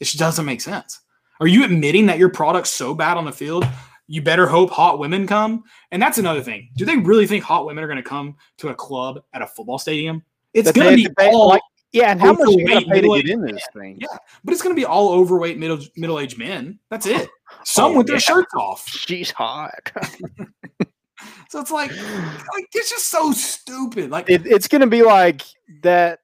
It 0.00 0.04
just 0.04 0.18
doesn't 0.18 0.44
make 0.44 0.60
sense. 0.60 1.00
Are 1.40 1.46
you 1.46 1.64
admitting 1.64 2.06
that 2.06 2.18
your 2.18 2.28
product's 2.28 2.70
so 2.70 2.94
bad 2.94 3.16
on 3.16 3.24
the 3.24 3.32
field? 3.32 3.66
You 4.06 4.22
better 4.22 4.46
hope 4.46 4.70
hot 4.70 4.98
women 4.98 5.26
come. 5.26 5.64
And 5.90 6.00
that's 6.00 6.18
another 6.18 6.40
thing. 6.40 6.70
Do 6.76 6.84
they 6.84 6.96
really 6.96 7.26
think 7.26 7.44
hot 7.44 7.66
women 7.66 7.82
are 7.82 7.88
going 7.88 7.96
to 7.96 8.08
come 8.08 8.36
to 8.58 8.68
a 8.68 8.74
club 8.74 9.22
at 9.32 9.42
a 9.42 9.46
football 9.46 9.78
stadium? 9.78 10.22
It's 10.54 10.72
going 10.72 10.90
to 10.90 10.96
be 10.96 11.04
to 11.04 11.30
all, 11.30 11.48
like, 11.48 11.62
Yeah, 11.92 12.12
and 12.12 12.20
how 12.20 12.32
much 12.32 12.48
you 12.48 12.64
overweight, 12.64 12.88
pay 12.88 13.00
to 13.00 13.22
get 13.22 13.28
in 13.28 13.40
this 13.42 13.66
thing? 13.74 13.98
yeah, 14.00 14.16
but 14.44 14.52
it's 14.52 14.62
going 14.62 14.74
to 14.74 14.80
be 14.80 14.86
all 14.86 15.10
overweight 15.12 15.58
middle 15.58 15.78
middle 15.96 16.20
aged 16.20 16.38
men. 16.38 16.78
That's 16.88 17.06
it. 17.06 17.28
Some 17.64 17.92
Oh, 17.92 17.98
with 17.98 18.06
their 18.06 18.20
shirts 18.20 18.54
off. 18.54 18.86
She's 18.88 19.30
hot. 19.30 19.92
So 21.48 21.60
it's 21.60 21.70
like, 21.70 21.90
like 21.90 22.68
it's 22.74 22.90
just 22.90 23.06
so 23.08 23.30
stupid. 23.32 24.10
Like 24.10 24.28
it, 24.28 24.46
it's 24.46 24.68
gonna 24.68 24.86
be 24.88 25.02
like 25.02 25.42
that. 25.82 26.18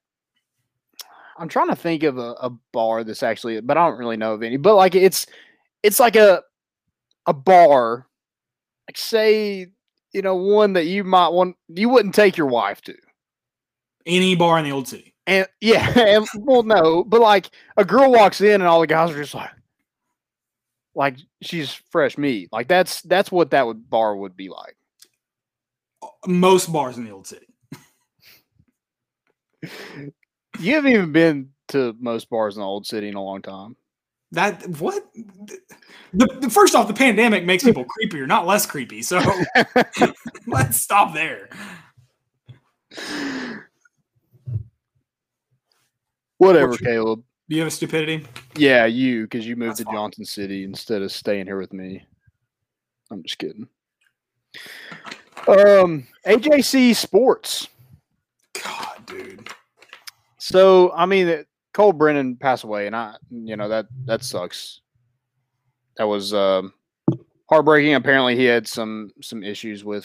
I'm 1.38 1.48
trying 1.48 1.68
to 1.68 1.76
think 1.76 2.02
of 2.02 2.18
a, 2.18 2.32
a 2.40 2.50
bar 2.72 3.04
that's 3.04 3.22
actually, 3.22 3.60
but 3.60 3.76
I 3.76 3.88
don't 3.88 3.98
really 3.98 4.16
know 4.16 4.34
of 4.34 4.42
any. 4.42 4.56
But 4.56 4.76
like 4.76 4.94
it's, 4.94 5.26
it's 5.82 6.00
like 6.00 6.16
a, 6.16 6.42
a 7.26 7.32
bar, 7.32 8.06
like 8.88 8.98
say, 8.98 9.66
you 10.12 10.22
know, 10.22 10.34
one 10.34 10.74
that 10.74 10.84
you 10.86 11.04
might 11.04 11.28
want, 11.28 11.56
you 11.68 11.88
wouldn't 11.88 12.14
take 12.14 12.36
your 12.36 12.48
wife 12.48 12.82
to, 12.82 12.94
any 14.06 14.34
bar 14.34 14.58
in 14.58 14.64
the 14.64 14.72
old 14.72 14.88
city. 14.88 15.14
and 15.26 15.46
yeah, 15.60 15.98
and 15.98 16.26
well, 16.36 16.62
no, 16.62 17.04
but 17.04 17.20
like 17.20 17.50
a 17.76 17.84
girl 17.84 18.10
walks 18.10 18.40
in 18.40 18.54
and 18.54 18.64
all 18.64 18.80
the 18.80 18.86
guys 18.86 19.10
are 19.10 19.16
just 19.16 19.34
like, 19.34 19.50
like 20.94 21.16
she's 21.40 21.72
fresh 21.90 22.18
meat. 22.18 22.48
Like 22.52 22.68
that's 22.68 23.02
that's 23.02 23.32
what 23.32 23.50
that 23.50 23.66
would 23.66 23.88
bar 23.88 24.16
would 24.16 24.36
be 24.36 24.48
like. 24.48 24.76
Most 26.26 26.72
bars 26.72 26.98
in 26.98 27.04
the 27.04 27.10
old 27.10 27.26
city. 27.26 27.46
You 30.62 30.74
haven't 30.76 30.92
even 30.92 31.12
been 31.12 31.50
to 31.68 31.94
most 32.00 32.30
bars 32.30 32.56
in 32.56 32.60
the 32.60 32.66
old 32.66 32.86
city 32.86 33.08
in 33.08 33.14
a 33.14 33.22
long 33.22 33.42
time. 33.42 33.76
That 34.30 34.66
what? 34.78 35.04
The, 36.14 36.26
the 36.40 36.48
first 36.50 36.74
off, 36.74 36.88
the 36.88 36.94
pandemic 36.94 37.44
makes 37.44 37.64
people 37.64 37.84
creepier, 38.02 38.26
not 38.26 38.46
less 38.46 38.64
creepy. 38.64 39.02
So 39.02 39.20
let's 40.46 40.80
stop 40.82 41.12
there. 41.14 41.48
Whatever, 46.38 46.70
What's 46.70 46.80
your- 46.82 46.90
Caleb. 46.90 47.24
Do 47.48 47.56
you 47.56 47.62
have 47.62 47.68
a 47.68 47.72
stupidity? 47.72 48.24
Yeah, 48.56 48.86
you 48.86 49.22
because 49.24 49.46
you 49.46 49.56
moved 49.56 49.70
That's 49.72 49.78
to 49.80 49.84
fine. 49.84 49.94
Johnson 49.94 50.24
City 50.24 50.64
instead 50.64 51.02
of 51.02 51.12
staying 51.12 51.46
here 51.46 51.58
with 51.58 51.72
me. 51.72 52.06
I'm 53.10 53.22
just 53.22 53.36
kidding. 53.38 53.68
Um, 55.46 56.06
AJC 56.26 56.96
Sports. 56.96 57.68
God, 58.62 59.04
dude. 59.06 59.50
So 60.42 60.90
I 60.92 61.06
mean, 61.06 61.28
uh, 61.28 61.42
Colt 61.72 61.96
Brennan 61.96 62.34
passed 62.34 62.64
away, 62.64 62.88
and 62.88 62.96
I, 62.96 63.14
you 63.30 63.56
know, 63.56 63.68
that 63.68 63.86
that 64.06 64.24
sucks. 64.24 64.80
That 65.98 66.08
was 66.08 66.34
um, 66.34 66.72
heartbreaking. 67.48 67.94
Apparently, 67.94 68.34
he 68.34 68.42
had 68.42 68.66
some 68.66 69.12
some 69.22 69.44
issues 69.44 69.84
with, 69.84 70.04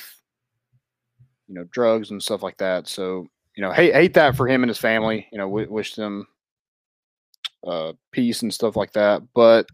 you 1.47 1.55
know, 1.55 1.64
drugs 1.72 2.11
and 2.11 2.22
stuff 2.22 2.43
like 2.43 2.57
that. 2.57 2.88
So 2.88 3.26
you 3.55 3.64
know, 3.64 3.72
hate 3.72 3.95
hate 3.95 4.14
that 4.14 4.35
for 4.35 4.47
him 4.47 4.61
and 4.61 4.69
his 4.69 4.77
family. 4.77 5.27
You 5.31 5.39
know, 5.39 5.47
w- 5.47 5.72
wish 5.72 5.95
them 5.95 6.27
uh, 7.65 7.93
peace 8.11 8.43
and 8.43 8.53
stuff 8.53 8.76
like 8.76 8.93
that. 8.93 9.23
But 9.34 9.65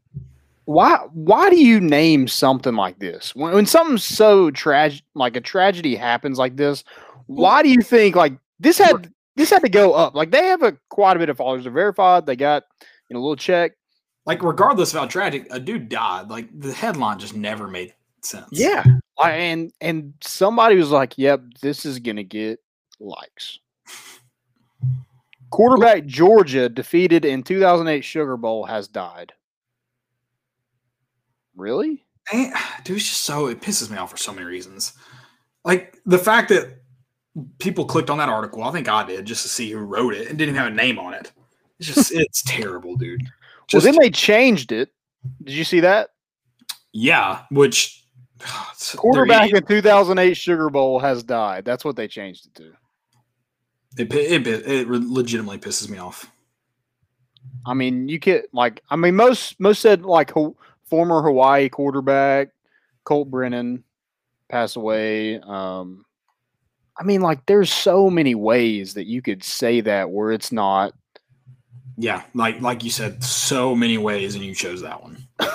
why 0.64 0.96
why 1.12 1.50
do 1.50 1.58
you 1.58 1.82
name 1.82 2.26
something 2.26 2.76
like 2.78 3.00
this 3.00 3.36
when, 3.36 3.54
when 3.54 3.66
something 3.66 3.98
so 3.98 4.50
tragic 4.50 5.04
like 5.14 5.36
a 5.36 5.42
tragedy 5.42 5.98
happens 5.98 6.38
like 6.38 6.56
this? 6.56 6.86
Why 7.26 7.64
do 7.64 7.68
you 7.68 7.82
think 7.82 8.16
like 8.16 8.38
this 8.62 8.78
had 8.78 9.13
this 9.36 9.50
had 9.50 9.64
to 9.64 9.70
go 9.70 9.94
up? 9.94 10.16
Like 10.16 10.32
they 10.32 10.46
have 10.46 10.64
a 10.64 10.78
quite 10.90 11.18
a 11.18 11.20
bit 11.20 11.30
of 11.30 11.38
followers. 11.38 11.64
They're 11.64 11.74
verified. 11.74 12.26
They 12.26 12.36
got 12.36 12.64
you 13.10 13.14
know 13.14 13.20
a 13.20 13.24
little 13.24 13.36
check. 13.36 13.74
Like, 14.26 14.42
regardless 14.42 14.94
of 14.94 15.02
how 15.02 15.08
tragic, 15.08 15.48
a 15.52 15.60
dude 15.60 15.90
died. 15.90 16.30
Like 16.30 16.48
the 16.58 16.72
headline 16.72 17.20
just 17.20 17.36
never 17.36 17.68
made 17.68 17.94
sense. 18.22 18.48
Yeah, 18.52 18.84
I, 19.18 19.32
and 19.32 19.72
and 19.82 20.14
somebody 20.22 20.76
was 20.76 20.92
like, 20.92 21.18
"Yep, 21.18 21.42
this 21.62 21.86
is 21.86 22.00
gonna 22.00 22.24
get 22.24 22.60
likes." 23.00 23.60
Quarterback 25.50 26.06
Georgia 26.06 26.68
defeated 26.68 27.26
in 27.26 27.44
2008 27.44 28.02
Sugar 28.02 28.38
Bowl 28.38 28.66
has 28.66 28.88
died. 28.88 29.34
Really? 31.56 32.04
Dude, 32.32 32.98
it's 32.98 33.10
just 33.10 33.22
so 33.22 33.48
it 33.48 33.62
pisses 33.62 33.92
me 33.92 33.98
off 33.98 34.10
for 34.10 34.18
so 34.18 34.34
many 34.34 34.46
reasons. 34.46 34.94
Like 35.64 36.00
the 36.06 36.18
fact 36.18 36.50
that 36.50 36.83
people 37.60 37.86
clicked 37.86 38.10
on 38.10 38.18
that 38.20 38.30
article, 38.30 38.64
I 38.64 38.72
think 38.72 38.88
I 38.88 39.04
did, 39.04 39.26
just 39.26 39.44
to 39.44 39.50
see 39.50 39.72
who 39.72 39.80
wrote 39.80 40.14
it 40.14 40.30
and 40.30 40.38
didn't 40.38 40.56
have 40.56 40.68
a 40.68 40.76
name 40.76 41.00
on 41.00 41.14
it. 41.14 41.32
It's 41.80 41.94
just 41.94 42.12
it's 42.14 42.44
terrible, 42.44 42.96
dude. 42.96 43.22
Well, 43.72 43.82
then 43.82 43.96
they 44.00 44.10
changed 44.10 44.72
it. 44.72 44.90
Did 45.44 45.54
you 45.56 45.64
see 45.64 45.80
that? 45.82 46.10
yeah, 46.94 47.44
which 47.50 48.04
Quarterback 48.98 49.52
in 49.52 49.66
2008 49.66 50.34
Sugar 50.36 50.70
Bowl 50.70 51.00
has 51.00 51.24
died. 51.24 51.66
That's 51.66 51.84
what 51.86 51.96
they 51.96 52.08
changed 52.08 52.46
it 52.48 52.56
to. 52.56 52.74
it, 53.98 54.10
pi- 54.10 54.18
it, 54.18 54.48
it 54.48 54.88
legitimately 54.90 55.58
pisses 55.58 55.90
me 55.90 55.98
off. 55.98 56.30
I 57.66 57.74
mean, 57.74 58.10
you 58.10 58.20
get 58.20 58.46
like, 58.54 58.82
I 58.90 58.96
mean, 58.96 59.16
most 59.16 59.60
most 59.60 59.82
said 59.82 60.04
like 60.04 60.32
Ho- 60.32 60.58
former 60.84 61.22
Hawaii 61.22 61.70
quarterback 61.70 62.50
Colt 63.06 63.32
Brennan 63.32 63.84
passed 64.50 64.76
away. 64.76 65.40
Um, 65.40 66.06
I 66.98 67.04
mean, 67.04 67.22
like, 67.22 67.46
there's 67.48 67.72
so 67.72 68.10
many 68.10 68.36
ways 68.36 68.94
that 68.94 69.08
you 69.08 69.22
could 69.22 69.44
say 69.44 69.82
that 69.82 70.12
where 70.12 70.32
it's 70.32 70.52
not. 70.52 70.94
Yeah, 71.98 72.24
like 72.34 72.60
like 72.62 72.84
you 72.84 72.90
said, 72.90 73.24
so 73.24 73.76
many 73.76 73.98
ways, 73.98 74.36
and 74.36 74.44
you 74.44 74.56
chose 74.56 74.82
that 74.82 75.02
one. 75.02 75.18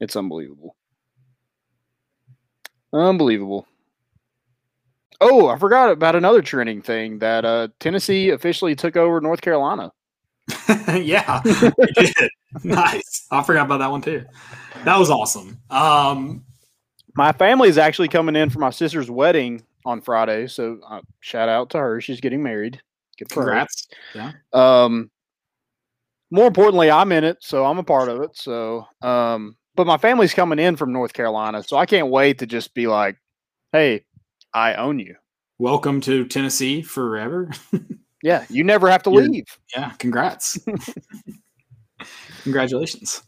It's 0.00 0.16
unbelievable. 0.16 0.76
Unbelievable. 2.92 3.66
Oh, 5.20 5.48
I 5.48 5.58
forgot 5.58 5.90
about 5.90 6.16
another 6.16 6.40
trending 6.40 6.80
thing 6.80 7.18
that 7.18 7.44
uh, 7.44 7.68
Tennessee 7.78 8.30
officially 8.30 8.74
took 8.74 8.96
over 8.96 9.20
North 9.20 9.42
Carolina. 9.42 9.92
yeah, 10.88 11.42
did. 11.44 12.14
nice. 12.64 13.26
I 13.30 13.42
forgot 13.42 13.66
about 13.66 13.78
that 13.78 13.90
one 13.90 14.00
too. 14.00 14.24
That 14.84 14.98
was 14.98 15.10
awesome. 15.10 15.58
Um, 15.68 16.44
My 17.14 17.32
family 17.32 17.68
is 17.68 17.76
actually 17.76 18.08
coming 18.08 18.34
in 18.34 18.48
for 18.48 18.58
my 18.58 18.70
sister's 18.70 19.10
wedding 19.10 19.62
on 19.84 20.00
Friday, 20.00 20.46
so 20.46 20.78
uh, 20.88 21.00
shout 21.20 21.48
out 21.48 21.70
to 21.70 21.78
her. 21.78 22.00
She's 22.00 22.20
getting 22.20 22.42
married. 22.42 22.80
Good 23.18 23.30
for 23.30 23.42
her. 23.44 23.48
congrats. 23.50 23.88
Yeah. 24.14 24.32
Um, 24.52 25.10
more 26.30 26.46
importantly, 26.46 26.90
I'm 26.90 27.12
in 27.12 27.24
it, 27.24 27.38
so 27.40 27.64
I'm 27.66 27.78
a 27.78 27.82
part 27.82 28.08
of 28.08 28.20
it. 28.22 28.30
So, 28.36 28.86
um, 29.02 29.56
but 29.74 29.86
my 29.86 29.98
family's 29.98 30.34
coming 30.34 30.58
in 30.58 30.76
from 30.76 30.92
North 30.92 31.12
Carolina, 31.12 31.62
so 31.62 31.76
I 31.76 31.86
can't 31.86 32.08
wait 32.08 32.38
to 32.38 32.46
just 32.46 32.72
be 32.74 32.86
like, 32.86 33.16
"Hey, 33.72 34.04
I 34.54 34.74
own 34.74 34.98
you." 34.98 35.16
Welcome 35.58 36.00
to 36.02 36.24
Tennessee 36.26 36.82
forever. 36.82 37.50
Yeah, 38.22 38.44
you 38.50 38.64
never 38.64 38.90
have 38.90 39.02
to 39.04 39.10
You're- 39.10 39.26
leave. 39.28 39.46
Yeah, 39.74 39.92
congrats. 39.98 40.58
Congratulations. 42.42 43.22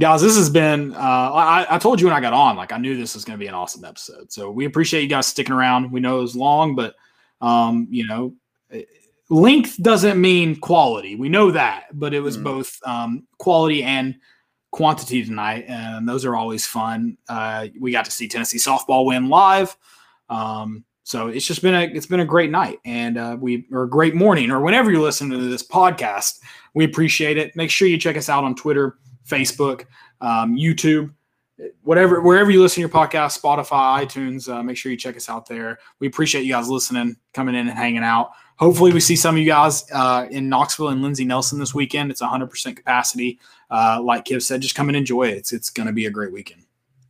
Guys, 0.00 0.22
this 0.22 0.36
has 0.36 0.48
been, 0.48 0.94
uh, 0.94 0.98
I, 0.98 1.66
I 1.70 1.78
told 1.78 2.00
you 2.00 2.06
when 2.06 2.14
I 2.14 2.20
got 2.20 2.32
on, 2.32 2.56
like 2.56 2.72
I 2.72 2.78
knew 2.78 2.96
this 2.96 3.14
was 3.14 3.24
going 3.24 3.36
to 3.36 3.42
be 3.42 3.48
an 3.48 3.54
awesome 3.54 3.84
episode. 3.84 4.30
So 4.30 4.48
we 4.48 4.64
appreciate 4.64 5.02
you 5.02 5.08
guys 5.08 5.26
sticking 5.26 5.52
around. 5.52 5.90
We 5.90 5.98
know 5.98 6.18
it 6.18 6.22
was 6.22 6.36
long, 6.36 6.76
but, 6.76 6.94
um, 7.40 7.88
you 7.90 8.06
know, 8.06 8.32
eh, 8.70 8.84
length 9.28 9.82
doesn't 9.82 10.20
mean 10.20 10.54
quality. 10.60 11.16
We 11.16 11.28
know 11.28 11.50
that, 11.50 11.86
but 11.92 12.14
it 12.14 12.20
was 12.20 12.38
Mhm. 12.38 12.44
both 12.44 12.78
um, 12.86 13.24
quality 13.38 13.82
and 13.82 14.14
quantity 14.70 15.24
tonight. 15.24 15.64
And 15.66 16.08
those 16.08 16.24
are 16.24 16.36
always 16.36 16.64
fun. 16.64 17.16
Uh, 17.28 17.66
we 17.80 17.90
got 17.90 18.04
to 18.04 18.12
see 18.12 18.28
Tennessee 18.28 18.58
softball 18.58 19.04
win 19.04 19.28
live. 19.28 19.76
Um, 20.30 20.84
so 21.02 21.26
it's 21.26 21.46
just 21.46 21.60
been 21.62 21.74
a 21.74 21.82
it's 21.92 22.06
been 22.06 22.20
a 22.20 22.24
great 22.24 22.50
night 22.50 22.78
and 22.84 23.16
uh, 23.18 23.36
we 23.40 23.66
or 23.72 23.84
a 23.84 23.88
great 23.90 24.14
morning 24.14 24.50
or 24.50 24.60
whenever 24.60 24.92
you're 24.92 25.00
listening 25.02 25.40
to 25.40 25.48
this 25.48 25.66
podcast. 25.66 26.38
We 26.74 26.84
appreciate 26.84 27.36
it. 27.36 27.56
Make 27.56 27.70
sure 27.70 27.88
you 27.88 27.98
check 27.98 28.16
us 28.16 28.28
out 28.28 28.44
on 28.44 28.54
Twitter, 28.54 28.98
Facebook, 29.28 29.84
um, 30.20 30.56
YouTube, 30.56 31.12
whatever 31.82 32.20
wherever 32.20 32.50
you 32.50 32.60
listen 32.60 32.76
to 32.76 32.80
your 32.80 32.88
podcast, 32.88 33.40
Spotify, 33.40 34.04
iTunes. 34.04 34.48
Uh, 34.48 34.62
make 34.62 34.76
sure 34.76 34.90
you 34.90 34.98
check 34.98 35.16
us 35.16 35.28
out 35.28 35.46
there. 35.46 35.78
We 36.00 36.06
appreciate 36.06 36.44
you 36.44 36.52
guys 36.52 36.68
listening, 36.68 37.16
coming 37.32 37.54
in 37.54 37.68
and 37.68 37.76
hanging 37.76 38.02
out. 38.02 38.30
Hopefully, 38.56 38.92
we 38.92 39.00
see 39.00 39.16
some 39.16 39.36
of 39.36 39.38
you 39.38 39.46
guys 39.46 39.84
uh, 39.92 40.26
in 40.30 40.48
Knoxville 40.48 40.88
and 40.88 41.02
Lindsey 41.02 41.24
Nelson 41.24 41.58
this 41.58 41.74
weekend. 41.74 42.10
It's 42.10 42.22
100% 42.22 42.76
capacity. 42.76 43.38
Uh, 43.70 44.00
like 44.02 44.24
Kiv 44.24 44.42
said, 44.42 44.62
just 44.62 44.74
come 44.74 44.88
and 44.88 44.96
enjoy 44.96 45.28
it. 45.28 45.36
It's 45.36 45.52
it's 45.52 45.70
going 45.70 45.86
to 45.86 45.92
be 45.92 46.06
a 46.06 46.10
great 46.10 46.32
weekend. 46.32 46.62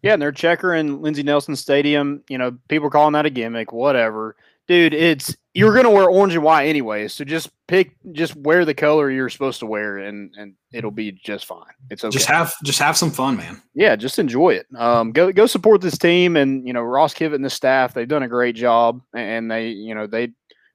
Yeah, 0.02 0.12
and 0.12 0.22
they're 0.22 0.32
checker 0.32 0.74
in 0.74 1.02
Lindsey 1.02 1.22
Nelson 1.22 1.56
Stadium. 1.56 2.22
You 2.28 2.38
know, 2.38 2.56
people 2.68 2.90
calling 2.90 3.14
that 3.14 3.26
a 3.26 3.30
gimmick, 3.30 3.72
whatever. 3.72 4.36
Dude, 4.66 4.92
it's 4.92 5.34
you're 5.58 5.74
gonna 5.74 5.90
wear 5.90 6.08
orange 6.08 6.34
and 6.34 6.44
white 6.44 6.66
anyway, 6.66 7.08
so 7.08 7.24
just 7.24 7.50
pick 7.66 7.96
just 8.12 8.36
wear 8.36 8.64
the 8.64 8.74
color 8.74 9.10
you're 9.10 9.28
supposed 9.28 9.58
to 9.60 9.66
wear 9.66 9.98
and 9.98 10.32
and 10.38 10.54
it'll 10.72 10.90
be 10.90 11.12
just 11.12 11.46
fine. 11.46 11.64
It's 11.90 12.04
okay. 12.04 12.12
Just 12.12 12.26
have 12.26 12.54
just 12.64 12.78
have 12.78 12.96
some 12.96 13.10
fun, 13.10 13.36
man. 13.36 13.60
yeah, 13.74 13.96
just 13.96 14.18
enjoy 14.18 14.50
it. 14.50 14.66
Um, 14.76 15.10
go 15.10 15.32
go 15.32 15.46
support 15.46 15.80
this 15.80 15.98
team, 15.98 16.36
and 16.36 16.66
you 16.66 16.72
know 16.72 16.82
Ross 16.82 17.12
Kivett 17.12 17.34
and 17.34 17.44
the 17.44 17.50
staff. 17.50 17.92
They've 17.92 18.06
done 18.06 18.22
a 18.22 18.28
great 18.28 18.54
job, 18.54 19.02
and 19.14 19.50
they 19.50 19.70
you 19.70 19.94
know 19.94 20.06
they 20.06 20.30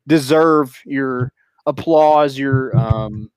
deserve 0.05 0.77
your 0.85 1.31
applause, 1.65 2.37
your 2.37 2.75
um, 2.77 3.31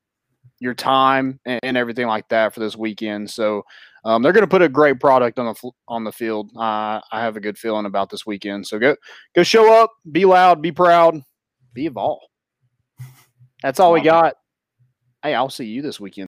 your 0.59 0.74
time, 0.74 1.39
and, 1.44 1.60
and 1.62 1.77
everything 1.77 2.09
like 2.09 2.28
that 2.31 2.55
for 2.55 2.60
this 2.60 2.77
weekend. 2.77 3.31
So 3.31 3.62
um, 4.05 4.23
they're 4.23 4.32
going 4.32 4.43
to 4.43 4.48
put 4.48 4.62
a 4.62 4.68
great 4.68 5.01
product 5.01 5.39
on 5.39 5.47
the 5.47 5.70
on 5.86 6.05
the 6.05 6.12
field. 6.12 6.51
Uh, 6.56 7.01
I 7.12 7.20
have 7.20 7.36
a 7.36 7.40
good 7.40 7.59
feeling 7.59 7.86
about 7.86 8.10
this 8.10 8.27
weekend. 8.27 8.66
So 8.66 8.78
go 8.78 8.97
go 9.35 9.43
show 9.43 9.73
up, 9.73 9.93
be 10.10 10.24
loud, 10.24 10.60
be 10.60 10.73
proud, 10.73 11.20
be 11.77 11.86
a 11.86 11.90
ball. 11.90 12.31
That's 13.62 13.78
all 13.78 13.93
we 13.93 14.01
got. 14.01 14.35
Hey, 15.23 15.35
I'll 15.35 15.51
see 15.51 15.66
you 15.66 15.82
this 15.82 16.01
weekend. 16.01 16.24